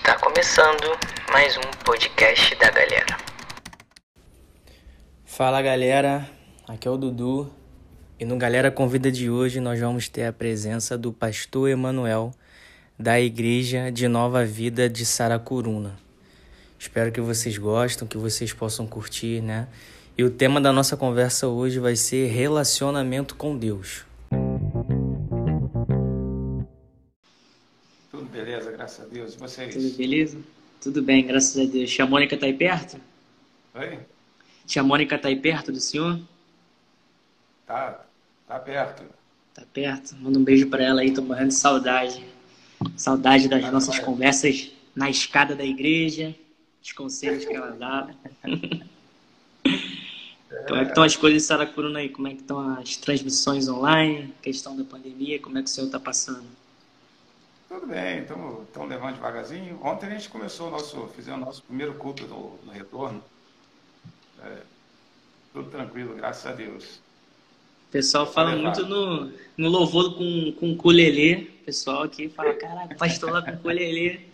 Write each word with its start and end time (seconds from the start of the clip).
Está 0.00 0.16
começando 0.18 0.98
mais 1.30 1.58
um 1.58 1.84
podcast 1.84 2.54
da 2.56 2.70
galera. 2.70 3.18
Fala 5.26 5.60
galera, 5.60 6.26
aqui 6.66 6.88
é 6.88 6.90
o 6.90 6.96
Dudu 6.96 7.52
e 8.18 8.24
no 8.24 8.38
Galera 8.38 8.70
Convida 8.70 9.12
de 9.12 9.28
hoje 9.28 9.60
nós 9.60 9.78
vamos 9.78 10.08
ter 10.08 10.24
a 10.24 10.32
presença 10.32 10.96
do 10.96 11.12
pastor 11.12 11.68
Emanuel 11.68 12.32
da 12.98 13.20
Igreja 13.20 13.92
de 13.92 14.08
Nova 14.08 14.42
Vida 14.42 14.88
de 14.88 15.04
Saracuruna. 15.04 15.98
Espero 16.78 17.12
que 17.12 17.20
vocês 17.20 17.58
gostem, 17.58 18.08
que 18.08 18.16
vocês 18.16 18.54
possam 18.54 18.86
curtir, 18.86 19.42
né? 19.42 19.68
E 20.16 20.24
o 20.24 20.30
tema 20.30 20.62
da 20.62 20.72
nossa 20.72 20.96
conversa 20.96 21.46
hoje 21.46 21.78
vai 21.78 21.94
ser 21.94 22.28
relacionamento 22.28 23.34
com 23.36 23.54
Deus. 23.54 24.06
Graças 28.90 29.00
a 29.00 29.08
Deus. 29.08 29.34
E 29.34 29.38
vocês? 29.38 29.74
Tudo 29.74 29.96
beleza? 29.96 30.38
Tudo 30.80 31.02
bem, 31.02 31.26
graças 31.26 31.56
a 31.56 31.70
Deus. 31.70 31.90
Tia 31.90 32.06
Mônica 32.06 32.36
tá 32.36 32.46
aí 32.46 32.54
perto? 32.54 33.00
Oi? 33.74 33.98
Tia 34.66 34.82
Mônica 34.82 35.18
tá 35.18 35.28
aí 35.28 35.36
perto 35.36 35.70
do 35.70 35.80
senhor? 35.80 36.18
Tá, 37.66 38.04
tá 38.48 38.58
perto. 38.58 39.04
Tá 39.54 39.62
perto. 39.72 40.16
Manda 40.16 40.38
um 40.38 40.44
beijo 40.44 40.68
para 40.68 40.82
ela 40.82 41.02
aí, 41.02 41.12
tô 41.12 41.22
morrendo 41.22 41.48
de 41.48 41.54
saudade. 41.54 42.24
Saudade 42.96 43.48
das 43.48 43.62
Tá 43.62 43.70
nossas 43.70 43.98
conversas 43.98 44.72
na 44.94 45.08
escada 45.08 45.54
da 45.54 45.64
igreja, 45.64 46.34
os 46.82 46.92
conselhos 46.92 47.44
que 47.44 47.52
ela 47.52 47.70
dava. 47.78 48.14
Como 50.66 50.80
é 50.80 50.84
que 50.84 50.90
estão 50.90 51.04
as 51.04 51.16
coisas 51.16 51.42
em 51.42 51.46
Saracuruna 51.46 52.00
aí? 52.00 52.08
Como 52.08 52.26
é 52.26 52.32
que 52.32 52.40
estão 52.40 52.58
as 52.74 52.96
transmissões 52.96 53.68
online? 53.68 54.34
Questão 54.42 54.76
da 54.76 54.82
pandemia, 54.82 55.38
como 55.38 55.58
é 55.58 55.62
que 55.62 55.68
o 55.68 55.70
senhor 55.72 55.86
está 55.86 56.00
passando? 56.00 56.59
Tudo 57.70 57.86
bem, 57.86 58.22
estamos 58.22 58.66
levando 58.88 59.14
devagarzinho. 59.14 59.78
Ontem 59.80 60.06
a 60.06 60.10
gente 60.10 60.28
começou 60.28 60.66
o 60.66 60.70
nosso, 60.72 61.06
fizemos 61.14 61.40
o 61.40 61.44
nosso 61.44 61.62
primeiro 61.62 61.94
culto 61.94 62.26
no, 62.26 62.58
no 62.66 62.72
retorno. 62.72 63.22
É, 64.44 64.56
tudo 65.52 65.70
tranquilo, 65.70 66.16
graças 66.16 66.44
a 66.50 66.52
Deus. 66.52 67.00
O 67.88 67.92
pessoal 67.92 68.26
fala 68.26 68.56
muito 68.56 68.84
no, 68.84 69.32
no 69.56 69.68
louvor 69.68 70.16
com, 70.16 70.52
com 70.58 70.72
ukulele. 70.72 71.48
O 71.62 71.66
pessoal 71.66 72.02
aqui 72.02 72.28
fala, 72.28 72.54
caraca, 72.54 72.96
pastor 72.96 73.30
lá 73.30 73.40
com 73.40 73.52
ukulele. 73.52 74.28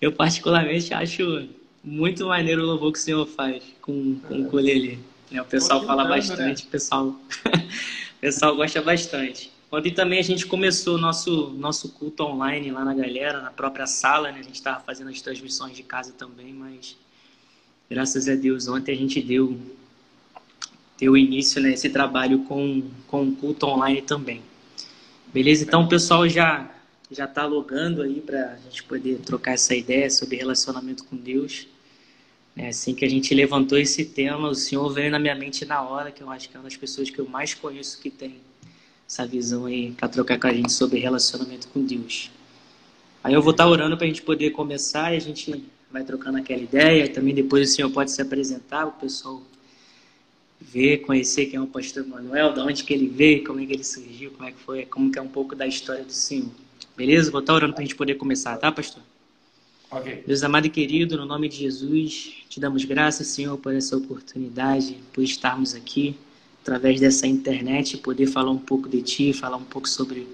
Eu 0.00 0.10
particularmente 0.10 0.92
acho 0.92 1.48
muito 1.84 2.26
maneiro 2.26 2.64
o 2.64 2.66
louvor 2.66 2.90
que 2.90 2.98
o 2.98 3.02
senhor 3.02 3.26
faz 3.26 3.62
com, 3.80 4.18
com 4.26 4.40
ukulele. 4.40 4.98
Né, 5.30 5.40
O 5.40 5.44
pessoal 5.44 5.86
fala 5.86 6.02
brincando, 6.02 6.30
bastante, 6.30 6.64
o 6.64 6.68
pessoal, 6.68 7.06
o 7.14 8.20
pessoal 8.20 8.56
gosta 8.56 8.82
bastante. 8.82 9.55
Ontem 9.70 9.92
também 9.92 10.20
a 10.20 10.22
gente 10.22 10.46
começou 10.46 10.96
nosso, 10.96 11.50
nosso 11.50 11.88
culto 11.90 12.22
online 12.22 12.70
lá 12.70 12.84
na 12.84 12.94
galera, 12.94 13.42
na 13.42 13.50
própria 13.50 13.86
sala, 13.86 14.30
né? 14.30 14.38
A 14.38 14.42
gente 14.42 14.54
estava 14.54 14.80
fazendo 14.80 15.10
as 15.10 15.20
transmissões 15.20 15.76
de 15.76 15.82
casa 15.82 16.12
também, 16.12 16.52
mas 16.52 16.96
graças 17.90 18.28
a 18.28 18.36
Deus 18.36 18.68
ontem 18.68 18.92
a 18.92 18.96
gente 18.96 19.20
deu 19.20 19.58
deu 20.98 21.16
início 21.16 21.60
nesse 21.60 21.90
trabalho 21.90 22.38
com, 22.44 22.88
com 23.06 23.34
culto 23.34 23.66
online 23.66 24.00
também. 24.00 24.40
Beleza? 25.32 25.64
Então 25.64 25.82
o 25.82 25.88
pessoal 25.88 26.28
já 26.28 26.70
já 27.10 27.24
está 27.24 27.44
logando 27.44 28.02
aí 28.02 28.20
para 28.20 28.54
a 28.54 28.56
gente 28.56 28.82
poder 28.82 29.18
trocar 29.18 29.52
essa 29.52 29.74
ideia 29.74 30.10
sobre 30.10 30.36
relacionamento 30.36 31.04
com 31.04 31.16
Deus. 31.16 31.68
É, 32.56 32.68
assim 32.68 32.94
que 32.94 33.04
a 33.04 33.08
gente 33.08 33.32
levantou 33.34 33.78
esse 33.78 34.04
tema, 34.06 34.48
o 34.48 34.54
Senhor 34.54 34.88
veio 34.90 35.10
na 35.10 35.18
minha 35.18 35.34
mente 35.34 35.64
na 35.64 35.82
hora, 35.82 36.10
que 36.10 36.22
eu 36.22 36.30
acho 36.30 36.48
que 36.48 36.56
é 36.56 36.58
uma 36.58 36.64
das 36.64 36.76
pessoas 36.76 37.10
que 37.10 37.18
eu 37.18 37.28
mais 37.28 37.52
conheço 37.54 38.00
que 38.00 38.10
tem 38.10 38.40
essa 39.08 39.26
visão 39.26 39.66
aí 39.66 39.92
para 39.92 40.08
trocar 40.08 40.38
com 40.38 40.46
a 40.46 40.52
gente 40.52 40.72
sobre 40.72 40.98
relacionamento 40.98 41.68
com 41.68 41.84
Deus. 41.84 42.30
Aí 43.22 43.34
eu 43.34 43.42
vou 43.42 43.52
estar 43.52 43.66
orando 43.66 43.96
para 43.96 44.04
a 44.04 44.08
gente 44.08 44.22
poder 44.22 44.50
começar 44.50 45.12
e 45.12 45.16
a 45.16 45.20
gente 45.20 45.64
vai 45.90 46.04
trocando 46.04 46.38
aquela 46.38 46.62
ideia. 46.62 47.08
Também 47.08 47.34
depois 47.34 47.70
o 47.70 47.72
Senhor 47.72 47.90
pode 47.90 48.10
se 48.10 48.20
apresentar, 48.20 48.86
o 48.86 48.92
pessoal 48.92 49.42
ver, 50.60 50.98
conhecer 50.98 51.46
quem 51.46 51.56
é 51.56 51.60
o 51.60 51.66
pastor 51.66 52.06
Manuel, 52.06 52.52
de 52.52 52.60
onde 52.60 52.84
que 52.84 52.92
ele 52.92 53.08
veio, 53.08 53.44
como 53.44 53.60
é 53.60 53.66
que 53.66 53.72
ele 53.72 53.84
surgiu, 53.84 54.30
como 54.32 54.48
é 54.48 54.52
que 54.52 54.58
foi, 54.58 54.86
como 54.86 55.10
que 55.10 55.18
é 55.18 55.22
um 55.22 55.28
pouco 55.28 55.54
da 55.54 55.66
história 55.66 56.04
do 56.04 56.12
Senhor. 56.12 56.50
Beleza? 56.96 57.30
Vou 57.30 57.40
estar 57.40 57.54
orando 57.54 57.74
para 57.74 57.82
a 57.82 57.84
gente 57.84 57.94
poder 57.94 58.14
começar, 58.14 58.56
tá, 58.56 58.72
pastor? 58.72 59.02
Ok. 59.90 60.24
Deus 60.26 60.42
amado 60.42 60.66
e 60.66 60.70
querido, 60.70 61.16
no 61.16 61.24
nome 61.24 61.48
de 61.48 61.56
Jesus, 61.56 62.34
te 62.48 62.58
damos 62.58 62.84
graças, 62.84 63.28
Senhor, 63.28 63.56
por 63.58 63.72
essa 63.74 63.96
oportunidade, 63.96 64.96
por 65.12 65.22
estarmos 65.22 65.74
aqui, 65.74 66.16
através 66.66 66.98
dessa 66.98 67.28
internet, 67.28 67.96
poder 67.98 68.26
falar 68.26 68.50
um 68.50 68.58
pouco 68.58 68.88
de 68.88 69.00
Ti, 69.00 69.32
falar 69.32 69.56
um 69.56 69.64
pouco 69.64 69.88
sobre 69.88 70.26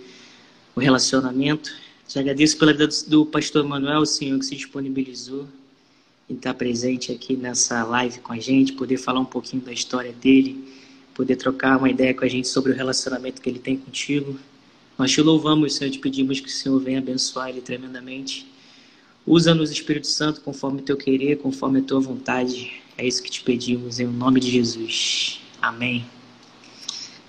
o 0.74 0.80
relacionamento. 0.80 1.70
Te 2.08 2.18
agradeço 2.18 2.56
pela 2.56 2.72
vida 2.72 2.88
do 3.06 3.26
pastor 3.26 3.62
Manuel, 3.64 4.06
Senhor, 4.06 4.38
que 4.38 4.46
se 4.46 4.56
disponibilizou 4.56 5.46
em 6.30 6.34
estar 6.34 6.54
presente 6.54 7.12
aqui 7.12 7.36
nessa 7.36 7.84
live 7.84 8.20
com 8.20 8.32
a 8.32 8.38
gente, 8.38 8.72
poder 8.72 8.96
falar 8.96 9.20
um 9.20 9.26
pouquinho 9.26 9.62
da 9.62 9.74
história 9.74 10.10
dele, 10.10 10.64
poder 11.14 11.36
trocar 11.36 11.76
uma 11.76 11.90
ideia 11.90 12.14
com 12.14 12.24
a 12.24 12.28
gente 12.28 12.48
sobre 12.48 12.72
o 12.72 12.74
relacionamento 12.74 13.42
que 13.42 13.50
ele 13.50 13.58
tem 13.58 13.76
contigo. 13.76 14.38
Nós 14.96 15.10
te 15.10 15.20
louvamos, 15.20 15.74
Senhor, 15.74 15.90
te 15.90 15.98
pedimos 15.98 16.40
que 16.40 16.48
o 16.48 16.50
Senhor 16.50 16.80
venha 16.80 16.98
abençoar 16.98 17.50
ele 17.50 17.60
tremendamente. 17.60 18.50
Usa-nos, 19.26 19.70
Espírito 19.70 20.06
Santo, 20.06 20.40
conforme 20.40 20.80
o 20.80 20.82
teu 20.82 20.96
querer, 20.96 21.36
conforme 21.36 21.80
a 21.80 21.82
tua 21.82 22.00
vontade. 22.00 22.72
É 22.96 23.06
isso 23.06 23.22
que 23.22 23.30
te 23.30 23.42
pedimos, 23.42 24.00
em 24.00 24.06
nome 24.06 24.40
de 24.40 24.50
Jesus. 24.50 25.40
Amém. 25.60 26.06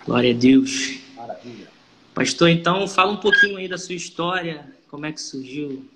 Glória 0.05 0.33
a 0.33 0.37
Deus. 0.37 0.99
Maravilha. 1.15 1.67
Pastor, 2.13 2.49
então 2.49 2.87
fala 2.87 3.13
um 3.13 3.17
pouquinho 3.17 3.57
aí 3.57 3.67
da 3.67 3.77
sua 3.77 3.95
história, 3.95 4.69
como 4.89 5.05
é 5.05 5.11
que 5.11 5.21
surgiu 5.21 5.89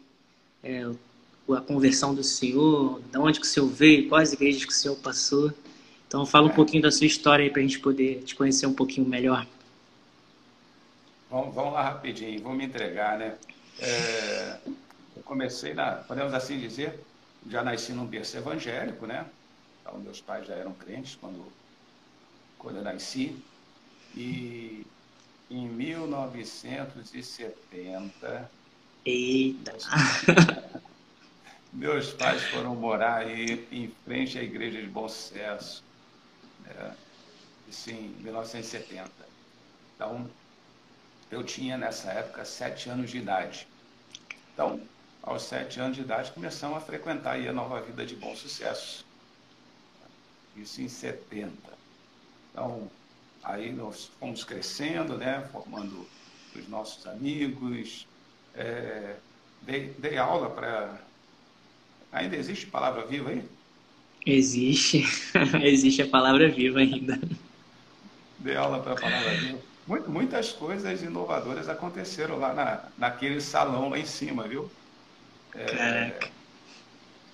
é, 0.63 0.89
a 1.49 1.61
conversão 1.61 2.15
do 2.15 2.23
Senhor, 2.23 3.01
de 3.01 3.17
onde 3.17 3.39
que 3.39 3.45
o 3.45 3.49
Senhor 3.49 3.67
veio, 3.67 4.07
quais 4.07 4.31
igrejas 4.31 4.63
que 4.63 4.71
o 4.71 4.75
Senhor 4.75 4.95
passou. 4.95 5.51
Então 6.07 6.25
fala 6.25 6.47
um 6.47 6.53
pouquinho 6.53 6.81
da 6.83 6.91
sua 6.91 7.05
história 7.05 7.43
aí 7.43 7.51
para 7.51 7.59
a 7.59 7.63
gente 7.63 7.79
poder 7.79 8.23
te 8.23 8.33
conhecer 8.33 8.65
um 8.65 8.73
pouquinho 8.73 9.07
melhor. 9.07 9.45
Vamos, 11.29 11.53
vamos 11.53 11.73
lá 11.73 11.83
rapidinho, 11.83 12.41
vou 12.41 12.53
me 12.53 12.63
entregar, 12.63 13.19
né? 13.19 13.35
É, 13.79 14.57
eu 15.17 15.23
comecei 15.23 15.73
na, 15.73 15.91
podemos 15.97 16.33
assim 16.33 16.57
dizer, 16.57 16.97
já 17.49 17.61
nasci 17.61 17.91
num 17.91 18.05
berço 18.05 18.37
evangélico, 18.37 19.05
né? 19.05 19.25
Então, 19.81 19.99
meus 19.99 20.21
pais 20.21 20.47
já 20.47 20.53
eram 20.53 20.71
crentes 20.73 21.15
quando, 21.19 21.45
quando 22.57 22.77
eu 22.77 22.83
nasci. 22.83 23.35
E 24.17 24.85
em 25.51 25.69
1970, 25.69 28.51
Eita! 29.05 29.77
meus 31.71 32.13
pais 32.13 32.41
foram 32.45 32.75
morar 32.75 33.17
aí 33.17 33.67
em 33.71 33.91
frente 34.03 34.39
à 34.39 34.41
igreja 34.41 34.81
de 34.81 34.87
Bom 34.87 35.07
Sucesso, 35.07 35.83
né? 36.63 36.95
Isso 37.69 37.91
em 37.91 38.09
1970. 38.21 39.11
Então, 39.93 40.27
eu 41.29 41.43
tinha 41.43 41.77
nessa 41.77 42.11
época 42.11 42.43
sete 42.43 42.89
anos 42.89 43.11
de 43.11 43.19
idade. 43.19 43.67
Então, 44.51 44.81
aos 45.21 45.43
sete 45.43 45.79
anos 45.79 45.95
de 45.95 46.01
idade, 46.01 46.31
começamos 46.31 46.77
a 46.77 46.81
frequentar 46.81 47.33
aí 47.33 47.47
a 47.47 47.53
nova 47.53 47.79
vida 47.81 48.03
de 48.03 48.15
bom 48.15 48.35
sucesso. 48.35 49.05
Isso 50.55 50.81
em 50.81 50.89
70. 50.89 51.53
Então, 52.51 52.89
aí 53.47 53.71
nós 53.71 54.11
fomos 54.19 54.43
crescendo, 54.43 55.17
né, 55.17 55.47
formando 55.51 56.05
os 56.55 56.67
nossos 56.67 57.07
amigos. 57.07 58.05
É, 58.53 59.15
dei, 59.61 59.95
dei 59.97 60.17
aula 60.17 60.49
para. 60.49 60.99
Ainda 62.11 62.35
existe 62.35 62.67
palavra 62.67 63.05
viva 63.05 63.29
aí? 63.29 63.43
Existe, 64.25 65.05
existe 65.63 66.01
a 66.01 66.07
palavra 66.07 66.49
viva 66.49 66.79
ainda. 66.79 67.19
Dei 68.39 68.55
aula 68.55 68.81
para 68.81 68.93
a 68.93 68.95
palavra 68.95 69.31
viva. 69.35 69.59
Muitas 70.07 70.51
coisas 70.51 71.01
inovadoras 71.01 71.69
aconteceram 71.69 72.37
lá 72.37 72.53
na, 72.53 72.83
naquele 72.97 73.39
salão 73.39 73.87
lá 73.89 73.97
em 73.97 74.05
cima, 74.05 74.43
viu? 74.45 74.69
Caraca. 75.51 76.29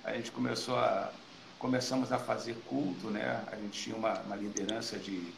A 0.04 0.14
gente 0.14 0.32
começou 0.32 0.76
a 0.78 1.12
começamos 1.58 2.12
a 2.12 2.20
fazer 2.20 2.56
culto, 2.66 3.10
né? 3.10 3.42
A 3.50 3.56
gente 3.56 3.84
tinha 3.84 3.96
uma, 3.96 4.20
uma 4.20 4.36
liderança 4.36 5.00
de 5.00 5.34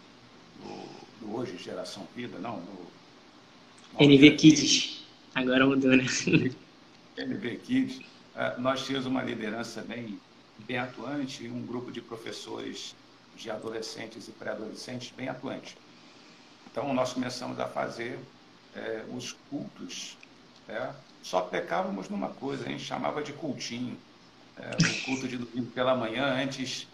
do, 0.55 1.05
do 1.19 1.35
hoje 1.35 1.57
geração 1.57 2.07
vida, 2.15 2.39
não, 2.39 2.61
no, 2.61 2.95
no 3.91 3.99
NV 3.99 4.35
Kids. 4.37 5.05
Agora 5.33 5.65
mudou, 5.65 5.95
né? 5.95 6.05
NV 7.17 7.57
Kids. 7.59 8.01
Eh, 8.35 8.57
nós 8.59 8.85
tínhamos 8.85 9.05
uma 9.07 9.23
liderança 9.23 9.81
bem 9.83 10.21
bem 10.57 10.77
atuante, 10.77 11.43
e 11.45 11.51
um 11.51 11.65
grupo 11.65 11.91
de 11.91 12.01
professores 12.01 12.95
de 13.33 13.49
adolescentes 13.51 14.27
e 14.27 14.33
pré-adolescentes 14.33 15.11
bem 15.11 15.27
atuante. 15.29 15.77
Então 16.65 16.93
nós 16.93 17.13
começamos 17.13 17.59
a 17.59 17.67
fazer 17.69 18.31
eh, 18.73 19.05
os 19.09 19.33
cultos. 19.33 20.19
né? 20.67 20.95
Só 21.21 21.41
pecávamos 21.43 22.09
numa 22.09 22.33
coisa, 22.35 22.65
a 22.65 22.69
gente 22.69 22.83
chamava 22.83 23.23
de 23.23 23.33
cultinho. 23.33 24.03
É, 24.57 24.77
o 24.89 24.95
culto 24.95 25.27
de 25.27 25.37
domingo 25.37 25.71
pela 25.71 25.95
manhã, 25.95 26.25
antes, 26.43 26.89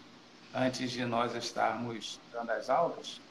antes 0.52 0.90
de 0.90 1.04
nós 1.04 1.34
estarmos 1.34 2.20
dando 2.30 2.50
as 2.50 2.68
aulas. 2.70 3.22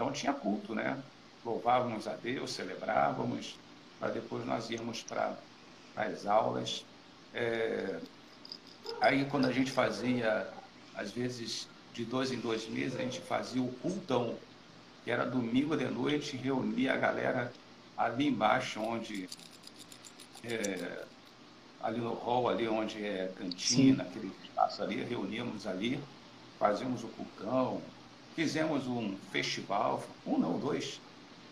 Então 0.00 0.10
tinha 0.10 0.32
culto, 0.32 0.74
né? 0.74 0.98
Louvávamos 1.44 2.08
a 2.08 2.14
Deus, 2.14 2.52
celebrávamos, 2.52 3.58
para 3.98 4.08
depois 4.08 4.46
nós 4.46 4.70
irmos 4.70 5.02
para 5.02 5.36
as 5.94 6.24
aulas. 6.24 6.86
É, 7.34 8.00
aí 8.98 9.26
quando 9.26 9.44
a 9.44 9.52
gente 9.52 9.70
fazia, 9.70 10.48
às 10.94 11.10
vezes, 11.10 11.68
de 11.92 12.06
dois 12.06 12.32
em 12.32 12.40
dois 12.40 12.66
meses, 12.66 12.98
a 12.98 13.02
gente 13.02 13.20
fazia 13.20 13.60
o 13.60 13.70
cultão, 13.74 14.38
que 15.04 15.10
era 15.10 15.26
domingo 15.26 15.76
de 15.76 15.84
noite, 15.84 16.34
reunia 16.34 16.94
a 16.94 16.96
galera 16.96 17.52
ali 17.94 18.28
embaixo, 18.28 18.80
onde 18.80 19.28
é, 20.42 21.04
ali 21.82 22.00
no 22.00 22.14
hall, 22.14 22.48
ali 22.48 22.66
onde 22.66 23.04
é 23.04 23.30
cantina, 23.36 24.02
Sim. 24.04 24.10
aquele 24.10 24.32
espaço 24.44 24.82
ali, 24.82 25.02
reuníamos 25.02 25.66
ali, 25.66 26.00
fazíamos 26.58 27.04
o 27.04 27.08
cultão, 27.08 27.82
fizemos 28.40 28.86
um 28.86 29.14
festival, 29.30 30.02
um 30.26 30.38
não, 30.38 30.58
dois, 30.58 30.98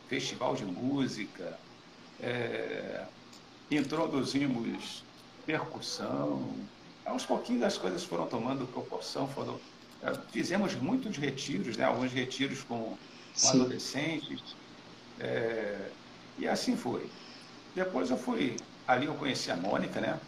festival 0.09 0.55
de 0.55 0.65
música, 0.65 1.59
é, 2.19 3.05
introduzimos 3.71 5.05
percussão, 5.45 6.51
aos 7.05 7.27
pouquinhos 7.27 7.63
as 7.63 7.77
coisas 7.77 8.03
foram 8.05 8.27
tomando 8.27 8.67
proporção, 8.67 9.29
foram, 9.29 9.61
é, 10.03 10.15
fizemos 10.33 10.75
muitos 10.77 11.19
retiros, 11.19 11.77
né, 11.77 11.85
alguns 11.85 12.11
retiros 12.11 12.63
com, 12.63 12.97
com 13.39 13.49
adolescentes, 13.49 14.57
é, 15.21 15.91
e 16.39 16.49
assim 16.49 16.75
foi. 16.75 17.11
Depois 17.75 18.09
eu 18.09 18.17
fui 18.17 18.57
Ali 18.87 19.05
eu 19.05 19.15
conheci 19.15 19.51
a 19.51 19.57
Mônica, 19.57 20.01
né? 20.01 20.19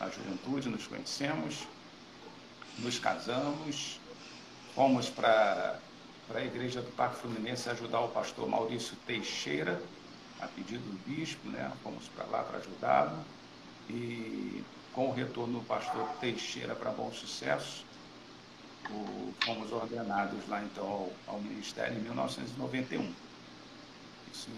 Na 0.00 0.08
juventude, 0.08 0.70
nos 0.70 0.86
conhecemos, 0.86 1.68
nos 2.78 2.98
casamos, 2.98 4.00
fomos 4.74 5.08
para 5.10 5.78
a 6.34 6.40
igreja 6.40 6.80
do 6.80 6.90
Parque 6.92 7.16
Fluminense 7.16 7.68
ajudar 7.70 8.00
o 8.00 8.08
pastor 8.08 8.48
Maurício 8.48 8.96
Teixeira, 9.06 9.80
a 10.40 10.46
pedido 10.46 10.82
do 10.82 10.98
bispo, 11.06 11.48
né? 11.48 11.70
Fomos 11.82 12.08
para 12.08 12.24
lá 12.26 12.42
para 12.42 12.58
ajudá-lo. 12.58 13.24
E 13.88 14.64
com 14.92 15.08
o 15.08 15.12
retorno 15.12 15.60
do 15.60 15.66
pastor 15.66 16.08
Teixeira 16.20 16.74
para 16.74 16.90
Bom 16.90 17.12
Sucesso, 17.12 17.84
o, 18.90 19.32
fomos 19.44 19.70
ordenados 19.72 20.46
lá 20.48 20.62
então 20.62 20.84
ao, 20.84 21.12
ao 21.26 21.40
ministério 21.40 21.96
em 21.96 22.00
1991. 22.00 23.14
Isso 24.32 24.50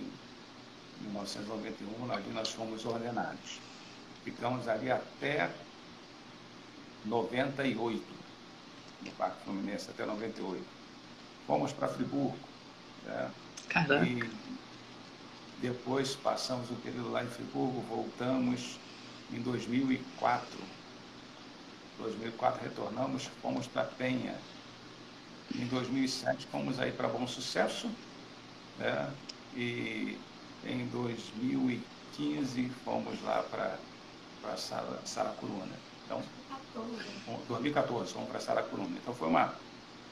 1991, 1.00 2.12
ali 2.12 2.31
nós 2.32 2.50
fomos 2.50 2.84
ordenados. 2.84 3.60
Ficamos 4.22 4.67
ali 4.69 4.90
até 4.90 5.50
98, 7.05 8.24
no 9.05 9.11
Parque 9.12 9.45
Fluminense, 9.45 9.91
até 9.91 10.05
98. 10.05 10.65
Fomos 11.47 11.73
para 11.73 11.89
Friburgo. 11.89 12.37
Né? 13.05 13.31
Caramba. 13.69 14.06
E 14.06 14.31
depois 15.61 16.15
passamos 16.17 16.71
um 16.71 16.77
período 16.77 17.11
lá 17.11 17.23
em 17.23 17.29
Friburgo, 17.29 17.81
voltamos 17.83 18.79
em 19.33 19.41
2004. 19.41 20.59
2004 21.99 22.62
retornamos, 22.62 23.31
fomos 23.41 23.67
para 23.67 23.85
Penha. 23.85 24.37
Em 25.55 25.67
2007 25.67 26.47
fomos 26.47 26.81
aí 26.81 26.91
para 26.91 27.09
Bom 27.09 27.27
Sucesso, 27.27 27.89
né? 28.79 29.11
E 29.55 30.19
em 30.65 30.87
2015 30.89 32.71
fomos 32.85 33.23
lá 33.23 33.43
para 33.43 33.79
Saracuruna. 35.05 35.77
Então, 36.05 36.23
2014, 37.49 38.12
fomos 38.12 38.29
para 38.29 38.41
Saracuruna. 38.41 38.97
Então 39.00 39.15
foi 39.15 39.29
uma, 39.29 39.55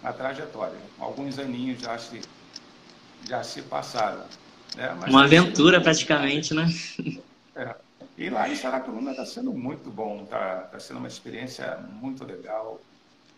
uma 0.03 0.13
trajetória. 0.13 0.79
Alguns 0.99 1.39
aninhos 1.39 1.81
já 1.81 1.99
se, 1.99 2.21
já 3.29 3.43
se 3.43 3.63
passaram. 3.63 4.25
Né? 4.77 4.97
Mas 5.01 5.11
uma 5.11 5.25
aventura 5.25 5.81
praticamente, 5.81 6.55
né? 6.55 6.69
É. 7.55 7.75
E 8.17 8.31
lá 8.31 8.49
em 8.49 8.57
Saracuruna 8.57 9.13
está 9.13 9.25
sendo 9.25 9.53
muito 9.53 9.91
bom, 9.91 10.23
está 10.25 10.61
tá 10.63 10.79
sendo 10.79 10.99
uma 10.99 11.09
experiência 11.09 11.77
muito 12.01 12.25
legal, 12.25 12.81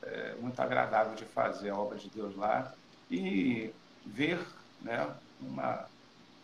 é, 0.03 0.35
muito 0.41 0.61
agradável 0.61 1.15
de 1.15 1.25
fazer 1.25 1.71
a 1.71 1.77
obra 1.77 1.97
de 1.97 2.09
Deus 2.11 2.37
lá 2.37 2.73
e 3.11 3.71
ver 4.05 4.39
né, 4.83 5.09
uma, 5.41 5.87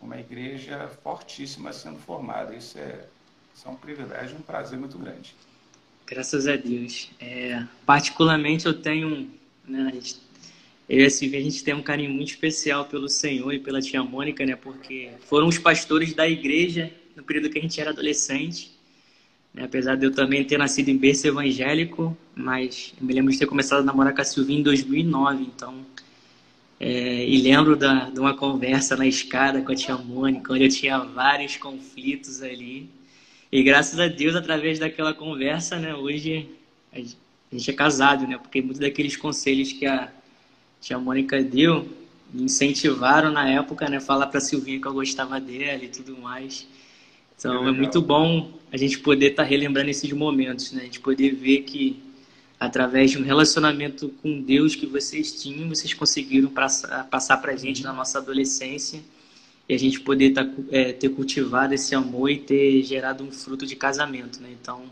uma 0.01 0.17
igreja 0.17 0.89
fortíssima 1.03 1.71
sendo 1.73 1.99
formada. 1.99 2.55
Isso 2.55 2.77
é, 2.77 3.05
isso 3.53 3.67
é 3.67 3.71
um 3.71 3.75
privilégio, 3.75 4.37
um 4.37 4.41
prazer 4.41 4.79
muito 4.79 4.97
grande. 4.97 5.35
Graças 6.11 6.45
a 6.45 6.57
Deus. 6.57 7.09
É, 7.21 7.63
particularmente 7.85 8.65
eu 8.65 8.73
tenho, 8.73 9.29
né, 9.65 9.87
a 9.89 9.95
gente, 9.95 10.17
eu 10.89 10.99
e 10.99 11.05
a 11.05 11.09
Silvia, 11.09 11.39
a 11.39 11.41
gente 11.41 11.63
tem 11.63 11.73
um 11.73 11.81
carinho 11.81 12.11
muito 12.11 12.31
especial 12.31 12.83
pelo 12.83 13.07
Senhor 13.07 13.53
e 13.53 13.59
pela 13.59 13.79
tia 13.79 14.03
Mônica, 14.03 14.45
né, 14.45 14.57
porque 14.57 15.09
foram 15.21 15.47
os 15.47 15.57
pastores 15.57 16.13
da 16.13 16.27
igreja 16.27 16.91
no 17.15 17.23
período 17.23 17.49
que 17.49 17.57
a 17.57 17.61
gente 17.61 17.79
era 17.79 17.91
adolescente. 17.91 18.71
Né, 19.53 19.63
apesar 19.63 19.95
de 19.95 20.05
eu 20.05 20.11
também 20.11 20.43
ter 20.43 20.57
nascido 20.57 20.89
em 20.89 20.97
berço 20.97 21.25
evangélico, 21.25 22.15
mas 22.35 22.93
eu 22.99 23.07
me 23.07 23.13
lembro 23.13 23.31
de 23.31 23.39
ter 23.39 23.45
começado 23.45 23.79
a 23.79 23.83
namorar 23.83 24.13
com 24.13 24.19
a 24.19 24.25
Silvia 24.25 24.57
em 24.57 24.61
2009, 24.61 25.43
então 25.43 25.85
é, 26.77 27.25
e 27.25 27.41
lembro 27.41 27.77
da, 27.77 28.09
de 28.09 28.19
uma 28.19 28.35
conversa 28.35 28.97
na 28.97 29.07
escada 29.07 29.61
com 29.61 29.71
a 29.71 29.75
tia 29.75 29.95
Mônica, 29.95 30.51
onde 30.51 30.65
eu 30.65 30.69
tinha 30.69 30.99
vários 30.99 31.55
conflitos 31.55 32.41
ali. 32.41 32.89
E 33.51 33.61
graças 33.63 33.99
a 33.99 34.07
Deus, 34.07 34.33
através 34.33 34.79
daquela 34.79 35.13
conversa, 35.13 35.77
né, 35.77 35.93
hoje 35.93 36.47
a 36.93 36.99
gente 37.51 37.69
é 37.69 37.73
casado, 37.73 38.25
né? 38.25 38.37
Porque 38.37 38.61
muitos 38.61 38.79
daqueles 38.79 39.17
conselhos 39.17 39.73
que 39.73 39.85
a 39.85 40.09
tia 40.79 40.97
Mônica 40.97 41.41
deu 41.43 41.85
me 42.33 42.43
incentivaram 42.43 43.29
na 43.29 43.49
época, 43.49 43.89
né? 43.89 43.99
Falar 43.99 44.27
para 44.27 44.39
Silvinha 44.39 44.79
que 44.79 44.87
eu 44.87 44.93
gostava 44.93 45.37
dela 45.37 45.83
e 45.83 45.89
tudo 45.89 46.17
mais. 46.17 46.65
Então 47.37 47.65
é, 47.65 47.69
é 47.69 47.71
muito 47.73 48.01
bom 48.01 48.53
a 48.71 48.77
gente 48.77 48.99
poder 48.99 49.31
estar 49.31 49.43
tá 49.43 49.49
relembrando 49.49 49.89
esses 49.89 50.11
momentos, 50.13 50.71
né? 50.71 50.83
A 50.83 50.85
gente 50.85 51.01
poder 51.01 51.35
ver 51.35 51.63
que 51.63 52.01
através 52.57 53.11
de 53.11 53.17
um 53.17 53.23
relacionamento 53.23 54.09
com 54.21 54.41
Deus 54.41 54.75
que 54.75 54.85
vocês 54.85 55.41
tinham, 55.41 55.67
vocês 55.67 55.93
conseguiram 55.93 56.47
passar, 56.47 57.05
passar 57.07 57.37
para 57.37 57.51
a 57.51 57.55
gente 57.57 57.83
na 57.83 57.91
nossa 57.91 58.19
adolescência 58.19 59.01
e 59.67 59.73
a 59.73 59.79
gente 59.79 59.99
poder 59.99 60.31
tá, 60.31 60.47
é, 60.71 60.91
ter 60.91 61.09
cultivado 61.09 61.73
esse 61.73 61.95
amor 61.95 62.29
e 62.29 62.37
ter 62.37 62.83
gerado 62.83 63.23
um 63.23 63.31
fruto 63.31 63.65
de 63.65 63.75
casamento, 63.75 64.41
né? 64.41 64.49
Então, 64.59 64.83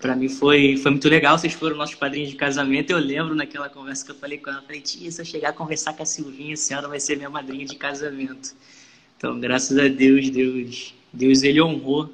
para 0.00 0.14
mim 0.14 0.28
foi, 0.28 0.76
foi 0.76 0.90
muito 0.90 1.08
legal. 1.08 1.38
Vocês 1.38 1.52
foram 1.52 1.76
nossos 1.76 1.94
padrinhos 1.94 2.30
de 2.30 2.36
casamento. 2.36 2.90
Eu 2.90 2.98
lembro 2.98 3.34
naquela 3.34 3.68
conversa 3.68 4.04
que 4.04 4.10
eu 4.10 4.16
falei 4.16 4.38
com 4.38 4.50
ela, 4.50 4.62
falei, 4.62 4.80
tia, 4.80 5.10
se 5.10 5.20
eu 5.20 5.24
chegar 5.24 5.50
a 5.50 5.52
conversar 5.52 5.94
com 5.94 6.02
a 6.02 6.06
Silvinha, 6.06 6.54
a 6.54 6.56
senhora 6.56 6.88
vai 6.88 7.00
ser 7.00 7.16
minha 7.16 7.30
madrinha 7.30 7.64
de 7.64 7.76
casamento. 7.76 8.54
Então, 9.16 9.38
graças 9.40 9.76
a 9.78 9.88
Deus, 9.88 10.28
Deus, 10.28 10.94
Deus 11.12 11.42
ele 11.42 11.60
honrou 11.62 12.10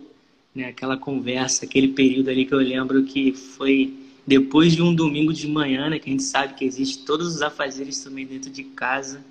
né, 0.55 0.67
aquela 0.67 0.97
conversa, 0.97 1.65
aquele 1.65 1.89
período 1.89 2.29
ali 2.29 2.45
que 2.45 2.55
eu 2.55 2.59
lembro 2.59 3.03
que 3.05 3.33
foi 3.33 3.93
depois 4.27 4.75
de 4.75 4.83
um 4.83 4.95
domingo 4.95 5.33
de 5.33 5.49
manhã, 5.49 5.91
né, 5.91 5.99
que 5.99 6.09
a 6.09 6.13
gente 6.13 6.23
sabe 6.23 6.55
que 6.55 6.65
existe 6.65 7.05
todos 7.05 7.35
os 7.35 7.43
afazeres 7.43 8.03
também 8.05 8.25
dentro 8.25 8.51
de 8.51 8.63
casa. 8.63 9.25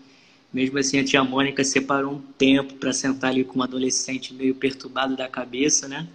Mesmo 0.53 0.77
assim, 0.77 0.99
a 0.99 1.03
tia 1.03 1.23
Mônica 1.23 1.63
separou 1.63 2.13
um 2.13 2.21
tempo 2.37 2.73
para 2.73 2.91
sentar 2.91 3.31
ali 3.31 3.43
com 3.43 3.59
um 3.59 3.63
adolescente 3.63 4.33
meio 4.33 4.53
perturbado 4.53 5.15
da 5.15 5.27
cabeça, 5.27 5.87
né? 5.87 6.07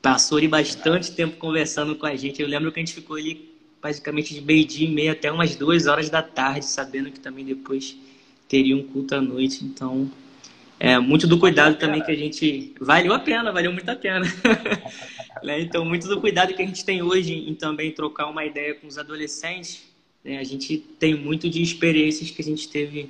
Passou 0.00 0.38
ali 0.38 0.46
bastante 0.46 1.10
tempo 1.12 1.36
conversando 1.38 1.96
com 1.96 2.06
a 2.06 2.14
gente. 2.14 2.40
Eu 2.40 2.46
lembro 2.46 2.70
que 2.70 2.78
a 2.78 2.82
gente 2.82 2.94
ficou 2.94 3.16
ali 3.16 3.52
basicamente 3.82 4.32
de 4.32 4.40
meio-dia 4.40 4.86
e 4.86 4.90
meia 4.92 5.12
até 5.12 5.30
umas 5.30 5.56
duas 5.56 5.86
horas 5.86 6.08
da 6.08 6.22
tarde, 6.22 6.66
sabendo 6.66 7.10
que 7.10 7.18
também 7.18 7.44
depois 7.44 7.96
teria 8.48 8.76
um 8.76 8.82
culto 8.82 9.16
à 9.16 9.20
noite. 9.20 9.64
Então, 9.64 10.08
é 10.78 10.96
muito 11.00 11.26
do 11.26 11.36
cuidado 11.36 11.76
também 11.76 12.00
que 12.00 12.12
a 12.12 12.16
gente. 12.16 12.74
Valeu 12.80 13.12
a 13.12 13.18
pena, 13.18 13.50
valeu 13.50 13.72
muito 13.72 13.88
a 13.88 13.96
pena. 13.96 14.26
Né? 15.40 15.60
Então, 15.60 15.84
muito 15.84 16.08
do 16.08 16.20
cuidado 16.20 16.52
que 16.52 16.60
a 16.60 16.66
gente 16.66 16.84
tem 16.84 17.00
hoje 17.00 17.32
em 17.32 17.54
também 17.54 17.92
trocar 17.92 18.26
uma 18.26 18.44
ideia 18.44 18.74
com 18.74 18.88
os 18.88 18.98
adolescentes, 18.98 19.84
né? 20.24 20.38
a 20.38 20.42
gente 20.42 20.78
tem 20.98 21.14
muito 21.14 21.48
de 21.48 21.62
experiências 21.62 22.28
que 22.28 22.42
a 22.42 22.44
gente 22.44 22.68
teve 22.68 23.08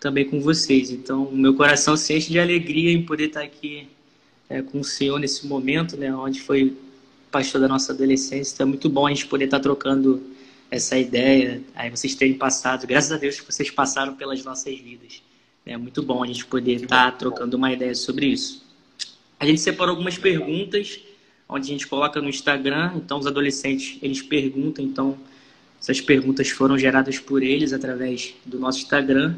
também 0.00 0.24
com 0.24 0.40
vocês. 0.40 0.90
Então, 0.90 1.30
meu 1.30 1.54
coração 1.54 1.96
se 1.96 2.16
enche 2.16 2.30
de 2.30 2.40
alegria 2.40 2.90
em 2.90 3.02
poder 3.04 3.26
estar 3.26 3.42
aqui 3.42 3.86
é, 4.48 4.62
com 4.62 4.80
o 4.80 4.84
Senhor 4.84 5.20
nesse 5.20 5.46
momento, 5.46 5.96
né? 5.96 6.12
onde 6.12 6.40
foi 6.40 6.76
pastor 7.30 7.60
da 7.60 7.68
nossa 7.68 7.92
adolescência. 7.92 8.54
Então, 8.54 8.66
é 8.66 8.68
muito 8.68 8.88
bom 8.88 9.06
a 9.06 9.10
gente 9.10 9.26
poder 9.26 9.44
estar 9.44 9.60
trocando 9.60 10.20
essa 10.70 10.96
ideia, 10.96 11.60
aí 11.74 11.90
vocês 11.90 12.14
terem 12.14 12.34
passado, 12.34 12.86
graças 12.86 13.10
a 13.10 13.16
Deus 13.16 13.40
que 13.40 13.52
vocês 13.52 13.70
passaram 13.70 14.14
pelas 14.14 14.44
nossas 14.44 14.78
vidas. 14.78 15.20
É 15.66 15.76
muito 15.76 16.00
bom 16.02 16.22
a 16.22 16.26
gente 16.26 16.46
poder 16.46 16.82
estar 16.82 17.10
trocando 17.18 17.56
uma 17.56 17.72
ideia 17.72 17.94
sobre 17.94 18.26
isso. 18.26 18.64
A 19.38 19.44
gente 19.44 19.60
separou 19.60 19.92
algumas 19.92 20.16
perguntas 20.16 21.00
onde 21.48 21.68
a 21.68 21.72
gente 21.72 21.86
coloca 21.86 22.20
no 22.22 22.28
Instagram. 22.28 22.92
Então, 22.96 23.18
os 23.18 23.26
adolescentes, 23.26 23.98
eles 24.00 24.22
perguntam. 24.22 24.84
Então, 24.84 25.18
essas 25.80 26.00
perguntas 26.00 26.48
foram 26.50 26.78
geradas 26.78 27.18
por 27.18 27.42
eles 27.42 27.72
através 27.72 28.34
do 28.46 28.58
nosso 28.58 28.78
Instagram. 28.78 29.34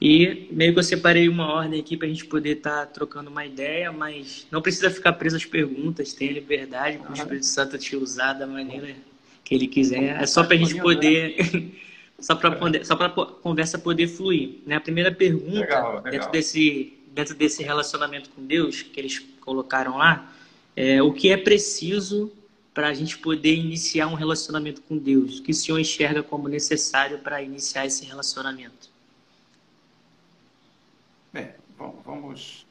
E 0.00 0.48
meio 0.50 0.72
que 0.72 0.78
eu 0.78 0.82
separei 0.82 1.28
uma 1.28 1.52
ordem 1.52 1.78
aqui 1.78 1.94
para 1.94 2.06
a 2.06 2.10
gente 2.10 2.24
poder 2.24 2.56
estar 2.56 2.70
tá 2.70 2.86
trocando 2.86 3.28
uma 3.28 3.44
ideia, 3.44 3.92
mas 3.92 4.46
não 4.50 4.62
precisa 4.62 4.90
ficar 4.90 5.12
preso 5.12 5.36
às 5.36 5.44
perguntas, 5.44 6.14
tenha 6.14 6.32
liberdade 6.32 6.96
para 6.98 7.10
o 7.10 7.14
Espírito 7.14 7.44
Santo 7.44 7.76
te 7.76 7.94
usar 7.96 8.32
da 8.32 8.46
maneira 8.46 8.96
que 9.44 9.54
ele 9.54 9.66
quiser. 9.66 10.22
É 10.22 10.26
só 10.26 10.42
para 10.42 10.54
a 10.54 10.58
gente 10.58 10.80
poder. 10.80 11.36
só 12.18 12.34
para 12.34 12.84
só 12.84 12.94
a 12.94 13.10
conversa 13.10 13.78
poder 13.78 14.06
fluir. 14.06 14.60
Né? 14.66 14.76
A 14.76 14.80
primeira 14.80 15.12
pergunta, 15.12 15.60
legal, 15.60 15.96
legal. 15.96 16.10
Dentro, 16.10 16.30
desse, 16.30 16.94
dentro 17.12 17.34
desse 17.34 17.62
relacionamento 17.62 18.30
com 18.30 18.44
Deus 18.44 18.82
que 18.82 18.98
eles 18.98 19.18
colocaram 19.40 19.98
lá, 19.98 20.32
é, 20.74 21.02
o 21.02 21.12
que 21.12 21.30
é 21.30 21.36
preciso 21.36 22.32
para 22.72 22.88
a 22.88 22.94
gente 22.94 23.18
poder 23.18 23.54
iniciar 23.54 24.06
um 24.06 24.14
relacionamento 24.14 24.80
com 24.82 24.96
Deus? 24.96 25.40
O 25.40 25.42
que 25.42 25.50
o 25.50 25.54
senhor 25.54 25.78
enxerga 25.78 26.22
como 26.22 26.48
necessário 26.48 27.18
para 27.18 27.42
iniciar 27.42 27.84
esse 27.84 28.06
relacionamento? 28.06 28.89
Bem, 31.32 31.54
vamos 32.04 32.66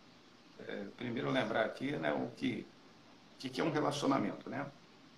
é, 0.68 0.84
primeiro 0.98 1.32
lembrar 1.32 1.66
aqui 1.66 1.94
né, 1.94 2.12
o 2.12 2.30
que, 2.36 2.68
o 3.34 3.38
que 3.38 3.62
é 3.62 3.64
um 3.64 3.72
relacionamento. 3.72 4.50
Né? 4.50 4.70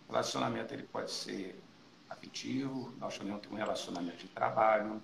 Relacionamento 0.08 0.76
ele 0.76 0.84
pode 0.84 1.10
ser 1.10 1.60
afetivo, 2.08 2.94
nós 3.00 3.18
podemos 3.18 3.42
ter 3.42 3.50
um 3.50 3.56
relacionamento 3.56 4.18
de 4.18 4.28
trabalho, 4.28 5.02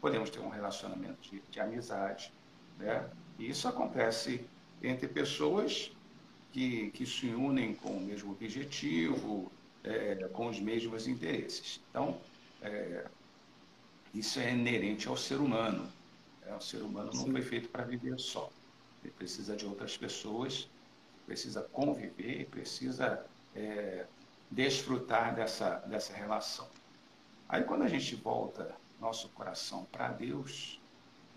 podemos 0.00 0.30
ter 0.30 0.38
um 0.38 0.48
relacionamento 0.48 1.20
de, 1.20 1.40
de 1.40 1.60
amizade. 1.60 2.32
Né? 2.78 3.06
E 3.38 3.50
isso 3.50 3.68
acontece 3.68 4.48
entre 4.82 5.06
pessoas 5.06 5.92
que, 6.50 6.90
que 6.92 7.04
se 7.04 7.26
unem 7.26 7.74
com 7.74 7.90
o 7.90 8.00
mesmo 8.00 8.32
objetivo, 8.32 9.52
é, 9.84 10.14
com 10.32 10.48
os 10.48 10.58
mesmos 10.58 11.06
interesses. 11.06 11.82
Então, 11.90 12.18
é, 12.62 13.04
isso 14.14 14.40
é 14.40 14.54
inerente 14.54 15.06
ao 15.06 15.18
ser 15.18 15.36
humano. 15.36 15.97
É, 16.48 16.54
o 16.54 16.60
ser 16.60 16.82
humano 16.82 17.10
não 17.14 17.24
Sim. 17.24 17.32
foi 17.32 17.42
feito 17.42 17.68
para 17.68 17.84
viver 17.84 18.18
só. 18.18 18.50
Ele 19.04 19.12
precisa 19.12 19.54
de 19.54 19.66
outras 19.66 19.96
pessoas, 19.96 20.68
precisa 21.26 21.62
conviver, 21.62 22.46
precisa 22.46 23.24
é, 23.54 24.06
desfrutar 24.50 25.34
dessa, 25.34 25.76
dessa 25.80 26.14
relação. 26.14 26.66
Aí, 27.48 27.62
quando 27.62 27.82
a 27.82 27.88
gente 27.88 28.14
volta 28.16 28.74
nosso 29.00 29.28
coração 29.30 29.86
para 29.92 30.08
Deus, 30.08 30.80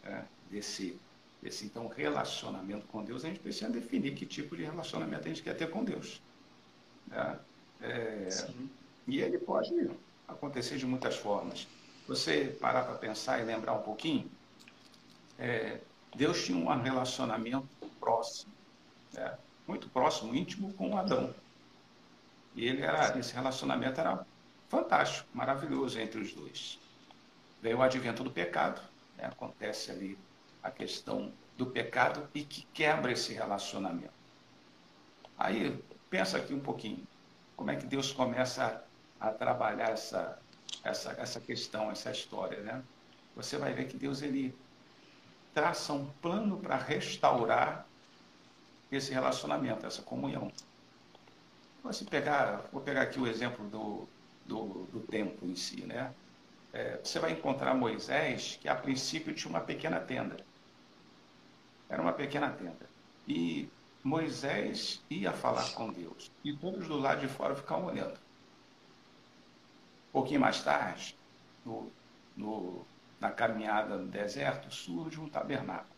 é, 0.04 0.24
desse 0.50 1.00
esse 1.44 1.66
então 1.66 1.88
relacionamento 1.88 2.86
com 2.88 3.04
Deus, 3.04 3.26
a 3.26 3.28
gente 3.28 3.40
precisa 3.40 3.68
definir 3.68 4.14
que 4.14 4.28
tipo 4.28 4.56
de 4.56 4.64
relacionamento 4.64 5.26
a 5.26 5.28
gente 5.28 5.42
quer 5.42 5.58
ter 5.58 5.72
com 5.72 5.84
Deus. 5.84 6.22
Né? 7.08 7.40
É, 7.82 8.28
e 9.08 9.20
ele 9.20 9.40
pode 9.40 9.90
acontecer 10.28 10.78
de 10.78 10.86
muitas 10.86 11.18
formas. 11.18 11.68
Você 12.08 12.56
parar 12.62 12.84
para 12.84 12.94
pensar 12.96 13.42
e 13.42 13.44
lembrar 13.44 13.74
um 13.74 13.82
pouquinho, 13.82 14.30
é, 15.38 15.80
Deus 16.16 16.44
tinha 16.44 16.58
um 16.58 16.82
relacionamento 16.82 17.68
próximo, 18.00 18.52
né? 19.14 19.38
muito 19.68 19.90
próximo, 19.90 20.36
íntimo 20.36 20.74
com 20.74 20.98
Adão. 20.98 21.34
E 22.56 22.66
ele 22.66 22.82
era, 22.82 23.18
esse 23.18 23.34
relacionamento 23.34 24.00
era 24.00 24.26
fantástico, 24.70 25.28
maravilhoso 25.34 26.00
entre 26.00 26.20
os 26.20 26.34
dois. 26.34 26.80
Veio 27.62 27.78
o 27.78 27.82
advento 27.82 28.24
do 28.24 28.32
pecado, 28.32 28.82
né? 29.18 29.26
acontece 29.26 29.92
ali 29.92 30.18
a 30.62 30.70
questão 30.70 31.32
do 31.58 31.66
pecado 31.66 32.28
e 32.34 32.44
que 32.44 32.64
quebra 32.74 33.12
esse 33.12 33.34
relacionamento. 33.34 34.14
Aí, 35.38 35.82
pensa 36.10 36.38
aqui 36.38 36.54
um 36.54 36.60
pouquinho. 36.60 37.08
Como 37.56 37.72
é 37.72 37.76
que 37.76 37.86
Deus 37.86 38.12
começa 38.12 38.84
a, 39.20 39.28
a 39.28 39.32
trabalhar 39.32 39.90
essa, 39.90 40.40
essa, 40.84 41.12
essa 41.14 41.40
questão, 41.40 41.90
essa 41.90 42.12
história, 42.12 42.62
né? 42.62 42.84
Você 43.36 43.58
vai 43.58 43.74
ver 43.74 43.88
que 43.88 43.98
Deus, 43.98 44.22
ele 44.22 44.54
traça 45.54 45.94
um 45.94 46.06
plano 46.22 46.58
para 46.58 46.78
restaurar 46.78 47.86
esse 48.92 49.14
relacionamento, 49.14 49.86
essa 49.86 50.02
comunhão. 50.02 50.52
Você 51.84 52.06
pegar, 52.06 52.64
vou 52.72 52.82
pegar 52.82 53.02
aqui 53.02 53.20
o 53.20 53.28
exemplo 53.28 53.68
do, 53.68 54.08
do, 54.46 54.86
do 54.92 55.00
templo 55.02 55.50
em 55.50 55.56
si, 55.56 55.82
né? 55.86 56.14
É, 56.74 57.00
você 57.04 57.20
vai 57.20 57.32
encontrar 57.32 57.74
Moisés, 57.74 58.58
que 58.62 58.70
a 58.70 58.76
princípio 58.76 59.34
tinha 59.34 59.50
uma 59.50 59.60
pequena 59.60 60.00
tenda. 60.00 60.38
Era 61.90 62.02
uma 62.02 62.14
pequena 62.14 62.50
tenda. 62.50 62.90
E 63.28 63.70
Moisés 64.04 65.02
ia 65.10 65.32
falar 65.34 65.74
com 65.74 65.92
Deus. 65.92 66.32
E 66.44 66.56
todos 66.56 66.88
do 66.88 66.98
lado 66.98 67.22
de 67.22 67.28
fora 67.28 67.56
ficavam 67.56 67.86
olhando. 67.86 68.18
Um 70.10 70.12
pouquinho 70.14 70.40
mais 70.40 70.64
tarde, 70.64 71.18
no, 71.66 71.92
no, 72.36 72.86
na 73.22 73.32
caminhada 73.32 73.96
no 73.98 74.08
deserto, 74.08 74.74
surge 74.74 75.20
um 75.20 75.30
tabernáculo. 75.30 75.96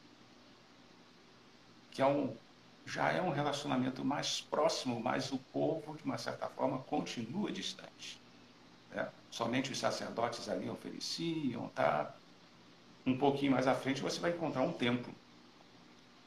Que 1.90 2.02
é 2.02 2.06
um, 2.06 2.36
já 2.86 3.12
é 3.12 3.22
um 3.22 3.30
relacionamento 3.30 4.04
mais 4.04 4.42
próximo, 4.42 5.00
mas 5.00 5.32
o 5.32 5.38
povo, 5.38 5.96
de 5.98 6.04
uma 6.04 6.18
certa 6.18 6.48
forma, 6.48 6.80
continua 6.80 7.52
distante. 7.52 8.22
Né? 8.92 9.10
Somente 9.32 9.72
os 9.72 9.80
sacerdotes 9.80 10.50
ali 10.50 10.70
ofereciam, 10.70 11.70
tá? 11.70 12.14
Um 13.06 13.18
pouquinho 13.18 13.54
mais 13.54 13.68
à 13.68 13.74
frente 13.74 14.02
você 14.02 14.20
vai 14.20 14.32
encontrar 14.32 14.62
um 14.62 14.72
templo 14.72 15.14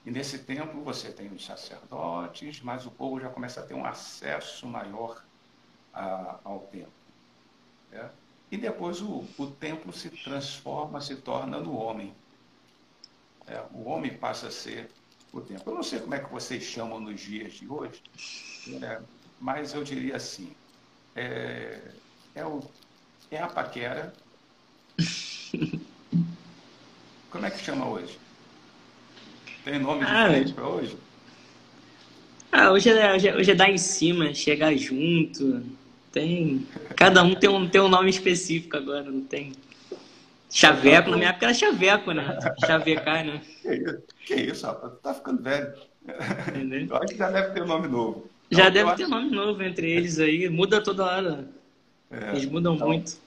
e 0.06 0.10
nesse 0.10 0.38
templo 0.38 0.82
você 0.82 1.10
tem 1.10 1.26
os 1.32 1.44
sacerdotes, 1.44 2.62
mas 2.62 2.86
o 2.86 2.90
povo 2.92 3.20
já 3.20 3.28
começa 3.28 3.60
a 3.60 3.64
ter 3.64 3.74
um 3.74 3.84
acesso 3.84 4.64
maior 4.64 5.20
a, 5.92 6.38
ao 6.44 6.60
templo. 6.60 6.92
Né? 7.90 8.08
E 8.50 8.56
depois 8.56 9.00
o, 9.00 9.24
o 9.38 9.46
templo 9.46 9.92
se 9.92 10.08
transforma, 10.10 11.00
se 11.00 11.16
torna 11.16 11.58
no 11.58 11.76
homem. 11.76 12.14
É, 13.46 13.62
o 13.72 13.88
homem 13.88 14.14
passa 14.16 14.48
a 14.48 14.50
ser 14.50 14.88
o 15.32 15.40
templo. 15.40 15.72
Eu 15.72 15.74
não 15.74 15.82
sei 15.82 16.00
como 16.00 16.14
é 16.14 16.20
que 16.20 16.32
vocês 16.32 16.62
chamam 16.62 17.00
nos 17.00 17.20
dias 17.20 17.54
de 17.54 17.68
hoje, 17.68 18.02
é, 18.82 19.00
mas 19.40 19.74
eu 19.74 19.82
diria 19.82 20.16
assim: 20.16 20.52
é, 21.14 21.80
é, 22.34 22.44
o, 22.44 22.62
é 23.30 23.38
a 23.38 23.48
paquera. 23.48 24.12
Como 27.30 27.44
é 27.44 27.50
que 27.50 27.58
chama 27.58 27.86
hoje? 27.88 28.18
Tem 29.64 29.78
nome 29.78 30.04
ah, 30.04 30.28
diferente 30.28 30.54
para 30.54 30.68
hoje? 30.68 30.96
Ah, 32.50 32.70
hoje 32.70 32.88
é, 32.88 33.12
hoje, 33.12 33.28
é, 33.28 33.36
hoje 33.36 33.50
é 33.50 33.54
dar 33.54 33.70
em 33.70 33.76
cima, 33.76 34.32
chegar 34.32 34.74
junto. 34.76 35.62
Tem. 36.16 36.66
Cada 36.96 37.22
um 37.22 37.34
tem 37.34 37.50
um, 37.50 37.68
tem 37.68 37.78
um 37.78 37.88
nome 37.88 38.08
específico 38.08 38.74
agora, 38.74 39.02
não 39.02 39.20
tem. 39.20 39.52
Chaveco, 40.50 41.10
na 41.10 41.18
minha 41.18 41.28
época 41.28 41.44
era 41.44 41.52
chaveco, 41.52 42.12
né? 42.12 42.38
Chavecar, 42.64 43.22
né? 43.22 43.42
Que 43.60 43.74
isso, 43.74 44.02
que 44.24 44.34
isso 44.34 44.66
rapaz? 44.66 44.94
Tu 44.94 44.98
tá 45.00 45.12
ficando 45.12 45.42
velho. 45.42 45.74
Entendeu? 46.48 46.86
Eu 46.88 46.96
acho 46.96 47.08
que 47.08 47.18
já 47.18 47.30
deve 47.30 47.50
ter 47.50 47.62
um 47.62 47.66
nome 47.66 47.88
novo. 47.88 48.30
Já 48.50 48.70
então, 48.70 48.72
deve 48.72 48.96
ter 48.96 49.02
acho... 49.02 49.10
nome 49.10 49.30
novo 49.30 49.62
entre 49.62 49.90
eles 49.90 50.18
aí. 50.18 50.48
Muda 50.48 50.82
toda 50.82 51.04
hora. 51.04 51.46
É, 52.10 52.30
Eles 52.30 52.46
mudam 52.46 52.76
então, 52.76 52.88
muito. 52.88 53.18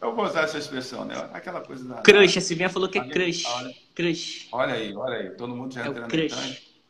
Eu 0.00 0.14
vou 0.14 0.24
usar 0.24 0.44
essa 0.44 0.56
expressão, 0.56 1.04
né? 1.04 1.28
Aquela 1.34 1.60
coisa 1.60 1.84
da. 1.86 1.96
Crush, 1.96 2.38
a 2.38 2.40
Silvinha 2.40 2.70
falou 2.70 2.88
que 2.88 2.98
é 2.98 3.06
crush. 3.06 3.44
Olha, 3.44 3.74
crush. 3.94 4.48
Olha 4.50 4.72
aí, 4.72 4.96
olha 4.96 5.16
aí. 5.18 5.30
Todo 5.32 5.54
mundo 5.54 5.74
já 5.74 5.84
é 5.84 5.88
entrando 5.88 6.14
em 6.14 6.30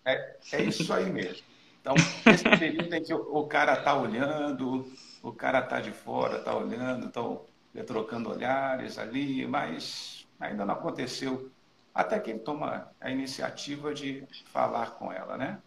É, 0.05 0.37
é 0.53 0.63
isso 0.63 0.93
aí 0.93 1.11
mesmo. 1.11 1.43
Então, 1.83 1.95
esse 2.33 2.45
período 2.45 2.95
em 2.95 3.03
que 3.03 3.13
o, 3.13 3.37
o 3.37 3.47
cara 3.49 3.77
tá 3.77 3.93
olhando, 3.95 4.87
o 5.21 5.33
cara 5.33 5.61
tá 5.61 5.81
de 5.81 5.91
fora, 5.91 6.39
tá 6.39 6.57
olhando, 6.57 7.09
estão 7.09 7.45
trocando 7.85 8.31
olhares 8.31 8.99
ali, 8.99 9.45
mas 9.49 10.27
ainda 10.39 10.65
não 10.65 10.75
aconteceu. 10.75 11.51
Até 11.93 12.21
que 12.21 12.31
ele 12.31 12.39
toma 12.39 12.91
a 13.01 13.11
iniciativa 13.11 13.93
de 13.93 14.25
falar 14.47 14.93
com 14.93 15.13
ela, 15.13 15.37
né? 15.37 15.61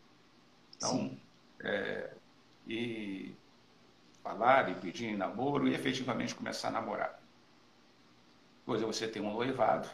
Então, 0.77 1.15
é, 1.61 2.11
e 2.65 3.35
falar 4.23 4.71
e 4.71 4.75
pedir 4.75 5.17
namoro 5.17 5.67
e 5.67 5.73
efetivamente 5.73 6.33
começar 6.33 6.69
a 6.69 6.71
namorar. 6.71 7.19
Coisa 8.65 8.85
é 8.85 8.87
você 8.87 9.07
ter 9.07 9.19
um 9.19 9.33
noivado 9.33 9.89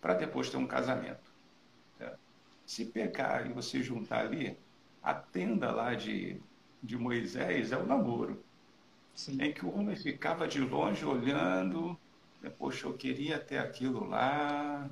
para 0.00 0.14
depois 0.14 0.50
ter 0.50 0.58
um 0.58 0.66
casamento. 0.66 1.32
É. 1.98 2.14
Se 2.66 2.84
pegar 2.84 3.46
e 3.46 3.52
você 3.52 3.82
juntar 3.82 4.20
ali, 4.20 4.56
a 5.02 5.14
tenda 5.14 5.70
lá 5.70 5.94
de, 5.94 6.40
de 6.82 6.96
Moisés 6.96 7.72
é 7.72 7.76
o 7.76 7.86
namoro. 7.86 8.42
Sim. 9.14 9.42
Em 9.42 9.52
que 9.52 9.64
o 9.66 9.76
homem 9.76 9.96
ficava 9.96 10.46
de 10.46 10.60
longe 10.60 11.04
olhando, 11.04 11.98
né, 12.40 12.50
poxa, 12.58 12.86
eu 12.86 12.94
queria 12.94 13.38
ter 13.38 13.58
aquilo 13.58 14.08
lá. 14.08 14.88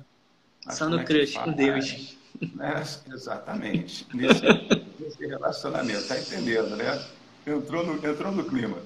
Só 0.69 0.87
no 0.87 0.99
é 0.99 1.03
crush 1.03 1.37
com 1.37 1.51
Deus. 1.53 2.17
Né? 2.53 2.83
Exatamente. 3.11 4.07
Nesse, 4.15 4.41
nesse 4.99 5.25
relacionamento, 5.25 6.07
tá 6.07 6.19
entendendo, 6.19 6.75
né? 6.75 7.03
Entrou 7.45 7.85
no, 7.85 8.07
entrou 8.07 8.31
no 8.31 8.45
clima. 8.45 8.77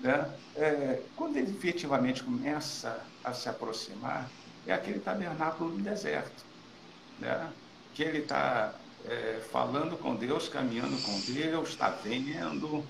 Né? 0.00 0.30
É, 0.56 1.02
quando 1.16 1.36
ele 1.36 1.50
efetivamente 1.50 2.22
começa 2.22 3.02
a 3.24 3.32
se 3.32 3.48
aproximar, 3.48 4.28
é 4.66 4.72
aquele 4.72 4.98
tabernáculo 5.00 5.70
do 5.70 5.82
deserto, 5.82 6.44
né? 7.18 7.50
que 7.94 8.02
ele 8.02 8.18
está 8.18 8.74
é, 9.06 9.40
falando 9.50 9.96
com 9.98 10.14
Deus, 10.14 10.48
caminhando 10.48 10.96
com 11.02 11.20
Deus, 11.32 11.70
está 11.70 11.90
vendo, 11.90 12.84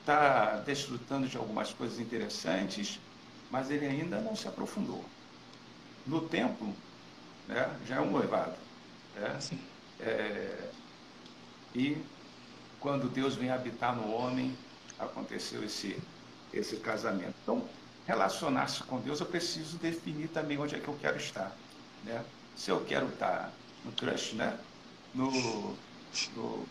está 0.00 0.56
desfrutando 0.64 1.28
de 1.28 1.36
algumas 1.36 1.72
coisas 1.72 1.98
interessantes, 1.98 2.98
mas 3.50 3.70
ele 3.70 3.86
ainda 3.86 4.20
não 4.20 4.34
se 4.34 4.48
aprofundou. 4.48 5.04
No 6.06 6.22
templo, 6.22 6.74
né, 7.46 7.70
já 7.86 7.96
é 7.96 8.00
um 8.00 8.10
noivado. 8.10 8.56
Né? 9.14 9.38
É, 10.00 10.70
e 11.74 11.96
quando 12.80 13.08
Deus 13.08 13.34
vem 13.34 13.50
habitar 13.50 13.94
no 13.94 14.10
homem, 14.12 14.56
aconteceu 14.98 15.62
esse 15.64 15.96
esse 16.52 16.76
casamento. 16.76 17.34
Então, 17.42 17.68
relacionar-se 18.06 18.82
com 18.84 19.00
Deus, 19.00 19.20
eu 19.20 19.26
preciso 19.26 19.76
definir 19.78 20.28
também 20.28 20.58
onde 20.58 20.74
é 20.74 20.80
que 20.80 20.88
eu 20.88 20.96
quero 21.00 21.16
estar. 21.16 21.54
Né? 22.04 22.24
Se 22.56 22.70
eu 22.70 22.84
quero 22.84 23.08
estar 23.08 23.52
no 23.84 23.92
crush, 23.92 24.34
né? 24.34 24.58
No, 25.18 25.84
no 26.30 26.70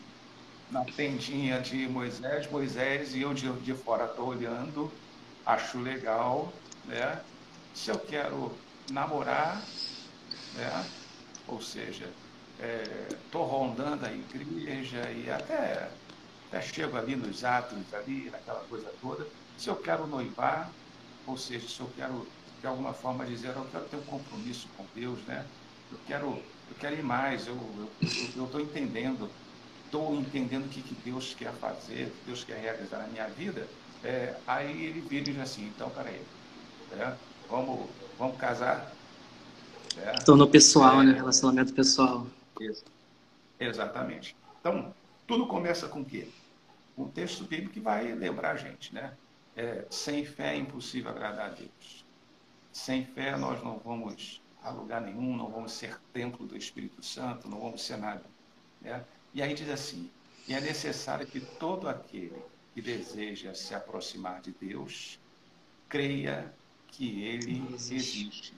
na 0.69 0.85
tendinha 0.95 1.61
de 1.61 1.87
Moisés, 1.87 2.49
Moisés 2.51 3.13
e 3.15 3.21
eu 3.21 3.33
de, 3.33 3.61
de 3.61 3.75
fora 3.75 4.05
estou 4.07 4.27
olhando, 4.29 5.01
acho 5.45 5.79
legal, 5.79 6.63
né? 6.83 7.25
Se 7.73 7.91
eu 7.91 8.05
quero 8.05 8.65
namorar, 8.87 9.73
né? 10.51 10.93
Ou 11.45 11.61
seja, 11.61 12.17
estou 12.57 13.45
é, 13.45 13.49
rondando 13.49 14.05
a 14.05 14.13
igreja 14.13 15.11
e 15.11 15.29
até, 15.29 15.99
até 16.49 16.61
chego 16.61 16.97
ali 16.97 17.15
nos 17.15 17.43
atos, 17.43 17.93
ali, 17.93 18.29
naquela 18.31 18.65
coisa 18.67 18.91
toda. 18.99 19.31
Se 19.55 19.69
eu 19.69 19.81
quero 19.81 20.07
noivar, 20.07 20.75
ou 21.25 21.37
seja, 21.37 21.67
se 21.69 21.81
eu 21.81 21.91
quero 21.91 22.33
de 22.61 22.67
alguma 22.67 22.93
forma 22.93 23.25
dizer, 23.25 23.55
eu 23.55 23.69
quero 23.69 23.87
ter 23.89 23.97
um 23.97 24.05
compromisso 24.05 24.71
com 24.73 24.89
Deus, 24.93 25.25
né? 25.25 25.51
Eu 25.89 25.99
quero, 26.03 26.56
eu 26.69 26.75
quero 26.79 26.95
ir 26.95 27.03
mais, 27.03 27.47
eu 27.47 27.57
estou 28.01 28.59
entendendo 28.59 29.29
estou 29.87 30.15
entendendo 30.15 30.65
o 30.65 30.69
que, 30.69 30.81
que 30.81 30.95
Deus 31.09 31.33
quer 31.33 31.53
fazer, 31.53 32.07
o 32.07 32.11
que 32.11 32.25
Deus 32.27 32.43
quer 32.43 32.57
realizar 32.57 32.99
na 32.99 33.07
minha 33.07 33.27
vida, 33.27 33.67
é, 34.03 34.35
aí 34.45 34.85
ele 34.85 35.01
vira 35.01 35.29
e 35.29 35.33
diz 35.33 35.41
assim, 35.41 35.65
então, 35.67 35.89
peraí, 35.89 36.21
é, 36.91 37.13
vamos, 37.49 37.89
vamos 38.17 38.37
casar? 38.37 38.91
É, 39.97 40.11
Tornou 40.23 40.47
pessoal, 40.47 41.01
né? 41.01 41.13
Relacionamento 41.13 41.73
pessoal. 41.73 42.27
Isso. 42.59 42.83
Exatamente. 43.59 44.35
Então, 44.59 44.93
tudo 45.25 45.47
começa 45.47 45.87
com 45.87 46.01
o 46.01 46.05
quê? 46.05 46.27
Um 46.97 47.07
texto 47.07 47.43
bíblico 47.45 47.73
que 47.73 47.79
vai 47.79 48.13
lembrar 48.13 48.51
a 48.51 48.55
gente, 48.55 48.93
né? 48.93 49.13
É, 49.55 49.85
sem 49.89 50.23
fé 50.23 50.53
é 50.53 50.57
impossível 50.57 51.09
agradar 51.09 51.47
a 51.47 51.53
Deus. 51.53 52.05
Sem 52.71 53.05
fé 53.05 53.35
nós 53.37 53.63
não 53.63 53.79
vamos 53.83 54.41
a 54.67 54.71
lugar 54.71 55.01
nenhum, 55.01 55.35
não 55.35 55.49
vamos 55.49 55.71
ser 55.71 55.97
templo 56.13 56.45
do 56.45 56.57
Espírito 56.57 57.03
Santo, 57.03 57.47
não 57.47 57.59
vamos 57.59 57.83
ser 57.83 57.97
nada. 57.97 58.23
Né? 58.81 59.03
E 59.33 59.41
aí 59.41 59.53
diz 59.53 59.69
assim: 59.69 60.09
e 60.47 60.53
é 60.53 60.61
necessário 60.61 61.25
que 61.25 61.39
todo 61.39 61.89
aquele 61.89 62.41
que 62.73 62.81
deseja 62.81 63.53
se 63.53 63.73
aproximar 63.73 64.41
de 64.41 64.51
Deus 64.51 65.19
creia 65.89 66.53
que 66.87 67.23
ele 67.23 67.65
existe. 67.73 68.53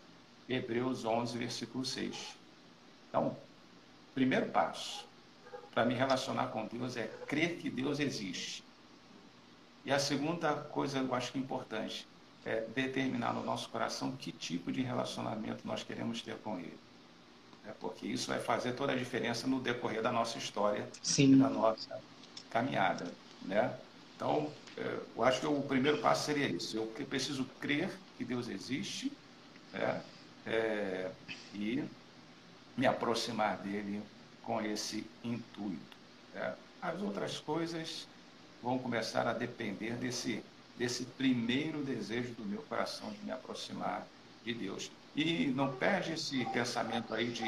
Hebreus 0.47 1.05
11, 1.05 1.37
versículo 1.37 1.85
6. 1.85 2.35
Então, 3.07 3.37
primeiro 4.13 4.49
passo 4.49 5.07
para 5.71 5.85
me 5.85 5.93
relacionar 5.93 6.47
com 6.47 6.65
Deus 6.65 6.97
é 6.97 7.07
crer 7.27 7.57
que 7.57 7.69
Deus 7.69 7.99
existe. 7.99 8.63
E 9.85 9.91
a 9.91 9.99
segunda 9.99 10.53
coisa 10.55 10.99
eu 10.99 11.13
acho 11.13 11.31
que 11.31 11.37
é 11.37 11.41
importante 11.41 12.07
é 12.45 12.61
determinar 12.73 13.33
no 13.33 13.43
nosso 13.43 13.69
coração 13.69 14.11
que 14.13 14.31
tipo 14.31 14.71
de 14.71 14.81
relacionamento 14.81 15.67
nós 15.67 15.83
queremos 15.83 16.21
ter 16.21 16.35
com 16.37 16.57
Ele 16.57 16.77
né? 17.69 17.75
porque 17.79 18.07
isso 18.07 18.27
vai 18.27 18.39
fazer 18.39 18.73
toda 18.73 18.93
a 18.93 18.95
diferença 18.95 19.47
no 19.47 19.59
decorrer 19.59 20.01
da 20.01 20.11
nossa 20.11 20.37
história, 20.37 20.87
Sim. 21.01 21.37
da 21.37 21.49
nossa 21.49 21.99
caminhada. 22.49 23.05
Né? 23.43 23.73
Então, 24.15 24.51
é, 24.77 24.99
eu 25.15 25.23
acho 25.23 25.39
que 25.39 25.47
o 25.47 25.61
primeiro 25.61 25.99
passo 25.99 26.25
seria 26.25 26.47
isso. 26.47 26.75
Eu 26.75 26.87
preciso 27.05 27.45
crer 27.61 27.89
que 28.17 28.25
Deus 28.25 28.49
existe 28.49 29.11
né? 29.71 30.01
é, 30.45 31.11
e 31.53 31.83
me 32.75 32.87
aproximar 32.87 33.57
dele 33.57 34.01
com 34.43 34.61
esse 34.61 35.05
intuito. 35.23 35.97
Né? 36.33 36.55
As 36.81 37.01
outras 37.01 37.37
coisas 37.37 38.07
vão 38.63 38.77
começar 38.77 39.27
a 39.27 39.33
depender 39.33 39.93
desse, 39.93 40.43
desse 40.79 41.03
primeiro 41.03 41.83
desejo 41.83 42.29
do 42.37 42.45
meu 42.45 42.61
coração 42.61 43.11
de 43.11 43.25
me 43.25 43.31
aproximar 43.31 44.07
de 44.45 44.53
Deus. 44.53 44.89
E 45.13 45.47
não 45.47 45.73
perde 45.73 46.13
esse 46.13 46.45
pensamento 46.45 47.13
aí 47.13 47.27
de 47.27 47.43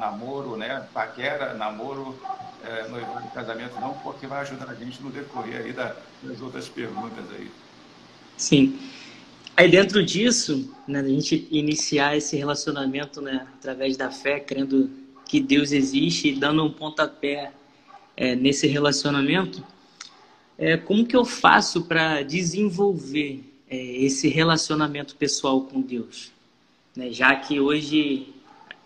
namoro, 0.00 0.56
né? 0.56 0.84
Paquera, 0.92 1.54
namoro, 1.54 2.18
é, 2.64 2.88
noivado 2.88 3.28
casamento, 3.30 3.78
não, 3.80 3.94
porque 4.00 4.26
vai 4.26 4.40
ajudar 4.40 4.68
a 4.68 4.74
gente 4.74 5.00
no 5.00 5.10
decorrer 5.10 5.64
aí 5.64 5.72
das 5.72 6.40
outras 6.40 6.68
perguntas 6.68 7.24
aí. 7.30 7.48
Sim. 8.36 8.76
Aí 9.56 9.70
dentro 9.70 10.04
disso, 10.04 10.72
né, 10.86 11.00
a 11.00 11.08
gente 11.08 11.46
iniciar 11.50 12.16
esse 12.16 12.36
relacionamento 12.36 13.20
né, 13.20 13.46
através 13.54 13.96
da 13.96 14.10
fé, 14.10 14.40
crendo 14.40 14.90
que 15.24 15.40
Deus 15.40 15.70
existe 15.72 16.28
e 16.28 16.34
dando 16.34 16.64
um 16.64 16.72
pontapé 16.72 17.52
é, 18.16 18.34
nesse 18.34 18.66
relacionamento, 18.66 19.62
é, 20.58 20.76
como 20.76 21.06
que 21.06 21.16
eu 21.16 21.24
faço 21.24 21.84
para 21.84 22.22
desenvolver 22.22 23.42
é, 23.70 23.76
esse 23.76 24.28
relacionamento 24.28 25.16
pessoal 25.16 25.62
com 25.62 25.80
Deus? 25.80 26.32
né? 26.98 27.12
já 27.12 27.36
que 27.36 27.60
hoje 27.60 28.34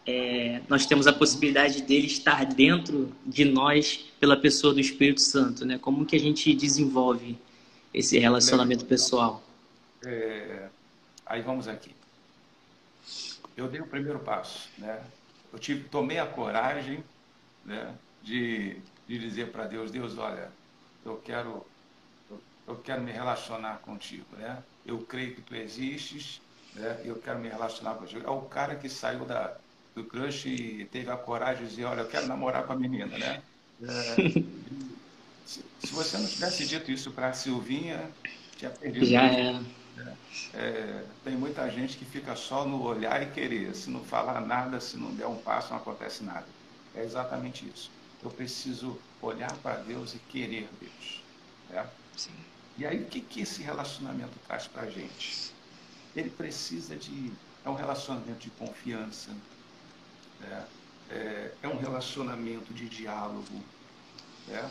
é, 0.07 0.61
nós 0.69 0.85
temos 0.85 1.07
a 1.07 1.13
possibilidade 1.13 1.81
dele 1.83 2.07
estar 2.07 2.45
dentro 2.45 3.11
de 3.25 3.47
nós 3.47 4.13
pela 4.21 4.37
pessoa 4.37 4.75
do 4.75 4.81
Espírito 4.81 5.23
Santo. 5.23 5.65
Né? 5.65 5.79
Como 5.79 6.05
que 6.05 6.15
a 6.15 6.21
gente 6.21 6.53
desenvolve 6.55 7.39
esse 7.93 8.19
relacionamento 8.19 8.85
pessoal? 8.85 9.43
É, 10.05 10.69
aí 11.25 11.41
vamos 11.41 11.67
aqui. 11.67 11.91
Eu 13.57 13.69
dei 13.69 13.81
o 13.81 13.87
primeiro 13.87 14.19
passo, 14.19 14.69
né? 14.79 15.03
Eu 15.53 15.59
tive, 15.59 15.85
tomei 15.85 16.19
a 16.19 16.25
coragem, 16.27 17.05
né, 17.63 17.93
de, 18.23 18.77
de 19.07 19.19
dizer 19.19 19.49
para 19.49 19.67
Deus, 19.67 19.91
Deus, 19.91 20.17
olha, 20.17 20.51
eu 21.05 21.17
quero, 21.25 21.65
eu, 22.31 22.41
eu 22.69 22.77
quero 22.77 23.03
me 23.03 23.13
relacionar 23.13 23.79
contigo, 23.79 24.37
né? 24.37 24.63
Eu 24.85 24.99
creio 25.01 25.35
que 25.35 25.43
tu 25.43 25.55
existes, 25.55 26.41
né? 26.75 27.01
eu 27.05 27.17
quero 27.17 27.39
me 27.39 27.49
relacionar 27.49 27.95
você. 27.95 28.19
É 28.19 28.31
o 28.31 28.43
cara 28.43 28.77
que 28.77 28.89
saiu 28.89 29.25
da, 29.25 29.57
do 29.95 30.05
crush 30.05 30.47
e 30.47 30.85
teve 30.87 31.11
a 31.11 31.17
coragem 31.17 31.65
de 31.65 31.71
dizer, 31.71 31.85
olha, 31.85 32.01
eu 32.01 32.09
quero 32.09 32.27
namorar 32.27 32.65
com 32.65 32.73
a 32.73 32.77
menina, 32.77 33.19
né? 33.19 33.43
É, 33.85 34.15
se, 35.45 35.65
se, 35.81 35.93
você 35.93 36.17
não 36.17 36.27
tivesse 36.29 36.65
dito 36.69 36.93
isso 36.93 37.11
para 37.11 37.31
a 37.31 37.33
Silvinha, 37.33 38.09
tinha 38.57 38.71
perdido. 38.71 39.07
Já 39.07 39.25
é. 39.25 39.61
É, 40.55 41.05
tem 41.25 41.37
muita 41.37 41.69
gente 41.69 41.97
que 41.97 42.05
fica 42.05 42.37
só 42.37 42.65
no 42.65 42.83
olhar 42.83 43.23
e 43.23 43.31
querer. 43.31 43.75
Se 43.75 43.91
não 43.91 44.05
falar 44.05 44.41
nada, 44.41 44.81
se 44.81 44.97
não 44.97 45.13
der 45.15 45.27
um 45.27 45.37
passo, 45.37 45.71
não 45.71 45.79
acontece 45.79 46.23
nada. 46.23 46.47
É 46.95 47.03
exatamente 47.03 47.67
isso. 47.67 47.91
Eu 48.23 48.31
preciso 48.31 48.99
olhar 49.23 49.53
para 49.59 49.77
Deus 49.77 50.15
e 50.15 50.19
querer 50.19 50.69
Deus. 50.81 51.23
Né? 51.71 51.89
E 52.77 52.87
aí, 52.87 53.03
o 53.03 53.07
que, 53.07 53.21
que 53.21 53.41
esse 53.43 53.63
relacionamento 53.63 54.39
traz 54.47 54.67
para 54.67 54.83
a 54.83 54.91
gente? 54.91 55.53
ele 56.15 56.31
precisa 56.31 56.97
de. 56.97 57.33
É 57.65 57.71
um 57.71 57.75
relacionamento 57.75 58.39
de 58.41 58.51
confiança, 58.51 59.31
né? 60.41 60.67
é, 61.11 61.53
é 61.63 61.69
um 61.69 61.79
relacionamento 61.79 62.75
de 62.75 62.89
diálogo. 62.89 63.63
Né? 64.49 64.71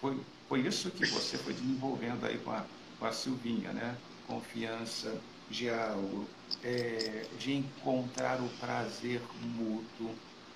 Foi, 0.00 0.18
foi 0.48 0.60
isso 0.60 0.90
que 0.90 1.04
você 1.06 1.36
foi 1.36 1.52
desenvolvendo 1.52 2.24
aí 2.24 2.38
com 2.38 2.50
a, 2.50 2.64
com 2.98 3.04
a 3.04 3.12
Silvinha, 3.12 3.72
né? 3.72 3.96
Confiança, 4.26 5.20
diálogo, 5.50 6.26
é, 6.64 7.26
de 7.38 7.56
encontrar 7.56 8.40
o 8.40 8.48
prazer 8.58 9.20
mútuo 9.42 10.14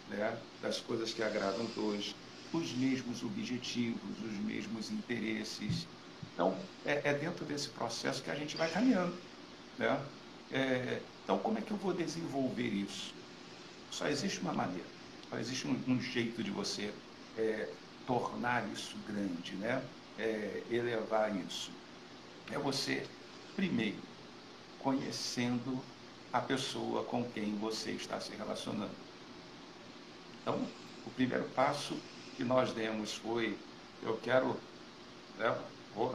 né? 0.08 0.38
das 0.62 0.80
coisas 0.80 1.12
que 1.12 1.22
agradam 1.22 1.66
dois, 1.76 2.14
os 2.56 2.72
mesmos 2.72 3.22
objetivos, 3.22 4.22
os 4.22 4.38
mesmos 4.38 4.90
interesses. 4.90 5.86
Então, 6.32 6.56
é, 6.84 7.10
é 7.10 7.14
dentro 7.14 7.44
desse 7.44 7.68
processo 7.70 8.22
que 8.22 8.30
a 8.30 8.34
gente 8.34 8.56
vai 8.56 8.70
caminhando. 8.70 9.16
Né? 9.78 10.06
É, 10.50 11.02
então, 11.22 11.38
como 11.38 11.58
é 11.58 11.62
que 11.62 11.72
eu 11.72 11.76
vou 11.76 11.92
desenvolver 11.92 12.68
isso? 12.68 13.14
Só 13.90 14.06
existe 14.08 14.40
uma 14.40 14.52
maneira, 14.52 14.88
só 15.28 15.38
existe 15.38 15.66
um, 15.66 15.82
um 15.86 16.00
jeito 16.00 16.42
de 16.42 16.50
você 16.50 16.92
é, 17.36 17.72
tornar 18.06 18.70
isso 18.72 18.98
grande, 18.98 19.56
né? 19.56 19.88
É, 20.16 20.62
elevar 20.70 21.34
isso. 21.36 21.72
É 22.50 22.58
você, 22.58 23.08
primeiro, 23.54 24.02
conhecendo 24.78 25.84
a 26.32 26.40
pessoa 26.40 27.04
com 27.04 27.30
quem 27.30 27.56
você 27.56 27.92
está 27.92 28.20
se 28.20 28.34
relacionando. 28.34 28.96
Então, 30.42 30.76
o 31.04 31.10
primeiro 31.10 31.48
passo 31.50 32.04
que 32.36 32.44
nós 32.44 32.72
demos 32.72 33.14
foi: 33.14 33.56
eu 34.02 34.16
quero 34.18 34.56
né, 35.38 35.54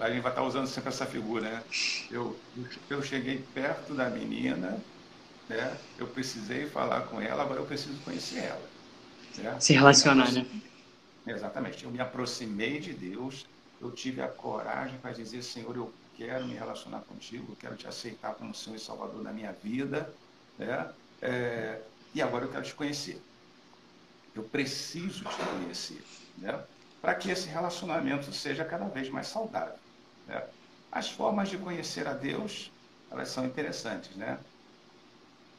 a 0.02 0.10
gente 0.10 0.22
vai 0.22 0.32
estar 0.32 0.44
usando 0.44 0.68
sempre 0.68 0.90
essa 0.90 1.06
figura, 1.06 1.50
né? 1.50 1.64
Eu, 2.12 2.36
eu 2.90 3.02
cheguei 3.02 3.40
perto 3.54 3.94
da 3.94 4.10
menina, 4.10 4.78
né? 5.48 5.78
Eu 5.98 6.08
precisei 6.08 6.68
falar 6.68 7.02
com 7.08 7.22
ela, 7.22 7.44
agora 7.44 7.62
eu 7.62 7.66
preciso 7.66 7.98
conhecer 8.02 8.40
ela. 8.40 8.70
Né? 9.38 9.60
Se 9.60 9.74
relacionar, 9.74 10.32
né? 10.32 10.46
Exatamente. 11.26 11.84
Eu 11.86 11.92
me 11.92 12.00
aproximei 12.02 12.80
de 12.80 12.94
Deus, 12.94 13.46
eu 13.80 13.92
tive 13.92 14.22
a 14.22 14.28
coragem 14.28 15.00
para 15.00 15.12
dizer, 15.12 15.42
Senhor, 15.44 15.76
eu 15.76 15.94
quero 16.14 16.46
me 16.46 16.54
relacionar 16.54 17.02
contigo, 17.02 17.54
eu 17.54 17.56
quero 17.56 17.76
te 17.78 17.88
aceitar 17.88 18.36
como 18.36 18.54
Senhor 18.54 18.76
e 18.76 18.80
Salvador 18.80 19.24
da 19.24 19.32
minha 19.32 19.54
vida, 19.54 20.14
né? 20.58 20.94
É, 21.22 21.82
e 22.14 22.22
agora 22.22 22.46
eu 22.46 22.52
quero 22.52 22.64
te 22.64 22.74
conhecer. 22.74 23.22
Eu 24.36 24.44
preciso 24.44 25.24
te 25.26 25.36
conhecer, 25.36 26.04
né? 26.38 26.64
para 27.02 27.16
que 27.16 27.32
esse 27.32 27.48
relacionamento 27.48 28.32
seja 28.34 28.66
cada 28.66 28.88
vez 28.88 29.10
mais 29.10 29.28
saudável. 29.28 29.76
Né? 30.28 30.44
As 30.92 31.10
formas 31.10 31.50
de 31.50 31.58
conhecer 31.58 32.08
a 32.08 32.14
Deus, 32.14 32.72
elas 33.10 33.30
são 33.30 33.46
interessantes, 33.46 34.16
né? 34.16 34.38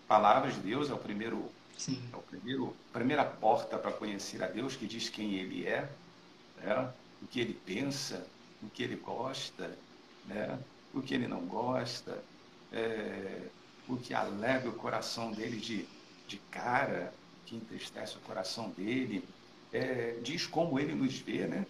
Palavras 0.06 0.54
de 0.54 0.60
Deus 0.60 0.90
é 0.90 0.92
o 0.92 0.98
primeiro, 0.98 1.50
Sim. 1.78 2.02
é 2.12 2.16
o 2.16 2.22
primeiro, 2.22 2.76
a 2.90 2.92
primeira 2.92 3.24
porta 3.24 3.78
para 3.78 3.92
conhecer 3.92 4.42
a 4.42 4.48
Deus, 4.48 4.76
que 4.76 4.86
diz 4.86 5.08
quem 5.08 5.34
Ele 5.34 5.66
é. 5.66 5.88
Né? 6.56 6.92
o 7.20 7.26
que 7.26 7.40
ele 7.40 7.54
pensa, 7.54 8.26
o 8.62 8.68
que 8.70 8.82
ele 8.82 8.96
gosta, 8.96 9.76
né? 10.26 10.58
o 10.92 11.02
que 11.02 11.14
ele 11.14 11.28
não 11.28 11.46
gosta, 11.46 12.22
é, 12.72 13.48
o 13.88 13.96
que 13.96 14.14
alegra 14.14 14.68
o 14.70 14.74
coração 14.74 15.32
dele 15.32 15.58
de, 15.58 15.86
de 16.26 16.38
cara, 16.50 17.12
que 17.50 17.56
entristece 17.56 18.16
o 18.16 18.20
coração 18.20 18.70
dele, 18.70 19.24
é, 19.72 20.16
diz 20.22 20.46
como 20.46 20.78
ele 20.78 20.94
nos 20.94 21.18
vê, 21.18 21.48
né? 21.48 21.66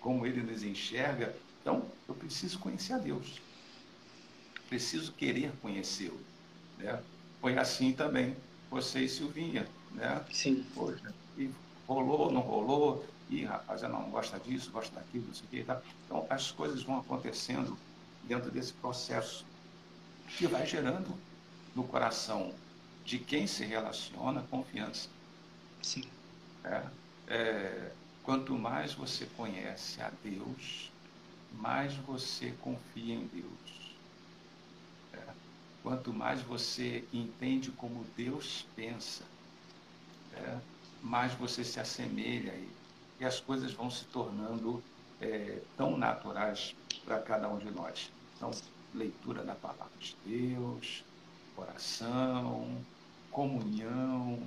como 0.00 0.26
ele 0.26 0.42
nos 0.42 0.62
enxerga. 0.62 1.36
Então, 1.60 1.84
eu 2.08 2.14
preciso 2.14 2.58
conhecer 2.58 2.94
a 2.94 2.98
Deus. 2.98 3.40
Preciso 4.70 5.12
querer 5.12 5.52
conhecê-lo. 5.60 6.18
Né? 6.78 7.00
Foi 7.42 7.58
assim 7.58 7.92
também, 7.92 8.34
você 8.70 9.00
e 9.00 9.08
Silvinha. 9.08 9.68
Né? 9.92 10.24
Sim. 10.32 10.64
Poxa, 10.74 11.14
e 11.36 11.50
rolou, 11.86 12.32
não 12.32 12.40
rolou, 12.40 13.06
e 13.28 13.44
rapaz, 13.44 13.82
ela 13.82 13.98
não 14.00 14.10
gosta 14.10 14.40
disso, 14.40 14.70
gosta 14.70 14.94
daquilo, 14.94 15.26
não 15.26 15.34
sei 15.34 15.44
o 15.44 15.48
que. 15.48 15.64
Tá? 15.64 15.82
Então, 16.06 16.26
as 16.30 16.50
coisas 16.50 16.82
vão 16.82 16.98
acontecendo 16.98 17.76
dentro 18.24 18.50
desse 18.50 18.72
processo 18.72 19.44
que 20.38 20.46
vai 20.46 20.66
gerando 20.66 21.14
no 21.76 21.84
coração 21.84 22.54
de 23.04 23.18
quem 23.18 23.46
se 23.46 23.64
relaciona 23.64 24.42
confiança. 24.50 25.08
Sim. 25.82 26.04
É, 26.64 26.82
é, 27.26 27.92
quanto 28.22 28.54
mais 28.54 28.94
você 28.94 29.26
conhece 29.36 30.00
a 30.00 30.10
Deus, 30.22 30.90
mais 31.52 31.94
você 31.94 32.52
confia 32.60 33.14
em 33.14 33.26
Deus. 33.26 33.96
É, 35.12 35.18
quanto 35.82 36.12
mais 36.12 36.40
você 36.42 37.04
entende 37.12 37.70
como 37.72 38.04
Deus 38.16 38.66
pensa, 38.76 39.24
é, 40.34 40.58
mais 41.02 41.34
você 41.34 41.64
se 41.64 41.80
assemelha 41.80 42.52
a 42.52 42.54
Ele. 42.54 42.76
E 43.20 43.24
as 43.24 43.40
coisas 43.40 43.72
vão 43.72 43.90
se 43.90 44.04
tornando 44.06 44.82
é, 45.20 45.60
tão 45.76 45.96
naturais 45.96 46.74
para 47.04 47.20
cada 47.20 47.48
um 47.48 47.58
de 47.58 47.70
nós. 47.70 48.10
Então, 48.36 48.50
leitura 48.94 49.42
da 49.44 49.54
palavra 49.54 49.92
de 49.98 50.16
Deus, 50.24 51.04
oração, 51.62 52.66
comunhão, 53.30 54.38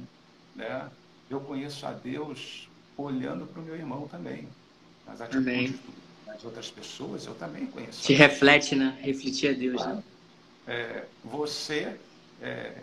né? 0.56 0.90
Eu 1.30 1.40
conheço 1.42 1.86
a 1.86 1.92
Deus 1.92 2.70
olhando 2.98 3.46
para 3.46 3.62
o 3.62 3.66
meu 3.66 3.76
irmão 3.76 4.08
também. 4.08 4.48
As 5.08 5.22
atitudes 5.22 5.80
das 6.26 6.44
outras 6.44 6.70
pessoas 6.70 7.26
eu 7.26 7.36
também 7.36 7.66
conheço. 7.68 8.04
Te 8.04 8.14
reflete, 8.14 8.76
né? 8.76 8.98
Refletir 9.02 9.50
a 9.50 9.54
Deus, 9.54 9.82
claro. 9.82 9.98
né? 9.98 10.04
É, 10.68 11.06
você 11.24 11.98
é, 12.42 12.82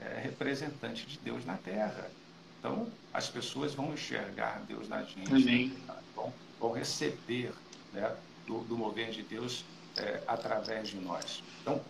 é, 0.00 0.20
representante 0.22 1.06
de 1.06 1.18
Deus 1.18 1.44
na 1.44 1.56
Terra. 1.56 2.10
Então, 2.58 2.88
as 3.12 3.28
pessoas 3.28 3.74
vão 3.74 3.92
enxergar 3.92 4.62
Deus 4.66 4.88
na 4.88 5.02
gente. 5.02 5.32
Amém. 5.32 5.72
Vão, 6.14 6.32
vão 6.58 6.72
receber 6.72 7.52
né, 7.92 8.14
do, 8.46 8.60
do 8.60 8.76
mover 8.76 9.10
de 9.10 9.22
Deus 9.22 9.64
é, 9.96 10.20
através 10.26 10.88
de 10.88 10.96
nós. 10.96 11.42
Então, 11.62 11.80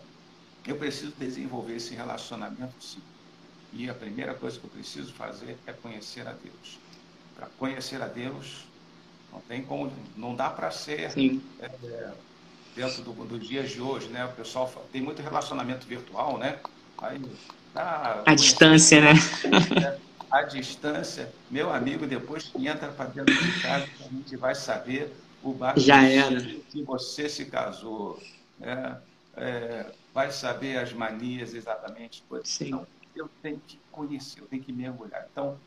eu 0.65 0.75
preciso 0.75 1.11
desenvolver 1.17 1.75
esse 1.75 1.95
relacionamento 1.95 2.73
sim. 2.79 3.01
E 3.73 3.89
a 3.89 3.93
primeira 3.93 4.33
coisa 4.33 4.59
que 4.59 4.65
eu 4.65 4.69
preciso 4.69 5.13
fazer 5.13 5.57
é 5.65 5.71
conhecer 5.71 6.27
a 6.27 6.33
Deus. 6.33 6.77
Para 7.35 7.47
conhecer 7.57 8.01
a 8.01 8.07
Deus, 8.07 8.65
não 9.31 9.39
tem 9.41 9.63
como, 9.63 9.91
não 10.17 10.35
dá 10.35 10.49
para 10.49 10.69
ser 10.71 11.11
é, 11.59 12.11
dentro 12.75 13.01
dos 13.01 13.29
do 13.29 13.39
dias 13.39 13.71
de 13.71 13.81
hoje, 13.81 14.07
né? 14.09 14.25
O 14.25 14.33
pessoal 14.33 14.67
fala, 14.67 14.85
tem 14.91 15.01
muito 15.01 15.21
relacionamento 15.21 15.87
virtual, 15.87 16.37
né? 16.37 16.59
Aí, 16.97 17.21
tá, 17.73 18.23
a 18.25 18.35
distância, 18.35 18.99
né? 19.01 19.13
a 20.29 20.43
distância, 20.43 21.33
meu 21.49 21.73
amigo, 21.73 22.05
depois 22.05 22.43
que 22.43 22.67
entra 22.67 22.89
para 22.89 23.05
dentro 23.05 23.33
de 23.33 23.61
casa, 23.61 23.87
a 23.99 24.03
gente 24.03 24.35
vai 24.35 24.53
saber 24.53 25.13
o 25.41 25.53
barco 25.53 25.79
Já 25.79 26.03
era. 26.03 26.41
que 26.41 26.83
você 26.83 27.27
se 27.29 27.45
casou. 27.45 28.21
Né? 28.59 28.97
É, 29.35 29.85
vai 30.13 30.31
saber 30.31 30.77
as 30.77 30.93
manias 30.93 31.53
exatamente. 31.53 32.23
Sim. 32.43 32.67
Então, 32.67 32.87
eu 33.15 33.29
tenho 33.41 33.61
que 33.67 33.79
conhecer, 33.91 34.41
eu 34.41 34.47
tenho 34.47 34.63
que 34.63 34.71
mergulhar. 34.71 35.27
Então, 35.31 35.57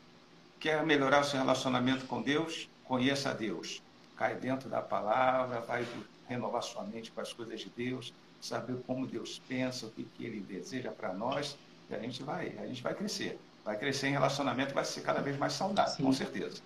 quer 0.59 0.83
melhorar 0.85 1.21
o 1.21 1.23
seu 1.23 1.39
relacionamento 1.39 2.05
com 2.05 2.21
Deus? 2.21 2.69
Conheça 2.83 3.29
a 3.29 3.33
Deus. 3.33 3.81
Cai 4.17 4.35
dentro 4.35 4.69
da 4.69 4.81
palavra, 4.81 5.59
vai 5.61 5.85
renovar 6.27 6.63
sua 6.63 6.83
mente 6.83 7.11
com 7.11 7.21
as 7.21 7.33
coisas 7.33 7.59
de 7.59 7.69
Deus, 7.75 8.13
saber 8.41 8.77
como 8.87 9.05
Deus 9.05 9.41
pensa, 9.47 9.85
o 9.85 9.91
que, 9.91 10.07
que 10.17 10.25
Ele 10.25 10.39
deseja 10.39 10.91
para 10.91 11.13
nós, 11.13 11.57
e 11.89 11.95
a 11.95 11.99
gente 11.99 12.23
vai, 12.23 12.53
a 12.57 12.65
gente 12.65 12.81
vai 12.81 12.93
crescer. 12.93 13.37
Vai 13.63 13.77
crescer 13.77 14.07
em 14.07 14.11
relacionamento, 14.11 14.73
vai 14.73 14.85
ser 14.85 15.01
cada 15.01 15.21
vez 15.21 15.37
mais 15.37 15.53
saudável, 15.53 15.93
Sim. 15.93 16.03
com 16.03 16.13
certeza. 16.13 16.61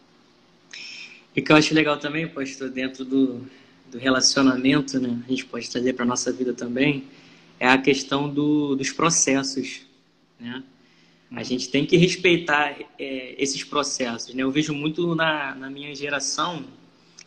E 1.36 1.42
que 1.42 1.52
eu 1.52 1.56
acho 1.56 1.74
legal 1.74 1.98
também, 1.98 2.28
pastor, 2.28 2.70
dentro 2.70 3.06
do, 3.06 3.48
do 3.89 3.98
relacionamento, 3.98 5.00
né, 5.00 5.22
a 5.26 5.30
gente 5.30 5.46
pode 5.46 5.70
trazer 5.70 5.94
para 5.94 6.04
a 6.04 6.08
nossa 6.08 6.32
vida 6.32 6.54
também, 6.54 7.08
é 7.60 7.67
a 7.67 7.78
questão 7.78 8.30
do, 8.30 8.76
dos 8.76 8.91
processos, 8.91 9.82
né? 10.39 10.63
A 11.32 11.43
gente 11.43 11.69
tem 11.69 11.86
que 11.86 11.95
respeitar 11.95 12.76
é, 12.98 13.36
esses 13.38 13.63
processos, 13.63 14.34
né? 14.34 14.41
Eu 14.41 14.50
vejo 14.50 14.74
muito 14.74 15.13
na, 15.13 15.54
na 15.54 15.69
minha 15.69 15.93
geração 15.93 16.63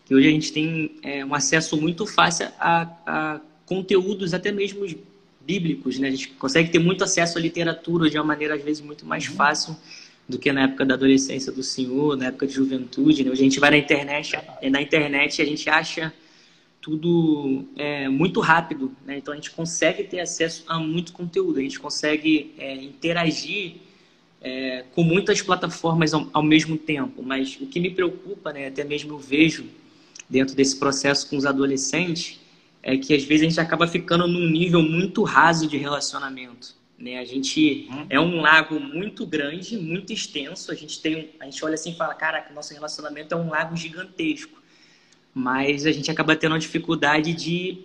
que 0.05 0.15
hoje 0.15 0.27
a 0.27 0.31
gente 0.31 0.53
tem 0.53 0.97
é, 1.03 1.25
um 1.25 1.33
acesso 1.35 1.81
muito 1.81 2.05
fácil 2.05 2.49
a, 2.59 2.89
a, 3.07 3.41
conteúdos 3.65 4.35
até 4.35 4.51
mesmo 4.51 4.85
bíblicos, 5.41 5.99
né? 5.99 6.09
A 6.09 6.11
gente 6.11 6.29
consegue 6.31 6.71
ter 6.71 6.81
muito 6.81 7.05
acesso 7.05 7.39
à 7.39 7.41
literatura 7.41 8.11
de 8.11 8.17
uma 8.19 8.25
maneira 8.25 8.55
às 8.55 8.63
vezes 8.63 8.83
muito 8.83 9.07
mais 9.07 9.29
uhum. 9.29 9.37
fácil 9.37 9.77
do 10.29 10.39
que 10.39 10.51
na 10.51 10.65
época 10.65 10.85
da 10.85 10.95
adolescência 10.95 11.53
do 11.53 11.63
senhor, 11.63 12.17
na 12.17 12.27
época 12.27 12.47
de 12.47 12.55
juventude. 12.55 13.23
Né? 13.23 13.31
Hoje 13.31 13.43
a 13.43 13.45
gente 13.45 13.61
vai 13.61 13.71
na 13.71 13.79
internet, 13.79 14.37
na 14.71 14.83
internet 14.83 15.43
a 15.43 15.45
gente 15.45 15.69
acha 15.69 16.13
tudo 16.83 17.65
é, 17.77 18.09
muito 18.09 18.41
rápido, 18.41 18.95
né? 19.07 19.17
então 19.17 19.33
a 19.33 19.37
gente 19.37 19.53
consegue 19.53 20.03
ter 20.03 20.21
acesso 20.21 20.65
a 20.67 20.79
muito 20.81 21.13
conteúdo, 21.13 21.61
a 21.61 21.63
gente 21.63 21.79
consegue 21.79 22.53
é, 22.59 22.75
interagir 22.75 23.77
é, 24.43 24.85
com 24.93 25.05
muitas 25.05 25.41
plataformas 25.41 26.13
ao, 26.13 26.29
ao, 26.33 26.43
mesmo 26.43 26.77
tempo. 26.77 27.23
Mas 27.23 27.57
o 27.61 27.67
que 27.67 27.79
me 27.79 27.91
preocupa, 27.91 28.53
né, 28.53 28.67
até 28.67 28.83
mesmo 28.83 29.13
eu 29.13 29.19
vejo 29.19 29.65
dentro 30.29 30.57
desse 30.57 30.77
processo 30.77 31.31
com 31.31 31.37
os 31.37 31.47
adolescentes, 31.47 32.41
é 32.83 32.97
que 32.97 33.15
às 33.15 33.23
vezes 33.23 33.47
a 33.47 33.49
gente 33.49 33.61
acaba 33.61 33.87
ficando 33.87 34.27
num 34.27 34.51
nível 34.51 34.83
muito 34.83 35.23
raso 35.23 35.69
de 35.69 35.77
relacionamento. 35.77 36.75
Né? 36.99 37.19
A 37.19 37.25
gente 37.25 37.89
uhum. 37.91 38.07
é 38.11 38.19
um 38.19 38.41
lago 38.41 38.81
muito 38.81 39.25
grande, 39.25 39.77
muito 39.77 40.13
extenso. 40.13 40.73
A 40.73 40.75
gente 40.75 41.01
tem, 41.01 41.31
a 41.39 41.45
gente 41.45 41.65
olha 41.65 41.75
assim 41.75 41.93
e 41.93 41.97
fala, 41.97 42.15
caraca, 42.15 42.53
nosso 42.53 42.75
relacionamento 42.75 43.35
é 43.35 43.37
um 43.37 43.51
lago 43.51 43.77
gigantesco. 43.77 44.62
Mas 45.35 45.87
a 45.87 45.93
gente 45.93 46.11
acaba 46.11 46.37
tendo 46.37 46.55
a 46.55 46.59
dificuldade 46.59 47.33
de, 47.33 47.79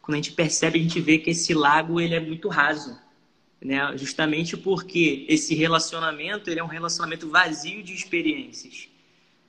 quando 0.00 0.14
a 0.14 0.18
gente 0.18 0.32
percebe, 0.32 0.78
a 0.78 0.82
gente 0.82 1.00
vê 1.00 1.18
que 1.18 1.30
esse 1.30 1.52
lago 1.52 2.00
ele 2.00 2.14
é 2.14 2.20
muito 2.20 2.48
raso, 2.48 2.98
né? 3.60 3.96
Justamente 3.96 4.56
porque 4.56 5.24
esse 5.28 5.54
relacionamento 5.54 6.50
ele 6.50 6.60
é 6.60 6.64
um 6.64 6.68
relacionamento 6.68 7.28
vazio 7.28 7.82
de 7.82 7.92
experiências. 7.92 8.88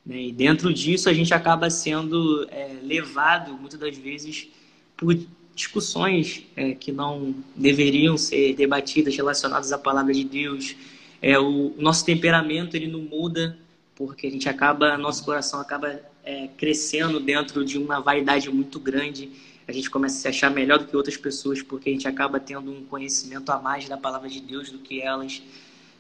Né? 0.06 0.24
E 0.24 0.32
dentro 0.32 0.74
disso 0.74 1.10
a 1.10 1.14
gente 1.14 1.34
acaba 1.34 1.70
sendo 1.70 2.48
é, 2.50 2.78
levado 2.84 3.54
muitas 3.54 3.80
das 3.80 3.98
vezes 3.98 4.48
por 4.96 5.18
discussões 5.56 6.44
é, 6.56 6.76
que 6.76 6.92
não 6.92 7.34
deveriam 7.56 8.18
ser 8.18 8.54
debatidas 8.56 9.16
relacionadas 9.16 9.72
à 9.72 9.78
palavra 9.78 10.14
de 10.14 10.24
Deus. 10.24 10.76
É, 11.22 11.40
o 11.40 11.74
nosso 11.78 12.06
temperamento 12.06 12.76
ele 12.76 12.88
não 12.88 13.00
muda 13.00 13.58
porque 13.96 14.28
a 14.28 14.30
gente 14.30 14.48
acaba, 14.50 14.98
nosso 14.98 15.24
coração 15.24 15.60
acaba 15.60 16.00
é, 16.26 16.50
crescendo 16.58 17.20
dentro 17.20 17.64
de 17.64 17.78
uma 17.78 18.00
vaidade 18.00 18.50
muito 18.50 18.80
grande. 18.80 19.30
A 19.68 19.72
gente 19.72 19.90
começa 19.90 20.18
a 20.18 20.20
se 20.20 20.28
achar 20.28 20.50
melhor 20.50 20.80
do 20.80 20.86
que 20.86 20.98
outras 20.98 21.16
pessoas 21.16 21.62
porque 21.62 21.90
a 21.90 21.94
gente 21.94 22.08
acaba 22.08 22.40
tendo 22.40 22.72
um 22.72 22.84
conhecimento 22.84 23.52
a 23.52 23.60
mais 23.60 23.88
da 23.88 23.96
palavra 23.96 24.28
de 24.28 24.42
Deus 24.42 24.70
do 24.72 24.80
que 24.80 25.02
elas, 25.02 25.42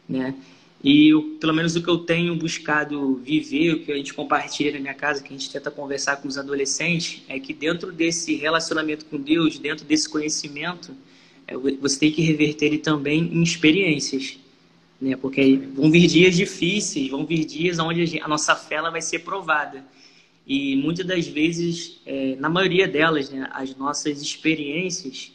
né? 0.09 0.35
E 0.83 1.09
eu, 1.09 1.37
pelo 1.39 1.53
menos 1.53 1.75
o 1.75 1.81
que 1.81 1.89
eu 1.89 1.97
tenho 1.97 2.35
buscado 2.35 3.15
viver, 3.15 3.73
o 3.73 3.79
que 3.83 3.91
a 3.91 3.95
gente 3.95 4.13
compartilha 4.13 4.71
na 4.71 4.79
minha 4.79 4.93
casa, 4.93 5.23
que 5.23 5.33
a 5.33 5.37
gente 5.37 5.49
tenta 5.49 5.71
conversar 5.71 6.17
com 6.17 6.27
os 6.27 6.37
adolescentes, 6.37 7.23
é 7.27 7.39
que 7.39 7.53
dentro 7.53 7.91
desse 7.91 8.35
relacionamento 8.35 9.05
com 9.05 9.17
Deus, 9.17 9.57
dentro 9.57 9.83
desse 9.83 10.07
conhecimento, 10.07 10.93
é, 11.47 11.55
você 11.57 11.99
tem 11.99 12.11
que 12.11 12.21
reverter 12.21 12.67
ele 12.67 12.77
também 12.77 13.19
em 13.19 13.41
experiências. 13.41 14.37
Né? 15.01 15.15
Porque 15.15 15.57
vão 15.73 15.89
vir 15.89 16.07
dias 16.07 16.35
difíceis, 16.35 17.09
vão 17.09 17.25
vir 17.25 17.45
dias 17.45 17.79
onde 17.79 18.19
a 18.19 18.27
nossa 18.27 18.55
fé 18.55 18.75
ela 18.75 18.91
vai 18.91 19.01
ser 19.01 19.19
provada. 19.19 19.83
E 20.47 20.75
muitas 20.75 21.05
das 21.05 21.27
vezes, 21.27 21.99
é, 22.05 22.35
na 22.37 22.49
maioria 22.49 22.87
delas, 22.87 23.29
né, 23.29 23.47
as 23.51 23.75
nossas 23.75 24.21
experiências 24.21 25.31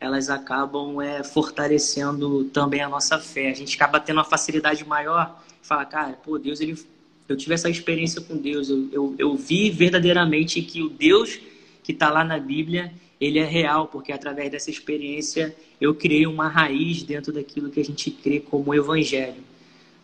elas 0.00 0.30
acabam 0.30 1.00
é, 1.02 1.22
fortalecendo 1.22 2.44
também 2.44 2.80
a 2.80 2.88
nossa 2.88 3.18
fé. 3.18 3.50
A 3.50 3.54
gente 3.54 3.76
acaba 3.76 4.00
tendo 4.00 4.16
uma 4.16 4.24
facilidade 4.24 4.82
maior, 4.84 5.44
fala, 5.60 5.84
cara, 5.84 6.12
pô, 6.12 6.38
Deus, 6.38 6.58
ele, 6.60 6.74
eu 7.28 7.36
tive 7.36 7.52
essa 7.52 7.68
experiência 7.68 8.20
com 8.22 8.34
Deus, 8.36 8.70
eu, 8.70 8.88
eu, 8.90 9.14
eu 9.18 9.36
vi 9.36 9.68
verdadeiramente 9.68 10.62
que 10.62 10.82
o 10.82 10.88
Deus 10.88 11.38
que 11.82 11.92
está 11.92 12.10
lá 12.10 12.24
na 12.24 12.38
Bíblia, 12.38 12.92
ele 13.20 13.38
é 13.38 13.44
real, 13.44 13.88
porque 13.88 14.10
através 14.12 14.50
dessa 14.50 14.70
experiência 14.70 15.54
eu 15.78 15.94
criei 15.94 16.26
uma 16.26 16.48
raiz 16.48 17.02
dentro 17.02 17.32
daquilo 17.32 17.68
que 17.70 17.80
a 17.80 17.84
gente 17.84 18.10
crê 18.10 18.40
como 18.40 18.74
Evangelho. 18.74 19.49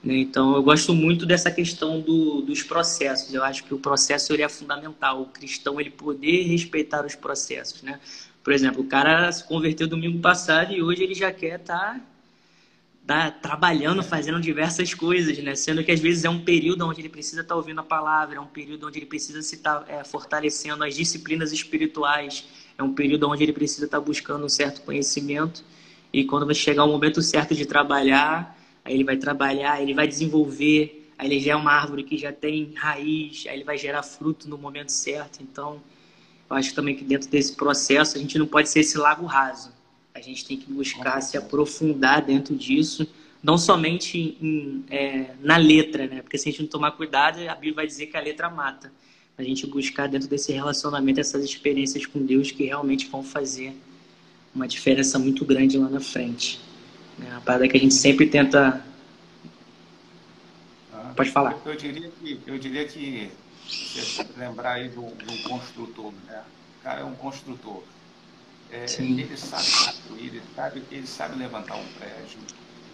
Né? 0.07 0.19
Então, 0.19 0.55
eu 0.55 0.63
gosto 0.63 0.95
muito 0.95 1.27
dessa 1.27 1.51
questão 1.51 2.01
do, 2.01 2.41
dos 2.41 2.63
processos. 2.63 3.35
Eu 3.35 3.43
acho 3.43 3.65
que 3.65 3.75
o 3.75 3.79
processo 3.79 4.33
ele 4.33 4.43
é 4.43 4.49
fundamental. 4.49 5.23
O 5.23 5.27
cristão 5.27 5.81
ele 5.81 5.91
poder 5.91 6.45
respeitar 6.45 7.05
os 7.05 7.17
processos, 7.17 7.83
né? 7.83 7.99
Por 8.45 8.53
exemplo, 8.53 8.83
o 8.83 8.87
cara 8.87 9.33
se 9.33 9.43
converteu 9.43 9.89
domingo 9.89 10.21
passado 10.21 10.73
e 10.73 10.81
hoje 10.81 11.03
ele 11.03 11.15
já 11.15 11.33
quer 11.33 11.59
estar 11.59 12.01
tá, 13.05 13.29
tá 13.29 13.31
trabalhando, 13.33 14.05
fazendo 14.05 14.41
diversas 14.41 14.95
coisas, 14.95 15.37
né? 15.39 15.57
Sendo 15.57 15.83
que 15.83 15.91
às 15.91 15.99
vezes 15.99 16.25
é 16.25 16.31
um 16.31 16.39
período 16.45 16.87
onde 16.87 17.01
ele 17.01 17.09
precisa 17.09 17.41
estar 17.41 17.55
tá 17.55 17.57
ouvindo 17.57 17.81
a 17.81 17.83
palavra, 17.83 18.37
é 18.37 18.41
um 18.41 18.47
período 18.47 18.87
onde 18.87 19.01
ele 19.01 19.07
precisa 19.07 19.43
se 19.43 19.57
estar 19.57 19.81
tá, 19.81 19.93
é, 19.93 20.05
fortalecendo 20.05 20.85
as 20.85 20.95
disciplinas 20.95 21.51
espirituais, 21.51 22.47
é 22.79 22.83
um 22.85 22.95
período 22.95 23.29
onde 23.29 23.43
ele 23.43 23.53
precisa 23.53 23.87
estar 23.87 23.99
tá 23.99 24.05
buscando 24.05 24.47
um 24.47 24.49
certo 24.49 24.83
conhecimento. 24.83 25.65
E 26.13 26.23
quando 26.23 26.47
vai 26.47 26.55
chegar 26.55 26.85
o 26.85 26.89
momento 26.89 27.21
certo 27.23 27.53
de 27.53 27.67
trabalhar, 27.67 28.56
aí 28.87 28.95
ele 28.95 29.05
vai 29.05 29.17
trabalhar, 29.17 29.83
ele 29.83 29.93
vai 29.93 30.07
desenvolver, 30.07 31.11
aí 31.19 31.27
ele 31.29 31.41
já 31.41 31.53
é 31.53 31.57
uma 31.57 31.73
árvore 31.73 32.05
que 32.05 32.17
já 32.17 32.33
tem 32.33 32.73
raiz, 32.77 33.45
aí 33.49 33.57
ele 33.57 33.65
vai 33.65 33.77
gerar 33.77 34.05
fruto 34.05 34.49
no 34.49 34.57
momento 34.57 34.91
certo. 34.91 35.43
Então, 35.43 35.83
eu 36.49 36.55
acho 36.55 36.73
também 36.73 36.95
que 36.95 37.05
dentro 37.05 37.29
desse 37.29 37.57
processo 37.57 38.17
a 38.17 38.21
gente 38.21 38.39
não 38.39 38.47
pode 38.47 38.69
ser 38.69 38.81
esse 38.81 38.97
lago 38.97 39.27
raso. 39.27 39.73
A 40.15 40.21
gente 40.21 40.47
tem 40.47 40.57
que 40.57 40.73
buscar 40.73 41.21
se 41.21 41.37
aprofundar 41.37 42.23
dentro 42.23 42.55
disso, 42.55 43.07
não 43.43 43.59
somente 43.59 44.39
em, 44.41 44.85
é, 44.89 45.35
na 45.41 45.57
letra, 45.57 46.07
né? 46.07 46.23
Porque 46.23 46.39
se 46.39 46.49
a 46.49 46.53
gente 46.53 46.63
não 46.63 46.69
tomar 46.69 46.93
cuidado, 46.93 47.41
a 47.41 47.55
Bíblia 47.55 47.75
vai 47.75 47.87
dizer 47.89 48.07
que 48.07 48.17
a 48.17 48.21
letra 48.21 48.49
mata. 48.49 48.93
A 49.37 49.43
gente 49.43 49.67
buscar 49.67 50.07
dentro 50.07 50.29
desse 50.29 50.53
relacionamento 50.53 51.19
essas 51.19 51.45
experiências 51.45 52.07
com 52.07 52.25
Deus 52.25 52.53
que 52.53 52.65
realmente 52.65 53.09
vão 53.09 53.25
fazer 53.25 53.75
uma 54.55 54.69
diferença 54.69 55.19
muito 55.19 55.45
grande 55.45 55.77
lá 55.77 55.89
na 55.89 56.01
frente. 56.01 56.61
É 57.25 57.31
uma 57.31 57.41
parada 57.41 57.69
que 57.69 57.77
a 57.77 57.81
gente 57.81 57.95
sempre 57.95 58.27
tenta. 58.29 58.85
Ah, 60.93 61.13
Pode 61.17 61.31
falar. 61.31 61.53
Eu, 61.65 61.73
eu, 61.73 61.77
diria 61.77 62.11
que, 62.11 62.41
eu 62.47 62.59
diria 62.59 62.87
que 62.87 63.31
você 63.67 64.27
lembrar 64.37 64.75
aí 64.75 64.89
do, 64.89 65.03
do 65.03 65.49
construtor, 65.49 66.13
né? 66.27 66.43
O 66.81 66.83
cara 66.83 67.01
é 67.01 67.05
um 67.05 67.15
construtor. 67.15 67.83
É, 68.71 68.85
ele 68.99 69.37
sabe 69.37 69.65
construir, 69.65 70.27
ele 70.27 70.43
sabe, 70.55 70.83
ele 70.91 71.07
sabe 71.07 71.39
levantar 71.39 71.77
um 71.77 71.87
prédio. 71.99 72.39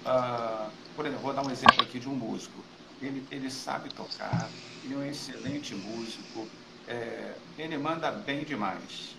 Uh, 0.05 0.71
por 0.95 1.07
exemplo, 1.07 1.23
vou 1.23 1.33
dar 1.33 1.47
um 1.47 1.51
exemplo 1.51 1.83
aqui 1.83 1.99
de 1.99 2.09
um 2.09 2.15
músico. 2.15 2.63
Ele, 3.01 3.27
ele 3.31 3.51
sabe 3.51 3.93
tocar, 3.93 4.49
ele 4.85 4.95
é 4.95 4.97
um 4.97 5.05
excelente 5.05 5.75
músico, 5.75 6.47
é, 6.87 7.35
ele 7.59 7.77
manda 7.79 8.11
bem 8.13 8.45
demais. 8.45 9.17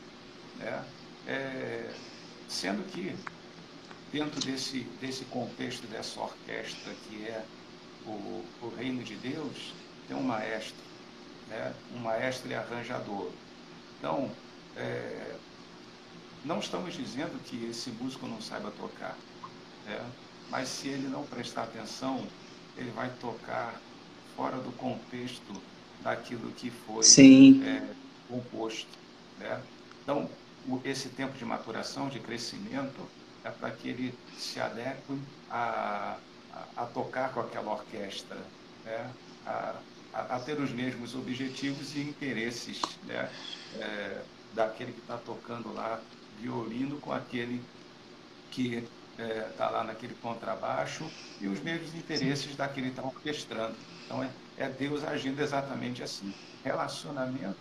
Né? 0.57 0.83
É, 1.27 1.89
sendo 2.47 2.83
que, 2.83 3.15
dentro 4.13 4.39
desse, 4.39 4.81
desse 5.01 5.25
contexto, 5.25 5.85
dessa 5.87 6.21
orquestra 6.21 6.93
que 7.09 7.25
é 7.25 7.43
o, 8.05 8.45
o 8.61 8.73
reino 8.77 9.03
de 9.03 9.15
Deus, 9.15 9.73
tem 10.07 10.15
um 10.15 10.23
maestro 10.23 10.83
né? 11.49 11.73
um 11.95 11.99
maestro 11.99 12.49
e 12.49 12.55
arranjador. 12.55 13.29
Então, 13.97 14.29
é, 14.75 15.35
não 16.43 16.59
estamos 16.59 16.93
dizendo 16.93 17.41
que 17.43 17.65
esse 17.65 17.89
músico 17.91 18.27
não 18.27 18.41
saiba 18.41 18.71
tocar, 18.71 19.17
né? 19.85 20.01
mas 20.49 20.67
se 20.67 20.87
ele 20.89 21.07
não 21.07 21.23
prestar 21.23 21.63
atenção, 21.63 22.25
ele 22.77 22.91
vai 22.91 23.09
tocar 23.21 23.79
fora 24.35 24.57
do 24.57 24.71
contexto 24.73 25.53
daquilo 26.01 26.51
que 26.51 26.69
foi 26.69 27.03
é, 27.63 27.87
composto. 28.27 28.97
Né? 29.39 29.61
Então, 30.01 30.29
esse 30.83 31.09
tempo 31.09 31.37
de 31.37 31.45
maturação, 31.45 32.09
de 32.09 32.19
crescimento, 32.19 33.07
é 33.43 33.51
para 33.51 33.71
que 33.71 33.89
ele 33.89 34.17
se 34.37 34.59
adeque 34.59 35.19
a, 35.49 36.17
a, 36.51 36.83
a 36.83 36.85
tocar 36.85 37.33
com 37.33 37.41
aquela 37.41 37.73
orquestra, 37.73 38.37
né? 38.83 39.13
a, 39.45 39.75
a, 40.13 40.35
a 40.35 40.39
ter 40.39 40.59
os 40.59 40.71
mesmos 40.71 41.15
objetivos 41.15 41.95
e 41.95 42.01
interesses 42.01 42.81
né? 43.03 43.29
É, 43.79 44.23
daquele 44.53 44.93
que 44.93 44.99
está 44.99 45.17
tocando 45.17 45.73
lá 45.73 45.99
violino 46.39 46.99
com 46.99 47.11
aquele 47.11 47.61
que 48.51 48.75
está 48.75 49.23
é, 49.23 49.41
tá 49.57 49.69
lá 49.69 49.83
naquele 49.83 50.15
contrabaixo 50.15 51.11
e 51.39 51.47
os 51.47 51.59
mesmos 51.59 51.93
interesses 51.93 52.51
Sim. 52.51 52.55
daquele 52.55 52.87
que 52.87 52.99
está 52.99 53.03
orquestrando. 53.03 53.75
Então 54.05 54.23
é, 54.23 54.29
é, 54.57 54.69
Deus 54.69 55.03
agindo 55.03 55.41
exatamente 55.41 56.03
assim. 56.03 56.33
Relacionamento, 56.63 57.59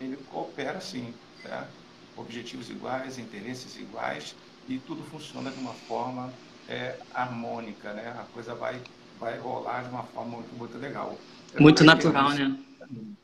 ele 0.00 0.16
coopera 0.16 0.78
assim, 0.78 1.14
tá? 1.42 1.68
objetivos 2.16 2.68
iguais, 2.68 3.18
interesses 3.18 3.76
iguais 3.76 4.34
e 4.68 4.78
tudo 4.78 5.02
funciona 5.04 5.50
de 5.50 5.58
uma 5.58 5.72
forma 5.72 6.32
é, 6.68 6.96
harmônica, 7.12 7.92
né? 7.92 8.14
A 8.18 8.24
coisa 8.32 8.54
vai 8.54 8.80
vai 9.20 9.38
rolar 9.38 9.82
de 9.82 9.90
uma 9.90 10.02
forma 10.04 10.38
muito, 10.38 10.54
muito 10.56 10.78
legal. 10.78 11.18
Muito 11.58 11.84
natural, 11.84 12.30
né? 12.30 12.56
Uhum. 12.90 13.14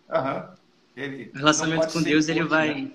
Ele 0.94 1.30
o 1.34 1.38
relacionamento 1.38 1.92
com 1.92 2.02
Deus, 2.02 2.28
ele 2.28 2.42
vai. 2.44 2.82
Né? 2.82 2.90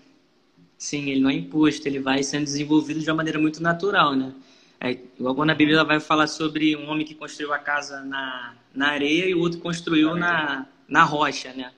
Sim, 0.77 1.09
ele 1.09 1.19
não 1.19 1.29
é 1.29 1.33
imposto, 1.33 1.87
ele 1.87 1.99
vai 1.99 2.23
sendo 2.23 2.43
desenvolvido 2.43 2.99
de 2.99 3.09
uma 3.09 3.17
maneira 3.17 3.39
muito 3.39 3.61
natural, 3.61 4.15
né? 4.15 4.33
É, 4.79 4.91
igual 4.91 5.35
quando 5.35 5.51
a 5.51 5.55
Bíblia 5.55 5.83
vai 5.83 5.99
falar 5.99 6.27
sobre 6.27 6.75
um 6.75 6.89
homem 6.89 7.05
que 7.05 7.13
construiu 7.13 7.53
a 7.53 7.59
casa 7.59 8.01
na, 8.01 8.55
na 8.73 8.87
areia 8.87 9.25
e 9.25 9.35
o 9.35 9.39
outro 9.39 9.59
construiu 9.59 10.15
na, 10.15 10.65
na 10.87 11.03
rocha, 11.03 11.53
né? 11.53 11.71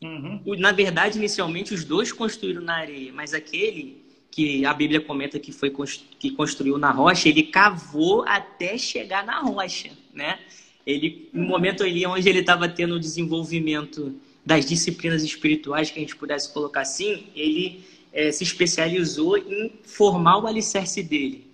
Uhum. 0.00 0.42
Na 0.58 0.70
verdade, 0.70 1.18
inicialmente, 1.18 1.74
os 1.74 1.82
dois 1.84 2.12
construíram 2.12 2.62
na 2.62 2.76
areia, 2.76 3.12
mas 3.12 3.34
aquele 3.34 4.05
que 4.36 4.66
a 4.66 4.74
Bíblia 4.74 5.00
comenta 5.00 5.38
que 5.38 5.50
foi 5.50 5.72
que 6.18 6.30
construiu 6.32 6.76
na 6.76 6.90
rocha, 6.90 7.26
ele 7.26 7.44
cavou 7.44 8.22
até 8.28 8.76
chegar 8.76 9.24
na 9.24 9.40
rocha, 9.40 9.88
né? 10.12 10.38
Ele, 10.86 11.30
no 11.32 11.46
momento 11.46 11.82
ali 11.82 12.06
onde 12.06 12.28
ele 12.28 12.40
estava 12.40 12.68
tendo 12.68 12.96
o 12.96 13.00
desenvolvimento 13.00 14.14
das 14.44 14.66
disciplinas 14.66 15.24
espirituais, 15.24 15.90
que 15.90 15.98
a 15.98 16.02
gente 16.02 16.14
pudesse 16.14 16.52
colocar 16.52 16.82
assim, 16.82 17.28
ele 17.34 17.82
é, 18.12 18.30
se 18.30 18.44
especializou 18.44 19.38
em 19.38 19.72
formar 19.82 20.36
o 20.36 20.46
alicerce 20.46 21.02
dele. 21.02 21.46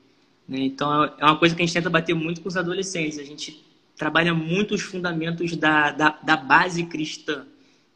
Né? 0.48 0.62
Então, 0.62 1.04
é 1.04 1.24
uma 1.24 1.36
coisa 1.36 1.54
que 1.54 1.62
a 1.62 1.64
gente 1.64 1.74
tenta 1.74 1.88
bater 1.88 2.14
muito 2.14 2.40
com 2.40 2.48
os 2.48 2.56
adolescentes. 2.56 3.16
A 3.16 3.24
gente 3.24 3.64
trabalha 3.96 4.34
muito 4.34 4.74
os 4.74 4.82
fundamentos 4.82 5.54
da, 5.54 5.92
da, 5.92 6.18
da 6.20 6.36
base 6.36 6.82
cristã. 6.86 7.46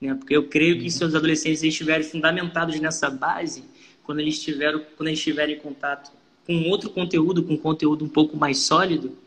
Né? 0.01 0.14
Porque 0.14 0.37
eu 0.37 0.46
creio 0.46 0.81
que 0.81 0.88
se 0.92 1.05
os 1.05 1.12
adolescentes 1.12 1.64
estiverem 1.64 2.07
fundamentados 2.07 2.79
nessa 2.79 3.11
base, 3.11 3.64
quando 4.07 4.21
eles, 4.21 4.40
tiveram, 4.40 4.81
quando 4.97 5.09
eles 5.09 5.19
estiverem 5.19 5.57
em 5.57 5.59
contato 5.59 6.12
com 6.47 6.71
outro 6.71 6.88
conteúdo, 6.88 7.42
com 7.42 7.59
conteúdo 7.59 8.05
um 8.05 8.09
pouco 8.09 8.37
mais 8.37 8.59
sólido, 8.59 9.19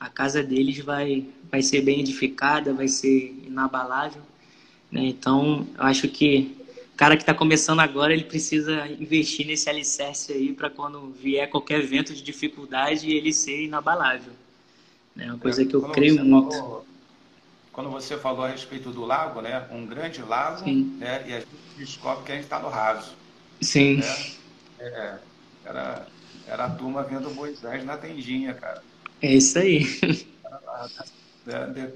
a 0.00 0.08
casa 0.08 0.42
deles 0.42 0.78
vai, 0.78 1.26
vai 1.50 1.60
ser 1.60 1.82
bem 1.82 2.00
edificada, 2.00 2.72
vai 2.72 2.88
ser 2.88 3.36
inabalável. 3.46 4.22
Né? 4.90 5.04
Então, 5.04 5.66
eu 5.76 5.84
acho 5.84 6.08
que 6.08 6.56
o 6.94 6.96
cara 6.96 7.16
que 7.16 7.22
está 7.22 7.34
começando 7.34 7.80
agora, 7.80 8.14
ele 8.14 8.24
precisa 8.24 8.86
investir 8.88 9.46
nesse 9.46 9.68
alicerce 9.68 10.32
aí 10.32 10.52
para 10.52 10.70
quando 10.70 11.10
vier 11.10 11.50
qualquer 11.50 11.80
evento 11.80 12.14
de 12.14 12.22
dificuldade, 12.22 13.10
ele 13.10 13.32
ser 13.32 13.64
inabalável. 13.64 14.32
É 15.18 15.26
uma 15.26 15.38
coisa 15.38 15.64
que 15.64 15.74
eu 15.74 15.82
creio 15.90 16.24
muito. 16.24 16.56
Falou, 16.56 16.86
quando 17.72 17.90
você 17.90 18.16
falou 18.16 18.44
a 18.44 18.48
respeito 18.48 18.90
do 18.90 19.04
lago, 19.04 19.40
né? 19.40 19.66
Um 19.70 19.84
grande 19.84 20.22
lago, 20.22 20.64
né? 20.68 21.24
E 21.26 21.32
a 21.34 21.40
gente 21.40 21.48
descobre 21.76 22.24
que 22.24 22.32
a 22.32 22.34
gente 22.36 22.44
está 22.44 22.58
no 22.58 22.68
raso. 22.68 23.12
Sim. 23.64 23.96
Né? 23.96 24.34
É, 24.78 25.18
era, 25.64 26.06
era 26.46 26.64
a 26.66 26.70
turma 26.70 27.02
vendo 27.02 27.30
Moisés 27.30 27.84
na 27.84 27.96
tendinha, 27.96 28.54
cara. 28.54 28.82
É 29.22 29.34
isso 29.34 29.58
aí. 29.58 29.84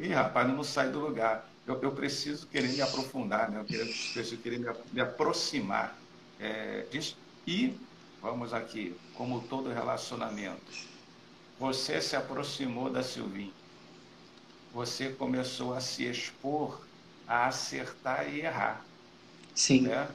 Ih, 0.01 0.13
rapaz, 0.13 0.49
não 0.49 0.63
sai 0.65 0.91
do 0.91 1.01
lugar. 1.01 1.49
Eu, 1.67 1.81
eu, 1.83 1.93
preciso 1.93 2.47
querer 2.47 2.69
me 2.69 2.81
aprofundar, 2.81 3.51
né? 3.51 3.61
eu 3.61 3.65
preciso 3.65 4.37
querer 4.39 4.59
me, 4.59 4.67
me 4.93 5.01
aproximar 5.01 5.97
é, 6.41 6.87
disso. 6.91 7.17
E, 7.47 7.75
vamos 8.23 8.55
aqui, 8.55 8.95
como 9.15 9.41
todo 9.43 9.73
relacionamento, 9.73 10.63
você 11.59 12.01
se 12.01 12.17
aproximou 12.17 12.91
da 12.91 13.03
Silvinha. 13.03 13.53
Você 14.73 15.11
começou 15.11 15.75
a 15.75 15.81
se 15.81 16.05
expor 16.05 16.81
a 17.27 17.47
acertar 17.47 18.29
e 18.33 18.41
errar. 18.41 18.85
Sim. 19.55 19.83
Né? 19.83 20.09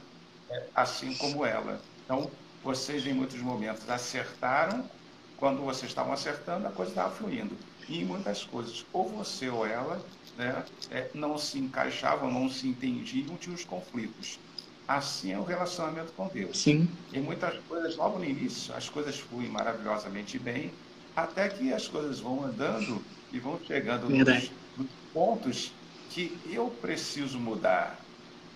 Assim 0.74 1.14
como 1.16 1.44
ela. 1.44 1.80
Então, 2.04 2.30
vocês 2.62 3.06
em 3.06 3.12
muitos 3.12 3.40
momentos 3.40 3.88
acertaram 3.88 4.88
quando 5.36 5.62
vocês 5.62 5.90
estavam 5.90 6.12
acertando, 6.12 6.66
a 6.66 6.70
coisa 6.70 6.90
estava 6.92 7.14
fluindo. 7.14 7.56
E 7.88 8.00
em 8.00 8.04
muitas 8.04 8.44
coisas, 8.44 8.84
ou 8.92 9.08
você 9.08 9.48
ou 9.50 9.66
ela 9.66 10.00
né, 10.38 10.64
é, 10.90 11.10
não 11.12 11.36
se 11.36 11.58
encaixavam, 11.58 12.30
não 12.30 12.48
se 12.48 12.68
entendiam, 12.68 13.36
tinham 13.36 13.54
os 13.54 13.64
conflitos. 13.64 14.38
Assim 14.86 15.32
é 15.32 15.38
o 15.38 15.44
relacionamento 15.44 16.12
com 16.12 16.28
Deus. 16.28 16.58
Sim. 16.58 16.88
Em 17.12 17.20
muitas 17.20 17.58
coisas, 17.68 17.96
logo 17.96 18.18
no 18.18 18.24
início, 18.24 18.74
as 18.74 18.88
coisas 18.88 19.18
fluem 19.18 19.48
maravilhosamente 19.48 20.38
bem, 20.38 20.72
até 21.16 21.48
que 21.48 21.72
as 21.72 21.88
coisas 21.88 22.20
vão 22.20 22.44
andando 22.44 23.02
e 23.32 23.38
vão 23.38 23.58
chegando 23.66 24.08
nos, 24.08 24.50
nos, 24.76 24.86
pontos 25.12 25.72
que 26.10 26.38
eu 26.50 26.68
preciso 26.80 27.38
mudar, 27.38 27.98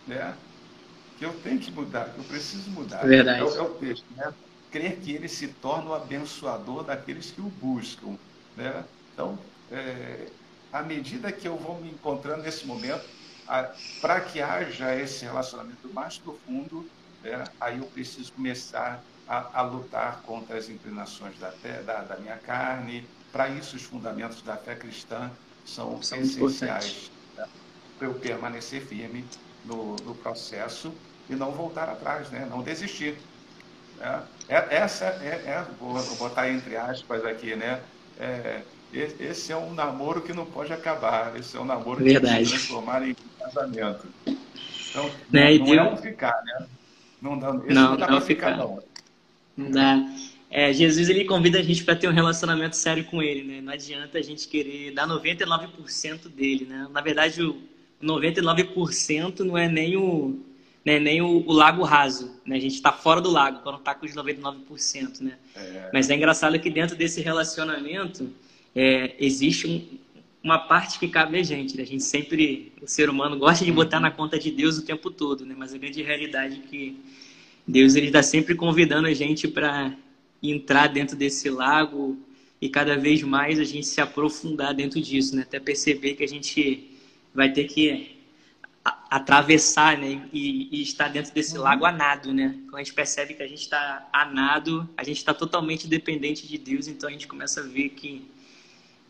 né? 0.06 0.36
Que 1.18 1.24
eu 1.24 1.32
tenho 1.40 1.58
que 1.58 1.70
mudar, 1.70 2.10
que 2.10 2.18
eu 2.18 2.24
preciso 2.24 2.70
mudar. 2.70 3.04
Verdade. 3.04 3.40
É, 3.40 3.56
é 3.56 3.62
o 3.62 3.70
texto, 3.74 4.04
né? 4.16 4.32
crer 4.70 4.96
que 4.96 5.12
ele 5.12 5.28
se 5.28 5.48
torna 5.48 5.90
o 5.90 5.94
abençoador 5.94 6.84
daqueles 6.84 7.30
que 7.30 7.40
o 7.40 7.44
buscam. 7.44 8.16
Né? 8.56 8.84
Então, 9.12 9.38
é, 9.70 10.28
à 10.72 10.82
medida 10.82 11.32
que 11.32 11.48
eu 11.48 11.56
vou 11.56 11.80
me 11.80 11.90
encontrando 11.90 12.42
nesse 12.42 12.66
momento, 12.66 13.04
para 14.00 14.20
que 14.20 14.40
haja 14.40 14.94
esse 14.94 15.24
relacionamento 15.24 15.88
mais 15.92 16.18
profundo, 16.18 16.88
né, 17.22 17.44
aí 17.60 17.78
eu 17.78 17.84
preciso 17.84 18.32
começar 18.32 19.02
a, 19.26 19.60
a, 19.60 19.62
lutar 19.62 20.20
contra 20.22 20.56
as 20.56 20.68
inclinações 20.68 21.38
da, 21.38 21.52
da, 21.84 22.02
da 22.02 22.16
minha 22.18 22.36
carne. 22.36 23.06
Para 23.32 23.48
isso, 23.48 23.76
os 23.76 23.82
fundamentos 23.82 24.42
da 24.42 24.56
fé 24.56 24.74
cristã 24.74 25.30
são, 25.64 26.02
são 26.02 26.20
essenciais 26.20 27.10
né, 27.36 27.46
para 27.98 28.08
eu 28.08 28.14
permanecer 28.14 28.82
firme 28.82 29.24
no, 29.64 29.96
no, 29.96 30.14
processo 30.14 30.92
e 31.28 31.34
não 31.34 31.52
voltar 31.52 31.88
atrás, 31.88 32.30
né, 32.30 32.46
não 32.50 32.62
desistir. 32.62 33.16
É, 34.00 34.20
é, 34.48 34.76
essa 34.76 35.04
é, 35.04 35.42
é, 35.44 35.64
vou 35.78 36.00
botar 36.16 36.48
entre 36.50 36.76
aspas 36.76 37.24
aqui, 37.24 37.56
né? 37.56 37.80
É, 38.18 38.62
esse 38.92 39.52
é 39.52 39.56
um 39.56 39.74
namoro 39.74 40.22
que 40.22 40.32
não 40.32 40.46
pode 40.46 40.72
acabar. 40.72 41.36
Esse 41.36 41.56
é 41.56 41.60
um 41.60 41.64
namoro 41.64 42.02
Verdade. 42.02 42.26
que 42.26 42.36
pode 42.36 42.50
transformar 42.50 43.06
em 43.06 43.14
casamento. 43.38 44.06
Então, 44.90 45.10
né, 45.30 45.58
não, 45.58 45.66
não 45.66 45.74
é 45.74 45.92
um 45.92 45.96
ficar, 45.96 46.42
né? 46.44 46.66
Não, 47.20 47.38
dá, 47.38 47.48
esse 47.48 47.74
não, 47.74 47.90
não 47.90 47.96
dá 47.96 48.08
não 48.08 48.20
ficar, 48.20 48.52
ficar, 48.52 48.56
não. 48.56 48.82
Não 49.56 49.70
dá. 49.70 50.00
É, 50.50 50.72
Jesus 50.72 51.10
ele 51.10 51.26
convida 51.26 51.58
a 51.58 51.62
gente 51.62 51.84
para 51.84 51.94
ter 51.94 52.08
um 52.08 52.12
relacionamento 52.12 52.76
sério 52.76 53.04
com 53.04 53.22
ele, 53.22 53.44
né? 53.44 53.60
Não 53.60 53.72
adianta 53.72 54.16
a 54.16 54.22
gente 54.22 54.48
querer 54.48 54.92
dar 54.92 55.06
99% 55.06 56.28
dele, 56.28 56.64
né? 56.64 56.88
Na 56.90 57.02
verdade, 57.02 57.42
o 57.42 57.60
99% 58.02 59.40
não 59.40 59.58
é 59.58 59.68
nem 59.68 59.96
o 59.96 60.40
né, 60.84 60.98
nem 60.98 61.20
o, 61.20 61.44
o, 61.46 61.52
lago 61.52 61.82
raso, 61.82 62.40
né? 62.46 62.56
A 62.56 62.60
gente 62.60 62.74
está 62.74 62.92
fora 62.92 63.20
do 63.20 63.30
lago 63.30 63.60
quando 63.62 63.78
está 63.78 63.94
com 63.94 64.06
os 64.06 64.14
99%, 64.14 65.20
né? 65.20 65.34
É. 65.54 65.90
Mas 65.92 66.08
é 66.08 66.14
engraçado 66.14 66.58
que 66.58 66.70
dentro 66.70 66.96
desse 66.96 67.20
relacionamento 67.20 68.30
é, 68.74 69.14
existe 69.18 69.66
um, 69.66 69.86
uma 70.42 70.58
parte 70.58 70.98
que 70.98 71.08
cabe 71.08 71.38
a 71.38 71.42
gente. 71.42 71.76
Né? 71.76 71.82
A 71.82 71.86
gente 71.86 72.04
sempre, 72.04 72.72
o 72.80 72.86
ser 72.86 73.10
humano 73.10 73.38
gosta 73.38 73.64
de 73.64 73.72
botar 73.72 74.00
na 74.00 74.10
conta 74.10 74.38
de 74.38 74.50
Deus 74.50 74.78
o 74.78 74.84
tempo 74.84 75.10
todo, 75.10 75.44
né? 75.44 75.54
Mas 75.56 75.74
a 75.74 75.78
grande 75.78 76.02
realidade 76.02 76.62
é 76.64 76.68
que 76.68 76.96
Deus 77.66 77.94
está 77.94 78.22
sempre 78.22 78.54
convidando 78.54 79.08
a 79.08 79.12
gente 79.12 79.46
para 79.46 79.94
entrar 80.42 80.86
dentro 80.86 81.16
desse 81.16 81.50
lago 81.50 82.16
e 82.60 82.68
cada 82.68 82.96
vez 82.96 83.22
mais 83.22 83.58
a 83.58 83.64
gente 83.64 83.86
se 83.86 84.00
aprofundar 84.00 84.72
dentro 84.72 85.00
disso, 85.00 85.36
né? 85.36 85.42
Até 85.42 85.60
perceber 85.60 86.14
que 86.14 86.24
a 86.24 86.28
gente 86.28 86.90
vai 87.34 87.52
ter 87.52 87.64
que 87.64 88.17
atravessar, 89.10 89.96
né? 89.96 90.28
E, 90.32 90.68
e 90.70 90.82
estar 90.82 91.08
dentro 91.08 91.32
desse 91.32 91.56
uhum. 91.56 91.64
lago 91.64 91.84
a 91.84 91.92
nado, 91.92 92.32
né? 92.32 92.54
Quando 92.64 92.76
a 92.76 92.82
gente 92.82 92.94
percebe 92.94 93.34
que 93.34 93.42
a 93.42 93.48
gente 93.48 93.62
está 93.62 94.08
a 94.12 94.26
nado, 94.26 94.88
a 94.96 95.02
gente 95.02 95.16
está 95.16 95.32
totalmente 95.32 95.86
dependente 95.86 96.46
de 96.46 96.58
Deus, 96.58 96.86
então 96.86 97.08
a 97.08 97.12
gente 97.12 97.26
começa 97.26 97.60
a 97.60 97.64
ver 97.64 97.90
que 97.90 98.28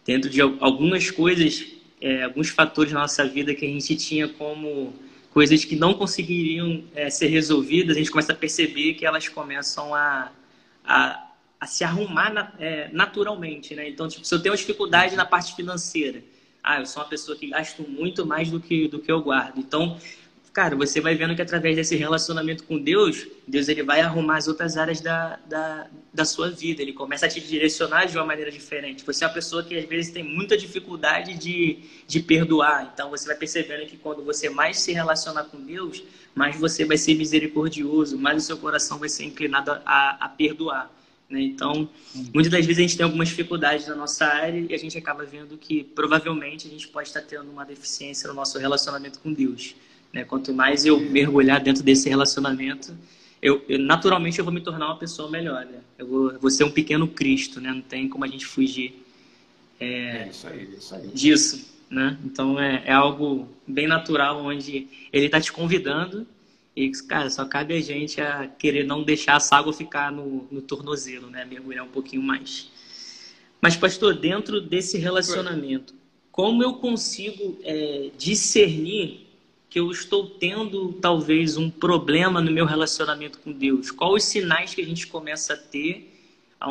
dentro 0.05 0.31
de 0.31 0.41
algumas 0.41 1.11
coisas, 1.11 1.67
é, 2.01 2.23
alguns 2.23 2.49
fatores 2.49 2.93
na 2.93 3.01
nossa 3.01 3.27
vida 3.27 3.55
que 3.55 3.67
a 3.67 3.69
gente 3.69 3.97
tinha 3.97 4.29
como 4.29 4.95
coisas 5.31 5.65
que 5.65 5.77
não 5.77 5.93
conseguiriam 5.95 6.85
é, 6.95 7.11
ser 7.11 7.27
resolvidas, 7.29 7.97
a 7.97 7.99
gente 7.99 8.11
começa 8.11 8.33
a 8.33 8.37
perceber 8.37 8.95
que 8.95 9.05
elas 9.05 9.29
começam 9.29 9.95
a, 9.95 10.33
a, 10.85 11.29
a 11.61 11.67
se 11.67 11.85
arrumar 11.85 12.33
na, 12.33 12.53
é, 12.59 12.89
naturalmente, 12.93 13.75
né? 13.75 13.89
Então, 13.89 14.09
tipo, 14.09 14.25
se 14.25 14.33
eu 14.33 14.41
tenho 14.41 14.53
uma 14.53 14.59
dificuldade 14.59 15.17
na 15.17 15.27
parte 15.27 15.55
financeira, 15.55 16.23
ah, 16.69 16.81
eu 16.81 16.87
sou 16.87 17.03
uma 17.03 17.09
pessoa 17.09 17.35
que 17.35 17.47
gasto 17.47 17.83
muito 17.83 18.27
mais 18.27 18.51
do 18.51 18.61
que, 18.61 18.89
do 18.89 18.99
que 18.99 19.11
eu 19.11 19.23
guardo. 19.23 19.59
Então, 19.59 19.99
cara, 20.53 20.77
você 20.77 21.01
vai 21.01 21.15
vendo 21.15 21.35
que 21.35 21.41
através 21.41 21.75
desse 21.75 21.97
relacionamento 21.97 22.63
com 22.65 22.79
Deus, 22.79 23.27
Deus 23.47 23.71
ele 23.71 23.83
vai 23.83 24.03
arrumar 24.03 24.37
as 24.37 24.49
outras 24.49 24.77
áreas 24.77 25.01
da, 25.01 25.39
da, 25.47 25.87
da 26.13 26.27
sua 26.27 26.51
vida. 26.51 26.83
Ele 26.83 26.93
começa 26.93 27.25
a 27.25 27.29
te 27.29 27.41
direcionar 27.41 28.05
de 28.05 28.19
uma 28.19 28.27
maneira 28.27 28.51
diferente. 28.51 29.03
Você 29.07 29.25
é 29.25 29.27
uma 29.27 29.33
pessoa 29.33 29.65
que 29.65 29.79
às 29.79 29.87
vezes 29.87 30.13
tem 30.13 30.23
muita 30.23 30.59
dificuldade 30.59 31.39
de, 31.39 31.79
de 32.07 32.21
perdoar. 32.21 32.91
Então 32.93 33.09
você 33.09 33.27
vai 33.27 33.37
percebendo 33.37 33.87
que 33.87 33.97
quando 33.97 34.23
você 34.23 34.51
mais 34.51 34.79
se 34.79 34.93
relacionar 34.93 35.45
com 35.45 35.59
Deus, 35.59 36.05
mais 36.35 36.55
você 36.61 36.85
vai 36.85 36.99
ser 36.99 37.15
misericordioso, 37.15 38.19
mais 38.19 38.43
o 38.43 38.47
seu 38.47 38.59
coração 38.59 38.99
vai 38.99 39.09
ser 39.09 39.25
inclinado 39.25 39.71
a, 39.87 40.19
a 40.21 40.29
perdoar. 40.29 40.98
Né? 41.29 41.43
Então, 41.43 41.89
muitas 42.33 42.51
das 42.51 42.65
vezes 42.65 42.79
a 42.79 42.83
gente 42.83 42.97
tem 42.97 43.05
algumas 43.05 43.29
dificuldades 43.29 43.87
na 43.87 43.95
nossa 43.95 44.25
área 44.25 44.67
e 44.69 44.75
a 44.75 44.79
gente 44.79 44.97
acaba 44.97 45.25
vendo 45.25 45.59
que 45.59 45.85
provavelmente 45.85 46.67
a 46.67 46.71
gente 46.71 46.89
pode 46.89 47.09
estar 47.09 47.21
tendo 47.23 47.51
uma 47.51 47.65
deficiência 47.65 48.29
no 48.29 48.35
nosso 48.35 48.59
relacionamento 48.59 49.19
com 49.21 49.33
Deus. 49.33 49.75
Né? 50.13 50.25
Quanto 50.25 50.53
mais 50.55 50.87
eu 50.87 50.99
mergulhar 50.99 51.61
dentro 51.61 51.83
desse 51.83 52.09
relacionamento, 52.09 52.97
eu, 53.43 53.63
eu, 53.69 53.79
naturalmente 53.79 54.39
eu 54.39 54.45
vou 54.45 54.53
me 54.53 54.61
tornar 54.61 54.87
uma 54.87 54.99
pessoa 54.99 55.31
melhor. 55.31 55.67
Né? 55.67 55.81
Eu, 55.99 56.07
vou, 56.07 56.33
eu 56.33 56.41
vou 56.41 56.51
ser 56.51 56.65
um 56.65 56.71
pequeno 56.71 57.07
Cristo, 57.07 57.61
né? 57.61 57.73
não 57.73 57.83
tem 57.83 58.09
como 58.09 58.25
a 58.25 58.29
gente 58.29 58.47
fugir 58.47 59.05
é, 59.79 59.87
é 59.87 60.29
isso 60.31 60.47
aí, 60.47 60.75
isso 60.77 60.95
aí. 60.95 61.09
disso. 61.09 61.79
Né? 61.91 62.19
Então 62.25 62.59
é, 62.59 62.83
é 62.87 62.93
algo 62.93 63.49
bem 63.67 63.87
natural, 63.87 64.45
onde 64.45 64.89
ele 65.13 65.27
está 65.27 65.41
te 65.41 65.53
convidando 65.53 66.27
e, 66.79 66.93
cara, 67.09 67.29
só 67.29 67.45
cabe 67.45 67.75
a 67.75 67.81
gente 67.81 68.21
a 68.21 68.47
querer 68.47 68.85
não 68.85 69.03
deixar 69.03 69.39
essa 69.39 69.57
água 69.57 69.73
ficar 69.73 70.13
no, 70.13 70.47
no 70.49 70.63
tornozelo, 70.63 71.29
né? 71.29 71.45
mergulhar 71.45 71.85
um 71.85 71.89
pouquinho 71.89 72.23
mais. 72.23 72.71
Mas, 73.61 73.75
pastor, 73.75 74.15
dentro 74.15 74.61
desse 74.61 74.97
relacionamento, 74.97 75.93
como 76.31 76.63
eu 76.63 76.75
consigo 76.75 77.59
é, 77.65 78.13
discernir 78.17 79.27
que 79.69 79.81
eu 79.81 79.91
estou 79.91 80.31
tendo 80.31 80.93
talvez 80.93 81.57
um 81.57 81.69
problema 81.69 82.41
no 82.41 82.53
meu 82.53 82.65
relacionamento 82.65 83.41
com 83.41 83.51
Deus? 83.51 83.91
Quais 83.91 84.23
os 84.23 84.31
sinais 84.31 84.73
que 84.73 84.81
a 84.81 84.87
gente 84.87 85.09
começa 85.09 85.55
a 85.55 85.57
ter 85.57 86.15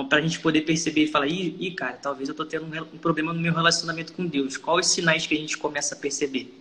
para 0.09 0.19
a 0.19 0.21
gente 0.21 0.39
poder 0.39 0.61
perceber 0.61 1.03
e 1.03 1.07
falar, 1.07 1.27
ih, 1.27 1.55
ih 1.59 1.71
cara, 1.71 1.97
talvez 1.97 2.29
eu 2.29 2.33
estou 2.33 2.45
tendo 2.45 2.65
um 2.65 2.97
problema 2.97 3.33
no 3.33 3.41
meu 3.41 3.53
relacionamento 3.53 4.13
com 4.13 4.25
Deus. 4.25 4.55
Quais 4.55 4.87
os 4.87 4.93
sinais 4.93 5.27
que 5.27 5.35
a 5.35 5.37
gente 5.37 5.57
começa 5.57 5.95
a 5.95 5.97
perceber? 5.97 6.53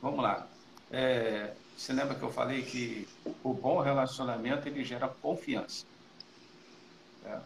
Vamos 0.00 0.22
lá. 0.22 0.48
É, 0.90 1.52
você 1.76 1.92
lembra 1.92 2.14
que 2.14 2.22
eu 2.22 2.32
falei 2.32 2.62
que 2.62 3.06
o 3.42 3.52
bom 3.52 3.80
relacionamento 3.80 4.68
ele 4.68 4.84
gera 4.84 5.08
confiança. 5.08 5.84
É, 7.24 7.38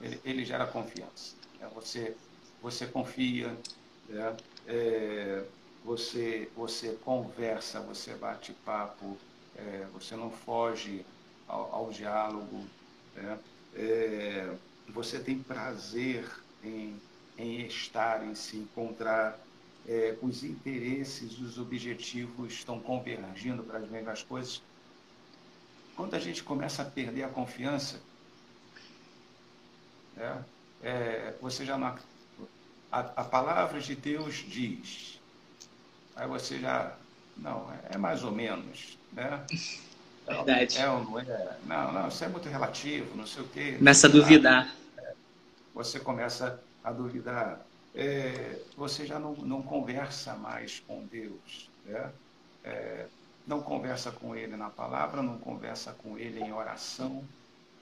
ele, 0.00 0.20
ele, 0.24 0.44
gera 0.44 0.66
confiança. 0.66 1.34
É, 1.60 1.66
você, 1.68 2.16
você 2.62 2.86
confia, 2.86 3.56
né? 4.08 4.36
é, 4.66 5.44
você, 5.84 6.50
você 6.56 6.92
conversa, 7.04 7.80
você 7.80 8.14
bate 8.14 8.52
papo, 8.64 9.16
é, 9.56 9.86
você 9.92 10.16
não 10.16 10.30
foge 10.30 11.04
ao, 11.46 11.74
ao 11.74 11.90
diálogo, 11.90 12.64
né? 13.14 13.38
é, 13.74 14.56
você 14.88 15.18
tem 15.18 15.38
prazer 15.38 16.28
em, 16.62 17.00
em 17.36 17.60
estar, 17.66 18.24
em 18.24 18.34
se 18.34 18.56
encontrar, 18.56 19.38
é, 19.88 20.16
os 20.22 20.42
interesses, 20.44 21.38
os 21.38 21.58
objetivos 21.58 22.52
estão 22.52 22.80
convergindo 22.80 23.62
para 23.62 23.78
as 23.78 23.88
mesmas 23.88 24.22
coisas. 24.22 24.62
Quando 25.96 26.14
a 26.14 26.18
gente 26.18 26.42
começa 26.42 26.82
a 26.82 26.84
perder 26.84 27.22
a 27.22 27.28
confiança, 27.28 28.00
né? 30.14 30.44
é, 30.82 31.34
você 31.40 31.64
já 31.64 31.78
não. 31.78 31.96
A, 32.92 33.00
a 33.00 33.24
palavra 33.24 33.80
de 33.80 33.94
Deus 33.94 34.34
diz 34.34 35.16
Aí 36.16 36.26
você 36.26 36.58
já, 36.58 36.96
não, 37.36 37.70
é 37.90 37.98
mais 37.98 38.24
ou 38.24 38.32
menos, 38.32 38.98
né? 39.12 39.44
Verdade. 40.26 40.78
É 40.78 40.88
ou 40.88 41.04
não 41.04 41.20
é? 41.20 41.58
Não, 41.66 41.92
não, 41.92 42.08
isso 42.08 42.24
é 42.24 42.28
muito 42.28 42.48
relativo, 42.48 43.14
não 43.14 43.26
sei 43.26 43.42
o 43.42 43.48
quê. 43.48 43.74
Começa 43.76 44.06
a 44.06 44.10
duvidar. 44.10 44.74
É, 44.96 45.12
você 45.74 46.00
começa 46.00 46.58
a 46.82 46.90
duvidar. 46.90 47.65
É, 47.96 48.60
você 48.76 49.06
já 49.06 49.18
não, 49.18 49.32
não 49.32 49.62
conversa 49.62 50.34
mais 50.34 50.80
com 50.80 51.04
Deus, 51.06 51.70
né? 51.84 52.12
É, 52.62 53.06
não 53.46 53.62
conversa 53.62 54.12
com 54.12 54.36
Ele 54.36 54.56
na 54.56 54.68
palavra, 54.68 55.22
não 55.22 55.38
conversa 55.38 55.92
com 55.94 56.18
Ele 56.18 56.40
em 56.40 56.52
oração, 56.52 57.24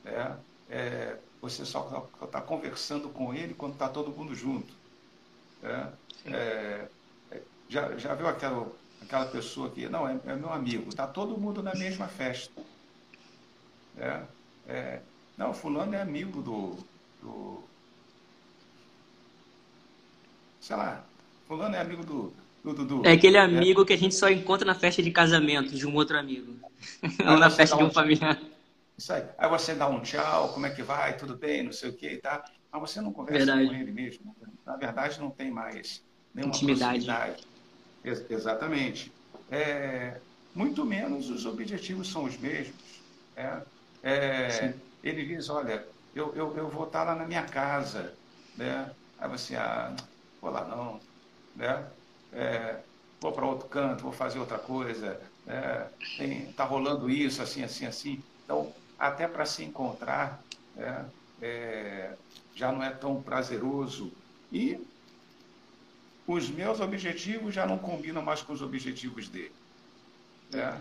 né? 0.05 0.39
É, 0.71 1.19
você 1.41 1.65
só 1.65 2.09
está 2.23 2.41
conversando 2.41 3.09
com 3.09 3.35
Ele 3.35 3.55
quando 3.55 3.73
está 3.73 3.89
todo 3.89 4.13
mundo 4.13 4.35
junto. 4.35 4.73
Né? 5.61 5.93
É, 6.27 6.89
já, 7.69 7.97
já 7.97 8.15
viu 8.15 8.29
aquela, 8.29 8.71
aquela 9.03 9.27
pessoa 9.27 9.71
que, 9.71 9.89
não, 9.89 10.09
é, 10.09 10.19
é 10.27 10.37
meu 10.37 10.53
amigo, 10.53 10.89
está 10.89 11.07
todo 11.07 11.39
mundo 11.39 11.63
na 11.63 11.75
mesma 11.75 12.07
festa. 12.09 12.63
É, 13.97 14.23
é, 14.67 15.03
não, 15.37 15.53
fulano 15.53 15.95
é 15.95 16.01
amigo 16.01 16.41
do, 16.43 16.79
do. 17.21 17.65
Sei 20.65 20.75
lá, 20.75 21.05
fulano 21.47 21.77
é 21.77 21.79
amigo 21.79 22.03
do, 22.03 22.33
do 22.65 22.73
Dudu. 22.73 23.03
É 23.05 23.13
aquele 23.13 23.37
amigo 23.37 23.83
é. 23.83 23.85
que 23.85 23.93
a 23.93 23.99
gente 23.99 24.15
só 24.15 24.31
encontra 24.31 24.65
na 24.65 24.75
festa 24.75 25.03
de 25.03 25.11
casamento 25.11 25.75
de 25.75 25.87
um 25.87 25.95
outro 25.95 26.19
amigo. 26.19 26.59
Ou 27.29 27.37
na 27.37 27.51
festa 27.51 27.77
de 27.77 27.83
um, 27.83 27.89
um 27.89 27.91
familiar. 27.91 28.41
Isso 28.97 29.13
aí. 29.13 29.25
Aí 29.37 29.47
você 29.51 29.75
dá 29.75 29.87
um 29.87 30.01
tchau, 30.01 30.55
como 30.55 30.65
é 30.65 30.71
que 30.71 30.83
vai, 30.83 31.19
tudo 31.19 31.37
bem, 31.37 31.65
não 31.65 31.73
sei 31.73 31.91
o 31.91 31.93
que, 31.93 32.17
tá? 32.17 32.43
Mas 32.73 32.81
você 32.81 33.03
não 33.03 33.13
conversa 33.13 33.45
verdade. 33.45 33.69
com 33.69 33.75
ele 33.75 33.93
mesmo. 33.93 34.35
Na 34.65 34.77
verdade, 34.77 35.21
não 35.21 35.29
tem 35.29 35.51
mais 35.51 36.03
nenhuma 36.35 36.55
Intimidade. 36.55 37.07
Ex 38.03 38.25
exatamente. 38.31 39.13
É, 39.51 40.17
muito 40.55 40.83
menos 40.87 41.29
os 41.29 41.45
objetivos 41.45 42.11
são 42.11 42.25
os 42.25 42.39
mesmos. 42.39 42.75
É, 43.37 43.59
é, 44.03 44.75
ele 45.03 45.27
diz, 45.27 45.51
olha, 45.51 45.87
eu, 46.15 46.35
eu, 46.35 46.57
eu 46.57 46.69
vou 46.71 46.87
estar 46.87 47.05
lá 47.05 47.15
na 47.15 47.27
minha 47.27 47.43
casa. 47.43 48.15
Né? 48.57 48.91
Aí 49.19 49.29
você, 49.29 49.57
ah, 49.57 49.95
vou 50.45 50.53
lá 50.53 50.65
não, 50.67 51.01
né? 51.57 51.87
É, 52.33 52.81
vou 53.19 53.33
para 53.33 53.47
outro 53.47 53.67
canto, 53.67 54.03
vou 54.03 54.13
fazer 54.13 54.39
outra 54.39 54.59
coisa, 54.59 55.19
né? 55.47 55.89
tá 56.55 56.65
rolando 56.65 57.09
isso, 57.09 57.43
assim, 57.43 57.65
assim, 57.65 57.87
assim. 57.87 58.23
Então, 58.45 58.71
até 58.99 59.27
para 59.27 59.47
se 59.47 59.65
encontrar, 59.65 60.43
né? 60.77 61.07
é, 61.41 62.13
já 62.55 62.71
não 62.71 62.83
é 62.83 62.91
tão 62.91 63.23
prazeroso. 63.23 64.13
E 64.53 64.79
os 66.27 66.51
meus 66.51 66.81
objetivos 66.81 67.55
já 67.55 67.67
não 67.67 67.79
combinam 67.79 68.21
mais 68.21 68.43
com 68.43 68.53
os 68.53 68.61
objetivos 68.61 69.29
dele. 69.29 69.53
Né? 70.53 70.81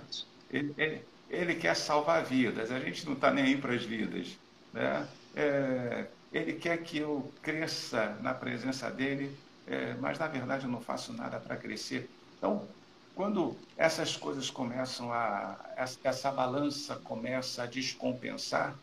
Ele, 0.51 0.73
ele, 0.77 1.01
ele, 1.29 1.55
quer 1.55 1.75
salvar 1.75 2.25
vidas, 2.25 2.69
a 2.69 2.79
gente 2.79 3.05
não 3.05 3.13
está 3.13 3.31
nem 3.31 3.45
aí 3.45 3.57
para 3.57 3.73
as 3.73 3.83
vidas. 3.83 4.37
Né? 4.73 5.07
É, 5.35 6.07
ele 6.33 6.53
quer 6.53 6.77
que 6.83 6.97
eu 6.97 7.31
cresça 7.41 8.17
na 8.21 8.33
presença 8.33 8.89
dele, 8.89 9.35
é, 9.67 9.93
mas 9.95 10.19
na 10.19 10.27
verdade 10.27 10.65
eu 10.65 10.71
não 10.71 10.81
faço 10.81 11.13
nada 11.13 11.39
para 11.39 11.55
crescer. 11.57 12.09
Então, 12.37 12.67
quando 13.15 13.55
essas 13.77 14.17
coisas 14.17 14.49
começam 14.49 15.11
a. 15.13 15.57
essa 16.03 16.31
balança 16.31 16.95
começa 16.97 17.63
a 17.63 17.65
descompensar, 17.65 18.75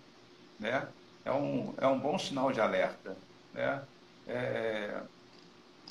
né? 0.59 0.89
é, 1.25 1.33
um, 1.33 1.75
é 1.77 1.87
um 1.87 1.99
bom 1.99 2.19
sinal 2.19 2.53
de 2.53 2.61
alerta. 2.61 3.17
Né? 3.53 3.83
É, 4.27 5.03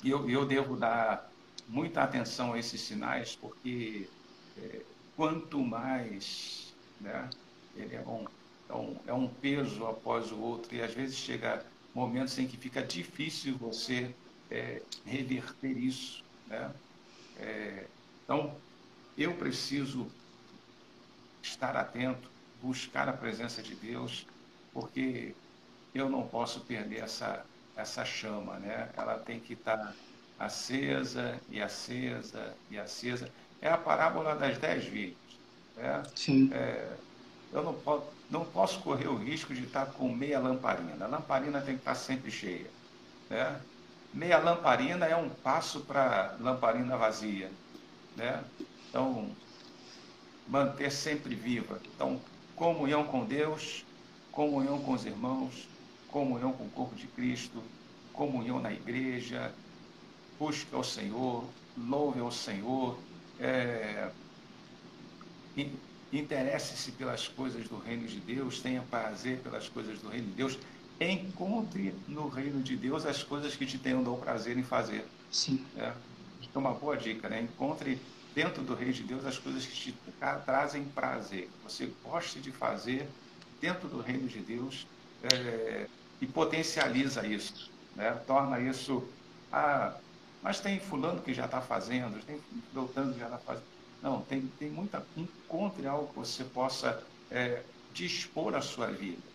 eu, 0.03 0.29
eu 0.29 0.45
devo 0.45 0.75
dar 0.75 1.29
muita 1.67 2.01
atenção 2.03 2.53
a 2.53 2.59
esses 2.59 2.81
sinais, 2.81 3.35
porque 3.35 4.09
é, 4.57 4.81
quanto 5.15 5.59
mais 5.59 6.73
né, 6.99 7.29
ele 7.75 7.95
é 7.95 8.01
um, 8.01 8.25
é, 8.69 8.73
um, 8.73 8.95
é 9.07 9.13
um 9.13 9.27
peso 9.27 9.85
após 9.85 10.31
o 10.31 10.39
outro, 10.39 10.75
e 10.75 10.81
às 10.81 10.93
vezes 10.93 11.15
chega 11.17 11.65
momentos 11.93 12.37
em 12.39 12.47
que 12.47 12.57
fica 12.57 12.81
difícil 12.81 13.57
você 13.57 14.13
é, 14.49 14.81
reverter 15.05 15.77
isso. 15.77 16.23
Né? 16.47 16.71
É, 17.37 17.85
então, 18.23 18.55
eu 19.17 19.33
preciso 19.35 20.07
estar 21.41 21.75
atento, 21.75 22.29
buscar 22.61 23.07
a 23.07 23.13
presença 23.13 23.61
de 23.61 23.75
Deus, 23.75 24.25
porque 24.73 25.35
eu 25.93 26.09
não 26.09 26.27
posso 26.27 26.61
perder 26.61 27.03
essa, 27.03 27.45
essa 27.75 28.05
chama, 28.05 28.59
né? 28.59 28.89
Ela 28.95 29.17
tem 29.17 29.39
que 29.39 29.53
estar 29.53 29.95
acesa 30.37 31.39
e 31.49 31.61
acesa 31.61 32.55
e 32.69 32.77
acesa. 32.77 33.29
É 33.61 33.69
a 33.69 33.77
parábola 33.77 34.35
das 34.35 34.57
dez 34.57 34.85
virgens. 34.85 35.39
Né? 35.75 36.03
Sim. 36.15 36.49
É, 36.53 36.97
eu 37.51 37.63
não 37.63 37.73
posso, 37.73 38.07
não 38.29 38.45
posso 38.45 38.81
correr 38.81 39.07
o 39.07 39.17
risco 39.17 39.53
de 39.53 39.63
estar 39.63 39.87
com 39.87 40.13
meia 40.13 40.39
lamparina. 40.39 41.05
A 41.05 41.07
lamparina 41.07 41.61
tem 41.61 41.75
que 41.75 41.81
estar 41.81 41.95
sempre 41.95 42.31
cheia. 42.31 42.69
Né? 43.29 43.61
Meia 44.13 44.39
lamparina 44.39 45.05
é 45.05 45.15
um 45.15 45.29
passo 45.29 45.81
para 45.81 46.35
lamparina 46.39 46.97
vazia. 46.97 47.51
Né? 48.15 48.43
Então, 48.89 49.29
manter 50.47 50.91
sempre 50.91 51.35
viva. 51.35 51.79
Então, 51.95 52.19
comunhão 52.55 53.03
com 53.05 53.23
Deus, 53.23 53.85
comunhão 54.31 54.81
com 54.81 54.93
os 54.93 55.05
irmãos, 55.05 55.67
comunhão 56.07 56.51
com 56.51 56.65
o 56.65 56.69
corpo 56.69 56.95
de 56.95 57.07
Cristo, 57.07 57.61
comunhão 58.11 58.59
na 58.59 58.73
igreja, 58.73 59.53
busque 60.37 60.73
ao 60.73 60.83
Senhor, 60.83 61.45
louve 61.77 62.19
ao 62.19 62.31
Senhor, 62.31 62.97
é, 63.39 64.09
interesse-se 66.11 66.91
pelas 66.93 67.27
coisas 67.27 67.67
do 67.67 67.77
reino 67.77 68.07
de 68.07 68.19
Deus, 68.19 68.59
tenha 68.59 68.81
prazer 68.81 69.39
pelas 69.39 69.69
coisas 69.69 69.99
do 69.99 70.09
reino 70.09 70.27
de 70.27 70.33
Deus, 70.33 70.57
encontre 70.99 72.03
no 72.07 72.27
reino 72.27 72.61
de 72.61 72.75
Deus 72.77 73.05
as 73.05 73.23
coisas 73.23 73.55
que 73.55 73.65
te 73.65 73.79
tenham 73.79 74.03
dado 74.03 74.19
prazer 74.19 74.57
em 74.57 74.63
fazer. 74.63 75.13
Sim. 75.29 75.65
É, 75.75 76.01
é 76.53 76.57
uma 76.57 76.73
boa 76.77 76.97
dica, 76.97 77.29
né? 77.29 77.41
Encontre 77.41 78.05
dentro 78.33 78.63
do 78.63 78.75
reino 78.75 78.93
de 78.93 79.03
Deus 79.03 79.25
as 79.25 79.37
coisas 79.39 79.65
que 79.65 79.73
te 79.73 80.03
trazem 80.45 80.91
prazer, 80.91 81.55
você 81.61 81.87
goste 82.03 82.41
de 82.41 82.51
fazer 82.51 83.15
dentro 83.59 83.89
do 83.89 84.01
reino 84.01 84.27
de 84.27 84.43
Deus 84.43 84.87
é, 85.21 85.89
e 86.19 86.27
potencializa 86.27 87.25
isso, 87.27 87.71
né? 87.95 88.13
torna 88.19 88.59
isso. 88.61 89.17
Ah, 89.51 90.01
mas 90.41 90.59
tem 90.61 90.79
fulano 90.79 91.21
que 91.23 91.33
já 91.33 91.45
está 91.45 91.61
fazendo, 91.61 92.23
tem 92.23 92.45
doutorando 92.71 93.13
que 93.13 93.19
já 93.19 93.25
está 93.27 93.39
fazendo. 93.39 93.67
Não, 94.01 94.25
tem, 94.25 94.49
tem 94.51 94.71
muita. 94.71 95.09
Encontre 95.15 95.85
algo 95.87 96.09
que 96.13 96.15
você 96.19 96.45
possa 96.45 97.05
é, 97.29 97.69
dispor 97.89 98.55
a 98.55 98.61
sua 98.61 98.91
vida 98.91 99.28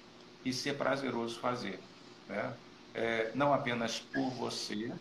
e 0.45 0.53
ser 0.53 0.77
prazeroso 0.77 1.39
fazer. 1.39 1.81
Né? 2.29 2.55
É, 2.95 3.31
não 3.35 3.53
apenas 3.53 4.01
por 4.01 4.31
você, 4.31 4.93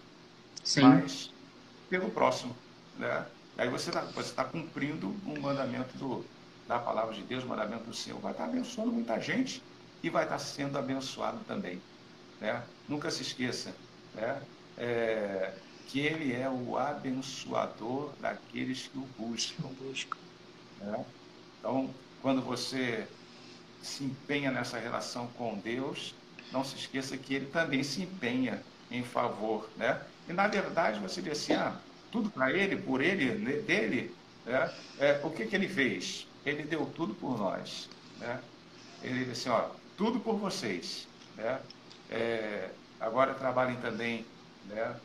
Sim. 0.63 0.81
mas 0.83 1.31
pelo 1.89 2.09
próximo. 2.09 2.55
Né? 2.97 3.25
Aí 3.57 3.69
você 3.69 3.89
está 3.89 4.01
você 4.01 4.33
tá 4.33 4.43
cumprindo 4.43 5.15
um 5.25 5.39
mandamento 5.39 5.95
do, 5.97 6.25
da 6.67 6.79
palavra 6.79 7.13
de 7.13 7.21
Deus, 7.23 7.43
mandamento 7.43 7.83
do 7.85 7.93
Senhor, 7.93 8.19
vai 8.19 8.31
estar 8.31 8.45
abençoando 8.45 8.91
muita 8.91 9.19
gente 9.19 9.61
e 10.01 10.09
vai 10.09 10.23
estar 10.23 10.39
sendo 10.39 10.77
abençoado 10.77 11.39
também. 11.45 11.81
Né? 12.41 12.63
Nunca 12.87 13.11
se 13.11 13.21
esqueça 13.21 13.73
né? 14.13 14.41
É, 14.77 15.53
que 15.87 15.99
Ele 15.99 16.33
é 16.33 16.49
o 16.49 16.77
abençoador 16.77 18.11
daqueles 18.19 18.87
que 18.87 18.97
o 18.97 19.07
buscam. 19.17 20.17
Né? 20.79 21.05
Então, 21.59 21.93
quando 22.21 22.41
você 22.41 23.07
se 23.83 24.03
empenha 24.03 24.49
nessa 24.49 24.79
relação 24.79 25.27
com 25.37 25.57
Deus, 25.59 26.15
não 26.51 26.63
se 26.63 26.75
esqueça 26.75 27.17
que 27.17 27.35
Ele 27.35 27.45
também 27.47 27.83
se 27.83 28.01
empenha 28.01 28.63
em 28.89 29.03
favor. 29.03 29.69
Né? 29.77 30.01
E, 30.27 30.33
na 30.33 30.47
verdade, 30.47 30.99
você 30.99 31.21
diz 31.21 31.33
assim, 31.33 31.53
ah, 31.53 31.75
tudo 32.11 32.29
para 32.29 32.51
Ele, 32.51 32.77
por 32.77 33.01
Ele, 33.01 33.61
dele, 33.61 34.15
né? 34.45 34.73
é, 34.99 35.19
o 35.23 35.29
que, 35.29 35.45
que 35.45 35.55
Ele 35.55 35.67
fez? 35.67 36.27
ele 36.45 36.63
deu 36.63 36.85
tudo 36.85 37.13
por 37.13 37.37
nós. 37.37 37.89
Né? 38.19 38.39
Ele 39.01 39.25
disse 39.25 39.49
assim, 39.49 39.49
ó, 39.49 39.69
tudo 39.97 40.19
por 40.19 40.35
vocês. 40.35 41.07
Né? 41.35 41.59
É, 42.09 42.69
agora 42.99 43.33
trabalhem 43.33 43.77
também, 43.77 44.25
né? 44.65 44.95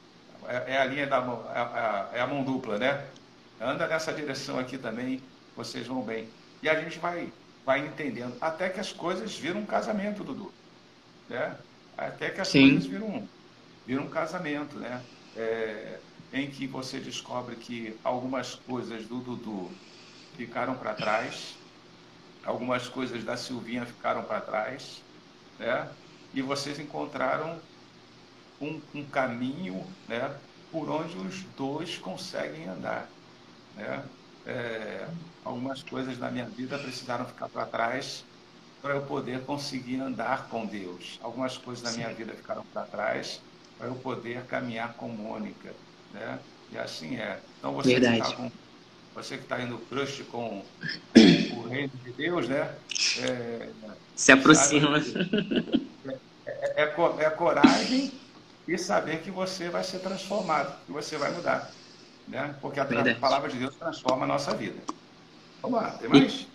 é, 0.47 0.75
é 0.75 0.79
a 0.79 0.85
linha 0.85 1.07
da 1.07 1.21
mão, 1.21 1.45
é 1.55 1.59
a, 1.59 2.11
é 2.15 2.21
a 2.21 2.27
mão 2.27 2.43
dupla, 2.43 2.79
né? 2.79 3.07
Anda 3.61 3.89
nessa 3.89 4.13
direção 4.13 4.59
aqui 4.59 4.79
também, 4.79 5.23
vocês 5.57 5.87
vão 5.87 6.03
bem. 6.03 6.29
E 6.63 6.69
a 6.69 6.81
gente 6.81 6.99
vai, 6.99 7.33
vai 7.69 7.87
entendendo, 7.87 8.35
até 8.41 8.71
que 8.71 8.81
as 8.81 8.95
coisas 8.95 9.37
viram 9.37 9.61
um 9.61 9.67
casamento, 9.67 10.25
Dudu. 10.25 10.51
Né? 11.29 11.55
Até 11.99 12.31
que 12.31 12.41
as 12.41 12.49
Sim. 12.49 12.63
coisas 12.63 12.87
viram, 12.87 13.29
viram 13.85 14.05
um 14.05 14.09
casamento, 14.09 14.79
né? 14.79 15.05
É, 15.37 16.01
em 16.33 16.51
que 16.51 16.67
você 16.67 16.99
descobre 16.99 17.57
que 17.57 17.95
algumas 18.03 18.55
coisas 18.55 19.05
do 19.07 19.21
Dudu 19.21 19.71
ficaram 20.35 20.77
para 20.77 20.95
trás, 20.95 21.59
algumas 22.43 22.89
coisas 22.89 23.23
da 23.23 23.37
Silvinha 23.37 23.85
ficaram 23.85 24.23
para 24.25 24.41
trás, 24.41 25.05
né? 25.59 25.95
E 26.33 26.41
vocês 26.41 26.79
encontraram 26.79 27.61
um, 28.59 28.81
um, 28.95 29.05
caminho, 29.11 29.85
né? 30.09 30.35
Por 30.73 30.89
onde 30.89 31.19
os 31.19 31.43
dois 31.55 31.99
conseguem 31.99 32.67
andar, 32.67 33.11
né? 33.75 34.09
É, 34.49 35.07
algumas 35.45 35.83
coisas 35.83 36.17
da 36.17 36.31
minha 36.31 36.49
vida 36.49 36.79
precisaram 36.79 37.27
ficar 37.27 37.51
para 37.51 37.67
trás 37.67 38.25
para 38.81 38.95
eu 38.95 39.05
poder 39.05 39.45
conseguir 39.45 40.01
andar 40.01 40.49
com 40.49 40.65
Deus. 40.65 41.19
Algumas 41.21 41.59
coisas 41.59 41.83
da 41.83 41.93
minha 41.93 42.15
vida 42.15 42.33
ficaram 42.33 42.65
para 42.73 42.87
trás 42.87 43.43
para 43.77 43.89
eu 43.89 43.97
poder 43.97 44.47
caminhar 44.47 44.95
com 44.95 45.09
Mônica, 45.09 45.75
né? 46.11 46.39
E 46.71 46.79
assim 46.79 47.17
é. 47.17 47.43
Então 47.59 47.75
você 47.75 47.95
está 47.95 48.35
com 48.35 48.51
você 49.15 49.37
que 49.37 49.43
está 49.43 49.61
indo 49.61 49.79
crush 49.81 50.23
com 50.25 50.65
o 51.57 51.69
reino 51.69 51.93
de 52.03 52.13
Deus, 52.13 52.49
né? 52.49 52.75
É, 53.21 53.71
Se 54.15 54.33
aproxima. 54.33 54.99
É, 56.47 56.83
é, 56.83 56.85
é, 56.85 57.25
é, 57.25 57.31
coragem 57.31 58.13
e 58.67 58.79
saber 58.79 59.21
que 59.23 59.31
você 59.31 59.69
vai 59.69 59.85
ser 59.85 59.99
transformado, 59.99 60.85
que 60.87 60.93
você 60.93 61.19
vai 61.19 61.33
mudar. 61.33 61.71
Né? 62.29 62.55
Porque 62.61 62.79
a, 62.79 62.85
a 62.85 63.15
palavra 63.17 63.49
de 63.49 63.59
Deus 63.59 63.75
transforma 63.75 64.25
a 64.25 64.29
nossa 64.29 64.55
vida. 64.55 64.77
Vamos 65.63 65.81
lá, 65.81 65.91
tem 65.93 66.09
mais? 66.09 66.47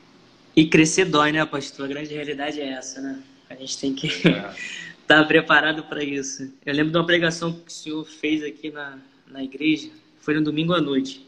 E, 0.55 0.61
e 0.61 0.69
crescer 0.69 1.05
dói, 1.05 1.31
né, 1.31 1.45
pastor? 1.45 1.85
A 1.85 1.89
grande 1.89 2.13
realidade 2.13 2.61
é 2.61 2.69
essa, 2.69 3.01
né? 3.01 3.21
A 3.49 3.55
gente 3.55 3.77
tem 3.77 3.93
que 3.93 4.07
estar 4.07 4.55
tá 5.07 5.23
preparado 5.23 5.83
para 5.83 6.03
isso. 6.03 6.51
Eu 6.65 6.73
lembro 6.73 6.91
de 6.91 6.97
uma 6.97 7.05
pregação 7.05 7.51
que 7.51 7.67
o 7.67 7.71
senhor 7.71 8.05
fez 8.05 8.43
aqui 8.43 8.71
na, 8.71 8.97
na 9.27 9.43
igreja, 9.43 9.89
foi 10.19 10.35
no 10.35 10.43
domingo 10.43 10.73
à 10.73 10.81
noite 10.81 11.25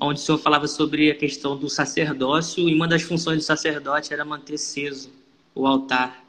onde 0.00 0.20
o 0.20 0.22
senhor 0.22 0.38
falava 0.38 0.68
sobre 0.68 1.10
a 1.10 1.14
questão 1.14 1.56
do 1.56 1.68
sacerdócio 1.68 2.68
e 2.68 2.74
uma 2.74 2.86
das 2.86 3.02
funções 3.02 3.38
do 3.38 3.42
sacerdote 3.42 4.12
era 4.12 4.24
manter 4.24 4.54
aceso 4.54 5.10
o 5.54 5.66
altar. 5.66 6.22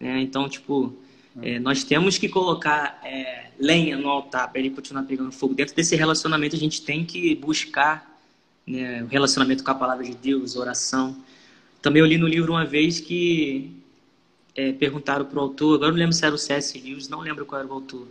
Né? 0.00 0.20
Então, 0.20 0.48
tipo, 0.48 0.92
é, 1.40 1.58
nós 1.58 1.84
temos 1.84 2.18
que 2.18 2.28
colocar 2.28 3.00
é, 3.04 3.46
lenha 3.58 3.96
no 3.96 4.08
altar 4.08 4.50
para 4.50 4.60
ele 4.60 4.70
continuar 4.70 5.04
pegando 5.04 5.32
fogo. 5.32 5.54
Dentro 5.54 5.74
desse 5.74 5.96
relacionamento, 5.96 6.54
a 6.54 6.58
gente 6.58 6.82
tem 6.82 7.04
que 7.04 7.34
buscar 7.34 8.20
né, 8.66 9.02
o 9.02 9.06
relacionamento 9.06 9.64
com 9.64 9.70
a 9.70 9.74
palavra 9.74 10.04
de 10.04 10.14
Deus, 10.14 10.56
oração. 10.56 11.16
Também 11.80 12.00
eu 12.00 12.06
li 12.06 12.18
no 12.18 12.28
livro 12.28 12.52
uma 12.52 12.64
vez 12.64 13.00
que 13.00 13.72
é, 14.54 14.72
perguntaram 14.72 15.24
para 15.24 15.38
o 15.38 15.42
autor, 15.42 15.76
agora 15.76 15.92
não 15.92 15.98
lembro 15.98 16.12
se 16.12 16.24
era 16.24 16.34
o 16.34 16.38
C.S. 16.38 16.78
Lewis, 16.78 17.08
não 17.08 17.20
lembro 17.20 17.46
qual 17.46 17.60
era 17.60 17.68
o 17.68 17.72
autor 17.72 18.08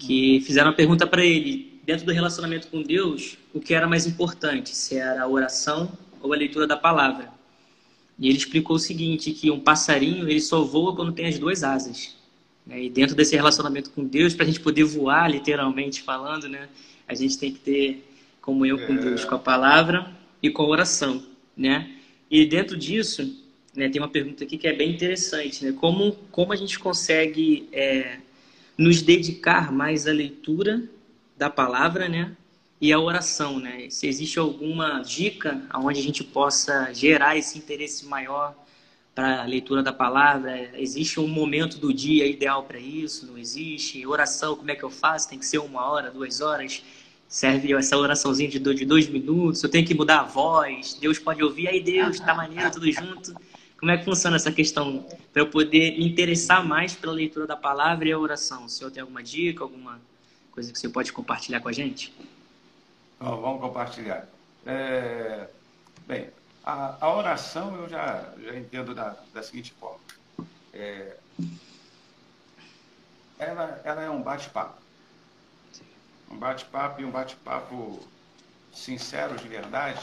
que 0.00 0.40
fizeram 0.40 0.70
uma 0.70 0.76
pergunta 0.76 1.06
para 1.06 1.24
ele, 1.24 1.78
dentro 1.84 2.06
do 2.06 2.12
relacionamento 2.12 2.68
com 2.68 2.82
Deus, 2.82 3.36
o 3.52 3.60
que 3.60 3.74
era 3.74 3.86
mais 3.86 4.06
importante, 4.06 4.74
se 4.74 4.96
era 4.96 5.22
a 5.22 5.28
oração 5.28 5.92
ou 6.22 6.32
a 6.32 6.36
leitura 6.36 6.66
da 6.66 6.76
palavra. 6.76 7.30
E 8.18 8.28
ele 8.28 8.38
explicou 8.38 8.76
o 8.76 8.78
seguinte, 8.78 9.32
que 9.32 9.50
um 9.50 9.60
passarinho 9.60 10.28
ele 10.28 10.40
só 10.40 10.62
voa 10.62 10.96
quando 10.96 11.12
tem 11.12 11.26
as 11.26 11.38
duas 11.38 11.62
asas. 11.62 12.16
Né? 12.70 12.84
E 12.84 12.88
dentro 12.88 13.16
desse 13.16 13.34
relacionamento 13.34 13.90
com 13.90 14.04
Deus, 14.04 14.32
para 14.32 14.44
a 14.44 14.46
gente 14.46 14.60
poder 14.60 14.84
voar, 14.84 15.28
literalmente 15.28 16.02
falando, 16.02 16.48
né? 16.48 16.68
a 17.08 17.14
gente 17.14 17.36
tem 17.36 17.52
que 17.52 17.58
ter 17.58 18.06
comunhão 18.40 18.78
com 18.86 18.94
Deus, 18.94 19.24
com 19.24 19.34
a 19.34 19.38
palavra 19.38 20.08
e 20.40 20.48
com 20.48 20.62
a 20.62 20.68
oração. 20.68 21.22
Né? 21.56 21.90
E 22.30 22.46
dentro 22.46 22.76
disso, 22.76 23.36
né, 23.74 23.88
tem 23.88 24.00
uma 24.00 24.08
pergunta 24.08 24.44
aqui 24.44 24.56
que 24.56 24.68
é 24.68 24.72
bem 24.72 24.92
interessante. 24.92 25.64
Né? 25.64 25.72
Como, 25.72 26.12
como 26.30 26.52
a 26.52 26.56
gente 26.56 26.78
consegue 26.78 27.68
é, 27.72 28.18
nos 28.78 29.02
dedicar 29.02 29.72
mais 29.72 30.06
à 30.06 30.12
leitura 30.12 30.82
da 31.36 31.50
palavra 31.50 32.08
né? 32.08 32.36
e 32.80 32.92
à 32.92 33.00
oração? 33.00 33.58
Né? 33.58 33.90
Se 33.90 34.06
existe 34.06 34.38
alguma 34.38 35.00
dica 35.00 35.60
onde 35.74 35.98
a 35.98 36.02
gente 36.02 36.22
possa 36.22 36.92
gerar 36.92 37.36
esse 37.36 37.58
interesse 37.58 38.06
maior 38.06 38.54
para 39.20 39.42
a 39.42 39.44
leitura 39.44 39.82
da 39.82 39.92
palavra? 39.92 40.70
Existe 40.80 41.20
um 41.20 41.28
momento 41.28 41.78
do 41.78 41.92
dia 41.92 42.26
ideal 42.26 42.62
para 42.62 42.78
isso? 42.78 43.26
Não 43.26 43.36
existe? 43.36 44.06
Oração, 44.06 44.56
como 44.56 44.70
é 44.70 44.74
que 44.74 44.82
eu 44.82 44.88
faço? 44.88 45.28
Tem 45.28 45.38
que 45.38 45.44
ser 45.44 45.58
uma 45.58 45.84
hora, 45.84 46.10
duas 46.10 46.40
horas? 46.40 46.82
Serve 47.28 47.74
essa 47.74 47.98
oraçãozinha 47.98 48.48
de 48.48 48.58
dois 48.58 49.08
minutos? 49.08 49.62
Eu 49.62 49.68
tenho 49.68 49.86
que 49.86 49.92
mudar 49.92 50.20
a 50.20 50.24
voz? 50.24 50.94
Deus 50.94 51.18
pode 51.18 51.44
ouvir? 51.44 51.68
Aí 51.68 51.82
Deus, 51.82 52.18
tá 52.18 52.34
maneiro, 52.34 52.70
tudo 52.70 52.90
junto? 52.90 53.34
Como 53.78 53.92
é 53.92 53.98
que 53.98 54.06
funciona 54.06 54.36
essa 54.36 54.50
questão 54.50 55.06
para 55.34 55.42
eu 55.42 55.48
poder 55.48 55.98
me 55.98 56.08
interessar 56.08 56.66
mais 56.66 56.94
pela 56.94 57.12
leitura 57.12 57.46
da 57.46 57.56
palavra 57.58 58.08
e 58.08 58.12
a 58.12 58.18
oração? 58.18 58.64
O 58.64 58.68
senhor 58.70 58.90
tem 58.90 59.02
alguma 59.02 59.22
dica, 59.22 59.62
alguma 59.62 60.00
coisa 60.50 60.72
que 60.72 60.78
você 60.78 60.88
pode 60.88 61.12
compartilhar 61.12 61.60
com 61.60 61.68
a 61.68 61.72
gente? 61.72 62.10
Bom, 63.20 63.38
vamos 63.38 63.60
compartilhar. 63.60 64.26
É... 64.64 65.46
Bem, 66.08 66.28
a, 66.64 66.96
a, 67.00 67.14
oração 67.14 67.74
eu 67.76 67.88
já, 67.88 68.32
já 68.38 68.56
entendo 68.56 68.94
da, 68.94 69.16
da 69.32 69.42
seguinte 69.42 69.72
forma. 69.72 70.00
É... 70.72 71.16
Ela, 73.38 73.80
ela 73.84 74.02
é 74.02 74.10
um 74.10 74.22
bate-papo. 74.22 74.80
Um 76.30 76.36
bate-papo 76.36 77.00
e 77.00 77.04
um 77.04 77.10
bate-papo 77.10 78.06
sincero, 78.72 79.36
de 79.36 79.48
verdade, 79.48 80.00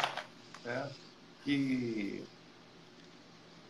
né? 0.65 0.91
que 1.43 2.25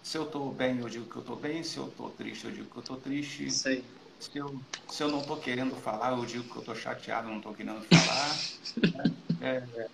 se 0.02 0.18
eu 0.18 0.24
estou 0.24 0.54
bem, 0.54 0.80
eu 0.80 0.88
digo 0.88 1.06
que 1.06 1.18
eu 1.18 1.22
estou 1.22 1.36
bem. 1.36 1.62
Se 1.64 1.78
eu 1.78 1.88
estou 1.90 2.10
triste, 2.10 2.46
eu 2.46 2.52
digo 2.52 2.70
que 2.70 2.78
eu 2.78 2.82
estou 2.82 2.98
triste. 2.98 3.44
Aí. 3.68 3.84
Se 4.20 4.38
eu, 4.38 4.60
se 4.90 5.04
eu 5.04 5.10
não 5.10 5.20
estou 5.20 5.38
querendo 5.38 5.76
falar, 5.76 6.14
eu 6.14 6.26
digo 6.26 6.46
que 6.46 6.56
eu 6.56 6.62
estou 6.62 6.76
chateado, 6.76 7.28
não 7.28 7.38
estou 7.38 7.54
querendo 7.54 7.86
falar. 7.86 9.12
é, 9.42 9.64
é, 9.76 9.88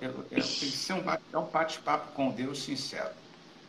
eu, 0.00 0.24
tem 0.28 0.40
que 0.40 0.76
ser 0.76 0.94
um, 0.94 1.10
é 1.10 1.38
um 1.38 1.50
bate-papo 1.50 2.12
com 2.12 2.34
Deus 2.34 2.62
sincero. 2.62 3.14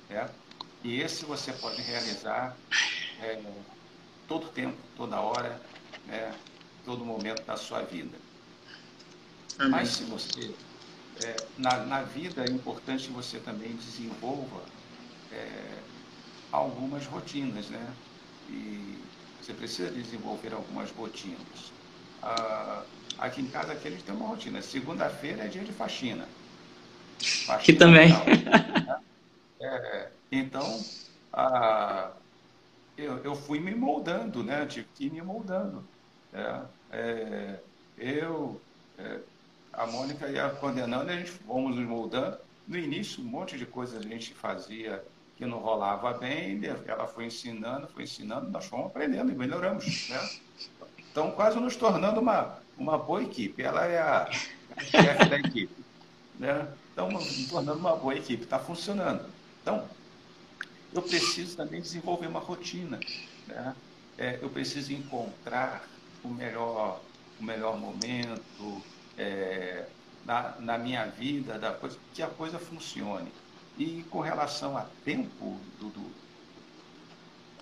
Né? 0.09 0.35
E 0.83 0.99
esse 0.99 1.25
você 1.25 1.53
pode 1.53 1.81
realizar 1.81 2.59
é, 3.19 3.41
todo 4.27 4.51
tempo, 4.51 4.77
toda 4.95 5.21
hora, 5.21 5.61
né? 6.05 6.39
todo 6.83 7.05
momento 7.05 7.45
da 7.45 7.55
sua 7.55 7.83
vida. 7.83 8.17
Amém. 9.57 9.71
Mas 9.71 9.89
se 9.89 10.03
você, 10.05 10.55
é, 11.23 11.35
na, 11.57 11.85
na 11.85 12.03
vida, 12.03 12.43
é 12.45 12.51
importante 12.51 13.07
que 13.07 13.13
você 13.13 13.39
também 13.39 13.75
desenvolva 13.75 14.65
é, 15.31 15.83
algumas 16.51 17.05
rotinas, 17.05 17.69
né? 17.69 17.95
E 18.47 18.97
você 19.39 19.53
precisa 19.53 19.91
desenvolver 19.91 20.53
algumas 20.53 20.91
rotinas. 20.91 21.73
Ah, 22.21 22.85
aqui 23.19 23.41
em 23.41 23.47
casa 23.47 23.73
aqui 23.73 23.87
a 23.87 23.91
gente 23.91 24.03
tem 24.03 24.15
uma 24.15 24.27
rotina. 24.27 24.61
Segunda-feira 24.61 25.43
é 25.43 25.47
dia 25.47 25.63
de 25.63 25.71
faxina. 25.71 26.27
faxina 27.19 27.55
aqui 27.55 27.73
também. 27.73 28.09
né? 28.09 28.99
é, 29.61 30.09
então, 30.31 30.83
ah, 31.33 32.11
eu, 32.97 33.17
eu 33.23 33.35
fui 33.35 33.59
me 33.59 33.73
moldando, 33.75 34.43
né? 34.43 34.61
Eu 34.61 34.67
tive 34.67 34.87
que 34.95 35.05
ir 35.05 35.11
me 35.11 35.21
moldando. 35.21 35.83
É, 36.33 36.61
é, 36.91 37.59
eu, 37.97 38.61
é, 38.97 39.19
a 39.73 39.85
Mônica 39.85 40.27
ia 40.27 40.49
condenando, 40.49 41.09
a 41.09 41.15
gente 41.15 41.31
fomos 41.31 41.75
nos 41.75 41.87
moldando. 41.87 42.37
No 42.67 42.77
início, 42.77 43.23
um 43.23 43.27
monte 43.27 43.57
de 43.57 43.65
coisas 43.65 44.05
a 44.05 44.07
gente 44.07 44.33
fazia 44.33 45.03
que 45.35 45.45
não 45.45 45.57
rolava 45.59 46.13
bem, 46.13 46.59
ela 46.85 47.07
foi 47.07 47.25
ensinando, 47.25 47.87
foi 47.87 48.03
ensinando, 48.03 48.51
nós 48.51 48.65
fomos 48.65 48.87
aprendendo 48.87 49.31
e 49.31 49.35
melhoramos. 49.35 50.09
Né? 50.09 50.29
Então, 51.09 51.31
quase 51.31 51.57
nos 51.59 51.77
tornando 51.77 52.19
uma, 52.19 52.58
uma 52.79 52.97
boa 52.97 53.21
equipe. 53.21 53.61
Ela 53.61 53.85
é 53.85 53.99
a 53.99 54.31
chefe 54.79 55.25
da 55.29 55.37
equipe. 55.37 55.75
Né? 56.39 56.67
Então, 56.93 57.09
tornando 57.49 57.79
uma 57.79 57.95
boa 57.95 58.15
equipe, 58.15 58.43
está 58.43 58.57
funcionando. 58.57 59.25
Então, 59.61 59.87
eu 60.93 61.01
preciso 61.01 61.57
também 61.57 61.81
desenvolver 61.81 62.27
uma 62.27 62.39
rotina. 62.39 62.99
Né? 63.47 63.75
É, 64.17 64.39
eu 64.41 64.49
preciso 64.49 64.93
encontrar 64.93 65.87
o 66.23 66.29
melhor, 66.29 67.01
o 67.39 67.43
melhor 67.43 67.77
momento 67.77 68.81
é, 69.17 69.85
na, 70.25 70.55
na 70.59 70.77
minha 70.77 71.05
vida, 71.05 71.59
da 71.59 71.73
coisa, 71.73 71.97
que 72.13 72.21
a 72.21 72.27
coisa 72.27 72.57
funcione. 72.57 73.31
E 73.77 74.03
com 74.09 74.19
relação 74.19 74.77
a 74.77 74.85
tempo, 75.05 75.57
Dudu, 75.79 76.11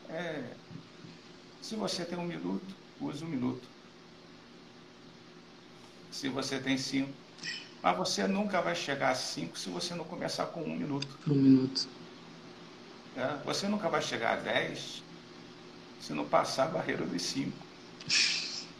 é, 0.09 0.43
se 1.61 1.75
você 1.75 2.05
tem 2.05 2.17
um 2.17 2.25
minuto, 2.25 2.75
use 2.99 3.23
um 3.23 3.27
minuto. 3.27 3.67
Se 6.11 6.29
você 6.29 6.59
tem 6.59 6.77
cinco, 6.77 7.11
mas 7.81 7.97
você 7.97 8.27
nunca 8.27 8.61
vai 8.61 8.75
chegar 8.75 9.11
a 9.11 9.15
cinco 9.15 9.57
se 9.57 9.69
você 9.69 9.93
não 9.93 10.03
começar 10.03 10.47
com 10.47 10.61
um 10.61 10.75
minuto. 10.75 11.07
Um 11.27 11.35
minuto. 11.35 11.87
É, 13.15 13.35
você 13.45 13.67
nunca 13.67 13.89
vai 13.89 14.01
chegar 14.01 14.33
a 14.33 14.35
dez 14.35 15.03
se 15.99 16.13
não 16.13 16.25
passar 16.25 16.65
a 16.65 16.67
barreira 16.69 17.05
dos 17.05 17.21
cinco. 17.21 17.57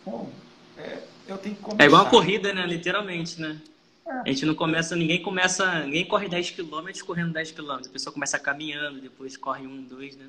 Bom, 0.06 0.32
é, 0.78 1.02
eu 1.28 1.38
tenho 1.38 1.56
que 1.56 1.62
começar. 1.62 1.84
É 1.84 1.88
igual 1.88 2.04
uma 2.04 2.10
corrida, 2.10 2.54
né? 2.54 2.66
Literalmente, 2.66 3.42
né? 3.42 3.62
A 4.08 4.30
gente 4.30 4.46
não 4.46 4.56
começa, 4.56 4.96
ninguém 4.96 5.22
começa, 5.22 5.82
ninguém 5.82 6.06
corre 6.08 6.30
10 6.30 6.52
km 6.52 6.88
correndo 7.06 7.34
10 7.34 7.52
km. 7.52 7.72
A 7.72 7.90
pessoa 7.90 8.14
começa 8.14 8.40
caminhando, 8.40 9.02
depois 9.02 9.36
corre 9.36 9.68
um, 9.68 9.84
dois, 9.84 10.16
né? 10.16 10.28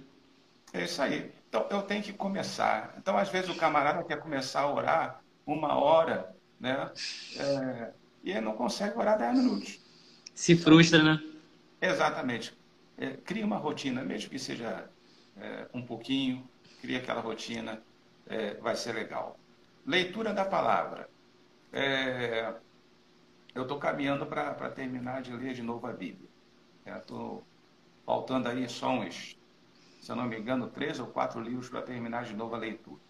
É 0.72 0.84
isso 0.84 1.01
aí. 1.01 1.30
Então 1.49 1.64
eu 1.70 1.82
tenho 1.82 2.03
que 2.03 2.12
começar. 2.12 2.94
Então 2.99 3.16
às 3.16 3.28
vezes 3.28 3.49
o 3.49 3.55
camarada 3.55 4.03
quer 4.03 4.18
começar 4.18 4.62
a 4.62 4.72
orar 4.72 5.22
uma 5.46 5.76
hora, 5.76 6.34
né? 6.61 6.90
É, 7.36 7.92
e 8.22 8.30
ele 8.30 8.40
não 8.40 8.54
consegue 8.54 8.98
orar 8.98 9.18
10 9.18 9.38
minutos. 9.38 9.80
Se 10.34 10.56
frustra, 10.56 11.02
né? 11.02 11.22
Exatamente. 11.80 12.56
É, 12.96 13.11
cria 13.11 13.44
uma 13.44 13.56
rotina, 13.56 14.02
mesmo 14.02 14.30
que 14.30 14.38
seja 14.38 14.88
é, 15.36 15.66
um 15.72 15.82
pouquinho, 15.82 16.48
cria 16.80 16.98
aquela 16.98 17.20
rotina, 17.20 17.82
é, 18.26 18.54
vai 18.54 18.76
ser 18.76 18.92
legal. 18.92 19.38
Leitura 19.86 20.32
da 20.32 20.44
palavra. 20.44 21.09
É, 21.72 22.54
eu 23.54 23.62
estou 23.62 23.78
caminhando 23.78 24.26
para 24.26 24.70
terminar 24.70 25.22
de 25.22 25.32
ler 25.32 25.54
de 25.54 25.62
novo 25.62 25.86
a 25.86 25.92
Bíblia. 25.92 26.28
Estou 26.86 27.44
faltando 28.04 28.48
aí 28.48 28.68
só 28.68 28.90
uns, 28.90 29.36
se 30.00 30.11
eu 30.11 30.16
não 30.16 30.24
me 30.24 30.38
engano, 30.38 30.68
três 30.68 30.98
ou 30.98 31.06
quatro 31.06 31.40
livros 31.40 31.68
para 31.68 31.82
terminar 31.82 32.24
de 32.24 32.34
novo 32.34 32.54
a 32.54 32.59
leitura. 32.59 33.00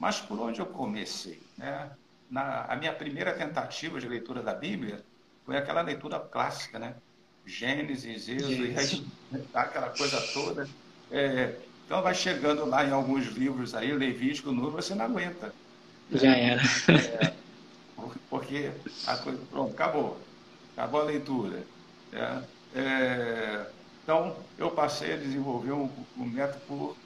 É, 0.00 0.06
mas 0.08 0.20
por 0.20 0.40
onde 0.40 0.60
eu 0.60 0.66
comecei? 0.66 1.40
Né? 1.56 1.90
Na, 2.30 2.64
a 2.64 2.76
minha 2.76 2.92
primeira 2.92 3.34
tentativa 3.34 4.00
de 4.00 4.08
leitura 4.08 4.42
da 4.42 4.54
Bíblia 4.54 5.04
foi 5.44 5.56
aquela 5.56 5.82
leitura 5.82 6.18
clássica, 6.18 6.78
né? 6.78 6.94
Gênesis, 7.44 8.28
Êxodo, 8.28 8.66
e 8.66 8.78
aí, 8.78 9.06
aquela 9.54 9.90
coisa 9.90 10.20
toda. 10.32 10.68
É, 11.10 11.56
então 11.84 12.02
vai 12.02 12.14
chegando 12.14 12.64
lá 12.66 12.84
em 12.84 12.92
alguns 12.92 13.26
livros 13.26 13.74
aí, 13.74 13.92
Levítico, 13.92 14.52
Número, 14.52 14.72
você 14.72 14.94
não 14.94 15.04
aguenta. 15.04 15.52
Já 16.10 16.36
era. 16.36 16.62
É, 16.88 17.34
porque 18.28 18.70
a 19.06 19.16
coisa, 19.16 19.38
pronto, 19.50 19.72
acabou. 19.72 20.20
Acabou 20.76 21.00
a 21.00 21.04
leitura. 21.04 21.64
É, 22.12 22.78
é, 22.80 23.66
então, 24.02 24.36
eu 24.56 24.70
passei 24.70 25.12
a 25.12 25.16
desenvolver 25.16 25.72
um, 25.72 25.88
um 26.16 26.26
método 26.26 26.60
por. 26.66 26.96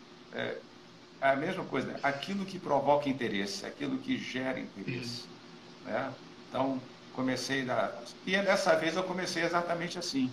É, 1.25 1.31
a 1.31 1.37
mesma 1.37 1.65
coisa, 1.65 1.87
né? 1.87 1.99
aquilo 2.03 2.45
que 2.45 2.59
provoca 2.59 3.09
interesse, 3.09 3.65
aquilo 3.65 3.97
que 3.97 4.19
gera 4.19 4.61
interesse. 4.61 5.25
Né? 5.87 6.13
Então, 6.51 6.79
comecei 7.15 7.65
da. 7.65 7.99
E 8.27 8.33
dessa 8.33 8.77
vez 8.77 8.95
eu 8.95 9.03
comecei 9.05 9.43
exatamente 9.43 9.99
assim. 9.99 10.31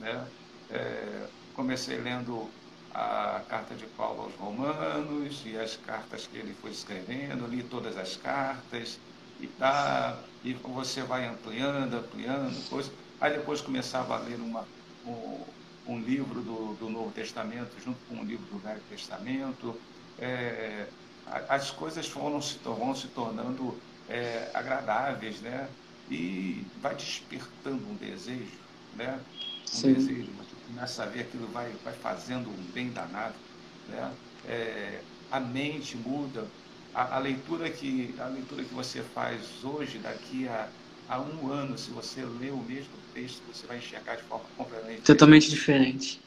Né? 0.00 0.26
É, 0.68 1.26
comecei 1.54 1.96
lendo 1.96 2.50
a 2.92 3.40
carta 3.48 3.76
de 3.76 3.86
Paulo 3.86 4.22
aos 4.22 4.34
Romanos 4.34 5.42
e 5.46 5.56
as 5.56 5.76
cartas 5.76 6.26
que 6.26 6.38
ele 6.38 6.56
foi 6.60 6.72
escrevendo, 6.72 7.46
li 7.46 7.62
todas 7.62 7.96
as 7.96 8.16
cartas 8.16 8.98
e 9.40 9.46
tá, 9.46 10.18
e 10.42 10.54
você 10.54 11.02
vai 11.02 11.24
ampliando, 11.24 11.94
ampliando, 11.94 12.68
coisa. 12.68 12.90
Aí 13.20 13.32
depois 13.32 13.60
começava 13.60 14.16
a 14.16 14.18
ler 14.18 14.40
uma, 14.40 14.66
um, 15.06 15.40
um 15.86 16.00
livro 16.00 16.40
do, 16.40 16.74
do, 16.74 16.90
Novo 16.90 17.12
Testamento 17.12 17.70
junto 17.80 17.98
com 18.08 18.16
um 18.16 18.24
livro 18.24 18.44
do 18.46 18.58
Velho 18.58 18.82
Testamento. 18.90 19.80
É, 20.18 20.92
as 21.24 21.70
coisas 21.70 22.08
vão 22.08 22.40
se, 22.40 22.58
vão 22.62 22.94
se 22.94 23.08
tornando 23.10 23.84
é, 24.06 24.50
agradáveis, 24.56 25.40
né? 25.40 25.74
E 26.06 26.70
vai 26.76 26.94
despertando 26.96 27.88
um 27.88 27.96
desejo, 27.96 28.62
né? 28.92 29.24
Um 29.72 29.80
Sim. 29.80 29.82
desejo, 29.82 30.34
você 30.36 30.56
começa 30.56 31.02
a 31.02 31.06
ver 31.06 31.20
aquilo 31.22 31.50
vai, 31.50 31.76
vai 31.78 31.94
fazendo 31.94 32.50
um 32.52 32.70
bem 32.70 32.92
danado, 32.92 33.40
né? 33.86 34.18
É, 34.44 35.06
a 35.30 35.40
mente 35.40 35.96
muda, 35.96 36.54
a, 36.92 37.16
a, 37.16 37.18
leitura 37.18 37.70
que, 37.72 38.14
a 38.18 38.26
leitura 38.28 38.64
que 38.64 38.72
você 38.72 39.02
faz 39.02 39.64
hoje, 39.64 39.98
daqui 39.98 40.46
a, 40.48 40.74
a 41.06 41.20
um 41.20 41.48
ano, 41.50 41.78
se 41.78 41.90
você 41.90 42.24
lê 42.26 42.50
o 42.50 42.62
mesmo 42.62 43.02
texto, 43.12 43.44
você 43.46 43.66
vai 43.66 43.78
enxergar 43.78 44.16
de 44.16 44.24
forma 44.24 44.48
completamente 44.50 45.02
Totalmente 45.04 45.50
diferente. 45.50 46.22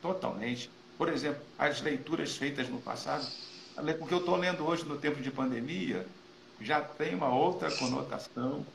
Totalmente. 0.00 0.72
Por 0.96 1.08
exemplo, 1.08 1.42
as 1.58 1.80
leituras 1.82 2.36
feitas 2.36 2.68
no 2.68 2.80
passado, 2.80 3.26
porque 3.98 4.14
eu 4.14 4.18
estou 4.18 4.36
lendo 4.36 4.66
hoje 4.66 4.84
no 4.84 4.96
tempo 4.96 5.20
de 5.20 5.30
pandemia, 5.30 6.06
já 6.60 6.80
tem 6.80 7.14
uma 7.14 7.28
outra 7.28 7.70
conotação. 7.70 8.66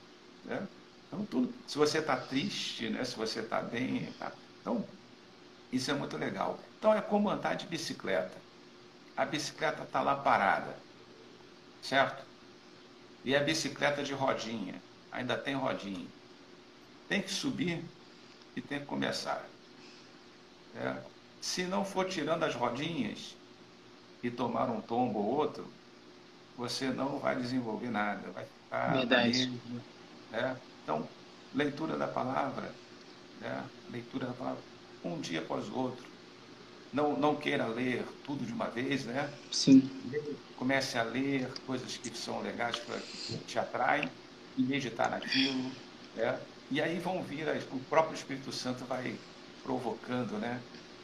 Né? 0.45 0.67
Então, 1.07 1.25
tudo, 1.25 1.53
se 1.67 1.77
você 1.77 1.97
está 1.97 2.15
triste, 2.15 2.89
né? 2.89 3.03
se 3.03 3.15
você 3.15 3.39
está 3.39 3.61
bem. 3.61 4.13
Tá? 4.19 4.31
Então, 4.61 4.85
isso 5.71 5.89
é 5.89 5.93
muito 5.93 6.15
legal. 6.17 6.59
Então, 6.77 6.93
é 6.93 7.01
como 7.01 7.29
andar 7.29 7.55
de 7.55 7.65
bicicleta. 7.65 8.37
A 9.17 9.25
bicicleta 9.25 9.83
está 9.83 10.01
lá 10.01 10.15
parada, 10.15 10.75
certo? 11.81 12.23
E 13.25 13.35
a 13.35 13.39
bicicleta 13.39 14.03
de 14.03 14.13
rodinha, 14.13 14.81
ainda 15.11 15.37
tem 15.37 15.55
rodinha. 15.55 16.07
Tem 17.09 17.21
que 17.21 17.31
subir 17.31 17.83
e 18.55 18.61
tem 18.61 18.79
que 18.79 18.85
começar. 18.85 19.45
É. 20.75 20.95
Se 21.41 21.63
não 21.63 21.83
for 21.83 22.07
tirando 22.07 22.43
as 22.43 22.53
rodinhas 22.53 23.35
e 24.21 24.29
tomar 24.29 24.69
um 24.69 24.79
tombo 24.79 25.19
ou 25.19 25.25
outro, 25.25 25.67
você 26.55 26.89
não 26.89 27.17
vai 27.17 27.35
desenvolver 27.35 27.89
nada, 27.89 28.29
vai 28.31 28.45
ficar. 28.45 28.93
Verdade. 28.93 29.27
Mesmo, 29.27 29.59
né? 30.31 30.55
Então, 30.83 31.07
leitura 31.53 31.97
da 31.97 32.07
palavra, 32.07 32.71
né? 33.39 33.63
leitura 33.89 34.27
da 34.27 34.33
palavra, 34.33 34.61
um 35.03 35.19
dia 35.19 35.39
após 35.39 35.67
o 35.67 35.75
outro. 35.75 36.05
Não, 36.93 37.17
não 37.17 37.35
queira 37.35 37.65
ler 37.65 38.05
tudo 38.23 38.45
de 38.45 38.53
uma 38.53 38.69
vez, 38.69 39.05
né? 39.05 39.33
Sim. 39.51 39.89
Comece 40.57 40.97
a 40.97 41.03
ler 41.03 41.49
coisas 41.65 41.97
que 41.97 42.15
são 42.15 42.41
legais, 42.41 42.75
que 42.75 43.37
te 43.39 43.57
atraem, 43.57 44.09
e 44.57 44.61
meditar 44.63 45.09
naquilo, 45.09 45.71
né? 46.15 46.39
E 46.69 46.81
aí 46.81 46.99
vão 46.99 47.23
vir, 47.23 47.47
o 47.71 47.79
próprio 47.89 48.15
Espírito 48.15 48.51
Santo 48.51 48.85
vai 48.85 49.15
provocando, 49.63 50.37
né? 50.37 50.61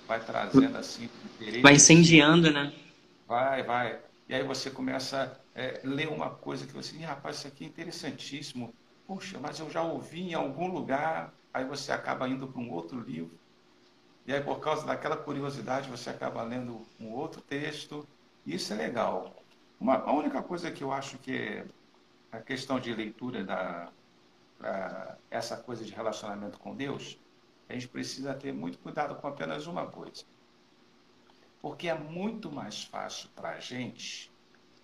Vai 0.08 0.24
trazendo 0.24 0.78
assim. 0.78 1.10
Vai 1.62 1.74
incendiando, 1.74 2.52
né? 2.52 2.74
Vai, 3.28 3.64
vai. 3.64 4.00
E 4.30 4.36
aí 4.36 4.44
você 4.44 4.70
começa 4.70 5.38
a 5.56 5.60
é, 5.60 5.82
ler 5.84 6.08
uma 6.08 6.30
coisa 6.30 6.66
que 6.66 6.74
você, 6.74 6.98
rapaz, 7.00 7.38
isso 7.38 7.48
aqui 7.48 7.66
é 7.66 7.68
interessantíssimo. 7.68 8.74
Puxa, 9.06 9.38
mas 9.40 9.60
eu 9.60 9.70
já 9.70 9.84
ouvi 9.84 10.22
em 10.22 10.34
algum 10.34 10.68
lugar. 10.68 11.34
Aí 11.54 11.66
você 11.66 11.92
acaba 11.92 12.28
indo 12.28 12.48
para 12.48 12.62
um 12.62 12.72
outro 12.72 13.00
livro. 13.00 13.38
E 14.26 14.34
aí, 14.34 14.42
por 14.42 14.60
causa 14.60 14.86
daquela 14.86 15.16
curiosidade, 15.16 15.90
você 15.90 16.10
acaba 16.10 16.42
lendo 16.44 16.82
um 17.00 17.12
outro 17.14 17.42
texto. 17.42 18.08
Isso 18.46 18.74
é 18.74 18.76
legal. 18.76 19.36
Uma, 19.80 19.96
a 19.96 20.12
única 20.12 20.42
coisa 20.42 20.72
que 20.72 20.84
eu 20.84 20.92
acho 20.92 21.18
que 21.18 21.36
é 21.36 21.66
a 22.32 22.40
questão 22.40 22.80
de 22.80 22.94
leitura 22.94 23.44
da 23.44 23.90
essa 25.30 25.56
coisa 25.56 25.86
de 25.86 25.92
relacionamento 25.92 26.58
com 26.58 26.76
Deus, 26.76 27.18
a 27.70 27.74
gente 27.74 27.88
precisa 27.88 28.34
ter 28.34 28.54
muito 28.54 28.78
cuidado 28.80 29.16
com 29.16 29.28
apenas 29.28 29.68
uma 29.68 29.88
coisa. 29.88 30.24
Porque 31.62 31.88
é 31.88 31.98
muito 31.98 32.52
mais 32.52 32.84
fácil 32.84 33.30
para 33.36 33.50
a 33.50 33.60
gente, 33.60 34.32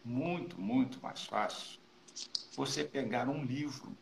muito, 0.04 0.60
muito 0.60 1.02
mais 1.02 1.26
fácil, 1.26 1.80
você 2.56 2.84
pegar 2.84 3.30
um 3.30 3.44
livro 3.44 3.96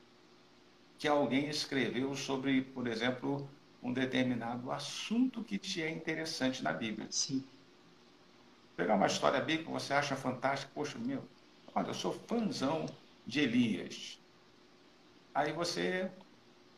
que 0.98 1.08
alguém 1.08 1.48
escreveu 1.48 2.16
sobre, 2.16 2.62
por 2.62 2.88
exemplo, 2.88 3.50
um 3.82 3.92
determinado 3.92 4.72
assunto 4.72 5.44
que 5.44 5.58
te 5.58 5.82
é 5.82 5.90
interessante 5.90 6.64
na 6.64 6.72
Bíblia. 6.72 7.08
Sim. 7.10 7.44
Pegar 8.76 8.96
uma 8.96 9.08
história 9.08 9.40
bíblica 9.40 9.66
que 9.66 9.72
você 9.72 9.94
acha 9.94 10.16
fantástica, 10.16 10.72
poxa, 10.74 10.98
meu, 11.00 11.24
olha, 11.74 11.88
eu 11.88 11.94
sou 11.94 12.14
fãzão 12.14 12.86
de 13.26 13.42
Elias. 13.42 14.20
Aí 15.34 15.52
você 15.52 16.12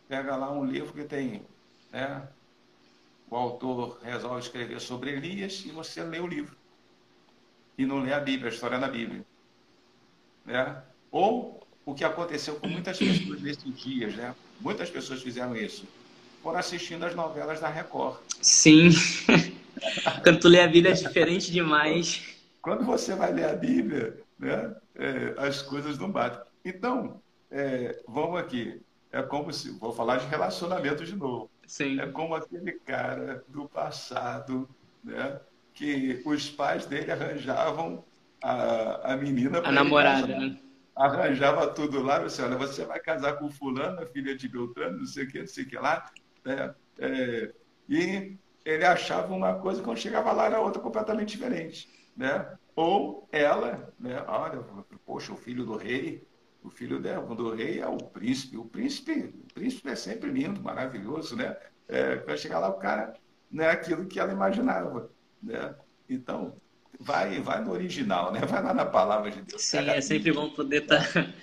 pega 0.08 0.36
lá 0.36 0.52
um 0.52 0.64
livro 0.66 0.94
que 0.94 1.04
tem 1.04 1.46
né? 1.94 2.28
O 3.30 3.36
autor 3.36 4.00
resolve 4.04 4.42
escrever 4.42 4.82
sobre 4.82 5.12
Elias 5.12 5.64
e 5.66 5.70
você 5.70 6.04
lê 6.04 6.20
o 6.20 6.28
livro. 6.28 6.56
E 7.78 7.86
não 7.86 8.00
lê 8.00 8.14
a 8.14 8.20
Bíblia, 8.20 8.50
a 8.50 8.54
história 8.54 8.80
da 8.80 8.88
Bíblia. 8.88 9.24
Né? 10.46 10.84
Ou 11.12 11.66
o 11.86 11.94
que 11.94 12.04
aconteceu 12.04 12.56
com 12.56 12.68
muitas 12.68 12.98
pessoas 12.98 13.42
nesses 13.42 13.78
dias, 13.80 14.16
né? 14.16 14.36
Muitas 14.60 14.90
pessoas 14.90 15.22
fizeram 15.22 15.56
isso. 15.56 15.86
Foram 16.42 16.60
assistindo 16.60 17.06
as 17.06 17.16
novelas 17.16 17.60
da 17.60 17.70
Record. 17.70 18.20
Sim. 18.42 18.90
Quando 20.24 20.40
tu 20.40 20.48
lê 20.48 20.62
a 20.62 20.68
Bíblia 20.68 20.94
é 20.94 20.96
diferente 20.96 21.52
demais. 21.52 22.36
Quando 22.62 22.86
você 22.86 23.16
vai 23.16 23.34
ler 23.34 23.46
a 23.46 23.56
Bíblia, 23.56 24.18
né? 24.38 24.76
É, 24.96 25.34
as 25.38 25.62
coisas 25.62 25.98
não 25.98 26.12
batem. 26.12 26.40
Então, 26.64 27.20
é, 27.50 28.00
vamos 28.08 28.40
aqui. 28.40 28.82
É 29.14 29.22
como 29.22 29.54
se. 29.54 29.70
Vou 29.78 29.94
falar 29.94 30.18
de 30.18 30.26
relacionamento 30.26 31.06
de 31.06 31.16
novo. 31.16 31.50
Sim. 31.68 32.00
É 32.00 32.08
como 32.08 32.34
aquele 32.34 32.74
cara 32.74 33.44
do 33.48 33.70
passado, 33.70 34.68
né? 35.04 35.40
Que 35.72 36.22
os 36.26 36.50
pais 36.50 36.88
dele 36.88 37.12
arranjavam 37.12 38.04
a, 38.44 39.14
a 39.14 39.18
menina 39.18 39.60
A 39.64 39.72
namorada, 39.72 40.28
né? 40.28 40.60
Arranjava 40.96 41.68
tudo 41.68 42.02
lá, 42.02 42.20
você, 42.20 42.42
olha, 42.42 42.58
você 42.58 42.86
vai 42.86 43.00
casar 43.00 43.34
com 43.34 43.50
fulano, 43.50 44.06
filha 44.08 44.36
de 44.36 44.48
Beltrano, 44.48 45.00
não 45.00 45.06
sei 45.06 45.24
o 45.24 45.28
que, 45.28 45.40
não 45.40 45.48
sei 45.48 45.64
o 45.64 45.68
que 45.68 45.78
lá. 45.78 46.12
Né? 46.44 46.76
É, 47.00 47.52
e 47.90 48.38
ele 48.64 48.86
achava 48.86 49.34
uma 49.34 49.56
coisa, 49.56 49.82
quando 49.82 49.98
chegava 49.98 50.32
lá 50.32 50.46
era 50.46 50.62
outra 50.62 50.82
completamente 50.82 51.36
diferente. 51.36 51.90
Né? 52.16 52.48
Ou 52.76 53.28
ela, 53.32 53.92
né? 54.00 54.24
olha, 54.28 54.60
poxa, 55.04 55.34
o 55.34 55.38
filho 55.38 55.66
do 55.66 55.76
rei, 55.76 56.24
o 56.64 56.70
filho 56.70 57.00
dela, 57.00 57.36
do 57.36 57.54
rei 57.54 57.80
é 57.80 57.88
o 57.88 57.98
príncipe. 57.98 58.58
O 58.58 58.66
príncipe, 58.66 59.34
o 59.52 59.54
príncipe 59.54 59.90
é 59.90 59.96
sempre 59.96 60.32
lindo, 60.32 60.62
maravilhoso, 60.62 61.36
né? 61.36 61.56
É, 61.88 62.16
para 62.16 62.38
chegar 62.38 62.60
lá, 62.60 62.70
o 62.70 62.80
cara 62.80 63.14
não 63.52 63.64
é 63.66 63.72
aquilo 63.72 64.06
que 64.06 64.20
ela 64.20 64.32
imaginava, 64.32 65.12
né? 65.42 65.76
Então, 66.10 66.56
vai, 67.00 67.40
vai 67.42 67.64
no 67.64 67.72
original, 67.72 68.32
né? 68.32 68.40
Vai 68.42 68.64
lá 68.64 68.74
na 68.74 68.86
palavra 68.86 69.30
de 69.30 69.42
Deus. 69.42 69.62
Sim, 69.62 69.90
é 69.90 70.02
sempre 70.02 70.32
bom 70.32 70.50
poder 70.50 70.84
estar 70.84 71.04
tá, 71.14 71.34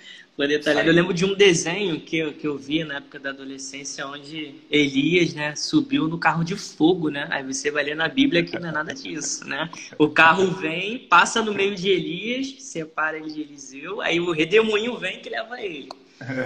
Eu 0.87 0.93
lembro 0.93 1.13
de 1.13 1.25
um 1.25 1.35
desenho 1.35 1.99
que 1.99 2.17
eu, 2.17 2.33
que 2.33 2.47
eu 2.47 2.57
vi 2.57 2.83
na 2.83 2.95
época 2.95 3.19
da 3.19 3.29
adolescência, 3.29 4.07
onde 4.07 4.55
Elias, 4.71 5.33
né, 5.33 5.55
subiu 5.55 6.07
no 6.07 6.17
carro 6.17 6.43
de 6.43 6.55
fogo, 6.55 7.09
né? 7.09 7.27
Aí 7.29 7.43
você 7.43 7.69
vai 7.69 7.83
ler 7.83 7.95
na 7.95 8.07
Bíblia 8.07 8.43
que 8.43 8.57
não 8.57 8.69
é 8.69 8.71
nada 8.71 8.93
disso, 8.93 9.47
né? 9.47 9.69
O 9.99 10.09
carro 10.09 10.47
vem, 10.47 10.99
passa 10.99 11.43
no 11.43 11.53
meio 11.53 11.75
de 11.75 11.89
Elias, 11.89 12.55
separa 12.59 13.17
ele 13.17 13.29
de 13.29 13.41
Eliseu, 13.41 14.01
aí 14.01 14.19
o 14.19 14.31
redemoinho 14.31 14.97
vem 14.97 15.19
que 15.19 15.29
leva 15.29 15.61
ele. 15.61 15.89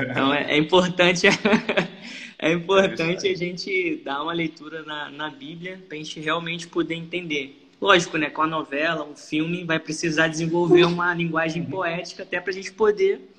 Então 0.09 0.33
é, 0.33 0.53
é 0.53 0.57
importante 0.57 1.27
é 2.39 2.51
importante 2.51 3.27
a 3.27 3.35
gente 3.35 4.01
dar 4.03 4.23
uma 4.23 4.33
leitura 4.33 4.83
na, 4.83 5.09
na 5.09 5.29
Bíblia 5.29 5.79
para 5.87 5.95
a 5.95 5.97
gente 5.97 6.19
realmente 6.19 6.67
poder 6.67 6.95
entender. 6.95 7.61
Lógico, 7.79 8.17
né? 8.17 8.29
Com 8.29 8.41
a 8.41 8.47
novela, 8.47 9.05
um 9.05 9.15
filme, 9.15 9.63
vai 9.63 9.79
precisar 9.79 10.27
desenvolver 10.27 10.85
uma 10.85 11.13
linguagem 11.13 11.63
poética 11.63 12.23
até 12.23 12.39
para 12.39 12.51
a 12.51 12.53
gente 12.53 12.71
poder 12.71 13.34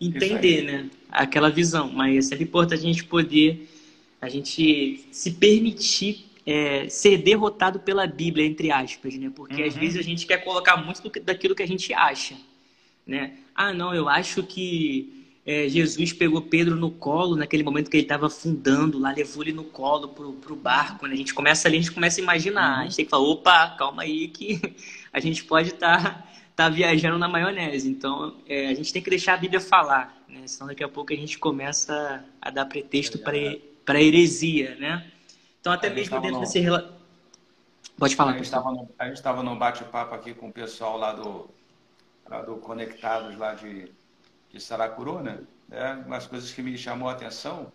entender, 0.00 0.62
né? 0.62 0.90
Aquela 1.10 1.50
visão. 1.50 1.90
Mas 1.92 2.16
é 2.16 2.22
sempre 2.22 2.44
importante 2.44 2.80
a 2.80 2.86
gente 2.86 3.04
poder, 3.04 3.68
a 4.20 4.28
gente 4.28 5.06
se 5.10 5.30
permitir 5.32 6.26
é, 6.46 6.88
ser 6.88 7.18
derrotado 7.18 7.80
pela 7.80 8.06
Bíblia, 8.06 8.46
entre 8.46 8.70
aspas, 8.70 9.14
né? 9.14 9.30
Porque 9.34 9.62
uhum. 9.62 9.68
às 9.68 9.74
vezes 9.74 9.98
a 9.98 10.02
gente 10.02 10.26
quer 10.26 10.38
colocar 10.38 10.76
muito 10.76 11.10
daquilo 11.20 11.54
que 11.54 11.62
a 11.62 11.68
gente 11.68 11.92
acha, 11.92 12.36
né? 13.06 13.34
Ah, 13.54 13.72
não, 13.72 13.94
eu 13.94 14.08
acho 14.08 14.42
que 14.42 15.16
é, 15.46 15.68
Jesus 15.68 16.12
pegou 16.12 16.42
Pedro 16.42 16.74
no 16.74 16.90
colo 16.90 17.36
naquele 17.36 17.62
momento 17.62 17.88
que 17.88 17.96
ele 17.96 18.04
estava 18.04 18.26
afundando 18.26 18.98
lá, 18.98 19.12
levou 19.12 19.44
ele 19.44 19.52
no 19.52 19.62
colo 19.62 20.08
pro, 20.08 20.32
pro 20.32 20.56
barco. 20.56 21.06
Né? 21.06 21.14
A 21.14 21.16
gente 21.16 21.32
começa 21.32 21.68
ali, 21.68 21.78
a 21.78 21.80
gente 21.80 21.92
começa 21.92 22.20
a 22.20 22.22
imaginar. 22.22 22.80
A 22.80 22.82
gente 22.82 22.96
tem 22.96 23.04
que 23.04 23.10
falar, 23.10 23.22
opa, 23.22 23.76
calma 23.78 24.02
aí 24.02 24.26
que 24.26 24.60
a 25.12 25.20
gente 25.20 25.44
pode 25.44 25.68
estar 25.70 26.02
tá, 26.02 26.28
tá 26.56 26.68
viajando 26.68 27.18
na 27.18 27.28
maionese. 27.28 27.88
Então, 27.88 28.36
é, 28.48 28.68
a 28.68 28.74
gente 28.74 28.92
tem 28.92 29.02
que 29.02 29.10
deixar 29.10 29.34
a 29.34 29.36
Bíblia 29.36 29.60
falar, 29.60 30.16
né? 30.28 30.46
Senão 30.46 30.68
daqui 30.68 30.82
a 30.82 30.88
pouco 30.88 31.12
a 31.12 31.16
gente 31.16 31.38
começa 31.38 32.24
a 32.40 32.50
dar 32.50 32.64
pretexto 32.64 33.18
para 33.18 34.02
heresia, 34.02 34.74
né? 34.76 35.06
Então, 35.60 35.72
até 35.72 35.90
mesmo 35.90 36.20
dentro 36.20 36.38
no... 36.38 36.40
desse... 36.40 36.64
Pode 37.98 38.14
falar, 38.14 38.32
A 38.32 39.06
gente 39.06 39.16
estava 39.16 39.42
num 39.42 39.56
bate-papo 39.56 40.14
aqui 40.14 40.34
com 40.34 40.48
o 40.48 40.52
pessoal 40.52 40.98
lá 40.98 41.12
do, 41.12 41.48
lá 42.28 42.42
do 42.42 42.56
Conectados, 42.56 43.38
lá 43.38 43.54
de 43.54 43.90
de 44.56 44.62
Saracuruna, 44.62 45.42
né, 45.68 46.02
umas 46.06 46.26
coisas 46.26 46.50
que 46.50 46.62
me 46.62 46.76
chamou 46.76 47.08
a 47.08 47.12
atenção, 47.12 47.72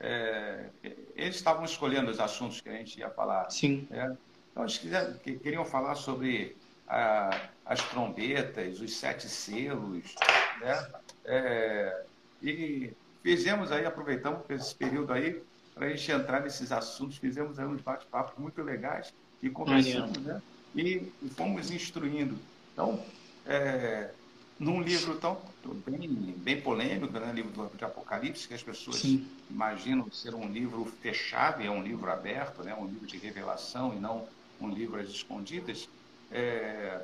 é, 0.00 0.66
eles 1.14 1.36
estavam 1.36 1.64
escolhendo 1.64 2.10
os 2.10 2.18
assuntos 2.18 2.60
que 2.60 2.68
a 2.68 2.72
gente 2.72 2.98
ia 2.98 3.10
falar. 3.10 3.48
Sim. 3.50 3.86
Né? 3.90 4.16
Então, 4.50 4.64
eles 4.64 4.78
quiser, 4.78 5.18
queriam 5.18 5.64
falar 5.64 5.94
sobre 5.94 6.56
a, 6.86 7.28
a, 7.28 7.40
as 7.64 7.80
trombetas, 7.88 8.80
os 8.80 8.94
sete 8.94 9.28
selos, 9.28 10.14
né? 10.60 10.86
É, 11.24 12.04
e 12.42 12.92
fizemos 13.22 13.72
aí, 13.72 13.86
aproveitamos 13.86 14.42
esse 14.50 14.74
período 14.74 15.12
aí 15.12 15.42
para 15.74 15.86
a 15.86 15.90
gente 15.90 16.12
entrar 16.12 16.40
nesses 16.40 16.70
assuntos, 16.70 17.16
fizemos 17.16 17.58
aí 17.58 17.66
uns 17.66 17.80
bate-papos 17.80 18.38
muito 18.38 18.62
legais 18.62 19.12
e 19.42 19.50
conversamos, 19.50 20.18
né? 20.18 20.40
E, 20.74 21.12
fomos 21.36 21.70
instruindo. 21.70 22.36
Então, 22.72 23.02
é, 23.46 24.10
num 24.58 24.80
livro 24.80 25.16
tão 25.16 25.40
bem, 25.86 26.34
bem 26.38 26.60
polêmico, 26.60 27.12
né? 27.18 27.32
livro 27.32 27.50
do, 27.50 27.76
de 27.76 27.84
Apocalipse, 27.84 28.46
que 28.46 28.54
as 28.54 28.62
pessoas 28.62 28.96
Sim. 28.96 29.26
imaginam 29.50 30.10
ser 30.10 30.34
um 30.34 30.48
livro 30.48 30.84
fechado, 31.00 31.62
e 31.62 31.66
é 31.66 31.70
um 31.70 31.82
livro 31.82 32.10
aberto, 32.10 32.62
né? 32.62 32.74
um 32.74 32.86
livro 32.86 33.06
de 33.06 33.18
revelação 33.18 33.94
e 33.94 33.98
não 33.98 34.28
um 34.60 34.68
livro 34.68 35.00
às 35.00 35.08
escondidas. 35.08 35.88
É, 36.30 37.00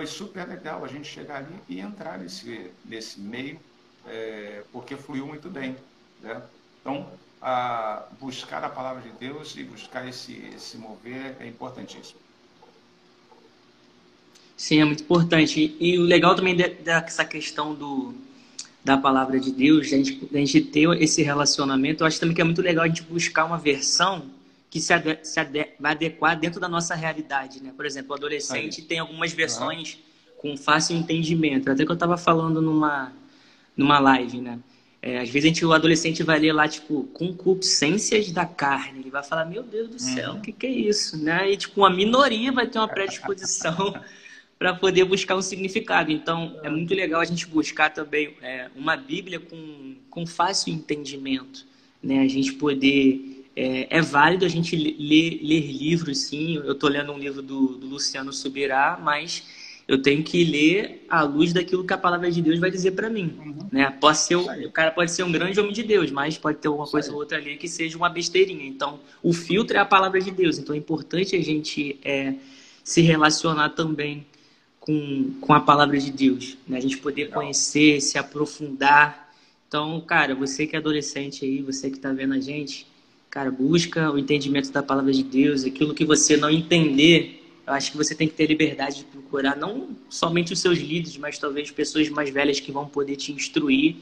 foi 0.00 0.06
super 0.06 0.48
legal 0.48 0.82
a 0.82 0.88
gente 0.88 1.06
chegar 1.06 1.36
ali 1.36 1.54
e 1.68 1.78
entrar 1.78 2.18
nesse, 2.18 2.70
nesse 2.86 3.20
meio, 3.20 3.60
é, 4.06 4.62
porque 4.72 4.96
fluiu 4.96 5.26
muito 5.26 5.50
bem. 5.50 5.76
Né? 6.22 6.40
Então, 6.80 7.06
a 7.42 8.04
buscar 8.18 8.64
a 8.64 8.70
palavra 8.70 9.02
de 9.02 9.10
Deus 9.18 9.54
e 9.58 9.62
buscar 9.62 10.08
esse, 10.08 10.42
esse 10.56 10.78
mover 10.78 11.36
é 11.38 11.46
importantíssimo. 11.46 12.18
Sim, 14.56 14.80
é 14.80 14.84
muito 14.86 15.02
importante. 15.02 15.76
E 15.78 15.98
o 15.98 16.02
legal 16.02 16.34
também 16.34 16.56
dessa 16.56 17.24
questão 17.26 17.74
do, 17.74 18.14
da 18.82 18.96
palavra 18.96 19.38
de 19.38 19.52
Deus, 19.52 19.88
a 19.88 19.96
gente, 19.96 20.28
a 20.32 20.38
gente 20.38 20.62
ter 20.62 20.88
esse 21.02 21.22
relacionamento, 21.22 22.02
eu 22.02 22.06
acho 22.06 22.18
também 22.18 22.34
que 22.34 22.40
é 22.40 22.44
muito 22.44 22.62
legal 22.62 22.84
a 22.84 22.88
gente 22.88 23.02
buscar 23.02 23.44
uma 23.44 23.58
versão 23.58 24.24
que 24.70 24.80
se, 24.80 24.92
ade 24.92 25.18
se 25.24 25.40
ade 25.40 25.66
vai 25.80 25.92
adequar 25.92 26.38
dentro 26.38 26.60
da 26.60 26.68
nossa 26.68 26.94
realidade, 26.94 27.60
né? 27.60 27.72
Por 27.76 27.84
exemplo, 27.84 28.12
o 28.12 28.14
adolescente 28.14 28.80
Aí. 28.80 28.86
tem 28.86 29.00
algumas 29.00 29.32
versões 29.32 29.94
uhum. 29.94 30.00
com 30.38 30.56
fácil 30.56 30.96
entendimento. 30.96 31.68
Até 31.68 31.84
que 31.84 31.90
eu 31.90 31.94
estava 31.94 32.16
falando 32.16 32.62
numa, 32.62 33.12
numa 33.76 33.98
live, 33.98 34.40
né? 34.40 34.60
É, 35.02 35.18
às 35.18 35.28
vezes 35.28 35.46
a 35.46 35.48
gente, 35.48 35.64
o 35.64 35.72
adolescente 35.72 36.22
vai 36.22 36.38
ler 36.38 36.52
lá, 36.52 36.68
tipo, 36.68 37.04
concupiscências 37.14 38.30
da 38.30 38.46
carne. 38.46 39.00
Ele 39.00 39.10
vai 39.10 39.24
falar, 39.24 39.44
meu 39.44 39.62
Deus 39.62 39.88
do 39.88 39.98
céu, 39.98 40.32
o 40.32 40.34
uhum. 40.34 40.40
que, 40.40 40.52
que 40.52 40.66
é 40.66 40.70
isso? 40.70 41.16
Né? 41.16 41.50
E, 41.50 41.56
tipo, 41.56 41.80
uma 41.80 41.90
minoria 41.90 42.52
vai 42.52 42.66
ter 42.66 42.78
uma 42.78 42.86
predisposição 42.86 43.94
para 44.58 44.74
poder 44.74 45.04
buscar 45.04 45.36
um 45.36 45.42
significado. 45.42 46.12
Então, 46.12 46.60
é 46.62 46.70
muito 46.70 46.94
legal 46.94 47.20
a 47.20 47.24
gente 47.24 47.46
buscar 47.46 47.90
também 47.90 48.36
é, 48.40 48.68
uma 48.76 48.94
Bíblia 48.94 49.40
com, 49.40 49.96
com 50.10 50.26
fácil 50.26 50.72
entendimento, 50.72 51.66
né? 52.00 52.20
A 52.20 52.28
gente 52.28 52.52
poder... 52.52 53.29
É, 53.62 53.98
é 53.98 54.00
válido 54.00 54.46
a 54.46 54.48
gente 54.48 54.74
ler, 54.74 55.38
ler 55.42 55.70
livros, 55.70 56.16
sim. 56.20 56.56
Eu 56.56 56.72
estou 56.72 56.88
lendo 56.88 57.12
um 57.12 57.18
livro 57.18 57.42
do, 57.42 57.76
do 57.76 57.86
Luciano 57.86 58.32
Subirá, 58.32 58.98
mas 59.02 59.44
eu 59.86 60.00
tenho 60.00 60.22
que 60.22 60.42
ler 60.44 61.04
à 61.10 61.20
luz 61.22 61.52
daquilo 61.52 61.84
que 61.84 61.92
a 61.92 61.98
palavra 61.98 62.30
de 62.30 62.40
Deus 62.40 62.58
vai 62.58 62.70
dizer 62.70 62.92
para 62.92 63.10
mim. 63.10 63.38
Uhum. 63.38 63.68
Né? 63.70 63.90
Pode 64.00 64.16
ser, 64.16 64.36
o 64.36 64.70
cara 64.70 64.90
pode 64.92 65.10
ser 65.10 65.24
um 65.24 65.32
grande 65.32 65.60
homem 65.60 65.74
de 65.74 65.82
Deus, 65.82 66.10
mas 66.10 66.38
pode 66.38 66.56
ter 66.56 66.68
uma 66.68 66.86
coisa 66.86 67.12
ou 67.12 67.18
outra 67.18 67.36
ali 67.36 67.58
que 67.58 67.68
seja 67.68 67.98
uma 67.98 68.08
besteirinha. 68.08 68.64
Então, 68.64 68.98
o 69.22 69.34
filtro 69.34 69.76
é 69.76 69.80
a 69.80 69.84
palavra 69.84 70.22
de 70.22 70.30
Deus. 70.30 70.56
Então, 70.56 70.74
é 70.74 70.78
importante 70.78 71.36
a 71.36 71.42
gente 71.42 72.00
é, 72.02 72.36
se 72.82 73.02
relacionar 73.02 73.70
também 73.70 74.24
com, 74.78 75.34
com 75.38 75.52
a 75.52 75.60
palavra 75.60 75.98
de 75.98 76.10
Deus, 76.10 76.56
né? 76.66 76.78
A 76.78 76.80
gente 76.80 76.96
poder 76.96 77.24
Legal. 77.24 77.42
conhecer, 77.42 78.00
se 78.00 78.16
aprofundar. 78.16 79.30
Então, 79.68 80.00
cara, 80.00 80.34
você 80.34 80.66
que 80.66 80.74
é 80.74 80.78
adolescente 80.78 81.44
aí, 81.44 81.60
você 81.60 81.90
que 81.90 81.96
está 81.96 82.10
vendo 82.10 82.32
a 82.32 82.40
gente, 82.40 82.89
cara, 83.30 83.50
busca 83.50 84.10
o 84.10 84.18
entendimento 84.18 84.72
da 84.72 84.82
palavra 84.82 85.12
de 85.12 85.22
Deus, 85.22 85.64
aquilo 85.64 85.94
que 85.94 86.04
você 86.04 86.36
não 86.36 86.50
entender, 86.50 87.40
eu 87.64 87.72
acho 87.72 87.92
que 87.92 87.96
você 87.96 88.14
tem 88.14 88.26
que 88.26 88.34
ter 88.34 88.46
liberdade 88.46 88.98
de 88.98 89.04
procurar 89.04 89.56
não 89.56 89.96
somente 90.08 90.52
os 90.52 90.58
seus 90.58 90.78
líderes, 90.78 91.16
mas 91.16 91.38
talvez 91.38 91.70
pessoas 91.70 92.08
mais 92.08 92.30
velhas 92.30 92.58
que 92.58 92.72
vão 92.72 92.88
poder 92.88 93.14
te 93.14 93.30
instruir, 93.30 93.94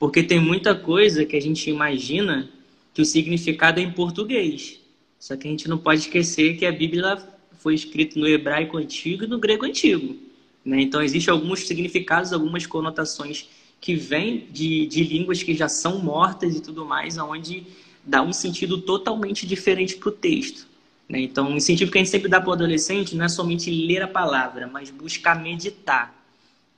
porque 0.00 0.22
tem 0.24 0.40
muita 0.40 0.74
coisa 0.74 1.24
que 1.24 1.36
a 1.36 1.40
gente 1.40 1.70
imagina 1.70 2.50
que 2.92 3.00
o 3.00 3.04
significado 3.04 3.78
é 3.78 3.84
em 3.84 3.92
português. 3.92 4.80
Só 5.18 5.36
que 5.36 5.46
a 5.46 5.50
gente 5.50 5.68
não 5.68 5.78
pode 5.78 6.00
esquecer 6.00 6.56
que 6.56 6.66
a 6.66 6.72
Bíblia 6.72 7.16
foi 7.60 7.76
escrita 7.76 8.18
no 8.18 8.26
hebraico 8.26 8.76
antigo 8.76 9.22
e 9.22 9.28
no 9.28 9.38
grego 9.38 9.64
antigo. 9.64 10.16
Né? 10.64 10.80
Então, 10.82 11.00
existem 11.00 11.32
alguns 11.32 11.68
significados, 11.68 12.32
algumas 12.32 12.66
conotações 12.66 13.48
que 13.80 13.94
vêm 13.94 14.48
de, 14.50 14.86
de 14.86 15.04
línguas 15.04 15.42
que 15.42 15.54
já 15.54 15.68
são 15.68 16.00
mortas 16.00 16.56
e 16.56 16.60
tudo 16.60 16.84
mais, 16.84 17.16
onde 17.18 17.64
dá 18.04 18.22
um 18.22 18.32
sentido 18.32 18.78
totalmente 18.80 19.46
diferente 19.46 19.96
para 19.96 20.08
o 20.08 20.12
texto. 20.12 20.66
Né? 21.08 21.20
Então, 21.20 21.52
o 21.52 21.56
incentivo 21.56 21.90
que 21.90 21.98
a 21.98 22.00
gente 22.00 22.10
sempre 22.10 22.28
dá 22.28 22.40
para 22.40 22.50
o 22.50 22.52
adolescente 22.52 23.16
não 23.16 23.24
é 23.24 23.28
somente 23.28 23.70
ler 23.70 24.02
a 24.02 24.08
palavra, 24.08 24.66
mas 24.66 24.90
buscar 24.90 25.40
meditar. 25.40 26.14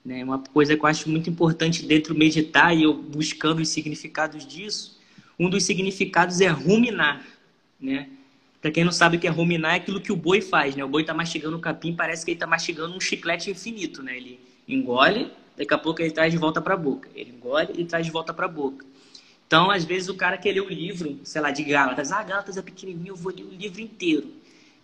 Né? 0.05 0.23
Uma 0.23 0.39
coisa 0.39 0.77
que 0.77 0.83
eu 0.83 0.87
acho 0.87 1.09
muito 1.09 1.31
importante 1.31 1.85
dentro 1.87 2.15
meditar, 2.15 2.77
e 2.77 2.83
eu 2.83 2.93
buscando 2.95 3.61
os 3.61 3.69
significados 3.69 4.47
disso, 4.47 4.99
um 5.39 5.49
dos 5.49 5.65
significados 5.65 6.41
é 6.41 6.49
ruminar. 6.49 7.25
Né? 7.81 8.09
Para 8.61 8.71
quem 8.71 8.83
não 8.83 8.93
sabe 8.93 9.19
o 9.19 9.21
que 9.21 9.27
é 9.27 9.31
ruminar, 9.31 9.75
é 9.75 9.77
aquilo 9.77 10.01
que 10.01 10.11
o 10.11 10.17
boi 10.17 10.41
faz, 10.41 10.75
né? 10.75 10.83
O 10.83 10.89
boi 10.89 11.03
está 11.03 11.13
mastigando 11.13 11.55
o 11.55 11.61
capim, 11.61 11.95
parece 11.95 12.25
que 12.25 12.31
ele 12.31 12.37
está 12.37 12.47
mastigando 12.47 12.97
um 12.97 13.01
chiclete 13.01 13.51
infinito, 13.51 14.03
né? 14.03 14.17
Ele 14.17 14.41
engole, 14.67 15.31
daqui 15.55 15.75
a 15.75 15.77
pouco 15.77 16.01
ele 16.01 16.11
traz 16.11 16.33
de 16.33 16.39
volta 16.39 16.63
para 16.63 16.73
a 16.73 16.77
boca. 16.77 17.07
Ele 17.15 17.31
engole 17.31 17.75
e 17.77 17.85
traz 17.85 18.07
de 18.07 18.11
volta 18.11 18.33
para 18.33 18.47
a 18.47 18.49
boca. 18.49 18.87
Então, 19.55 19.71
às 19.71 19.85
vezes, 19.85 20.09
o 20.09 20.17
cara 20.17 20.37
quer 20.37 20.51
ler 20.51 20.63
o 20.63 20.69
livro, 20.69 21.21
sei 21.23 21.41
lá, 21.41 21.53
de 21.53 21.63
Gálatas. 21.63 22.11
Ah, 22.11 22.21
Gálatas 22.25 22.57
é 22.57 22.63
pequenininho, 22.63 23.13
eu 23.13 23.17
vou 23.17 23.33
ler 23.33 23.45
o 23.45 23.51
livro 23.51 23.81
inteiro. 23.81 24.27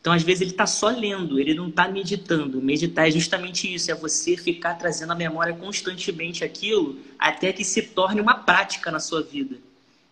Então, 0.00 0.12
às 0.12 0.22
vezes, 0.22 0.42
ele 0.42 0.52
está 0.52 0.64
só 0.64 0.90
lendo, 0.90 1.40
ele 1.40 1.54
não 1.54 1.70
está 1.70 1.88
meditando. 1.88 2.62
Meditar 2.62 3.08
é 3.08 3.10
justamente 3.10 3.74
isso, 3.74 3.90
é 3.90 3.96
você 3.96 4.36
ficar 4.36 4.74
trazendo 4.74 5.10
à 5.10 5.16
memória 5.16 5.52
constantemente 5.54 6.44
aquilo 6.44 7.00
até 7.18 7.52
que 7.52 7.64
se 7.64 7.82
torne 7.82 8.20
uma 8.20 8.34
prática 8.34 8.92
na 8.92 9.00
sua 9.00 9.24
vida. 9.24 9.56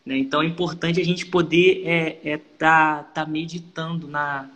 Né? 0.05 0.19
Então 0.19 0.43
é 0.43 0.47
importante 0.47 1.01
a 1.01 1.05
gente 1.05 1.25
poder 1.25 1.77
estar 1.77 2.29
é, 2.29 2.33
é, 2.33 2.39
tá, 2.59 3.05
tá 3.05 3.25
meditando 3.25 4.09
na, 4.09 4.51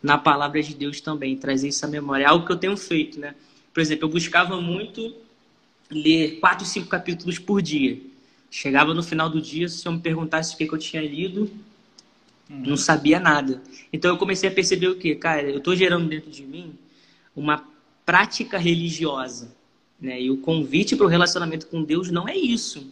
na 0.00 0.16
palavra 0.16 0.62
de 0.62 0.76
Deus 0.76 1.00
também, 1.00 1.36
trazer 1.36 1.66
isso 1.66 1.84
à 1.84 1.88
memória. 1.88 2.22
É 2.22 2.28
algo 2.28 2.46
que 2.46 2.52
eu 2.52 2.56
tenho 2.56 2.76
feito. 2.76 3.18
Né? 3.18 3.34
Por 3.74 3.80
exemplo, 3.80 4.04
eu 4.04 4.12
buscava 4.12 4.60
muito 4.60 5.12
ler 5.90 6.38
quatro, 6.38 6.64
cinco 6.64 6.86
capítulos 6.86 7.36
por 7.36 7.60
dia. 7.60 8.09
Chegava 8.50 8.92
no 8.92 9.02
final 9.02 9.30
do 9.30 9.40
dia, 9.40 9.68
se 9.68 9.86
eu 9.86 9.92
me 9.92 10.00
perguntasse 10.00 10.54
o 10.54 10.58
que, 10.58 10.66
que 10.66 10.74
eu 10.74 10.78
tinha 10.78 11.02
lido, 11.02 11.50
uhum. 12.50 12.62
não 12.66 12.76
sabia 12.76 13.20
nada. 13.20 13.62
Então 13.92 14.10
eu 14.10 14.18
comecei 14.18 14.48
a 14.48 14.52
perceber 14.52 14.88
o 14.88 14.96
que? 14.96 15.14
Cara, 15.14 15.42
eu 15.42 15.58
estou 15.58 15.76
gerando 15.76 16.08
dentro 16.08 16.30
de 16.30 16.42
mim 16.42 16.74
uma 17.34 17.64
prática 18.04 18.58
religiosa. 18.58 19.54
Né? 20.00 20.22
E 20.22 20.30
o 20.30 20.38
convite 20.38 20.96
para 20.96 21.06
o 21.06 21.08
relacionamento 21.08 21.66
com 21.66 21.82
Deus 21.82 22.10
não 22.10 22.28
é 22.28 22.36
isso. 22.36 22.84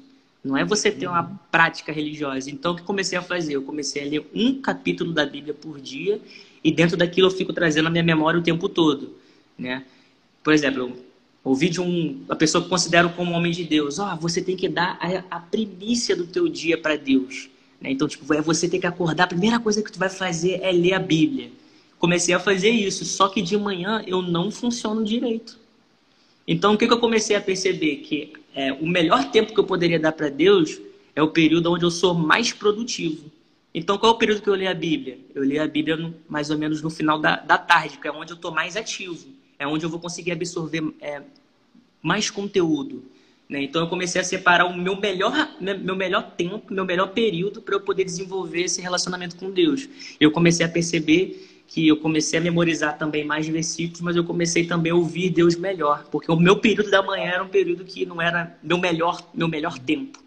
Não 0.45 0.57
é 0.57 0.65
você 0.65 0.91
ter 0.91 1.09
uma 1.09 1.25
prática 1.51 1.91
religiosa. 1.91 2.51
Então, 2.51 2.73
o 2.73 2.77
que 2.77 2.83
comecei 2.83 3.19
a 3.19 3.23
fazer? 3.23 3.55
Eu 3.55 3.63
comecei 3.63 4.07
a 4.07 4.09
ler 4.09 4.31
um 4.33 4.61
capítulo 4.61 5.13
da 5.13 5.27
Bíblia 5.27 5.53
por 5.53 5.81
dia 5.81 6.21
e 6.63 6.71
dentro 6.71 6.97
daquilo 6.97 7.27
eu 7.27 7.33
fico 7.33 7.53
trazendo 7.53 7.89
a 7.89 7.91
minha 7.91 8.05
memória 8.05 8.39
o 8.39 8.43
tempo 8.43 8.69
todo, 8.69 9.17
né? 9.59 9.85
Por 10.43 10.53
exemplo, 10.53 10.97
ouvi 11.45 11.69
de 11.69 11.81
um, 11.81 12.23
a 12.29 12.37
pessoa 12.37 12.63
que 12.63 12.69
considero 12.69 13.11
como 13.11 13.33
homem 13.33 13.53
de 13.53 13.65
Deus, 13.65 13.99
ó, 13.99 14.13
oh, 14.13 14.17
você 14.17 14.43
tem 14.43 14.57
que 14.57 14.69
dar 14.69 14.99
a, 15.01 15.37
a 15.37 15.41
primícia 15.41 16.15
do 16.15 16.27
teu 16.27 16.49
dia 16.49 16.77
para 16.77 16.97
Deus, 16.97 17.49
né? 17.81 17.91
Então, 17.91 18.09
tipo, 18.09 18.33
é 18.35 18.41
você 18.41 18.69
ter 18.69 18.79
que 18.79 18.87
acordar, 18.87 19.25
a 19.25 19.29
primeira 19.29 19.59
coisa 19.59 19.83
que 19.83 19.91
tu 19.91 19.99
vai 19.99 20.11
fazer 20.11 20.61
é 20.63 20.73
ler 20.73 20.95
a 20.95 20.99
Bíblia. 20.99 21.51
Comecei 21.99 22.35
a 22.35 22.39
fazer 22.39 22.71
isso, 22.71 23.05
só 23.05 23.29
que 23.29 23.43
de 23.43 23.57
manhã 23.57 24.03
eu 24.07 24.23
não 24.23 24.51
funciono 24.51 25.05
direito. 25.05 25.59
Então, 26.47 26.75
o 26.75 26.79
que, 26.79 26.87
que 26.87 26.93
eu 26.93 27.01
comecei 27.01 27.37
a 27.37 27.41
perceber? 27.41 27.97
Que 27.97 28.33
é, 28.55 28.73
o 28.73 28.87
melhor 28.87 29.31
tempo 29.31 29.53
que 29.53 29.61
eu 29.61 29.65
poderia 29.65 29.99
dar 29.99 30.13
para 30.13 30.29
Deus 30.29 30.81
é 31.15 31.23
o 31.23 31.29
período 31.29 31.73
onde 31.73 31.85
eu 31.85 31.91
sou 31.91 32.15
mais 32.15 32.53
produtivo. 32.53 33.31
Então, 33.75 33.99
qual 33.99 34.13
é 34.13 34.15
o 34.15 34.19
período 34.19 34.41
que 34.41 34.49
eu 34.49 34.55
leio 34.55 34.71
a 34.71 34.75
Bíblia? 34.75 35.19
Eu 35.35 35.43
leio 35.43 35.63
a 35.63 35.67
Bíblia 35.67 35.97
no, 35.97 36.15
mais 36.29 36.51
ou 36.51 36.57
menos 36.57 36.81
no 36.81 36.89
final 36.89 37.19
da, 37.19 37.37
da 37.37 37.59
tarde, 37.59 37.99
que 37.99 38.09
é 38.09 38.13
onde 38.13 38.33
eu 38.33 38.37
estou 38.37 38.51
mais 38.51 38.77
ativo. 38.77 39.27
É 39.59 39.67
onde 39.67 39.85
eu 39.85 39.91
vou 39.91 39.99
conseguir 39.99 40.33
absorver 40.33 40.83
é, 41.01 41.23
mais 42.03 42.31
conteúdo. 42.31 43.05
Né? 43.49 43.63
Então, 43.63 43.83
eu 43.83 43.89
comecei 43.89 44.21
a 44.21 44.25
separar 44.25 44.67
o 44.67 44.77
meu 44.77 44.97
melhor, 44.97 45.33
meu 45.61 45.97
melhor 45.97 46.33
tempo, 46.37 46.73
meu 46.73 46.85
melhor 46.85 47.09
período 47.09 47.63
para 47.63 47.75
eu 47.75 47.81
poder 47.81 48.05
desenvolver 48.05 48.63
esse 48.63 48.81
relacionamento 48.81 49.37
com 49.37 49.51
Deus. 49.51 49.89
Eu 50.21 50.31
comecei 50.31 50.65
a 50.65 50.69
perceber 50.69 51.49
que 51.67 51.87
eu 51.87 51.99
comecei 51.99 52.39
a 52.39 52.43
memorizar 52.43 52.97
também 52.97 53.25
mais 53.25 53.47
versículos, 53.47 54.01
mas 54.01 54.17
eu 54.17 54.25
comecei 54.25 54.67
também 54.67 54.91
a 54.91 54.95
ouvir 54.95 55.29
Deus 55.29 55.55
melhor, 55.55 56.05
porque 56.11 56.33
o 56.33 56.37
meu 56.37 56.57
período 56.57 56.91
da 56.91 57.03
manhã 57.03 57.27
era 57.27 57.45
um 57.45 57.49
período 57.49 57.85
que 57.85 58.07
não 58.07 58.23
era 58.23 58.57
meu 58.63 58.79
melhor, 58.79 59.23
meu 59.35 59.49
melhor 59.49 59.79
tempo. 59.79 60.19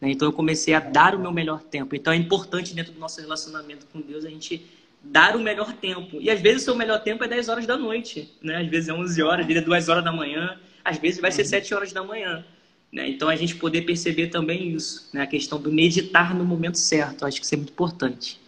Né? 0.00 0.10
Então 0.10 0.26
eu 0.26 0.32
comecei 0.32 0.72
a 0.72 0.80
dar 0.80 1.14
o 1.14 1.18
meu 1.18 1.30
melhor 1.30 1.62
tempo. 1.62 1.94
Então 1.94 2.12
é 2.12 2.16
importante 2.16 2.74
dentro 2.74 2.92
do 2.92 2.98
nosso 2.98 3.20
relacionamento 3.20 3.86
com 3.92 4.00
Deus 4.00 4.24
a 4.24 4.30
gente 4.30 4.64
dar 5.02 5.36
o 5.36 5.40
melhor 5.40 5.72
tempo. 5.72 6.20
E 6.20 6.30
às 6.30 6.40
vezes 6.40 6.62
o 6.62 6.64
seu 6.66 6.76
melhor 6.76 7.00
tempo 7.02 7.22
é 7.24 7.28
10 7.28 7.48
horas 7.48 7.66
da 7.66 7.76
noite, 7.76 8.32
né? 8.42 8.56
Às 8.56 8.68
vezes 8.68 8.88
é 8.88 8.92
11 8.92 9.22
horas, 9.22 9.40
às 9.40 9.46
vezes 9.46 9.62
é 9.62 9.64
2 9.64 9.88
horas 9.88 10.04
da 10.04 10.12
manhã, 10.12 10.58
às 10.84 10.98
vezes 10.98 11.20
vai 11.20 11.30
ser 11.32 11.44
7 11.44 11.72
uhum. 11.72 11.78
horas 11.78 11.92
da 11.92 12.02
manhã. 12.02 12.44
Né? 12.92 13.08
Então 13.08 13.28
a 13.28 13.36
gente 13.36 13.56
poder 13.56 13.82
perceber 13.82 14.28
também 14.28 14.70
isso, 14.70 15.08
né? 15.12 15.22
A 15.22 15.26
questão 15.26 15.60
do 15.60 15.72
meditar 15.72 16.34
no 16.34 16.44
momento 16.44 16.78
certo, 16.78 17.24
acho 17.24 17.38
que 17.38 17.44
isso 17.44 17.54
é 17.54 17.58
muito 17.58 17.72
importante. 17.72 18.40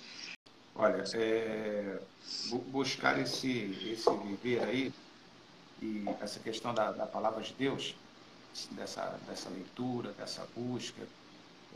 Olha, 0.74 1.02
é, 1.14 1.98
buscar 2.68 3.18
esse, 3.20 3.76
esse 3.92 4.08
viver 4.24 4.62
aí 4.62 4.92
e 5.82 6.04
essa 6.20 6.38
questão 6.40 6.72
da, 6.72 6.92
da 6.92 7.06
palavra 7.06 7.42
de 7.42 7.52
Deus, 7.58 7.94
dessa, 8.72 9.18
dessa 9.28 9.48
leitura, 9.50 10.12
dessa 10.12 10.46
busca, 10.56 11.02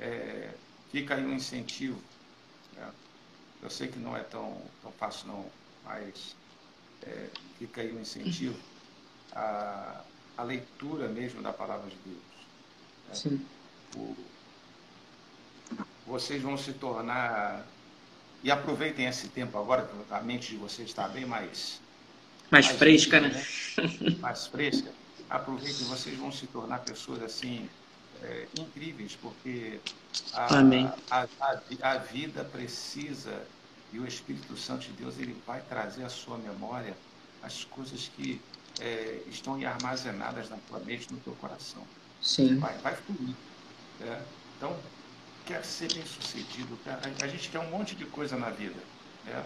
é, 0.00 0.50
fica 0.90 1.14
aí 1.14 1.24
um 1.24 1.34
incentivo. 1.34 2.00
Eu 3.62 3.70
sei 3.70 3.88
que 3.88 3.98
não 3.98 4.16
é 4.16 4.20
tão, 4.20 4.60
tão 4.82 4.90
fácil 4.92 5.28
não, 5.28 5.46
mas 5.84 6.34
é, 7.02 7.28
fica 7.58 7.80
aí 7.80 7.92
um 7.92 8.00
incentivo 8.00 8.58
à, 9.32 10.02
à 10.36 10.42
leitura 10.42 11.08
mesmo 11.08 11.40
da 11.40 11.52
palavra 11.52 11.88
de 11.88 11.96
Deus. 12.04 12.22
Né? 13.08 13.14
Sim. 13.14 13.46
O, 13.96 14.16
vocês 16.06 16.42
vão 16.42 16.58
se 16.58 16.72
tornar 16.72 17.64
e 18.42 18.50
aproveitem 18.50 19.06
esse 19.06 19.28
tempo 19.28 19.56
agora 19.56 19.86
que 19.86 20.12
a 20.12 20.20
mente 20.20 20.50
de 20.50 20.56
vocês 20.56 20.88
está 20.88 21.08
bem 21.08 21.24
mais 21.24 21.80
mais, 22.50 22.66
mais 22.66 22.78
fresca, 22.78 23.20
né? 23.20 23.28
né? 23.28 24.16
Mais 24.18 24.46
fresca. 24.46 24.90
Aproveitem, 25.30 25.86
vocês 25.86 26.18
vão 26.18 26.30
se 26.30 26.46
tornar 26.48 26.80
pessoas 26.80 27.22
assim 27.22 27.68
é, 28.22 28.46
incríveis, 28.58 29.16
porque 29.20 29.80
a, 30.32 30.58
a, 31.10 31.22
a, 31.40 31.60
a, 31.82 31.98
vida 31.98 32.44
precisa 32.44 33.44
e 33.92 33.98
o 33.98 34.06
Espírito 34.06 34.56
Santo 34.56 34.86
de 34.86 34.92
Deus 34.92 35.18
ele 35.18 35.36
vai 35.46 35.60
trazer 35.62 36.04
à 36.04 36.08
sua 36.08 36.38
memória 36.38 36.96
as 37.42 37.64
coisas 37.64 38.10
que 38.16 38.40
é, 38.80 39.22
estão 39.28 39.54
armazenadas 39.66 40.48
na 40.48 40.56
tua 40.68 40.78
mente, 40.80 41.12
no 41.12 41.18
teu 41.20 41.34
coração. 41.34 41.82
Sim. 42.20 42.58
Vai, 42.58 42.76
vai 42.78 42.96
fluir. 42.96 43.34
Né? 44.00 44.22
Então, 44.56 44.78
quer 45.44 45.64
ser 45.64 45.92
bem 45.92 46.06
sucedido, 46.06 46.78
a, 46.86 47.24
a, 47.24 47.28
gente 47.28 47.50
quer 47.50 47.58
um 47.58 47.70
monte 47.70 47.94
de 47.94 48.06
coisa 48.06 48.36
na 48.36 48.50
vida. 48.50 48.80
Né? 49.24 49.44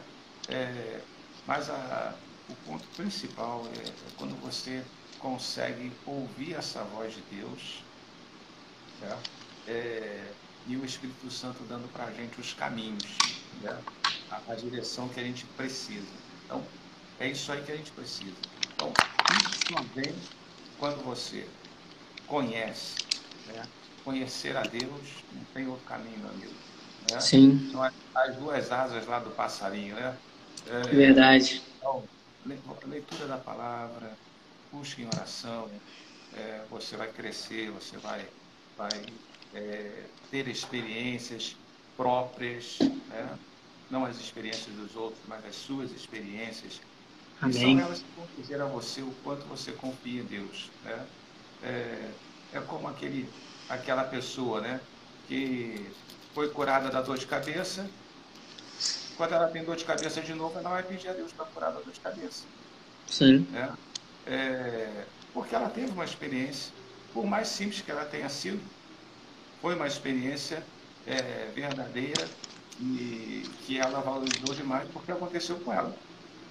É, 0.49 1.01
mas 1.47 1.71
a, 1.71 2.15
o 2.49 2.55
ponto 2.67 2.87
principal 2.97 3.67
é, 3.75 3.89
é 3.89 3.93
quando 4.17 4.39
você 4.41 4.85
consegue 5.19 5.91
ouvir 6.05 6.55
essa 6.55 6.85
voz 6.85 7.15
de 7.15 7.23
Deus 7.37 7.86
né? 9.01 9.19
é, 9.69 10.25
e 10.67 10.77
o 10.77 10.85
Espírito 10.85 11.31
Santo 11.31 11.63
dando 11.69 11.91
para 11.93 12.05
a 12.05 12.13
gente 12.13 12.41
os 12.41 12.53
caminhos, 12.53 13.17
né? 13.63 13.79
a, 14.31 14.53
a, 14.53 14.55
direção 14.55 15.09
que 15.09 15.21
a 15.21 15.23
gente 15.23 15.45
precisa. 15.57 16.07
Então, 16.45 16.63
é 17.21 17.29
isso 17.29 17.51
aí 17.53 17.63
que 17.63 17.73
a 17.73 17.77
gente 17.77 17.93
precisa. 17.93 18.35
Então, 18.75 18.93
isso 19.41 19.61
só 19.73 19.83
vem 19.95 20.15
quando 20.79 21.03
você 21.05 21.47
conhece. 22.27 22.97
Né? 23.47 23.63
Conhecer 24.05 24.57
a 24.57 24.63
Deus 24.63 25.25
não 25.33 25.45
tem 25.55 25.67
outro 25.67 25.85
caminho, 25.87 26.19
meu 26.19 26.31
amigo. 26.31 26.55
Né? 27.11 27.21
Sim. 27.21 27.71
São 27.71 27.83
as, 27.83 27.95
as, 28.15 28.37
duas 28.37 28.73
asas 28.73 29.07
lá 29.07 29.19
do 29.19 29.31
passarinho, 29.31 29.95
né? 29.95 30.17
É, 30.67 30.81
Verdade. 30.89 31.63
Então, 31.79 32.05
leitura 32.87 33.27
da 33.27 33.39
palavra, 33.39 34.13
busque 34.73 35.03
em 35.03 35.07
oração, 35.07 35.69
é, 36.35 36.63
você 36.71 36.97
vai 36.97 37.09
crescer, 37.09 37.71
você 37.71 37.97
vai, 37.99 38.27
vai 38.77 38.91
é, 39.55 40.05
ter 40.31 40.49
experiências 40.49 41.57
próprias, 41.97 42.79
né? 43.09 43.39
não 43.91 44.05
as 44.05 44.19
experiências 44.19 44.75
dos 44.75 44.95
outros, 44.97 45.21
mas 45.27 45.45
as 45.45 45.55
suas 45.55 45.91
experiências. 45.93 46.81
Amém. 47.41 47.57
E 47.57 47.61
são 47.61 47.87
elas 47.87 47.99
que 47.99 48.07
vão 48.17 48.27
dizer 48.37 48.61
a 48.61 48.67
você 48.67 49.03
o 49.03 49.13
quanto 49.23 49.47
você 49.47 49.73
confia 49.73 50.21
em 50.21 50.25
Deus. 50.25 50.71
Né? 50.85 51.07
É, 51.63 52.11
é 52.55 52.61
como 52.61 52.89
aquele, 52.89 53.29
aquela 53.69 54.05
pessoa 54.05 54.61
né? 54.61 54.81
que 55.27 55.87
foi 56.35 56.49
curada 56.51 56.91
da 56.91 57.01
dor 57.01 57.19
de 57.19 57.27
cabeça, 57.27 57.89
quando 59.17 59.33
ela 59.33 59.49
tem 59.49 59.65
dor 59.65 59.77
de 59.77 59.85
cabeça 59.85 60.21
de 60.21 60.35
novo, 60.35 60.59
ela 60.59 60.69
vai 60.69 60.83
pedir 60.83 61.09
a 61.09 61.13
Deus 61.13 61.33
para 61.33 61.47
curar 61.47 61.73
da 61.73 61.81
dor 61.81 61.93
de 61.93 62.01
cabeça. 62.01 62.45
Sim. 63.07 63.47
É, 63.55 64.31
é, 64.31 65.05
porque 65.33 65.55
ela 65.55 65.71
teve 65.71 65.91
uma 65.93 66.05
experiência, 66.05 66.73
por 67.17 67.25
mais 67.25 67.49
simples 67.49 67.81
que 67.81 67.91
ela 67.91 68.05
tenha 68.05 68.29
sido, 68.29 68.61
foi 69.63 69.75
uma 69.75 69.87
experiência 69.87 70.63
é, 71.07 71.47
verdadeira 71.55 72.29
e 72.79 73.41
que 73.65 73.79
ela 73.79 74.01
valorizou 74.01 74.55
demais 74.55 74.87
porque 74.91 75.11
aconteceu 75.11 75.59
com 75.61 75.73
ela. 75.73 75.97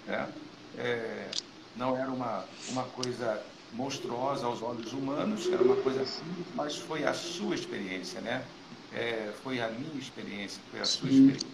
Né? 0.08 0.28
É, 0.76 1.30
não 1.76 1.96
era 1.96 2.10
uma, 2.10 2.44
uma 2.72 2.84
coisa 2.86 3.46
monstruosa 3.72 4.48
aos 4.48 4.64
olhos 4.64 4.92
humanos, 4.92 5.46
era 5.52 5.62
uma 5.62 5.76
coisa 5.76 6.04
simples, 6.04 6.48
mas 6.56 6.78
foi 6.78 7.04
a 7.04 7.14
sua 7.14 7.54
experiência, 7.54 8.20
né? 8.22 8.44
É, 8.92 9.32
foi 9.44 9.62
a 9.62 9.70
minha 9.70 10.00
experiência, 10.00 10.60
foi 10.72 10.80
a 10.80 10.86
sua 10.86 11.12
Sim. 11.12 11.28
experiência. 11.28 11.48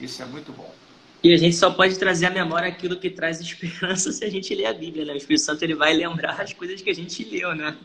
Isso 0.00 0.22
é 0.22 0.24
muito 0.24 0.50
bom. 0.50 0.74
E 1.22 1.34
a 1.34 1.36
gente 1.36 1.56
só 1.56 1.70
pode 1.70 1.98
trazer 1.98 2.24
à 2.26 2.30
memória 2.30 2.68
aquilo 2.68 2.98
que 2.98 3.10
traz 3.10 3.38
esperança 3.38 4.12
se 4.12 4.24
a 4.24 4.30
gente 4.30 4.54
ler 4.54 4.66
a 4.66 4.72
Bíblia, 4.72 5.04
né? 5.04 5.12
O 5.12 5.16
Espírito 5.16 5.42
Santo 5.42 5.62
ele 5.62 5.74
vai 5.74 5.92
lembrar 5.92 6.40
as 6.40 6.54
coisas 6.54 6.80
que 6.80 6.88
a 6.88 6.94
gente 6.94 7.22
leu, 7.24 7.54
né? 7.54 7.76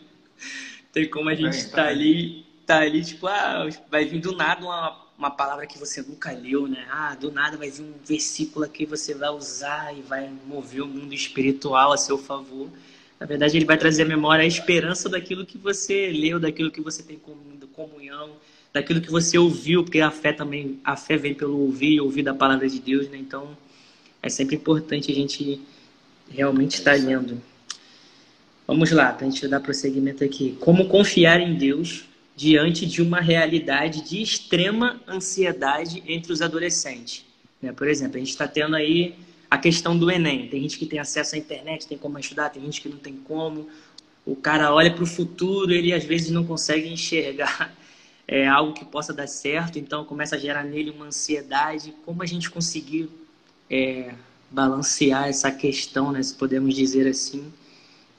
Tem 0.92 1.10
como 1.10 1.30
a 1.30 1.36
gente 1.36 1.58
estar 1.58 1.84
tá 1.84 1.88
ali, 1.88 2.46
tá 2.66 2.80
ali, 2.80 3.04
tipo, 3.04 3.28
ah, 3.28 3.70
vai 3.90 4.06
vir 4.06 4.20
do 4.20 4.36
nada 4.36 4.66
uma, 4.66 4.98
uma 5.18 5.30
palavra 5.30 5.68
que 5.68 5.78
você 5.78 6.02
nunca 6.02 6.32
leu, 6.32 6.68
né? 6.68 6.88
Ah, 6.90 7.16
do 7.16 7.32
nada 7.32 7.58
vai 7.58 7.70
vir 7.70 7.84
um 7.84 7.94
versículo 8.04 8.68
que 8.68 8.86
você 8.86 9.14
vai 9.14 9.30
usar 9.30 9.96
e 9.96 10.02
vai 10.02 10.30
mover 10.48 10.82
o 10.82 10.88
mundo 10.88 11.14
espiritual 11.14 11.92
a 11.92 11.98
seu 11.98 12.18
favor. 12.18 12.70
Na 13.20 13.26
verdade, 13.26 13.58
ele 13.58 13.66
vai 13.66 13.78
trazer 13.78 14.04
à 14.04 14.06
memória 14.06 14.44
a 14.44 14.48
esperança 14.48 15.10
daquilo 15.10 15.46
que 15.46 15.58
você 15.58 16.10
leu, 16.10 16.40
daquilo 16.40 16.72
que 16.72 16.80
você 16.80 17.04
tem 17.04 17.20
comunhão, 17.74 18.32
daquilo 18.74 19.02
que 19.02 19.12
você 19.12 19.38
ouviu, 19.38 19.84
porque 19.84 20.00
a 20.00 20.12
fé 20.12 20.32
também, 20.32 20.80
a 20.84 20.96
fé 20.96 21.18
vem 21.18 21.34
pelo 21.34 21.58
ouvir 21.60 21.94
e 21.94 22.02
ouvir 22.02 22.24
da 22.24 22.34
palavra 22.34 22.68
de 22.68 22.80
Deus, 22.80 23.10
né? 23.10 23.18
Então, 23.18 23.58
é 24.22 24.30
sempre 24.30 24.56
importante 24.56 25.12
a 25.12 25.16
gente 25.16 25.62
realmente 26.30 26.76
estar 26.76 26.94
lendo. 26.94 27.42
Vamos 28.70 28.91
lá, 28.91 29.11
para 29.11 29.26
a 29.26 29.30
gente 29.32 29.47
dar 29.47 29.61
prosseguimento 29.61 30.24
aqui. 30.24 30.55
Como 30.59 30.88
confiar 30.88 31.41
em 31.41 31.55
Deus 31.55 32.03
diante 32.36 32.86
de 32.86 33.01
uma 33.01 33.20
realidade 33.20 34.07
de 34.07 34.22
extrema 34.22 35.01
ansiedade 35.07 36.03
entre 36.05 36.32
os 36.32 36.39
adolescentes? 36.39 37.26
Né? 37.59 37.72
Por 37.72 37.88
exemplo, 37.88 38.17
a 38.17 38.20
gente 38.20 38.30
está 38.30 38.47
tendo 38.47 38.76
aí 38.76 39.15
a 39.49 39.57
questão 39.57 39.97
do 39.97 40.11
Enem. 40.11 40.47
Tem 40.49 40.61
gente 40.61 40.78
que 40.78 40.86
tem 40.86 40.99
acesso 40.99 41.34
à 41.34 41.38
internet, 41.39 41.88
tem 41.88 41.97
como 41.97 42.20
estudar, 42.20 42.49
tem 42.49 42.61
gente 42.61 42.80
que 42.80 42.88
não 42.88 42.99
tem 42.99 43.15
como. 43.15 43.67
O 44.24 44.36
cara 44.36 44.72
olha 44.72 44.93
para 44.93 45.03
o 45.03 45.07
futuro, 45.07 45.74
ele 45.74 45.91
às 45.91 46.03
vezes 46.03 46.30
não 46.30 46.45
consegue 46.45 46.93
enxergar 46.93 47.76
é, 48.28 48.47
algo 48.47 48.74
que 48.74 48.86
possa 48.86 49.11
dar 49.11 49.26
certo, 49.26 49.80
então 49.80 50.05
começa 50.05 50.36
a 50.36 50.39
gerar 50.39 50.63
nele 50.63 50.91
uma 50.91 51.07
ansiedade. 51.07 51.91
Como 52.05 52.22
a 52.22 52.26
gente 52.28 52.51
conseguir 52.51 53.09
é, 53.67 54.13
balancear 54.51 55.28
essa 55.28 55.49
questão, 55.51 56.11
né, 56.11 56.22
se 56.22 56.36
podemos 56.36 56.76
dizer 56.76 57.07
assim, 57.07 57.51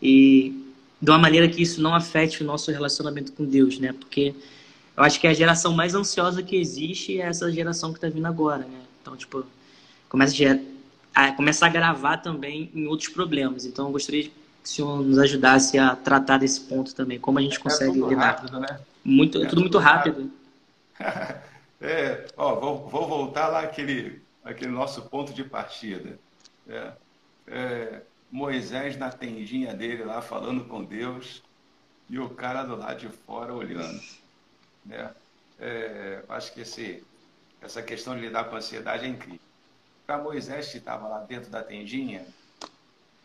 e 0.02 0.74
de 1.00 1.10
uma 1.10 1.18
maneira 1.18 1.48
que 1.48 1.62
isso 1.62 1.80
não 1.80 1.94
afete 1.94 2.42
o 2.42 2.46
nosso 2.46 2.70
relacionamento 2.70 3.32
com 3.32 3.44
Deus, 3.44 3.78
né? 3.78 3.92
Porque 3.92 4.34
eu 4.96 5.02
acho 5.02 5.18
que 5.18 5.26
a 5.26 5.32
geração 5.32 5.72
mais 5.72 5.94
ansiosa 5.94 6.42
que 6.42 6.56
existe 6.56 7.20
é 7.20 7.26
essa 7.26 7.50
geração 7.50 7.92
que 7.92 7.98
está 7.98 8.08
vindo 8.08 8.26
agora, 8.26 8.58
né? 8.58 8.80
Então, 9.00 9.16
tipo, 9.16 9.44
começa 10.08 10.34
a, 11.14 11.24
a, 11.24 11.32
começa 11.32 11.64
a 11.64 11.68
gravar 11.68 12.18
também 12.18 12.70
em 12.74 12.86
outros 12.86 13.08
problemas. 13.08 13.64
Então, 13.64 13.86
eu 13.86 13.92
gostaria 13.92 14.24
que 14.24 14.32
o 14.62 14.68
senhor 14.68 15.02
nos 15.02 15.18
ajudasse 15.18 15.78
a 15.78 15.96
tratar 15.96 16.38
desse 16.38 16.60
ponto 16.60 16.94
também, 16.94 17.18
como 17.18 17.38
a 17.38 17.42
gente 17.42 17.56
é 17.56 17.60
consegue 17.60 18.02
é 18.02 18.08
lidar. 18.08 18.26
Rápido, 18.26 18.60
né? 18.60 18.80
Muito, 19.02 19.42
é 19.42 19.46
tudo 19.46 19.62
muito 19.62 19.78
rápido. 19.78 20.30
é, 21.80 22.26
ó, 22.36 22.56
vou, 22.56 22.88
vou, 22.88 23.08
voltar 23.08 23.48
lá 23.48 23.60
aquele, 23.60 24.20
aquele 24.44 24.70
nosso 24.70 25.02
ponto 25.02 25.32
de 25.32 25.44
partida. 25.44 26.18
É, 26.68 26.92
é, 27.46 28.00
Moisés 28.30 28.96
na 28.96 29.10
tendinha 29.10 29.74
dele 29.74 30.04
lá 30.04 30.22
falando 30.22 30.64
com 30.64 30.84
Deus 30.84 31.42
e 32.08 32.18
o 32.18 32.30
cara 32.30 32.62
do 32.62 32.76
lado 32.76 33.00
de 33.00 33.08
fora 33.08 33.52
olhando. 33.52 34.00
Né? 34.84 35.12
É, 35.58 36.22
acho 36.28 36.52
que 36.52 36.60
esse, 36.60 37.04
essa 37.60 37.82
questão 37.82 38.14
de 38.14 38.22
lidar 38.22 38.44
com 38.44 38.54
a 38.54 38.58
ansiedade 38.58 39.04
é 39.04 39.08
incrível. 39.08 39.40
Para 40.06 40.18
Moisés 40.18 40.70
que 40.70 40.78
estava 40.78 41.08
lá 41.08 41.20
dentro 41.20 41.50
da 41.50 41.62
tendinha, 41.62 42.26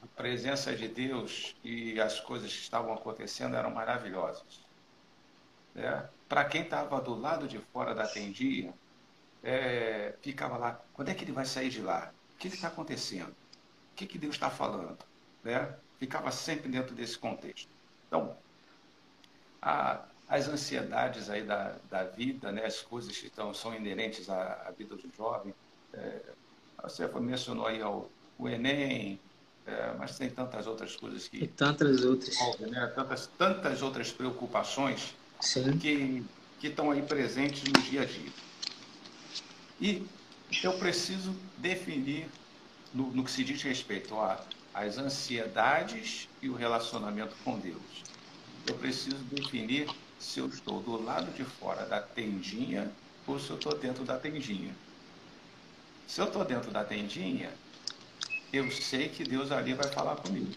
a 0.03 0.07
presença 0.15 0.75
de 0.75 0.87
Deus 0.87 1.55
e 1.63 1.99
as 1.99 2.19
coisas 2.19 2.51
que 2.51 2.61
estavam 2.61 2.93
acontecendo 2.93 3.55
eram 3.55 3.71
maravilhosas. 3.71 4.65
É, 5.75 6.03
Para 6.27 6.45
quem 6.45 6.61
estava 6.61 7.01
do 7.01 7.15
lado 7.15 7.47
de 7.47 7.59
fora 7.59 7.93
da 7.93 8.07
tendinha, 8.07 8.73
é, 9.43 10.15
ficava 10.21 10.57
lá, 10.57 10.81
quando 10.93 11.09
é 11.09 11.13
que 11.13 11.23
ele 11.23 11.31
vai 11.31 11.45
sair 11.45 11.69
de 11.69 11.81
lá? 11.81 12.11
O 12.33 12.37
que 12.37 12.47
está 12.47 12.67
acontecendo? 12.67 13.35
O 13.95 13.97
que, 13.97 14.05
que 14.05 14.17
Deus 14.17 14.35
está 14.35 14.49
falando? 14.49 14.97
Né? 15.41 15.73
Ficava 15.97 16.29
sempre 16.29 16.69
dentro 16.69 16.93
desse 16.93 17.17
contexto. 17.17 17.69
Então, 18.07 18.35
a, 19.61 20.03
as 20.27 20.49
ansiedades 20.49 21.29
aí 21.29 21.43
da, 21.43 21.75
da 21.89 22.03
vida, 22.03 22.51
né? 22.51 22.65
as 22.65 22.81
coisas 22.81 23.17
que 23.17 23.27
estão, 23.27 23.53
são 23.53 23.73
inerentes 23.73 24.29
à, 24.29 24.65
à 24.67 24.71
vida 24.71 24.95
do 24.95 25.09
jovem, 25.15 25.53
é, 25.93 26.21
você 26.83 27.07
mencionou 27.07 27.67
aí 27.67 27.81
o, 27.81 28.09
o 28.37 28.49
Enem, 28.49 29.17
é, 29.65 29.93
mas 29.97 30.17
tem 30.17 30.29
tantas 30.29 30.67
outras 30.67 30.95
coisas 30.95 31.27
que... 31.29 31.45
E 31.45 31.47
tantas 31.47 32.03
outras. 32.03 32.37
Né? 32.59 32.85
Tantas, 32.93 33.27
tantas 33.37 33.81
outras 33.81 34.11
preocupações 34.11 35.15
Sim. 35.39 35.77
que 35.77 36.23
que 36.59 36.67
estão 36.67 36.91
aí 36.91 37.01
presentes 37.01 37.63
no 37.63 37.81
dia 37.81 38.01
a 38.01 38.05
dia. 38.05 38.31
E 39.79 40.07
eu 40.63 40.73
preciso 40.79 41.35
definir 41.57 42.27
no, 42.95 43.11
no 43.11 43.23
que 43.25 43.29
se 43.29 43.43
diz 43.43 43.61
respeito 43.61 44.15
às 44.73 44.97
ansiedades 44.97 46.29
e 46.41 46.49
o 46.49 46.55
relacionamento 46.55 47.35
com 47.43 47.59
Deus. 47.59 48.03
Eu 48.65 48.75
preciso 48.75 49.17
definir 49.25 49.87
se 50.17 50.39
eu 50.39 50.47
estou 50.47 50.81
do 50.81 51.03
lado 51.03 51.31
de 51.33 51.43
fora 51.43 51.85
da 51.85 52.01
tendinha 52.01 52.89
ou 53.27 53.37
se 53.37 53.49
eu 53.49 53.57
estou 53.57 53.77
dentro 53.77 54.05
da 54.05 54.17
tendinha. 54.17 54.73
Se 56.07 56.21
eu 56.21 56.25
estou 56.25 56.45
dentro 56.45 56.71
da 56.71 56.83
tendinha, 56.83 57.51
eu 58.53 58.71
sei 58.71 59.09
que 59.09 59.23
Deus 59.23 59.51
ali 59.51 59.73
vai 59.73 59.87
falar 59.89 60.15
comigo. 60.15 60.53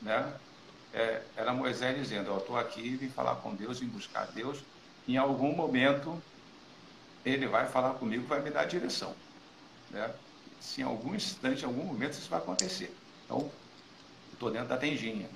Né? 0.00 0.32
É, 0.94 1.22
era 1.36 1.52
Moisés 1.52 1.98
dizendo, 1.98 2.30
eu 2.30 2.38
estou 2.38 2.56
aqui, 2.56 2.96
vim 2.96 3.10
falar 3.10 3.36
com 3.36 3.54
Deus, 3.54 3.78
vim 3.78 3.88
buscar 3.88 4.26
Deus. 4.28 4.60
Em 5.06 5.16
algum 5.16 5.54
momento, 5.54 6.20
ele 7.24 7.46
vai 7.46 7.68
falar 7.68 7.94
comigo, 7.94 8.26
vai 8.26 8.40
me 8.40 8.50
dar 8.50 8.64
direção. 8.64 9.14
Né? 9.90 10.10
Se 10.60 10.80
em 10.80 10.84
algum 10.84 11.14
instante, 11.14 11.62
em 11.62 11.66
algum 11.66 11.84
momento, 11.84 12.12
isso 12.12 12.28
vai 12.28 12.38
acontecer. 12.38 12.94
Então, 13.24 13.50
estou 14.32 14.50
dentro 14.50 14.68
da 14.68 14.76
tendinha. 14.76 15.28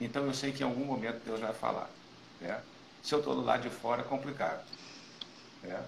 Então, 0.00 0.26
eu 0.26 0.34
sei 0.34 0.52
que 0.52 0.62
em 0.62 0.66
algum 0.66 0.84
momento 0.84 1.24
Deus 1.24 1.40
vai 1.40 1.52
falar. 1.52 1.90
Né? 2.40 2.60
Se 3.02 3.14
eu 3.14 3.20
estou 3.20 3.34
do 3.34 3.42
lado 3.42 3.62
de 3.62 3.70
fora, 3.70 4.02
é 4.02 4.04
complicado. 4.04 4.64
Né? 5.62 5.82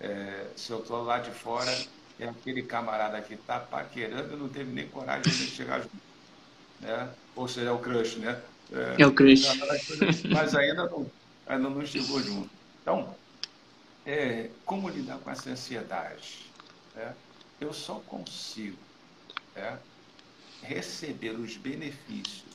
É, 0.00 0.46
se 0.56 0.70
eu 0.70 0.80
estou 0.80 1.02
lá 1.02 1.18
de 1.18 1.30
fora, 1.30 1.70
é 2.18 2.28
aquele 2.28 2.62
camarada 2.62 3.20
que 3.20 3.34
está 3.34 3.58
paquerando 3.58 4.34
e 4.34 4.36
não 4.36 4.48
teve 4.48 4.72
nem 4.72 4.88
coragem 4.88 5.22
de 5.22 5.46
chegar 5.46 5.80
junto. 5.80 5.96
Né? 6.80 7.08
Ou 7.34 7.48
seja, 7.48 7.68
é 7.68 7.72
o 7.72 7.78
crush, 7.78 8.16
né? 8.16 8.40
É, 8.72 9.02
é 9.02 9.06
o 9.06 9.12
crush. 9.12 9.46
Mas 10.30 10.54
ainda 10.54 10.84
não, 10.84 11.10
ainda 11.46 11.70
não 11.70 11.86
chegou 11.86 12.22
junto. 12.22 12.50
Então, 12.82 13.14
é, 14.04 14.50
como 14.64 14.88
lidar 14.88 15.18
com 15.18 15.30
essa 15.30 15.50
ansiedade? 15.50 16.46
Né? 16.94 17.14
Eu 17.58 17.72
só 17.72 18.00
consigo 18.00 18.76
né, 19.54 19.80
receber 20.62 21.30
os 21.30 21.56
benefícios 21.56 22.54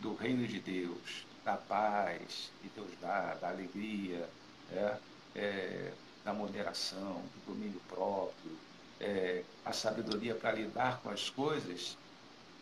do 0.00 0.14
reino 0.14 0.46
de 0.46 0.60
Deus, 0.60 1.24
da 1.44 1.56
paz 1.56 2.50
que 2.60 2.68
Deus 2.68 2.90
dá, 3.00 3.34
da 3.34 3.48
alegria, 3.48 4.28
né, 4.70 5.00
é, 5.36 5.92
da 6.24 6.34
moderação, 6.34 7.22
do 7.22 7.54
domínio 7.54 7.80
próprio, 7.86 8.58
é, 8.98 9.44
a 9.64 9.72
sabedoria 9.72 10.34
para 10.34 10.52
lidar 10.52 11.00
com 11.00 11.10
as 11.10 11.30
coisas, 11.30 11.96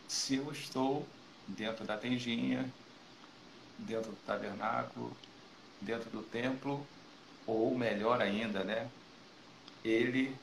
se 0.07 0.37
eu 0.37 0.53
estou 0.53 1.07
dentro 1.47 1.87
da 1.87 1.97
tendinha, 1.97 2.71
dentro 3.79 4.11
do 4.11 4.17
tabernáculo, 4.19 5.17
dentro 5.81 6.11
do 6.11 6.23
templo, 6.23 6.87
ou 7.47 7.77
melhor 7.77 8.21
ainda, 8.21 8.63
né, 8.63 8.91
ele 9.83 10.39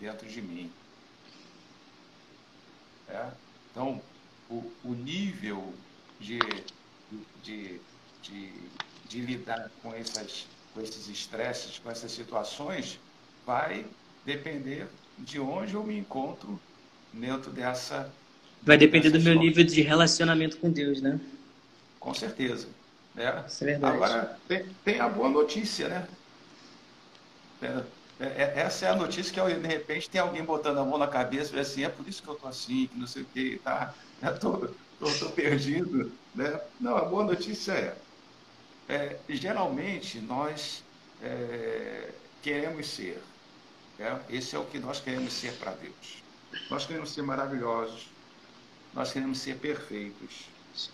dentro 0.00 0.26
de 0.26 0.40
mim. 0.40 0.70
É? 3.08 3.26
Então, 3.70 4.00
o, 4.48 4.72
o 4.84 4.94
nível 4.94 5.74
de, 6.18 6.38
de, 7.42 7.80
de, 8.22 8.52
de 9.08 9.20
lidar 9.20 9.70
com, 9.82 9.94
essas, 9.94 10.46
com 10.72 10.80
esses 10.80 11.08
estresses, 11.08 11.78
com 11.78 11.90
essas 11.90 12.10
situações, 12.10 12.98
vai 13.44 13.84
depender 14.24 14.86
de 15.18 15.38
onde 15.38 15.74
eu 15.74 15.84
me 15.84 15.98
encontro 15.98 16.58
dentro 17.12 17.50
dessa. 17.50 18.12
Vai 18.62 18.78
depender 18.78 19.10
do 19.10 19.20
meu 19.20 19.34
nível 19.34 19.64
de 19.64 19.82
relacionamento 19.82 20.56
com 20.58 20.70
Deus, 20.70 21.00
né? 21.00 21.20
Com 21.98 22.14
certeza. 22.14 22.68
Né? 23.14 23.44
Isso 23.46 23.64
é 23.64 23.66
verdade. 23.66 23.96
Agora, 23.96 24.38
tem, 24.46 24.66
tem 24.84 25.00
a 25.00 25.08
boa 25.08 25.28
notícia, 25.28 25.88
né? 25.88 26.08
É, 27.62 27.82
é, 28.20 28.26
é, 28.26 28.60
essa 28.60 28.84
é 28.84 28.90
a 28.90 28.94
notícia 28.94 29.32
que 29.32 29.54
de 29.54 29.66
repente 29.66 30.10
tem 30.10 30.20
alguém 30.20 30.44
botando 30.44 30.76
a 30.76 30.84
mão 30.84 30.98
na 30.98 31.08
cabeça 31.08 31.56
e 31.56 31.58
assim, 31.58 31.84
é 31.84 31.88
por 31.88 32.06
isso 32.06 32.22
que 32.22 32.28
eu 32.28 32.34
tô 32.34 32.46
assim, 32.46 32.86
que 32.86 32.98
não 32.98 33.06
sei 33.06 33.22
o 33.22 33.24
que, 33.24 33.58
tá? 33.64 33.94
Estou 35.00 35.30
perdido. 35.30 36.12
Né? 36.34 36.60
Não, 36.78 36.94
a 36.98 37.04
boa 37.06 37.24
notícia 37.24 37.72
é, 37.72 37.96
é 38.90 39.18
geralmente 39.30 40.20
nós 40.20 40.84
é, 41.22 42.10
queremos 42.42 42.88
ser. 42.88 43.22
Né? 43.98 44.20
Esse 44.28 44.54
é 44.54 44.58
o 44.58 44.66
que 44.66 44.78
nós 44.78 45.00
queremos 45.00 45.32
ser 45.32 45.54
para 45.54 45.72
Deus. 45.72 46.22
Nós 46.70 46.84
queremos 46.84 47.12
ser 47.12 47.22
maravilhosos, 47.22 48.10
nós 48.92 49.12
queremos 49.12 49.38
ser 49.38 49.56
perfeitos, 49.56 50.50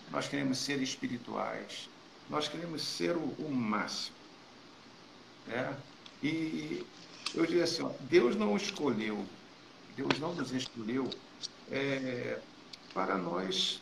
nós 0.09 0.29
queremos 0.29 0.59
ser 0.59 0.81
espirituais, 0.81 1.89
nós 2.29 2.47
queremos 2.47 2.81
ser 2.83 3.17
o, 3.17 3.35
o 3.39 3.51
máximo. 3.51 4.15
Né? 5.47 5.75
E 6.23 6.85
eu 7.35 7.45
diria 7.45 7.63
assim, 7.63 7.83
ó, 7.83 7.91
Deus 8.01 8.35
não 8.35 8.55
escolheu, 8.55 9.25
Deus 9.95 10.19
não 10.19 10.33
nos 10.33 10.51
escolheu 10.51 11.09
é, 11.71 12.39
para 12.93 13.17
nós 13.17 13.81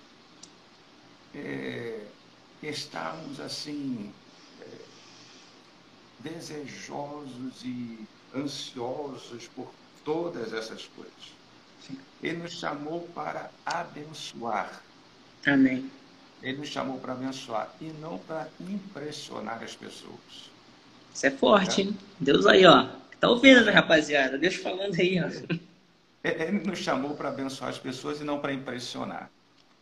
é, 1.34 2.06
estarmos 2.62 3.40
assim 3.40 4.12
é, 4.62 4.66
desejosos 6.20 7.64
e 7.64 8.00
ansiosos 8.36 9.48
por 9.56 9.72
todas 10.04 10.54
essas 10.54 10.86
coisas. 10.96 11.36
Ele 12.22 12.38
nos 12.38 12.54
chamou 12.54 13.02
para 13.14 13.52
abençoar. 13.66 14.82
Amém. 15.46 15.90
Ele 16.42 16.58
nos 16.58 16.70
chamou 16.70 17.00
para 17.00 17.14
abençoar 17.14 17.74
e 17.80 17.86
não 17.86 18.18
para 18.20 18.50
impressionar 18.60 19.64
as 19.64 19.76
pessoas. 19.76 20.50
Isso 21.14 21.26
é 21.26 21.32
forte, 21.32 21.82
é. 21.82 21.84
hein? 21.86 21.98
Deus 22.20 22.46
aí, 22.46 22.66
ó. 22.66 22.88
Tá 23.26 23.32
ouvindo, 23.32 23.66
né, 23.66 23.72
rapaziada? 23.72 24.38
Deus 24.38 24.54
falando 24.56 24.94
aí, 25.00 25.20
ó. 25.20 25.28
Ele 26.24 26.60
nos 26.60 26.78
chamou 26.78 27.16
para 27.16 27.30
abençoar 27.30 27.72
as 27.72 27.80
pessoas 27.80 28.22
e 28.22 28.24
não 28.24 28.40
para 28.40 28.54
impressionar. 28.54 29.32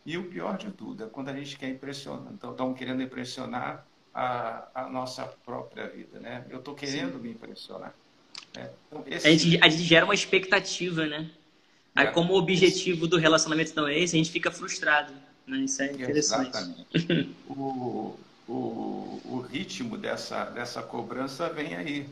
E 0.06 0.16
o 0.16 0.24
pior 0.24 0.56
de 0.56 0.70
tudo 0.70 1.04
é 1.04 1.06
quando 1.06 1.28
a 1.28 1.34
gente 1.34 1.58
quer 1.58 1.68
impressionar, 1.68 2.32
então 2.32 2.52
estão 2.52 2.72
querendo 2.72 3.02
impressionar 3.02 3.86
a, 4.14 4.68
a, 4.74 4.88
nossa 4.88 5.24
própria 5.44 5.86
vida, 5.88 6.18
né? 6.20 6.44
Eu 6.48 6.58
estou 6.58 6.74
querendo 6.74 7.16
Sim. 7.16 7.18
me 7.18 7.30
impressionar. 7.30 7.94
Né? 8.54 8.70
Então, 8.86 9.04
esse... 9.06 9.26
a, 9.26 9.30
gente, 9.30 9.58
a 9.62 9.68
gente 9.68 9.82
gera 9.82 10.04
uma 10.06 10.14
expectativa, 10.14 11.06
né? 11.06 11.30
Aí, 11.94 12.06
é. 12.06 12.10
como 12.10 12.32
o 12.32 12.38
objetivo 12.38 13.06
do 13.06 13.18
relacionamento 13.18 13.74
não 13.76 13.86
é 13.86 13.98
esse, 13.98 14.16
a 14.16 14.18
gente 14.18 14.30
fica 14.30 14.50
frustrado. 14.50 15.12
Né? 15.46 15.58
Isso 15.58 15.82
é 15.82 15.92
interessante. 15.92 16.48
Exatamente. 16.48 17.36
o, 17.48 18.18
o, 18.48 19.20
o 19.24 19.46
ritmo 19.50 19.98
dessa, 19.98 20.44
dessa 20.46 20.82
cobrança 20.82 21.48
vem 21.50 21.74
aí. 21.74 22.06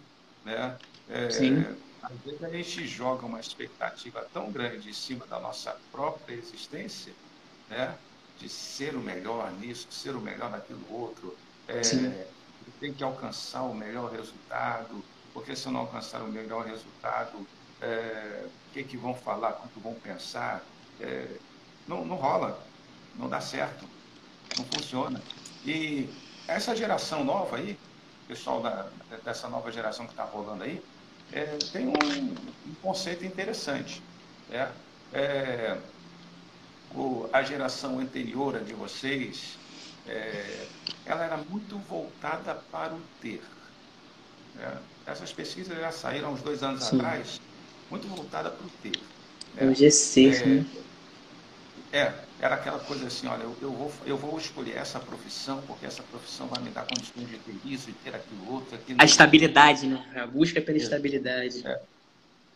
Né? 0.44 0.76
É, 1.08 1.30
Sim. 1.30 1.64
Às 2.02 2.18
vezes 2.24 2.42
a 2.42 2.48
gente 2.48 2.86
joga 2.86 3.24
uma 3.24 3.38
expectativa 3.38 4.26
tão 4.32 4.50
grande 4.50 4.90
em 4.90 4.92
cima 4.92 5.24
da 5.26 5.38
nossa 5.38 5.76
própria 5.92 6.34
existência, 6.34 7.12
né? 7.70 7.96
de 8.38 8.48
ser 8.48 8.96
o 8.96 9.00
melhor 9.00 9.52
nisso, 9.52 9.86
ser 9.90 10.16
o 10.16 10.20
melhor 10.20 10.50
naquilo 10.50 10.84
outro, 10.90 11.36
é, 11.68 11.80
tem 12.80 12.92
que 12.92 13.04
alcançar 13.04 13.62
o 13.62 13.74
melhor 13.74 14.10
resultado, 14.10 15.04
porque 15.32 15.54
se 15.54 15.66
eu 15.66 15.72
não 15.72 15.80
alcançar 15.80 16.22
o 16.22 16.28
melhor 16.28 16.66
resultado, 16.66 17.46
é, 17.80 18.44
o 18.46 18.72
que, 18.72 18.82
que 18.82 18.96
vão 18.96 19.14
falar, 19.14 19.52
quanto 19.52 19.78
vão 19.78 19.94
pensar, 19.94 20.64
é, 21.00 21.28
não, 21.86 22.04
não 22.04 22.16
rola, 22.16 22.60
não 23.14 23.28
dá 23.28 23.40
certo, 23.40 23.88
não 24.58 24.64
funciona. 24.64 25.22
E 25.64 26.08
essa 26.48 26.74
geração 26.74 27.22
nova 27.22 27.56
aí, 27.56 27.78
pessoal 28.32 28.62
da, 28.62 28.86
dessa 29.24 29.46
nova 29.46 29.70
geração 29.70 30.06
que 30.06 30.12
está 30.12 30.24
rolando 30.24 30.64
aí, 30.64 30.82
é, 31.32 31.44
tem 31.70 31.86
um, 31.86 31.92
um, 31.92 32.74
conceito 32.80 33.24
interessante. 33.26 34.02
É, 34.50 34.68
é, 35.12 35.78
o, 36.94 37.28
a 37.30 37.42
geração 37.42 37.98
anterior 37.98 38.56
a 38.56 38.60
de 38.60 38.72
vocês, 38.72 39.58
é, 40.06 40.66
ela 41.04 41.24
era 41.24 41.36
muito 41.36 41.76
voltada 41.80 42.54
para 42.54 42.94
o 42.94 43.00
ter. 43.20 43.42
É, 44.58 45.10
essas 45.10 45.30
pesquisas 45.30 45.76
já 45.76 45.92
saíram 45.92 46.32
uns 46.32 46.40
dois 46.40 46.62
anos 46.62 46.84
Sim. 46.84 46.96
atrás, 46.96 47.38
muito 47.90 48.08
voltada 48.08 48.50
para 48.50 48.66
o 48.66 48.70
ter. 48.82 48.98
É, 49.58 49.66
o 49.66 49.72
G6, 49.72 50.46
né? 50.46 50.66
É, 51.92 52.14
era 52.42 52.56
aquela 52.56 52.80
coisa 52.80 53.06
assim, 53.06 53.28
olha, 53.28 53.44
eu, 53.44 53.56
eu, 53.62 53.70
vou, 53.70 53.92
eu 54.04 54.16
vou 54.18 54.36
escolher 54.36 54.76
essa 54.76 54.98
profissão, 54.98 55.62
porque 55.62 55.86
essa 55.86 56.02
profissão 56.02 56.48
vai 56.48 56.60
me 56.60 56.70
dar 56.70 56.84
condições 56.84 57.28
de 57.28 57.38
ter 57.38 57.54
isso, 57.64 57.86
de 57.86 57.92
ter 57.92 58.16
aquilo 58.16 58.52
outro. 58.52 58.74
Aquilo 58.74 59.00
a 59.00 59.04
estabilidade, 59.04 59.86
né? 59.86 60.04
A 60.16 60.26
busca 60.26 60.60
pela 60.60 60.76
é. 60.76 60.80
estabilidade. 60.80 61.64
É. 61.64 61.80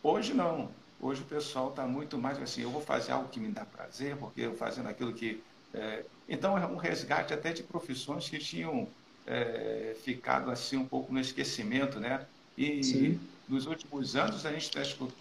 Hoje 0.03 0.33
não. 0.33 0.69
Hoje 0.99 1.21
o 1.21 1.25
pessoal 1.25 1.69
está 1.69 1.87
muito 1.87 2.17
mais 2.17 2.37
assim, 2.41 2.63
eu 2.63 2.69
vou 2.69 2.81
fazer 2.81 3.13
algo 3.13 3.29
que 3.29 3.39
me 3.39 3.47
dá 3.47 3.63
prazer, 3.63 4.17
porque 4.17 4.41
eu 4.41 4.57
fazendo 4.57 4.89
aquilo 4.89 5.13
que... 5.13 5.41
É... 5.73 6.03
Então 6.27 6.57
é 6.57 6.67
um 6.67 6.75
resgate 6.75 7.33
até 7.33 7.53
de 7.53 7.63
profissões 7.63 8.27
que 8.27 8.39
tinham 8.39 8.89
é, 9.25 9.95
ficado 10.03 10.51
assim 10.51 10.75
um 10.75 10.85
pouco 10.85 11.13
no 11.13 11.19
esquecimento, 11.21 11.97
né? 11.97 12.25
E 12.57 12.83
Sim. 12.83 13.19
nos 13.47 13.65
últimos 13.65 14.17
anos 14.17 14.45
a 14.45 14.51
gente 14.51 14.63
está 14.63 14.81
escutando... 14.81 15.15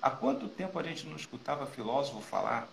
Há 0.00 0.10
quanto 0.10 0.46
tempo 0.46 0.78
a 0.78 0.82
gente 0.84 1.04
não 1.04 1.16
escutava 1.16 1.66
filósofo 1.66 2.20
falar 2.20 2.68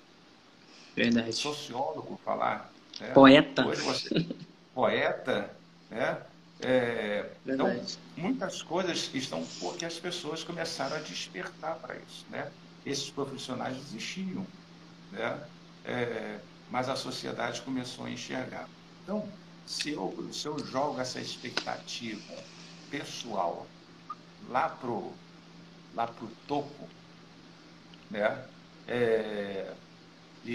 Verdade. 0.96 1.34
sociólogo 1.34 2.20
falar. 2.24 2.72
Né? 3.00 3.12
Poeta. 3.12 3.64
Você, 3.64 4.28
poeta, 4.74 5.50
né? 5.90 6.18
É, 6.64 7.26
então, 7.46 7.68
muitas 8.16 8.62
coisas 8.62 9.10
estão 9.16 9.44
porque 9.60 9.84
as 9.84 9.98
pessoas 9.98 10.44
começaram 10.44 10.96
a 10.96 11.00
despertar 11.00 11.76
para 11.80 11.96
isso, 11.96 12.24
né? 12.30 12.52
esses 12.86 13.10
profissionais 13.10 13.78
existiam, 13.78 14.46
né? 15.12 15.40
É, 15.86 16.40
mas 16.70 16.90
a 16.90 16.96
sociedade 16.96 17.62
começou 17.62 18.06
a 18.06 18.10
enxergar. 18.10 18.68
Então, 19.04 19.28
se 19.66 19.92
eu, 19.92 20.30
se 20.32 20.48
eu 20.48 20.58
jogo 20.60 21.00
essa 21.00 21.20
expectativa 21.20 22.34
pessoal 22.90 23.68
lá 24.50 24.70
pro, 24.70 25.12
lá 25.96 26.08
pro 26.08 26.28
topo, 26.48 26.88
né? 28.10 28.46
É, 28.88 29.72
e, 30.46 30.54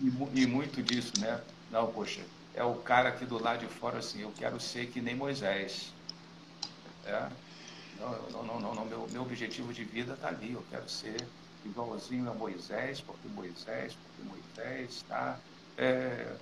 e, 0.00 0.12
e, 0.34 0.46
muito 0.46 0.82
disso, 0.82 1.12
né? 1.20 1.40
Não, 1.70 1.90
poxa, 1.92 2.20
é 2.54 2.62
o 2.62 2.74
cara 2.74 3.08
aqui 3.08 3.24
do 3.24 3.42
lado 3.42 3.60
de 3.60 3.66
fora 3.66 3.98
assim, 3.98 4.22
eu 4.22 4.32
quero 4.36 4.60
ser 4.60 4.86
que 4.88 5.00
nem 5.00 5.14
Moisés. 5.14 5.92
É? 7.04 7.28
Não, 7.98 8.44
não, 8.44 8.60
não, 8.60 8.74
não, 8.74 8.84
Meu, 8.84 9.08
meu 9.10 9.22
objetivo 9.22 9.72
de 9.72 9.84
vida 9.84 10.14
está 10.14 10.28
ali, 10.28 10.52
eu 10.52 10.64
quero 10.70 10.88
ser 10.88 11.16
igualzinho 11.64 12.30
a 12.30 12.34
Moisés, 12.34 13.00
porque 13.00 13.26
Moisés, 13.28 13.94
porque 13.94 14.28
Moisés 14.28 14.90
está. 14.90 15.38
É, 15.78 16.34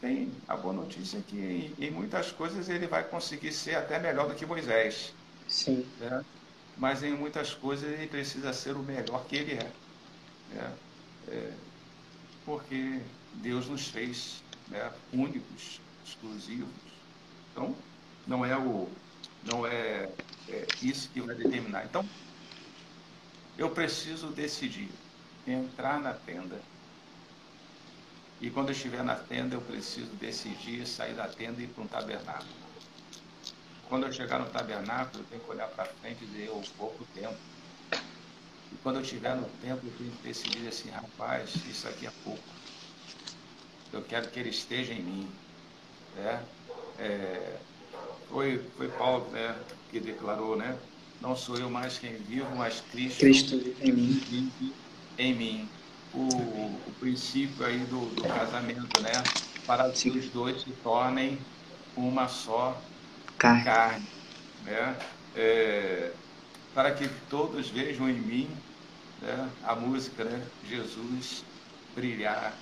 tem 0.00 0.32
a 0.48 0.56
boa 0.56 0.72
notícia 0.72 1.18
é 1.18 1.22
que 1.26 1.36
em, 1.36 1.86
em, 1.86 1.90
muitas 1.90 2.32
coisas 2.32 2.68
ele 2.68 2.86
vai 2.86 3.04
conseguir 3.04 3.52
ser 3.52 3.74
até 3.74 3.98
melhor 3.98 4.28
do 4.28 4.34
que 4.34 4.46
Moisés. 4.46 5.14
Sim. 5.48 5.86
Né? 5.98 6.24
Mas 6.76 7.02
em 7.02 7.12
muitas 7.12 7.52
coisas 7.52 7.90
ele 7.90 8.06
precisa 8.06 8.52
ser 8.52 8.74
o 8.74 8.78
melhor 8.78 9.24
que 9.26 9.36
ele 9.36 9.52
é. 9.52 9.72
Né? 10.54 10.74
é 11.28 11.52
porque 12.50 13.00
Deus 13.34 13.68
nos 13.68 13.86
fez 13.86 14.42
né, 14.66 14.92
únicos, 15.12 15.80
exclusivos. 16.04 16.68
Então, 17.52 17.76
não 18.26 18.44
é 18.44 18.58
o 18.58 18.88
não 19.44 19.64
é, 19.64 20.10
é 20.48 20.66
isso 20.82 21.08
que 21.10 21.20
vai 21.20 21.36
determinar. 21.36 21.84
Então, 21.84 22.04
eu 23.56 23.70
preciso 23.70 24.28
decidir 24.30 24.90
entrar 25.46 26.00
na 26.00 26.12
tenda. 26.12 26.60
E 28.40 28.50
quando 28.50 28.70
eu 28.70 28.72
estiver 28.72 29.04
na 29.04 29.14
tenda, 29.14 29.54
eu 29.54 29.60
preciso 29.60 30.10
decidir 30.16 30.86
sair 30.88 31.14
da 31.14 31.28
tenda 31.28 31.60
e 31.60 31.64
ir 31.64 31.68
para 31.68 31.84
um 31.84 31.86
tabernáculo. 31.86 32.50
Quando 33.88 34.06
eu 34.06 34.12
chegar 34.12 34.40
no 34.40 34.50
tabernáculo, 34.50 35.22
eu 35.22 35.26
tenho 35.28 35.40
que 35.40 35.50
olhar 35.50 35.68
para 35.68 35.84
frente 35.84 36.24
e 36.24 36.26
dizer, 36.26 36.46
eu 36.48 36.60
vou 36.76 36.90
para 36.90 37.02
o 37.02 37.06
templo. 37.14 37.49
E 38.70 38.78
quando 38.78 38.96
eu 38.96 39.02
estiver 39.02 39.36
no 39.36 39.50
templo, 39.58 39.90
eu 39.90 39.94
tenho 39.96 40.12
que 40.14 40.22
decidir 40.22 40.66
assim, 40.68 40.90
rapaz, 40.90 41.64
isso 41.64 41.88
aqui 41.88 42.06
é 42.06 42.10
pouco. 42.10 42.56
Eu 43.92 44.04
quero 44.06 44.30
que 44.30 44.38
ele 44.38 44.50
esteja 44.50 44.92
em 44.94 45.02
mim. 45.04 45.40
Né? 46.12 46.48
É, 46.96 47.66
foi, 48.28 48.70
foi 48.72 48.92
Paulo 48.96 49.32
né, 49.32 49.66
que 49.88 50.00
declarou, 50.00 50.56
né? 50.56 50.88
Não 51.20 51.36
sou 51.36 51.58
eu 51.58 51.70
mais 51.70 51.98
quem 51.98 52.22
vivo, 52.24 52.56
mas 52.56 52.80
Cristo, 52.82 53.28
Cristo 53.28 53.56
em 53.78 53.92
mim. 53.92 54.26
Vive 54.28 54.76
em 55.18 55.34
mim. 55.36 55.74
O, 56.12 56.90
o 56.90 56.94
princípio 56.96 57.64
aí 57.64 57.86
do, 57.86 58.14
do 58.14 58.28
casamento, 58.28 59.00
né? 59.00 59.34
Para 59.66 59.92
que 59.96 60.10
os 60.10 60.30
dois 60.30 60.62
se 60.62 60.74
tornem 60.76 61.52
uma 61.94 62.28
só 62.28 62.90
carne, 63.38 63.64
carne 63.64 64.08
né? 64.60 65.08
É, 65.34 66.19
para 66.74 66.92
que 66.94 67.08
todos 67.28 67.68
vejam 67.68 68.08
em 68.08 68.20
mim 68.20 68.50
né, 69.20 69.50
a 69.64 69.74
música, 69.74 70.24
né? 70.24 70.46
Jesus 70.68 71.44
brilhar, 71.94 72.54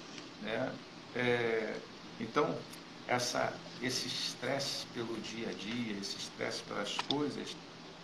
né? 0.42 0.72
É, 1.14 1.80
então, 2.20 2.58
essa, 3.06 3.52
esse 3.80 4.08
estresse 4.08 4.86
pelo 4.88 5.18
dia 5.20 5.50
a 5.50 5.52
dia, 5.52 5.98
esse 5.98 6.16
estresse 6.16 6.62
pelas 6.64 6.96
coisas, 7.08 7.56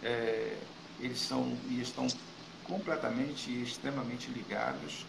é, 0.02 0.56
eles 0.98 1.18
são 1.18 1.58
e 1.68 1.80
estão 1.80 2.06
completamente 2.64 3.50
e 3.50 3.62
extremamente 3.62 4.30
ligados 4.30 5.06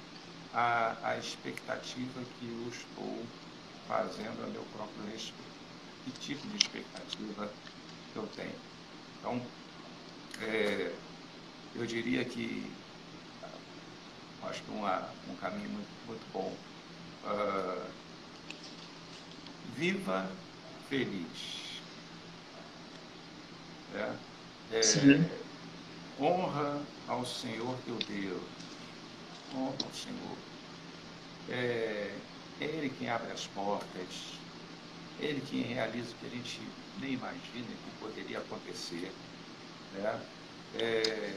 à, 0.53 0.97
à 1.03 1.17
expectativa 1.17 2.21
que 2.39 2.45
eu 2.45 2.69
estou 2.69 3.25
fazendo 3.87 4.43
a 4.43 4.47
meu 4.47 4.63
próprio 4.65 5.05
respeito. 5.11 5.55
Que 6.03 6.11
tipo 6.11 6.47
de 6.47 6.57
expectativa 6.57 7.51
eu 8.15 8.27
tenho? 8.27 8.55
Então, 9.19 9.41
é, 10.41 10.93
eu 11.75 11.85
diria 11.85 12.23
que 12.25 12.71
acho 14.43 14.61
que 14.63 14.71
uma, 14.71 15.09
um 15.29 15.35
caminho 15.35 15.69
muito, 15.69 15.89
muito 16.07 16.25
bom. 16.31 16.53
Uh, 17.25 17.85
viva 19.75 20.29
feliz. 20.89 21.81
É, 23.93 24.13
é, 24.71 24.81
honra 26.19 26.81
ao 27.07 27.25
Senhor 27.25 27.77
teu 27.85 27.97
Deus. 28.07 28.41
Honra 29.53 29.75
ao 29.83 29.93
Senhor. 29.93 30.37
É, 31.49 32.11
é 32.61 32.65
Ele 32.65 32.89
quem 32.89 33.09
abre 33.09 33.31
as 33.31 33.47
portas. 33.47 34.35
Ele 35.19 35.41
quem 35.49 35.61
realiza 35.61 36.11
o 36.11 36.15
que 36.15 36.25
a 36.25 36.29
gente 36.29 36.61
nem 36.99 37.13
imagina 37.13 37.67
que 37.67 37.99
poderia 37.99 38.39
acontecer. 38.39 39.11
Né? 39.97 40.21
É, 40.79 41.33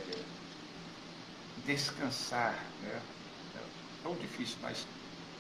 descansar. 1.67 2.59
Né? 2.83 3.01
É 3.55 3.61
tão 4.03 4.15
difícil, 4.15 4.57
mas 4.63 4.87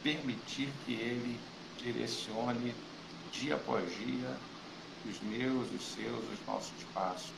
permitir 0.02 0.68
que 0.84 0.92
Ele 0.92 1.38
direcione 1.78 2.74
dia 3.32 3.54
após 3.54 3.84
dia 3.96 4.36
os 5.08 5.20
meus, 5.22 5.70
os 5.72 5.94
seus, 5.94 6.24
os 6.32 6.46
nossos 6.46 6.84
passos. 6.92 7.32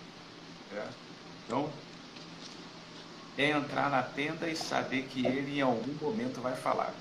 Né? 0.72 0.88
Então, 1.46 1.70
é 3.38 3.50
entrar 3.50 3.90
na 3.90 4.02
tenda 4.02 4.48
e 4.48 4.56
saber 4.56 5.02
que 5.04 5.26
Ele 5.26 5.58
em 5.58 5.62
algum 5.62 5.92
momento 5.94 6.40
vai 6.40 6.56
falar. 6.56 6.92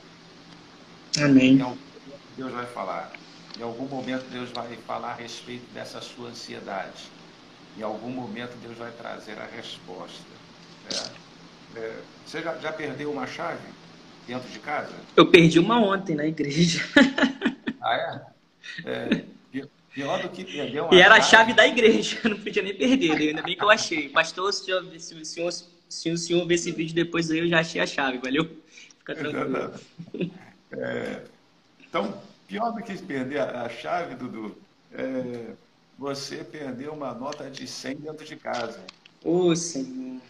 Amém. 1.17 1.55
Em 1.55 1.61
algum 1.61 1.75
momento 1.75 2.21
Deus 2.37 2.51
vai 2.51 2.65
falar. 2.67 3.11
Em 3.57 3.63
algum 3.63 3.87
momento 3.87 4.25
Deus 4.29 4.51
vai 4.51 4.75
falar 4.87 5.11
a 5.11 5.15
respeito 5.15 5.65
dessa 5.73 5.99
sua 6.01 6.29
ansiedade. 6.29 7.09
Em 7.77 7.81
algum 7.81 8.09
momento 8.09 8.55
Deus 8.61 8.77
vai 8.77 8.91
trazer 8.91 9.37
a 9.39 9.45
resposta. 9.45 10.23
Né? 10.91 11.11
É, 11.75 11.99
você 12.25 12.41
já, 12.41 12.57
já 12.57 12.71
perdeu 12.71 13.11
uma 13.11 13.27
chave 13.27 13.67
dentro 14.27 14.49
de 14.49 14.59
casa? 14.59 14.93
Eu 15.15 15.27
perdi 15.27 15.59
uma 15.59 15.79
ontem 15.79 16.15
na 16.15 16.25
igreja. 16.25 16.83
ah, 17.81 18.25
é? 18.85 18.89
é 18.89 19.23
pior 19.93 20.21
do 20.21 20.29
que 20.29 20.45
perder 20.45 20.81
uma 20.81 20.93
E 20.93 21.01
era 21.01 21.15
a 21.15 21.21
chave 21.21 21.53
da 21.53 21.67
igreja, 21.67 22.19
não 22.23 22.37
podia 22.37 22.61
nem 22.61 22.73
perder, 22.75 23.09
né? 23.09 23.25
ainda 23.27 23.41
bem 23.41 23.55
que 23.55 23.63
eu 23.63 23.69
achei. 23.69 24.09
Pastor, 24.09 24.53
se, 24.53 24.69
eu, 24.69 24.99
se, 24.99 25.13
o 25.15 25.25
senhor, 25.25 25.51
se 25.51 26.11
o 26.11 26.17
senhor 26.17 26.45
ver 26.47 26.55
esse 26.55 26.71
vídeo 26.71 26.95
depois 26.95 27.29
aí, 27.29 27.39
eu 27.39 27.47
já 27.47 27.59
achei 27.59 27.81
a 27.81 27.85
chave, 27.85 28.17
valeu? 28.19 28.49
Fica 28.99 29.15
tranquilo. 29.15 29.73
É, 30.71 31.21
então, 31.87 32.21
pior 32.47 32.71
do 32.71 32.83
que 32.83 32.97
perder 32.99 33.39
a, 33.39 33.63
a 33.63 33.69
chave, 33.69 34.15
Dudu, 34.15 34.55
é 34.93 35.53
você 35.99 36.45
perder 36.45 36.89
uma 36.89 37.13
nota 37.13 37.49
de 37.51 37.67
100 37.67 37.97
dentro 37.97 38.25
de 38.25 38.37
casa. 38.37 38.79
Ô, 39.21 39.53
Senhor. 39.53 40.21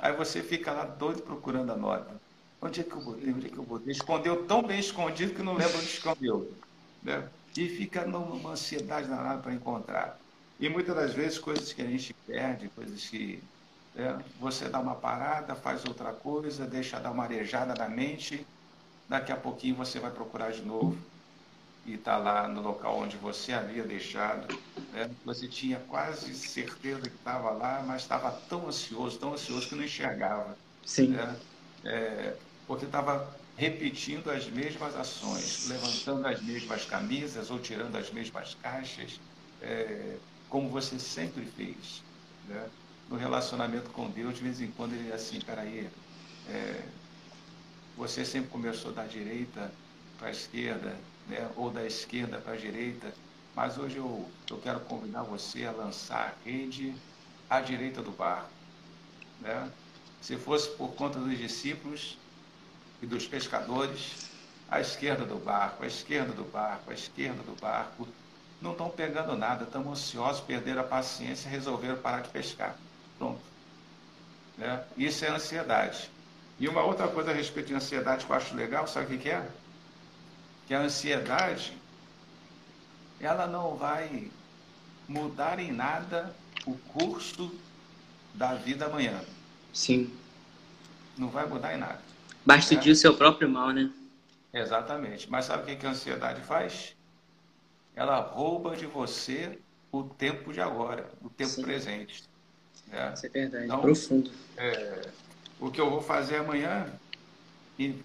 Aí 0.00 0.12
você 0.16 0.40
fica 0.40 0.72
lá 0.72 0.84
doido 0.84 1.22
procurando 1.22 1.72
a 1.72 1.76
nota. 1.76 2.14
Onde 2.62 2.80
é 2.80 2.84
que 2.84 2.92
eu 2.92 3.00
botei? 3.00 3.32
Onde 3.32 3.46
é 3.46 3.50
que 3.50 3.58
eu 3.58 3.64
botei? 3.64 3.92
Escondeu 3.92 4.46
tão 4.46 4.62
bem 4.62 4.78
escondido 4.78 5.34
que 5.34 5.42
não 5.42 5.54
lembra 5.54 5.76
onde 5.76 5.86
escondeu. 5.86 6.52
Né? 7.02 7.28
E 7.56 7.68
fica 7.68 8.06
numa 8.06 8.52
ansiedade 8.52 9.08
danada 9.08 9.42
para 9.42 9.52
encontrar. 9.52 10.20
E 10.60 10.68
muitas 10.68 10.94
das 10.94 11.12
vezes 11.12 11.38
coisas 11.38 11.72
que 11.72 11.82
a 11.82 11.86
gente 11.86 12.14
perde, 12.26 12.68
coisas 12.68 13.04
que 13.06 13.42
né, 13.96 14.16
você 14.38 14.68
dá 14.68 14.78
uma 14.78 14.94
parada, 14.94 15.56
faz 15.56 15.84
outra 15.84 16.12
coisa, 16.12 16.66
deixa 16.66 17.00
dar 17.00 17.10
uma 17.10 17.24
arejada 17.24 17.74
na 17.74 17.88
mente, 17.88 18.46
daqui 19.08 19.32
a 19.32 19.36
pouquinho 19.36 19.74
você 19.74 19.98
vai 19.98 20.10
procurar 20.12 20.52
de 20.52 20.62
novo 20.62 20.96
e 21.88 21.94
está 21.94 22.18
lá 22.18 22.46
no 22.46 22.60
local 22.60 22.98
onde 22.98 23.16
você 23.16 23.52
havia 23.52 23.82
deixado. 23.82 24.46
Você 25.24 25.46
tinha 25.48 25.78
quase 25.80 26.34
certeza 26.34 27.02
que 27.02 27.16
estava 27.16 27.50
lá, 27.50 27.82
mas 27.86 28.02
estava 28.02 28.30
tão 28.48 28.66
ansioso, 28.66 29.18
tão 29.18 29.34
ansioso 29.34 29.68
que 29.68 29.74
não 29.74 29.84
enxergava. 29.84 30.56
Sim. 30.84 31.08
Né? 31.08 31.36
É, 31.84 32.36
porque 32.66 32.86
estava 32.86 33.36
repetindo 33.56 34.30
as 34.30 34.46
mesmas 34.48 34.94
ações, 34.94 35.68
levantando 35.68 36.26
as 36.26 36.40
mesmas 36.42 36.84
camisas 36.84 37.50
ou 37.50 37.58
tirando 37.58 37.96
as 37.96 38.10
mesmas 38.10 38.54
caixas, 38.54 39.20
é, 39.60 40.16
como 40.48 40.68
você 40.68 40.98
sempre 40.98 41.44
fez. 41.44 42.02
Né? 42.46 42.70
No 43.08 43.16
relacionamento 43.16 43.90
com 43.90 44.08
Deus, 44.10 44.36
de 44.36 44.42
vez 44.42 44.60
em 44.60 44.70
quando 44.70 44.94
ele 44.94 45.10
é 45.10 45.14
assim, 45.14 45.40
peraí, 45.40 45.90
é, 46.48 46.82
você 47.96 48.24
sempre 48.24 48.48
começou 48.48 48.92
da 48.92 49.04
direita 49.04 49.72
para 50.16 50.28
a 50.28 50.30
esquerda, 50.30 50.96
né? 51.26 51.50
ou 51.56 51.70
da 51.70 51.84
esquerda 51.84 52.38
para 52.38 52.52
a 52.52 52.56
direita, 52.56 53.12
mas 53.58 53.76
hoje 53.76 53.96
eu, 53.96 54.24
eu 54.48 54.56
quero 54.58 54.78
convidar 54.78 55.24
você 55.24 55.66
a 55.66 55.72
lançar 55.72 56.28
a 56.28 56.48
rede 56.48 56.94
à 57.50 57.60
direita 57.60 58.00
do 58.00 58.12
barco. 58.12 58.48
Né? 59.40 59.68
Se 60.20 60.36
fosse 60.36 60.68
por 60.76 60.94
conta 60.94 61.18
dos 61.18 61.36
discípulos 61.36 62.16
e 63.02 63.06
dos 63.06 63.26
pescadores, 63.26 64.30
à 64.70 64.80
esquerda 64.80 65.24
do 65.24 65.34
barco, 65.40 65.82
à 65.82 65.88
esquerda 65.88 66.32
do 66.32 66.44
barco, 66.44 66.92
à 66.92 66.94
esquerda 66.94 67.42
do 67.42 67.60
barco, 67.60 68.06
não 68.62 68.70
estão 68.70 68.88
pegando 68.88 69.36
nada, 69.36 69.64
estão 69.64 69.90
ansiosos, 69.90 70.40
perderam 70.40 70.82
a 70.82 70.84
paciência, 70.84 71.50
resolveram 71.50 71.96
parar 71.96 72.20
de 72.20 72.28
pescar. 72.28 72.76
Pronto. 73.18 73.40
Né? 74.56 74.84
Isso 74.96 75.24
é 75.24 75.30
ansiedade. 75.30 76.08
E 76.60 76.68
uma 76.68 76.84
outra 76.84 77.08
coisa 77.08 77.32
a 77.32 77.34
respeito 77.34 77.66
de 77.66 77.74
ansiedade 77.74 78.24
que 78.24 78.30
eu 78.30 78.36
acho 78.36 78.54
legal, 78.54 78.86
sabe 78.86 79.16
o 79.16 79.18
que 79.18 79.30
é? 79.30 79.44
Que 80.68 80.74
a 80.74 80.78
ansiedade, 80.78 81.76
ela 83.20 83.46
não 83.46 83.76
vai 83.76 84.30
mudar 85.08 85.58
em 85.58 85.72
nada 85.72 86.34
o 86.66 86.74
curso 86.74 87.52
da 88.34 88.54
vida 88.54 88.86
amanhã. 88.86 89.20
Sim. 89.72 90.12
Não 91.16 91.28
vai 91.28 91.46
mudar 91.46 91.74
em 91.74 91.78
nada. 91.78 92.00
Basta 92.44 92.74
é? 92.74 92.78
o 92.78 92.94
seu 92.94 93.16
próprio 93.16 93.48
mal, 93.48 93.70
né? 93.70 93.90
Exatamente. 94.52 95.30
Mas 95.30 95.46
sabe 95.46 95.72
o 95.72 95.76
que 95.76 95.86
a 95.86 95.90
ansiedade 95.90 96.42
faz? 96.42 96.94
Ela 97.94 98.20
rouba 98.20 98.76
de 98.76 98.86
você 98.86 99.58
o 99.90 100.04
tempo 100.04 100.52
de 100.52 100.60
agora, 100.60 101.10
o 101.22 101.28
tempo 101.28 101.50
Sim. 101.50 101.62
presente. 101.62 102.24
Né? 102.86 103.12
Isso 103.14 103.26
é 103.26 103.28
verdade, 103.28 103.64
então, 103.64 103.80
profundo. 103.80 104.30
É, 104.56 105.10
o 105.58 105.70
que 105.70 105.80
eu 105.80 105.90
vou 105.90 106.00
fazer 106.00 106.36
amanhã, 106.36 106.86
e 107.78 108.00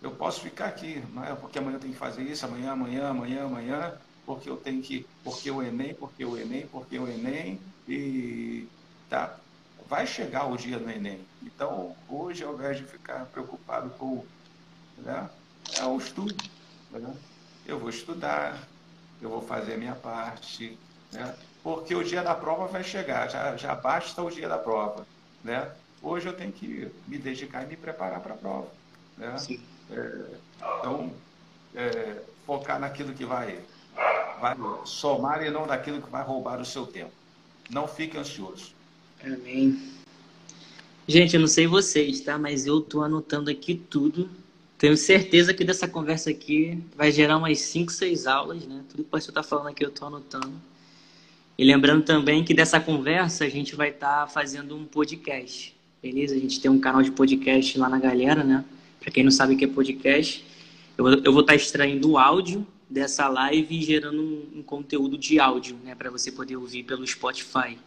eu 0.00 0.12
posso 0.12 0.40
ficar 0.40 0.66
aqui, 0.66 1.02
não 1.12 1.24
é 1.24 1.34
porque 1.34 1.58
amanhã 1.58 1.76
eu 1.76 1.80
tenho 1.80 1.92
que 1.92 1.98
fazer 1.98 2.22
isso, 2.22 2.44
amanhã, 2.46 2.72
amanhã, 2.72 3.08
amanhã, 3.08 3.44
amanhã, 3.44 3.98
porque 4.30 4.48
eu 4.48 4.56
tenho 4.56 4.80
que, 4.80 5.04
porque 5.24 5.50
o 5.50 5.60
Enem, 5.60 5.92
porque 5.92 6.24
o 6.24 6.38
Enem, 6.38 6.64
porque 6.68 6.96
o 6.96 7.08
Enem, 7.08 7.60
e 7.88 8.68
tá. 9.08 9.36
Vai 9.88 10.06
chegar 10.06 10.46
o 10.46 10.56
dia 10.56 10.78
do 10.78 10.88
Enem. 10.88 11.26
Então, 11.42 11.96
hoje, 12.08 12.44
ao 12.44 12.54
invés 12.54 12.76
de 12.76 12.84
ficar 12.84 13.26
preocupado 13.26 13.90
com 13.98 14.24
né, 14.98 15.28
é 15.76 15.84
o 15.84 15.98
estudo, 15.98 16.36
né? 16.92 17.12
eu 17.66 17.76
vou 17.76 17.90
estudar, 17.90 18.68
eu 19.20 19.28
vou 19.28 19.42
fazer 19.42 19.74
a 19.74 19.76
minha 19.76 19.96
parte, 19.96 20.78
né? 21.10 21.34
porque 21.60 21.92
o 21.92 22.04
dia 22.04 22.22
da 22.22 22.36
prova 22.36 22.68
vai 22.68 22.84
chegar, 22.84 23.28
já, 23.28 23.56
já 23.56 23.74
basta 23.74 24.22
o 24.22 24.30
dia 24.30 24.48
da 24.48 24.58
prova. 24.58 25.04
Né? 25.42 25.68
Hoje 26.00 26.28
eu 26.28 26.36
tenho 26.36 26.52
que 26.52 26.88
me 27.08 27.18
dedicar 27.18 27.64
e 27.64 27.66
me 27.66 27.76
preparar 27.76 28.20
para 28.20 28.34
a 28.34 28.38
prova. 28.38 28.68
Né? 29.18 29.36
É, 29.90 30.38
então, 30.78 31.12
é, 31.74 32.22
focar 32.46 32.78
naquilo 32.78 33.12
que 33.12 33.24
vai, 33.24 33.60
vai 34.40 34.56
somar 34.84 35.44
e 35.44 35.50
não 35.50 35.66
naquilo 35.66 36.00
que 36.00 36.10
vai 36.10 36.24
roubar 36.24 36.60
o 36.60 36.64
seu 36.64 36.86
tempo. 36.86 37.12
Não 37.68 37.86
fique 37.86 38.16
ansioso. 38.16 38.72
Amém. 39.24 39.80
Gente, 41.06 41.34
eu 41.34 41.40
não 41.40 41.48
sei 41.48 41.66
vocês, 41.66 42.20
tá? 42.20 42.38
Mas 42.38 42.66
eu 42.66 42.80
tô 42.80 43.02
anotando 43.02 43.50
aqui 43.50 43.74
tudo 43.74 44.28
tenho 44.80 44.96
certeza 44.96 45.52
que 45.52 45.62
dessa 45.62 45.86
conversa 45.86 46.30
aqui 46.30 46.82
vai 46.96 47.12
gerar 47.12 47.36
umas 47.36 47.58
5, 47.58 47.92
6 47.92 48.26
aulas, 48.26 48.66
né? 48.66 48.82
Tudo 48.88 49.02
que 49.02 49.08
o 49.08 49.10
pastor 49.10 49.30
está 49.30 49.42
falando 49.42 49.66
aqui 49.68 49.84
eu 49.84 49.90
estou 49.90 50.08
anotando. 50.08 50.54
E 51.58 51.62
lembrando 51.62 52.02
também 52.02 52.42
que 52.42 52.54
dessa 52.54 52.80
conversa 52.80 53.44
a 53.44 53.48
gente 53.50 53.76
vai 53.76 53.90
estar 53.90 54.22
tá 54.22 54.26
fazendo 54.26 54.74
um 54.74 54.86
podcast, 54.86 55.76
beleza? 56.02 56.34
A 56.34 56.38
gente 56.38 56.58
tem 56.58 56.70
um 56.70 56.80
canal 56.80 57.02
de 57.02 57.10
podcast 57.10 57.78
lá 57.78 57.90
na 57.90 57.98
galera, 57.98 58.42
né? 58.42 58.64
Para 58.98 59.10
quem 59.10 59.22
não 59.22 59.30
sabe 59.30 59.52
o 59.52 59.58
que 59.58 59.66
é 59.66 59.68
podcast, 59.68 60.42
eu, 60.96 61.06
eu 61.06 61.30
vou 61.30 61.42
estar 61.42 61.52
tá 61.52 61.56
extraindo 61.56 62.12
o 62.12 62.16
áudio 62.16 62.66
dessa 62.90 63.28
live 63.28 63.80
gerando 63.80 64.20
um, 64.20 64.58
um 64.58 64.62
conteúdo 64.62 65.16
de 65.16 65.38
áudio, 65.38 65.76
né? 65.84 65.94
Para 65.94 66.10
você 66.10 66.32
poder 66.32 66.56
ouvir 66.56 66.82
pelo 66.82 67.06
Spotify. 67.06 67.78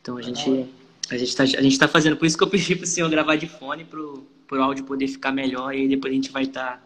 Então 0.00 0.16
a 0.16 0.22
gente 0.22 0.66
a 1.10 1.16
gente 1.16 1.28
está 1.28 1.42
a 1.44 1.62
gente 1.62 1.78
tá 1.78 1.86
fazendo, 1.86 2.16
por 2.16 2.24
isso 2.24 2.38
que 2.38 2.42
eu 2.42 2.48
pedi 2.48 2.74
para 2.74 2.84
o 2.84 2.88
senhor 2.88 3.10
gravar 3.10 3.36
de 3.36 3.46
fone 3.46 3.84
pro 3.84 4.26
para 4.50 4.58
o 4.58 4.62
áudio 4.62 4.84
poder 4.84 5.06
ficar 5.06 5.30
melhor 5.30 5.72
e 5.72 5.86
depois 5.86 6.12
a 6.12 6.16
gente 6.16 6.32
vai 6.32 6.42
estar 6.42 6.72
tá 6.72 6.82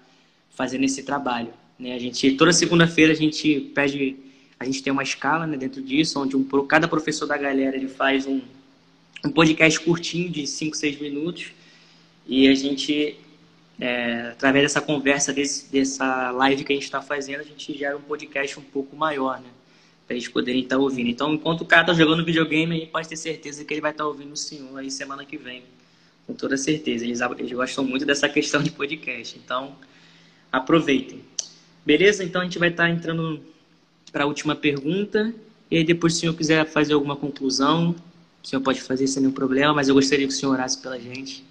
fazendo 0.50 0.84
esse 0.84 1.02
trabalho. 1.02 1.48
Né? 1.78 1.94
A 1.94 1.98
gente, 1.98 2.32
toda 2.32 2.52
segunda-feira 2.52 3.12
a 3.12 3.16
gente 3.16 3.58
pede, 3.74 4.16
a 4.60 4.66
gente 4.66 4.82
tem 4.82 4.92
uma 4.92 5.02
escala 5.02 5.46
né, 5.46 5.56
dentro 5.56 5.82
disso, 5.82 6.20
onde 6.20 6.36
um, 6.36 6.44
cada 6.66 6.86
professor 6.86 7.26
da 7.26 7.38
galera 7.38 7.74
ele 7.74 7.88
faz 7.88 8.26
um, 8.26 8.42
um 9.24 9.30
podcast 9.30 9.80
curtinho 9.80 10.28
de 10.30 10.46
5, 10.46 10.76
6 10.76 11.00
minutos 11.00 11.52
e 12.26 12.48
a 12.48 12.54
gente, 12.54 13.16
é, 13.80 14.28
através 14.32 14.64
dessa 14.64 14.80
conversa, 14.80 15.32
desse, 15.32 15.70
dessa 15.70 16.30
live 16.30 16.64
que 16.64 16.72
a 16.72 16.76
gente 16.76 16.84
está 16.84 17.02
fazendo, 17.02 17.40
a 17.40 17.44
gente 17.44 17.76
gera 17.76 17.96
um 17.96 18.02
podcast 18.02 18.58
um 18.58 18.62
pouco 18.62 18.94
maior, 18.96 19.40
né? 19.40 19.48
Para 20.06 20.16
eles 20.16 20.28
poderem 20.28 20.62
estar 20.62 20.76
tá 20.76 20.82
ouvindo. 20.82 21.08
Então, 21.08 21.34
enquanto 21.34 21.62
o 21.62 21.66
cara 21.66 21.82
está 21.82 21.94
jogando 21.94 22.24
videogame, 22.24 22.76
a 22.76 22.78
gente 22.78 22.90
pode 22.90 23.08
ter 23.08 23.16
certeza 23.16 23.64
que 23.64 23.74
ele 23.74 23.80
vai 23.80 23.90
estar 23.90 24.04
tá 24.04 24.08
ouvindo 24.08 24.32
o 24.32 24.36
senhor 24.36 24.78
aí 24.78 24.90
semana 24.90 25.24
que 25.24 25.36
vem 25.36 25.64
com 26.26 26.34
toda 26.34 26.56
certeza. 26.56 27.04
Eles, 27.04 27.20
eles 27.38 27.52
gostam 27.52 27.84
muito 27.84 28.04
dessa 28.04 28.28
questão 28.28 28.62
de 28.62 28.70
podcast. 28.70 29.40
Então, 29.42 29.74
aproveitem. 30.52 31.20
Beleza? 31.84 32.22
Então, 32.22 32.42
a 32.42 32.44
gente 32.44 32.58
vai 32.58 32.68
estar 32.68 32.88
entrando 32.88 33.40
para 34.12 34.24
a 34.24 34.26
última 34.26 34.54
pergunta. 34.54 35.34
E 35.70 35.78
aí, 35.78 35.84
depois, 35.84 36.12
se 36.12 36.18
o 36.18 36.20
senhor 36.20 36.34
quiser 36.34 36.66
fazer 36.66 36.92
alguma 36.92 37.16
conclusão, 37.16 37.96
o 38.42 38.46
senhor 38.46 38.62
pode 38.62 38.80
fazer 38.80 39.06
sem 39.06 39.22
nenhum 39.22 39.34
problema. 39.34 39.74
Mas 39.74 39.88
eu 39.88 39.94
gostaria 39.94 40.26
que 40.26 40.32
o 40.32 40.36
senhor 40.36 40.52
orasse 40.52 40.80
pela 40.80 41.00
gente, 41.00 41.42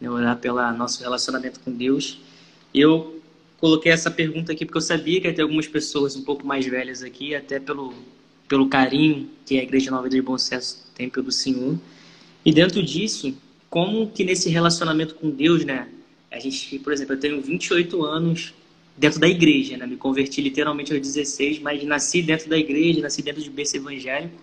né? 0.00 0.10
orar 0.10 0.38
pelo 0.38 0.60
nosso 0.72 1.02
relacionamento 1.02 1.60
com 1.60 1.72
Deus. 1.72 2.18
Eu 2.72 3.20
coloquei 3.58 3.92
essa 3.92 4.10
pergunta 4.10 4.52
aqui 4.52 4.64
porque 4.64 4.78
eu 4.78 4.82
sabia 4.82 5.20
que 5.20 5.26
ia 5.26 5.34
ter 5.34 5.42
algumas 5.42 5.66
pessoas 5.66 6.16
um 6.16 6.22
pouco 6.22 6.46
mais 6.46 6.66
velhas 6.66 7.02
aqui, 7.02 7.34
até 7.34 7.58
pelo, 7.58 7.94
pelo 8.48 8.68
carinho 8.68 9.28
que 9.46 9.58
a 9.58 9.62
Igreja 9.62 9.90
Nova 9.90 10.08
de 10.08 10.20
Bom 10.20 10.36
Sucesso 10.36 10.90
tem 10.94 11.08
pelo 11.08 11.32
Senhor. 11.32 11.78
E 12.44 12.52
dentro 12.52 12.82
disso, 12.82 13.34
como 13.70 14.08
que 14.10 14.22
nesse 14.22 14.48
relacionamento 14.50 15.14
com 15.14 15.30
Deus, 15.30 15.64
né? 15.64 15.88
A 16.30 16.38
gente, 16.38 16.78
por 16.80 16.92
exemplo, 16.92 17.14
eu 17.14 17.20
tenho 17.20 17.40
28 17.40 18.04
anos 18.04 18.52
dentro 18.96 19.18
da 19.18 19.28
igreja, 19.28 19.76
né? 19.76 19.86
Me 19.86 19.96
converti 19.96 20.40
literalmente 20.40 20.92
aos 20.92 21.00
16, 21.00 21.60
mas 21.60 21.82
nasci 21.84 22.22
dentro 22.22 22.48
da 22.48 22.56
igreja, 22.56 23.00
nasci 23.00 23.22
dentro 23.22 23.42
de 23.42 23.50
berço 23.50 23.76
evangélico, 23.76 24.36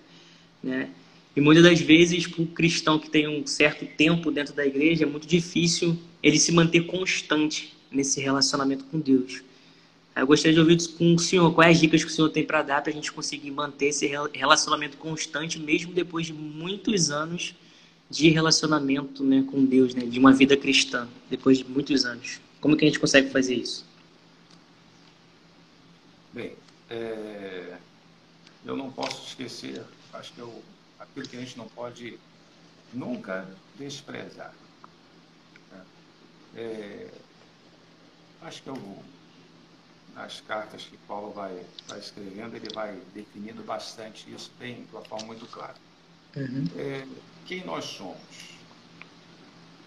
né? 0.64 0.90
E 1.36 1.40
muitas 1.40 1.64
das 1.64 1.80
vezes, 1.80 2.28
para 2.28 2.42
um 2.42 2.46
cristão 2.46 3.00
que 3.00 3.10
tem 3.10 3.28
um 3.28 3.46
certo 3.48 3.86
tempo 3.86 4.32
dentro 4.32 4.54
da 4.54 4.66
igreja, 4.66 5.04
é 5.04 5.08
muito 5.08 5.26
difícil 5.26 5.98
ele 6.22 6.38
se 6.38 6.52
manter 6.52 6.82
constante 6.82 7.74
nesse 7.92 8.20
relacionamento 8.20 8.84
com 8.86 9.00
Deus. 9.00 9.42
Eu 10.14 10.28
gostaria 10.28 10.54
de 10.54 10.60
ouvir 10.60 10.78
com 10.98 11.16
o 11.16 11.20
senhor 11.20 11.54
quais 11.54 11.78
as 11.78 11.82
dicas 11.82 12.04
que 12.04 12.12
o 12.12 12.14
senhor 12.14 12.30
tem 12.30 12.46
para 12.46 12.62
dar 12.62 12.82
para 12.82 12.92
a 12.92 12.94
gente 12.94 13.12
conseguir 13.12 13.50
manter 13.50 13.88
esse 13.88 14.12
relacionamento 14.34 14.98
constante, 14.98 15.58
mesmo 15.58 15.94
depois 15.94 16.26
de 16.26 16.34
muitos 16.34 17.10
anos 17.10 17.56
de 18.10 18.30
relacionamento 18.30 19.24
né, 19.24 19.46
com 19.50 19.64
Deus, 19.64 19.96
né, 19.96 20.06
de 20.06 20.20
uma 20.20 20.34
vida 20.34 20.58
cristã, 20.58 21.08
depois 21.30 21.60
de 21.60 21.64
muitos 21.64 22.04
anos? 22.04 22.42
Como 22.60 22.76
que 22.76 22.84
a 22.84 22.88
gente 22.88 23.00
consegue 23.00 23.30
fazer 23.30 23.56
isso? 23.56 23.86
Bem, 26.34 26.54
é, 26.90 27.78
eu 28.66 28.76
não 28.76 28.92
posso 28.92 29.30
esquecer, 29.30 29.82
acho 30.12 30.34
que 30.34 30.40
eu, 30.40 30.62
aquilo 31.02 31.28
que 31.28 31.36
a 31.36 31.40
gente 31.40 31.58
não 31.58 31.68
pode 31.68 32.20
nunca 32.94 33.48
desprezar. 33.78 34.54
Né? 35.72 35.86
É, 36.56 37.10
acho 38.42 38.62
que 38.62 38.70
eu, 38.70 39.04
nas 40.14 40.42
cartas 40.42 40.84
que 40.84 40.98
Paulo 41.08 41.32
vai, 41.34 41.66
vai 41.88 42.00
escrevendo, 42.00 42.56
ele 42.56 42.70
vai 42.74 43.02
definindo 43.14 43.64
bastante 43.64 44.32
isso 44.32 44.52
bem, 44.60 44.84
de 44.84 44.92
uma 44.92 45.04
forma 45.04 45.28
muito 45.28 45.46
clara. 45.48 45.76
Uhum. 46.36 46.66
É, 46.78 47.08
quem 47.46 47.66
nós 47.66 47.86
somos? 47.86 48.52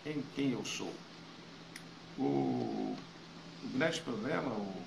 Quem, 0.03 0.23
quem 0.35 0.53
eu 0.53 0.65
sou? 0.65 0.93
O, 2.19 2.97
o 3.65 3.69
grande 3.73 4.01
problema, 4.03 4.51
o, 4.51 4.85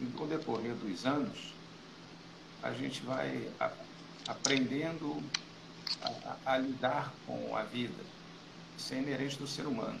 o, 0.00 0.26
decorrer 0.26 0.74
dos 0.74 1.06
anos, 1.06 1.54
a 2.62 2.72
gente 2.72 3.00
vai 3.02 3.50
aprendendo 4.26 5.22
a, 6.02 6.08
a, 6.08 6.54
a 6.54 6.58
lidar 6.58 7.12
com 7.26 7.56
a 7.56 7.62
vida. 7.64 8.02
Isso 8.76 8.94
é 8.94 8.98
inerente 8.98 9.36
do 9.36 9.46
ser 9.46 9.66
humano. 9.66 10.00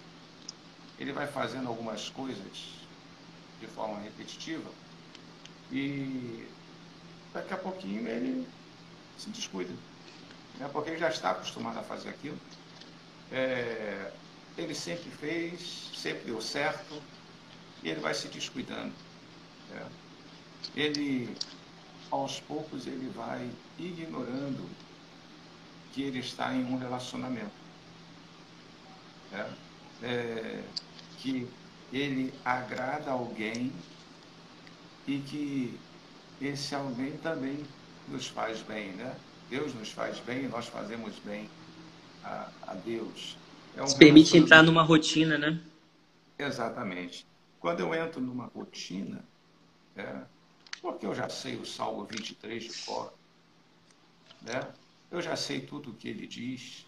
Ele 0.98 1.12
vai 1.12 1.26
fazendo 1.26 1.68
algumas 1.68 2.08
coisas 2.08 2.74
de 3.60 3.66
forma 3.66 3.98
repetitiva 4.00 4.70
e 5.70 6.46
daqui 7.32 7.54
a 7.54 7.56
pouquinho 7.56 8.08
ele 8.08 8.46
se 9.18 9.30
descuida 9.30 9.72
né, 10.60 10.68
porque 10.72 10.90
ele 10.90 10.98
já 10.98 11.08
está 11.08 11.30
acostumado 11.30 11.78
a 11.78 11.82
fazer 11.82 12.10
aquilo. 12.10 12.38
É, 13.32 14.12
ele 14.56 14.74
sempre 14.74 15.10
fez, 15.10 15.90
sempre 15.96 16.24
deu 16.24 16.40
certo, 16.40 17.02
e 17.82 17.88
ele 17.88 18.00
vai 18.00 18.14
se 18.14 18.28
descuidando. 18.28 18.92
Né? 19.70 19.86
Ele, 20.76 21.34
aos 22.10 22.40
poucos, 22.40 22.86
ele 22.86 23.08
vai 23.14 23.50
ignorando 23.78 24.68
que 25.92 26.02
ele 26.02 26.18
está 26.18 26.54
em 26.54 26.64
um 26.64 26.76
relacionamento. 26.76 27.50
Né? 29.30 29.54
É, 30.02 30.62
que 31.18 31.46
ele 31.92 32.32
agrada 32.44 33.10
alguém 33.10 33.72
e 35.06 35.18
que 35.18 35.78
esse 36.40 36.74
alguém 36.74 37.16
também 37.18 37.64
nos 38.08 38.26
faz 38.28 38.62
bem, 38.62 38.92
né? 38.92 39.14
Deus 39.48 39.74
nos 39.74 39.90
faz 39.90 40.18
bem 40.20 40.44
e 40.44 40.48
nós 40.48 40.66
fazemos 40.68 41.18
bem 41.24 41.48
a, 42.24 42.48
a 42.62 42.74
Deus. 42.74 43.36
É 43.76 43.82
um 43.82 43.86
Se 43.86 43.98
permite 43.98 44.36
entrar 44.36 44.62
numa 44.62 44.82
rotina, 44.82 45.36
né? 45.36 45.60
Exatamente. 46.38 47.26
Quando 47.58 47.80
eu 47.80 47.94
entro 47.94 48.20
numa 48.20 48.46
rotina, 48.46 49.22
é, 49.96 50.20
porque 50.80 51.06
eu 51.06 51.14
já 51.14 51.28
sei 51.28 51.56
o 51.56 51.66
Salmo 51.66 52.04
23 52.04 52.62
de 52.62 52.82
cor, 52.84 53.12
né? 54.42 54.72
eu 55.10 55.20
já 55.20 55.36
sei 55.36 55.60
tudo 55.60 55.90
o 55.90 55.94
que 55.94 56.08
ele 56.08 56.26
diz, 56.26 56.86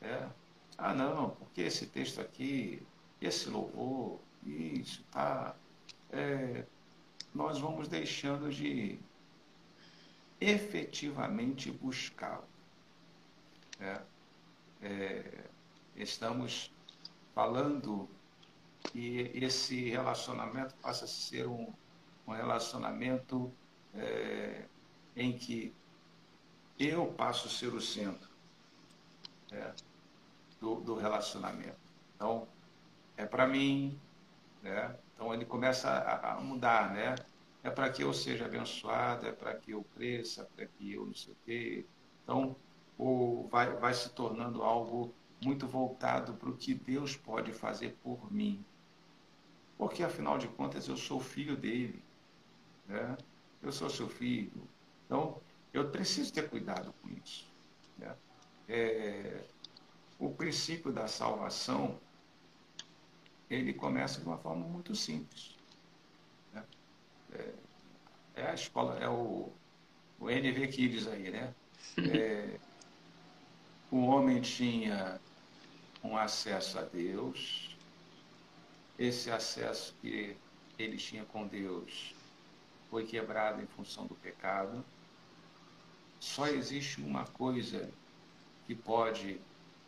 é, 0.00 0.28
ah, 0.76 0.94
não, 0.94 1.30
porque 1.30 1.62
esse 1.62 1.86
texto 1.86 2.20
aqui, 2.20 2.82
esse 3.20 3.48
louvor, 3.48 4.18
isso, 4.44 5.04
tá. 5.10 5.54
É, 6.10 6.64
nós 7.34 7.58
vamos 7.58 7.86
deixando 7.86 8.50
de 8.50 8.98
efetivamente 10.40 11.70
buscá-lo. 11.70 12.48
É, 13.78 14.00
é, 14.82 15.44
estamos 15.94 16.72
falando 17.34 18.08
que 18.84 19.30
esse 19.34 19.90
relacionamento 19.90 20.74
passa 20.76 21.04
a 21.04 21.08
ser 21.08 21.46
um, 21.46 21.72
um 22.30 22.34
relacionamento 22.34 23.52
é, 23.94 24.64
em 25.16 25.36
que 25.36 25.74
eu 26.78 27.06
passo 27.08 27.48
a 27.48 27.50
ser 27.50 27.74
o 27.74 27.80
centro 27.80 28.30
é, 29.50 29.72
do, 30.60 30.76
do, 30.76 30.94
relacionamento. 30.94 31.76
Então, 32.14 32.46
é 33.16 33.26
para 33.26 33.46
mim, 33.46 33.98
né? 34.62 34.96
então 35.14 35.34
ele 35.34 35.44
começa 35.44 35.90
a, 35.90 36.34
a 36.34 36.40
mudar, 36.40 36.92
né? 36.92 37.16
É 37.62 37.68
para 37.68 37.90
que 37.90 38.02
eu 38.02 38.14
seja 38.14 38.46
abençoado, 38.46 39.26
é 39.26 39.32
para 39.32 39.54
que 39.54 39.72
eu 39.72 39.84
cresça, 39.94 40.48
para 40.56 40.64
que 40.64 40.94
eu 40.94 41.04
não 41.04 41.14
sei 41.14 41.34
o 41.34 41.36
quê. 41.44 41.86
Então, 42.22 42.56
o, 42.96 43.46
vai, 43.50 43.70
vai 43.76 43.92
se 43.92 44.08
tornando 44.10 44.62
algo 44.62 45.12
muito 45.42 45.66
voltado 45.66 46.34
para 46.34 46.48
o 46.48 46.56
que 46.56 46.72
Deus 46.72 47.16
pode 47.16 47.52
fazer 47.52 47.98
por 48.02 48.32
mim. 48.32 48.64
Porque, 49.76 50.02
afinal 50.02 50.38
de 50.38 50.48
contas, 50.48 50.88
eu 50.88 50.96
sou 50.96 51.20
filho 51.20 51.56
dele. 51.56 52.02
Né? 52.90 53.16
Eu 53.62 53.70
sou 53.70 53.88
seu 53.88 54.08
filho. 54.08 54.68
Então, 55.06 55.40
eu 55.72 55.88
preciso 55.90 56.32
ter 56.32 56.50
cuidado 56.50 56.92
com 57.00 57.08
isso. 57.24 57.48
Né? 57.96 58.14
É, 58.68 59.44
o 60.18 60.30
princípio 60.30 60.92
da 60.92 61.06
salvação, 61.06 61.98
ele 63.48 63.72
começa 63.72 64.20
de 64.20 64.26
uma 64.26 64.38
forma 64.38 64.66
muito 64.66 64.94
simples. 64.94 65.56
Né? 66.52 66.64
É, 67.32 67.54
é, 68.34 68.50
a 68.50 68.54
escola, 68.54 68.98
é 68.98 69.08
o, 69.08 69.52
o 70.18 70.28
NV 70.28 70.66
Kids 70.68 71.06
aí, 71.06 71.30
né? 71.30 71.54
É, 71.98 72.58
o 73.90 73.98
homem 74.06 74.40
tinha 74.40 75.20
um 76.02 76.16
acesso 76.16 76.78
a 76.78 76.82
Deus, 76.82 77.76
esse 78.98 79.30
acesso 79.30 79.94
que 80.00 80.36
ele 80.78 80.96
tinha 80.96 81.24
com 81.24 81.46
Deus 81.46 82.14
foi 82.90 83.06
quebrado 83.06 83.62
em 83.62 83.66
função 83.66 84.06
do 84.06 84.14
pecado. 84.16 84.84
Só 86.18 86.48
existe 86.48 87.00
uma 87.00 87.24
coisa 87.24 87.88
que 88.66 88.74
pode 88.74 89.40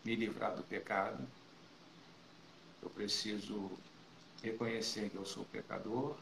me 0.05 0.15
livrar 0.15 0.55
do 0.55 0.63
pecado. 0.63 1.23
Eu 2.81 2.89
preciso 2.91 3.71
reconhecer 4.43 5.11
que 5.11 5.17
eu 5.17 5.27
sou 5.27 5.45
pecador, 5.47 6.17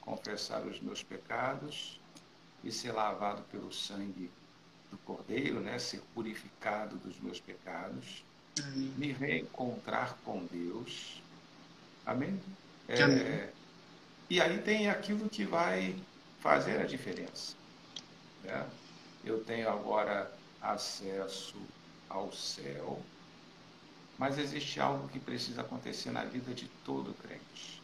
confessar 0.00 0.66
os 0.66 0.80
meus 0.80 1.02
pecados 1.02 2.00
e 2.62 2.72
ser 2.72 2.92
lavado 2.92 3.42
pelo 3.44 3.72
sangue 3.72 4.30
do 4.90 4.98
Cordeiro, 4.98 5.60
né? 5.60 5.78
ser 5.78 6.02
purificado 6.14 6.96
dos 6.96 7.18
meus 7.20 7.40
pecados, 7.40 8.24
Amém. 8.58 8.92
me 8.96 9.12
reencontrar 9.12 10.16
com 10.24 10.44
Deus. 10.46 11.22
Amém? 12.04 12.40
É, 12.88 13.02
Amém? 13.02 13.48
E 14.28 14.40
aí 14.40 14.58
tem 14.62 14.88
aquilo 14.88 15.28
que 15.28 15.44
vai 15.44 15.94
fazer 16.44 16.78
a 16.78 16.84
diferença. 16.84 17.56
Né? 18.42 18.68
Eu 19.24 19.42
tenho 19.42 19.66
agora 19.70 20.30
acesso 20.60 21.56
ao 22.06 22.30
céu, 22.34 23.02
mas 24.18 24.36
existe 24.38 24.78
algo 24.78 25.08
que 25.08 25.18
precisa 25.18 25.62
acontecer 25.62 26.10
na 26.10 26.22
vida 26.22 26.52
de 26.52 26.68
todo 26.84 27.14
crente. 27.14 27.82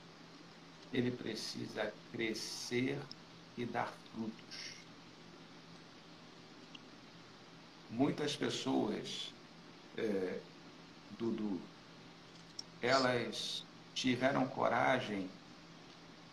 Ele 0.93 1.11
precisa 1.11 1.91
crescer 2.12 3.01
e 3.57 3.65
dar 3.65 3.91
frutos. 4.12 4.74
Muitas 7.89 8.37
pessoas, 8.37 9.32
é, 9.97 10.39
Dudu, 11.19 11.59
elas 12.82 13.65
tiveram 13.95 14.47
coragem, 14.47 15.31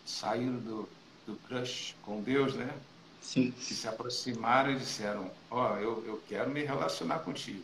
saíram 0.04 0.58
do, 0.58 0.97
do 1.28 1.36
crush 1.46 1.94
com 2.02 2.22
Deus, 2.22 2.54
né? 2.54 2.74
Sim. 3.20 3.50
Que 3.50 3.74
se 3.74 3.86
aproximaram 3.86 4.72
e 4.72 4.78
disseram: 4.78 5.30
Ó, 5.50 5.74
oh, 5.74 5.76
eu, 5.76 6.04
eu 6.06 6.22
quero 6.26 6.50
me 6.50 6.64
relacionar 6.64 7.18
contigo. 7.18 7.62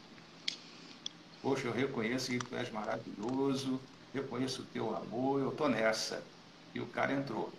Poxa, 1.40 1.66
eu 1.66 1.72
reconheço 1.72 2.30
que 2.30 2.38
tu 2.38 2.54
és 2.54 2.70
maravilhoso, 2.70 3.80
reconheço 4.12 4.62
o 4.62 4.66
teu 4.66 4.94
amor, 4.94 5.40
eu 5.40 5.50
tô 5.50 5.68
nessa. 5.68 6.22
E 6.74 6.80
o 6.80 6.86
cara 6.86 7.12
entrou. 7.12 7.52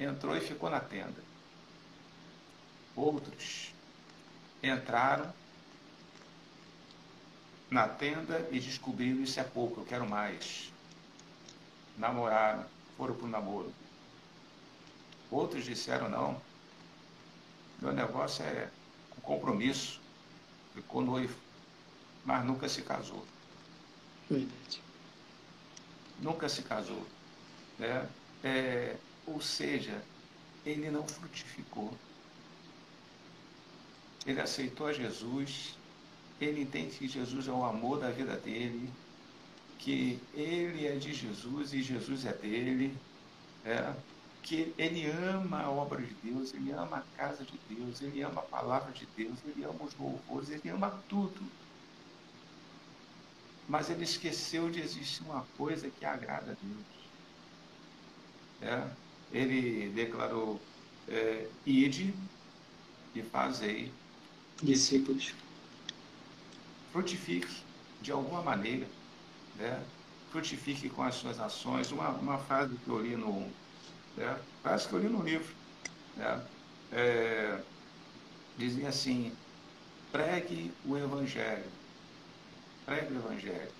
Entrou 0.00 0.36
e 0.36 0.40
ficou 0.40 0.70
na 0.70 0.80
tenda. 0.80 1.22
Outros 2.96 3.72
entraram 4.62 5.32
na 7.70 7.86
tenda 7.86 8.48
e 8.50 8.58
descobriram 8.58 9.22
isso 9.22 9.38
é 9.38 9.44
pouco, 9.44 9.80
eu 9.80 9.84
quero 9.84 10.08
mais. 10.08 10.72
Namoraram, 11.96 12.64
foram 12.96 13.14
para 13.14 13.26
o 13.26 13.28
namoro. 13.28 13.72
Outros 15.30 15.64
disseram, 15.64 16.08
não, 16.08 16.40
meu 17.80 17.92
negócio 17.92 18.44
é 18.44 18.70
um 19.16 19.20
compromisso. 19.20 20.00
Ficou 20.74 21.02
noivo, 21.02 21.36
mas 22.24 22.44
nunca 22.44 22.68
se 22.68 22.82
casou. 22.82 23.26
Verdade. 24.30 24.82
Nunca 26.20 26.48
se 26.48 26.62
casou. 26.62 27.04
Né? 27.78 28.08
É, 28.42 28.96
ou 29.26 29.40
seja, 29.40 30.02
ele 30.64 30.90
não 30.90 31.06
frutificou. 31.06 31.92
Ele 34.26 34.40
aceitou 34.40 34.86
a 34.86 34.92
Jesus, 34.92 35.76
ele 36.40 36.62
entende 36.62 36.96
que 36.96 37.08
Jesus 37.08 37.48
é 37.48 37.52
o 37.52 37.64
amor 37.64 37.98
da 37.98 38.10
vida 38.10 38.36
dele, 38.36 38.90
que 39.78 40.20
ele 40.34 40.86
é 40.86 40.96
de 40.96 41.12
Jesus 41.12 41.72
e 41.72 41.82
Jesus 41.82 42.26
é 42.26 42.32
dele. 42.32 42.96
É, 43.64 43.94
que 44.42 44.74
ele 44.78 45.06
ama 45.06 45.62
a 45.62 45.70
obra 45.70 46.02
de 46.04 46.14
Deus, 46.14 46.54
ele 46.54 46.70
ama 46.72 46.98
a 46.98 47.02
casa 47.16 47.44
de 47.44 47.58
Deus, 47.68 48.00
ele 48.00 48.22
ama 48.22 48.40
a 48.40 48.44
palavra 48.44 48.92
de 48.92 49.06
Deus, 49.06 49.44
ele 49.44 49.64
ama 49.64 49.84
os 49.84 49.94
louvores, 49.96 50.50
ele 50.50 50.68
ama 50.68 50.90
tudo. 51.08 51.40
Mas 53.68 53.90
ele 53.90 54.04
esqueceu 54.04 54.70
de 54.70 54.80
existir 54.80 55.22
uma 55.22 55.46
coisa 55.56 55.90
que 55.90 56.04
agrada 56.04 56.52
a 56.52 56.54
Deus. 56.54 57.12
É? 58.60 58.96
Ele 59.30 59.90
declarou: 59.92 60.60
é, 61.06 61.54
ide 61.66 62.14
e 63.14 63.22
fazei 63.22 63.92
discípulos. 64.62 65.34
Frutifique 66.90 67.66
de 68.00 68.12
alguma 68.12 68.42
maneira, 68.42 68.86
né? 69.54 69.92
frutifique 70.30 70.88
com 70.90 71.02
as 71.02 71.14
suas 71.16 71.38
ações. 71.38 71.90
Uma, 71.92 72.10
uma 72.10 72.38
frase 72.38 72.78
que 72.78 72.88
eu 72.88 73.00
li 73.00 73.16
no, 73.16 73.58
né? 74.18 74.38
Parece 74.62 74.88
que 74.88 74.94
eu 74.94 74.98
li 74.98 75.08
no 75.08 75.22
livro. 75.22 75.54
Né? 76.16 76.42
É, 76.92 77.58
dizia 78.56 78.88
assim: 78.88 79.32
pregue 80.12 80.72
o 80.84 80.96
Evangelho. 80.96 81.64
Pregue 82.84 83.14
o 83.14 83.18
Evangelho. 83.18 83.70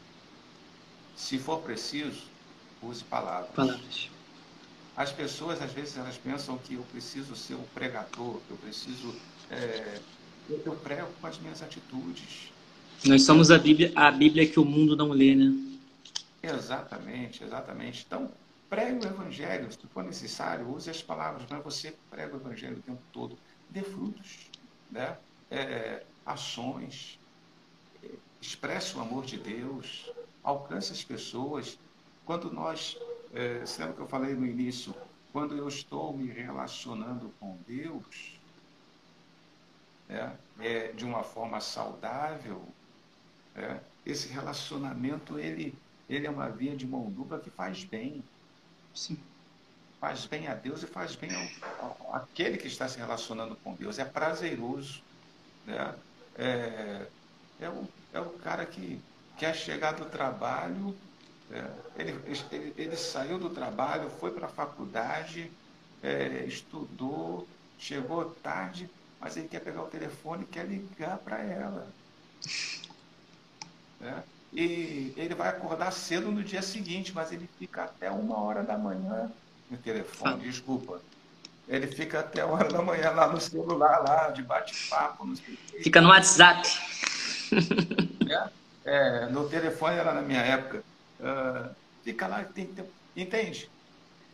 Se 1.17 1.39
for 1.39 1.61
preciso, 1.61 2.23
use 2.83 3.03
palavras. 3.05 3.51
Palavras. 3.51 4.11
As 4.97 5.13
pessoas, 5.13 5.61
às 5.63 5.73
vezes, 5.73 5.97
elas 5.97 6.17
pensam 6.17 6.59
que 6.59 6.75
eu 6.75 6.83
preciso 6.91 7.37
ser 7.37 7.55
um 7.55 7.65
pregador, 7.75 8.41
que 8.47 8.51
eu 8.51 8.57
preciso. 8.57 9.15
É, 9.51 10.01
eu 10.49 10.75
prego 10.77 11.09
com 11.21 11.27
as 11.27 11.39
minhas 11.39 11.63
atitudes. 11.63 12.53
Nós 13.05 13.23
somos 13.23 13.51
a 13.51 13.59
Bíblia, 13.59 13.93
a 13.95 14.11
Bíblia 14.11 14.47
que 14.47 14.59
o 14.59 14.65
mundo 14.65 14.97
não 14.97 15.11
lê, 15.11 15.35
né? 15.35 15.55
Exatamente, 16.43 17.45
exatamente. 17.45 18.05
Então, 18.07 18.31
Pregue 18.69 19.07
o 19.07 19.09
evangelho, 19.09 19.73
se 19.73 19.87
for 19.89 20.05
necessário, 20.05 20.71
use 20.71 20.91
as 20.91 21.03
palavras, 21.03 21.47
mas 21.49 21.65
você 21.65 21.97
prega 22.11 22.35
o 22.35 22.41
evangelho 22.41 22.79
o 22.79 22.83
tempo 22.83 23.03
todo. 23.13 23.39
Dê 23.71 23.83
frutos, 23.83 24.51
né? 24.91 25.17
É, 25.51 26.05
ações, 26.27 27.19
expresse 28.41 28.97
o 28.97 29.01
amor 29.01 29.25
de 29.25 29.39
Deus, 29.39 30.13
alcance 30.43 30.93
as 30.93 31.03
pessoas. 31.03 31.79
Quando 32.25 32.53
nós, 32.53 32.99
é, 33.33 33.61
você 33.61 33.81
lembra 33.81 33.97
que 33.97 34.03
eu 34.03 34.09
falei 34.09 34.35
no 34.35 34.47
início, 34.47 34.95
quando 35.33 35.57
eu 35.57 35.69
estou 35.69 36.17
me 36.17 36.27
relacionando 36.27 37.31
com 37.41 37.57
Deus, 37.67 38.39
é, 40.09 40.37
é 40.59 40.93
de 40.93 41.05
uma 41.05 41.23
forma 41.23 41.61
saudável, 41.61 42.63
é, 43.55 43.81
esse 44.05 44.29
relacionamento 44.29 45.39
ele, 45.39 45.75
ele 46.09 46.27
é 46.27 46.31
uma 46.31 46.49
via 46.49 46.77
de 46.77 46.87
mão 46.87 47.11
dupla 47.11 47.41
que 47.41 47.51
faz 47.51 47.85
bem. 47.85 48.25
Sim. 48.99 49.17
Faz 50.01 50.27
bem 50.27 50.49
a 50.49 50.55
Deus 50.55 50.83
e 50.83 50.87
faz 50.87 51.15
bem 51.15 51.31
ao, 51.79 52.17
aquele 52.17 52.59
que 52.59 52.67
está 52.67 52.89
se 52.89 52.99
relacionando 52.99 53.55
com 53.63 53.75
Deus. 53.75 53.99
É 53.99 54.05
prazeroso. 54.05 55.01
Né? 55.65 55.95
É, 56.37 57.07
é, 57.61 57.69
o, 57.69 57.89
é 58.13 58.21
o 58.21 58.31
cara 58.31 58.67
que 58.67 59.01
quer 59.37 59.55
chegar 59.55 59.93
do 59.93 60.05
trabalho, 60.07 60.97
é, 61.51 61.65
ele, 61.97 62.11
ele, 62.51 62.75
ele, 62.77 62.97
saiu 62.97 63.39
do 63.39 63.51
trabalho, 63.51 64.11
foi 64.11 64.33
para 64.33 64.47
a 64.47 64.51
faculdade, 64.51 65.51
é, 66.03 66.45
estudou, 66.45 67.47
chegou 67.79 68.25
tarde, 68.43 68.91
mas 69.21 69.37
ele 69.37 69.47
quer 69.47 69.61
pegar 69.61 69.83
o 69.83 69.89
telefone 69.89 70.43
e 70.43 70.47
quer 70.47 70.67
ligar 70.67 71.19
para 71.19 71.39
ela. 71.41 71.89
É, 74.01 74.23
e 74.53 75.13
ele 75.17 75.35
vai 75.35 75.49
acordar 75.49 75.93
cedo 75.93 76.31
no 76.31 76.43
dia 76.43 76.63
seguinte, 76.63 77.13
mas 77.15 77.33
ele 77.33 77.49
fica 77.59 77.85
até 77.85 78.11
uma 78.11 78.39
hora 78.41 78.63
da 78.63 78.79
manhã 78.79 79.31
no 79.71 79.77
telefone, 79.77 80.35
ah. 80.35 80.49
desculpa. 80.49 81.01
Ele 81.69 81.87
fica 81.87 82.21
até 82.21 82.45
uma 82.45 82.55
hora 82.55 82.69
da 82.69 82.81
manhã 82.81 83.11
lá 83.11 83.29
no 83.29 83.39
celular, 83.39 83.99
lá, 83.99 84.31
de 84.31 84.43
bate-papo. 84.43 85.35
Fica 85.83 86.01
no 86.01 86.09
WhatsApp. 86.09 86.67
É, 88.31 89.25
é, 89.25 89.27
no 89.27 89.49
telefone 89.49 89.97
era 89.97 90.13
na 90.13 90.21
minha 90.21 90.41
época. 90.41 90.85
Uh, 91.19 91.75
fica 92.05 92.27
lá, 92.27 92.45
tem 92.45 92.67
tempo. 92.67 92.91
Entende? 93.17 93.71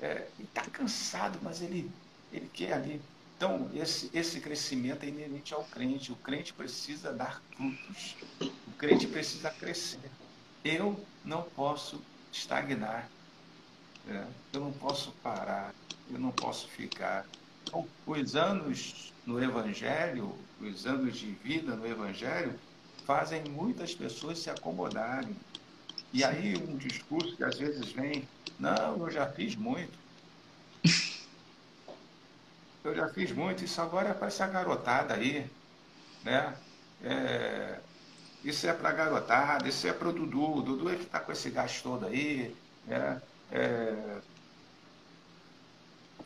É, 0.01 0.27
está 0.41 0.63
cansado, 0.63 1.39
mas 1.41 1.63
ele, 1.63 1.89
ele 2.33 2.51
quer 2.53 2.73
ali. 2.73 3.01
Então, 3.37 3.69
esse, 3.75 4.11
esse 4.15 4.41
crescimento 4.41 5.05
é 5.05 5.09
inerente 5.09 5.53
ao 5.53 5.65
crente. 5.65 6.13
O 6.13 6.17
crente 6.17 6.53
precisa 6.53 7.13
dar 7.13 7.43
frutos. 7.57 8.17
O 8.41 8.73
crente 8.79 9.07
precisa 9.07 9.51
crescer. 9.51 10.11
Eu 10.65 11.05
não 11.25 11.43
posso 11.43 12.01
estagnar. 12.33 13.09
É, 14.09 14.27
eu 14.53 14.61
não 14.61 14.73
posso 14.73 15.13
parar. 15.23 15.75
Eu 16.11 16.19
não 16.19 16.31
posso 16.31 16.69
ficar. 16.69 17.27
Então, 17.63 17.87
os 18.07 18.37
anos 18.37 19.13
no 19.27 19.43
Evangelho, 19.43 20.39
os 20.61 20.87
anos 20.87 21.17
de 21.17 21.31
vida 21.31 21.75
no 21.75 21.87
Evangelho, 21.87 22.59
fazem 23.05 23.43
muitas 23.45 23.95
pessoas 23.95 24.39
se 24.39 24.51
acomodarem. 24.51 25.37
E 26.13 26.23
aí 26.23 26.57
um 26.57 26.77
discurso 26.77 27.37
que 27.37 27.45
às 27.45 27.59
vezes 27.59 27.91
vem, 27.93 28.29
não, 28.59 28.99
eu 28.99 29.11
já 29.11 29.27
fiz 29.27 29.57
muito. 29.57 29.99
Eu 32.85 32.95
já 32.95 33.09
fiz 33.09 33.33
muito, 33.33 33.65
isso 33.65 33.81
agora 33.81 34.11
é 34.11 34.13
para 34.13 34.27
essa 34.27 34.47
garotada 34.47 35.15
aí, 35.15 35.51
né? 36.23 36.55
É, 37.03 37.81
isso 38.45 38.67
é 38.67 38.75
para 38.75 38.93
garotada, 38.93 39.67
isso 39.67 39.87
é 39.87 39.93
para 39.93 40.11
o 40.11 40.13
Dudu. 40.13 40.59
O 40.59 40.63
Dudu 40.63 40.91
é 40.91 40.97
que 40.97 41.05
está 41.05 41.19
com 41.19 41.33
esse 41.33 41.49
gasto 41.49 41.83
todo 41.83 42.05
aí. 42.05 42.55
Né? 42.87 43.23
É, 43.51 44.21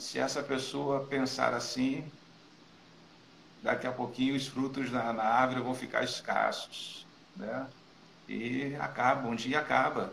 se 0.01 0.19
essa 0.19 0.43
pessoa 0.43 1.07
pensar 1.07 1.55
assim, 1.55 2.05
daqui 3.63 3.87
a 3.87 3.93
pouquinho 3.93 4.35
os 4.35 4.49
frutos 4.49 4.91
na, 4.91 5.13
na 5.13 5.23
árvore 5.23 5.61
vão 5.61 5.77
ficar 5.77 6.03
escassos. 6.03 7.07
Né? 7.37 7.69
E 8.29 8.75
acaba, 8.81 9.29
um 9.29 9.37
dia 9.37 9.61
acaba. 9.61 10.13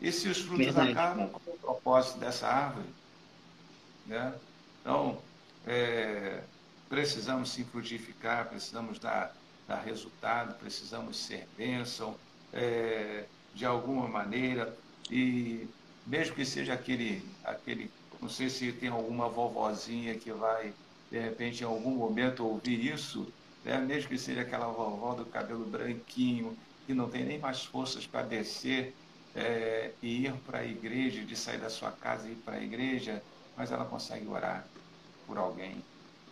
E 0.00 0.12
se 0.12 0.28
os 0.28 0.38
frutos 0.38 0.66
Verdade. 0.66 0.92
acabam, 0.92 1.28
qual 1.28 1.42
é 1.44 1.50
o 1.50 1.58
propósito 1.58 2.20
dessa 2.20 2.46
árvore? 2.46 2.88
Né? 4.06 4.32
Então, 4.80 5.20
é, 5.66 6.42
precisamos 6.88 7.50
sim 7.50 7.64
frutificar, 7.64 8.48
precisamos 8.48 8.98
dar, 8.98 9.34
dar 9.66 9.80
resultado, 9.80 10.58
precisamos 10.58 11.16
ser 11.16 11.46
bênção 11.56 12.16
é, 12.52 13.24
de 13.54 13.64
alguma 13.64 14.08
maneira. 14.08 14.76
E 15.10 15.68
mesmo 16.06 16.34
que 16.34 16.44
seja 16.44 16.74
aquele, 16.74 17.22
aquele, 17.44 17.90
não 18.20 18.28
sei 18.28 18.48
se 18.48 18.72
tem 18.72 18.88
alguma 18.88 19.28
vovozinha 19.28 20.14
que 20.14 20.32
vai, 20.32 20.72
de 21.10 21.18
repente, 21.18 21.62
em 21.62 21.66
algum 21.66 21.90
momento 21.90 22.46
ouvir 22.46 22.92
isso, 22.92 23.32
né? 23.64 23.78
mesmo 23.78 24.08
que 24.08 24.18
seja 24.18 24.42
aquela 24.42 24.66
vovó 24.66 25.14
do 25.14 25.24
cabelo 25.26 25.64
branquinho, 25.64 26.56
que 26.86 26.94
não 26.94 27.08
tem 27.08 27.24
nem 27.24 27.38
mais 27.38 27.64
forças 27.64 28.06
para 28.06 28.22
descer 28.22 28.94
é, 29.34 29.92
e 30.02 30.26
ir 30.26 30.32
para 30.46 30.60
a 30.60 30.64
igreja, 30.64 31.24
de 31.24 31.36
sair 31.36 31.58
da 31.58 31.70
sua 31.70 31.92
casa 31.92 32.28
e 32.28 32.32
ir 32.32 32.36
para 32.36 32.56
a 32.56 32.62
igreja, 32.62 33.22
mas 33.56 33.70
ela 33.70 33.84
consegue 33.84 34.26
orar 34.26 34.66
por 35.30 35.38
alguém, 35.38 35.80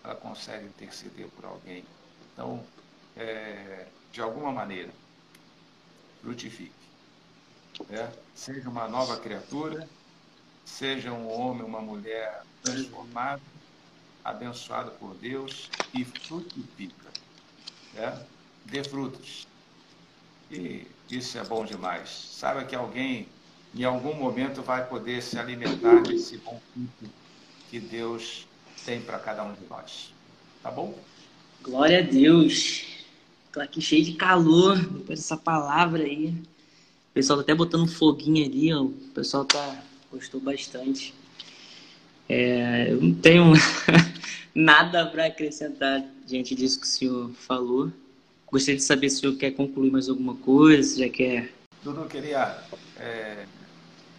ela 0.03 0.16
consegue 0.16 0.66
interceder 0.66 1.29
por 1.29 1.45
alguém. 1.45 1.85
Então, 2.33 2.61
é, 3.15 3.87
de 4.11 4.20
alguma 4.20 4.51
maneira, 4.51 4.91
frutifique. 6.20 6.73
É, 7.91 8.11
seja 8.35 8.69
uma 8.69 8.89
nova 8.89 9.16
criatura, 9.20 9.89
seja 10.65 11.12
um 11.12 11.31
homem, 11.31 11.62
uma 11.62 11.81
mulher 11.81 12.43
transformado, 12.61 13.41
abençoado 14.25 14.91
por 14.99 15.15
Deus 15.15 15.70
e 15.95 16.05
frutifica. 16.05 17.09
É, 17.95 18.27
dê 18.65 18.83
frutos. 18.83 19.47
E 20.51 20.89
isso 21.09 21.39
é 21.39 21.45
bom 21.45 21.65
demais. 21.65 22.11
Sabe 22.11 22.65
que 22.66 22.75
alguém, 22.75 23.29
em 23.73 23.85
algum 23.85 24.15
momento, 24.15 24.61
vai 24.61 24.89
poder 24.89 25.23
se 25.23 25.39
alimentar 25.39 26.03
desse 26.03 26.37
bom 26.39 26.61
fruto 26.73 27.15
que 27.69 27.79
Deus 27.79 28.48
tem 28.84 29.00
para 29.00 29.18
cada 29.18 29.44
um 29.44 29.52
de 29.52 29.60
nós. 29.68 30.12
Tá 30.62 30.70
bom? 30.70 30.98
Glória 31.62 31.98
a 32.00 32.02
Deus. 32.02 32.84
Estou 33.46 33.62
aqui 33.62 33.80
cheio 33.80 34.05
de 34.05 34.12
calor 34.14 34.76
depois 34.76 35.20
dessa 35.20 35.36
palavra 35.36 36.02
aí. 36.02 36.28
O 36.28 37.14
pessoal 37.14 37.38
tá 37.38 37.42
até 37.42 37.55
botando 37.55 37.82
um 37.82 37.88
foguinho 37.88 38.44
ali, 38.44 38.72
ó. 38.72 38.82
o 38.82 38.90
pessoal 39.14 39.44
tá 39.44 39.82
gostou 40.10 40.40
bastante. 40.40 41.14
É, 42.28 42.90
eu 42.90 43.00
não 43.00 43.14
tenho 43.14 43.52
nada 44.55 45.06
para 45.06 45.26
acrescentar 45.26 46.05
diante 46.26 46.55
disso 46.55 46.80
que 46.80 46.86
o 46.86 46.90
senhor 46.90 47.30
falou. 47.32 47.92
Gostaria 48.50 48.76
de 48.76 48.84
saber 48.84 49.10
se 49.10 49.16
o 49.16 49.20
senhor 49.20 49.36
quer 49.36 49.50
concluir 49.52 49.90
mais 49.90 50.09
alguma 50.09 50.34
coisa, 50.34 50.98
já 50.98 51.09
quer. 51.09 51.52
Dudu, 51.82 52.06
queria 52.06 52.59
é, 52.98 53.44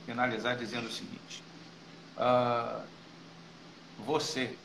finalizar 0.06 0.58
dizendo 0.58 0.88
o 0.88 0.92
seguinte. 0.92 1.44
Uh, 2.18 2.82
você, 4.06 4.58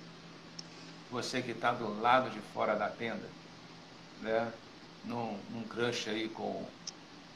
você 1.11 1.43
que 1.43 1.53
está 1.53 1.73
do 1.73 2.01
lado 2.01 2.31
de 2.31 2.41
fora 2.53 2.75
da 2.75 2.89
tenda, 2.89 3.29
né, 4.21 4.53
num, 5.05 5.39
num 5.51 5.63
crush 5.65 6.09
aí 6.09 6.29
com, 6.29 6.65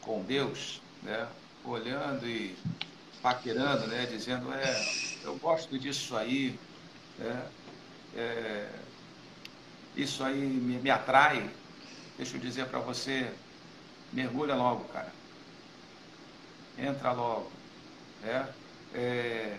com 0.01 0.23
Deus, 0.23 0.81
né, 1.03 1.29
olhando 1.65 2.27
e 2.27 2.57
paquerando, 3.23 3.87
né, 3.87 4.07
dizendo, 4.07 4.53
é, 4.53 5.25
eu 5.25 5.37
gosto 5.39 5.79
disso 5.79 6.17
aí, 6.17 6.59
né, 7.19 7.47
é, 8.17 8.71
isso 9.97 10.23
aí 10.23 10.39
me, 10.39 10.79
me 10.79 10.91
atrai, 10.91 11.51
deixa 12.17 12.37
eu 12.37 12.41
dizer 12.41 12.67
para 12.67 12.79
você, 12.79 13.31
mergulha 14.13 14.55
logo, 14.55 14.85
cara. 14.85 15.13
Entra 16.79 17.13
logo. 17.13 17.51
Né? 18.23 18.49
É, 18.95 19.59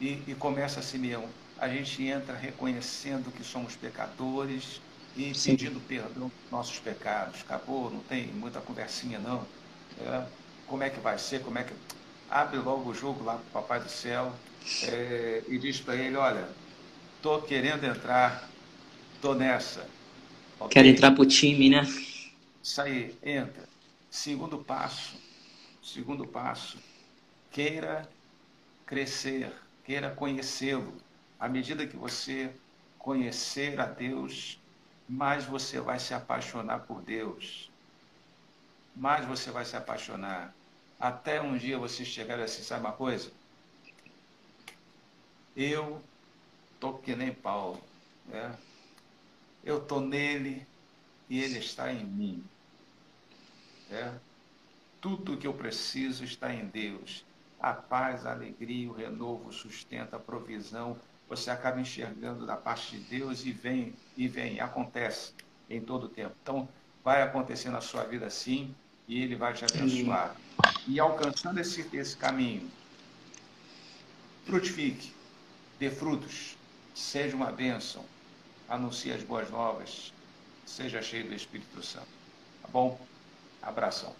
e, 0.00 0.22
e 0.26 0.34
começa 0.38 0.80
mesmo. 0.98 1.28
A 1.58 1.68
gente 1.68 2.02
entra 2.04 2.36
reconhecendo 2.36 3.32
que 3.32 3.42
somos 3.42 3.74
pecadores 3.76 4.80
e 5.16 5.34
Sim. 5.34 5.52
pedindo 5.52 5.80
perdão 5.80 6.28
dos 6.28 6.50
nossos 6.50 6.78
pecados. 6.78 7.40
Acabou, 7.40 7.90
não 7.90 8.00
tem 8.00 8.26
muita 8.26 8.60
conversinha 8.60 9.18
não. 9.18 9.46
É, 10.00 10.26
como 10.66 10.82
é 10.82 10.90
que 10.90 11.00
vai 11.00 11.18
ser? 11.18 11.40
Como 11.40 11.58
é 11.58 11.64
que. 11.64 11.72
Abre 12.28 12.58
logo 12.58 12.90
o 12.90 12.94
jogo 12.94 13.24
lá 13.24 13.34
para 13.34 13.60
o 13.60 13.62
Papai 13.62 13.80
do 13.80 13.88
Céu 13.88 14.34
é, 14.82 15.44
e 15.48 15.58
diz 15.58 15.80
para 15.80 15.94
ele, 15.94 16.16
olha, 16.16 16.48
tô 17.22 17.40
querendo 17.40 17.84
entrar, 17.84 18.48
tô 19.22 19.32
nessa. 19.32 19.88
Okay? 20.58 20.68
Quero 20.70 20.88
entrar 20.88 21.12
pro 21.12 21.24
time, 21.24 21.70
né? 21.70 21.82
Isso 22.62 22.82
aí, 22.82 23.16
entra. 23.22 23.68
Segundo 24.10 24.58
passo, 24.58 25.16
segundo 25.80 26.26
passo, 26.26 26.78
queira 27.52 28.08
crescer, 28.84 29.52
queira 29.84 30.10
conhecê-lo. 30.10 30.92
À 31.38 31.48
medida 31.48 31.86
que 31.86 31.96
você 31.96 32.54
conhecer 32.98 33.78
a 33.80 33.86
Deus, 33.86 34.60
mais 35.08 35.44
você 35.44 35.80
vai 35.80 35.98
se 35.98 36.14
apaixonar 36.14 36.80
por 36.80 37.02
Deus. 37.02 37.70
Mais 38.94 39.24
você 39.26 39.50
vai 39.50 39.64
se 39.64 39.76
apaixonar. 39.76 40.54
Até 40.98 41.40
um 41.40 41.56
dia 41.56 41.78
você 41.78 42.04
chegar 42.04 42.40
assim, 42.40 42.62
sabe 42.62 42.80
uma 42.80 42.92
coisa? 42.92 43.30
Eu 45.54 46.02
tô 46.80 46.94
que 46.94 47.14
nem 47.14 47.32
Paulo, 47.32 47.82
né? 48.26 48.56
eu 49.66 49.78
estou 49.78 50.00
nele 50.00 50.64
e 51.28 51.42
ele 51.42 51.58
está 51.58 51.92
em 51.92 52.04
mim. 52.04 52.44
É? 53.90 54.12
Tudo 55.00 55.36
que 55.36 55.46
eu 55.46 55.52
preciso 55.52 56.24
está 56.24 56.52
em 56.54 56.66
Deus. 56.66 57.24
A 57.58 57.72
paz, 57.72 58.24
a 58.24 58.32
alegria, 58.32 58.88
o 58.88 58.92
renovo, 58.92 59.48
o 59.48 59.52
sustento, 59.52 60.14
a 60.14 60.18
provisão, 60.18 60.96
você 61.28 61.50
acaba 61.50 61.80
enxergando 61.80 62.46
da 62.46 62.56
parte 62.56 62.96
de 62.96 63.18
Deus 63.18 63.44
e 63.44 63.52
vem, 63.52 63.94
e 64.16 64.28
vem, 64.28 64.60
acontece 64.60 65.32
em 65.68 65.80
todo 65.80 66.04
o 66.04 66.08
tempo. 66.08 66.34
Então, 66.42 66.68
vai 67.02 67.22
acontecer 67.22 67.70
na 67.70 67.80
sua 67.80 68.04
vida 68.04 68.26
assim 68.26 68.74
e 69.08 69.22
ele 69.22 69.36
vai 69.36 69.52
te 69.52 69.64
abençoar. 69.64 70.36
E 70.86 70.98
alcançando 71.00 71.58
esse, 71.58 71.88
esse 71.96 72.16
caminho, 72.16 72.70
frutifique, 74.44 75.12
dê 75.78 75.90
frutos, 75.90 76.56
seja 76.94 77.36
uma 77.36 77.50
bênção, 77.50 78.04
anuncie 78.68 79.12
as 79.12 79.22
boas 79.22 79.50
novas, 79.50 80.12
seja 80.64 81.02
cheio 81.02 81.28
do 81.28 81.34
Espírito 81.34 81.82
Santo. 81.82 82.08
Tá 82.62 82.68
bom? 82.68 82.98
Abração. 83.62 84.14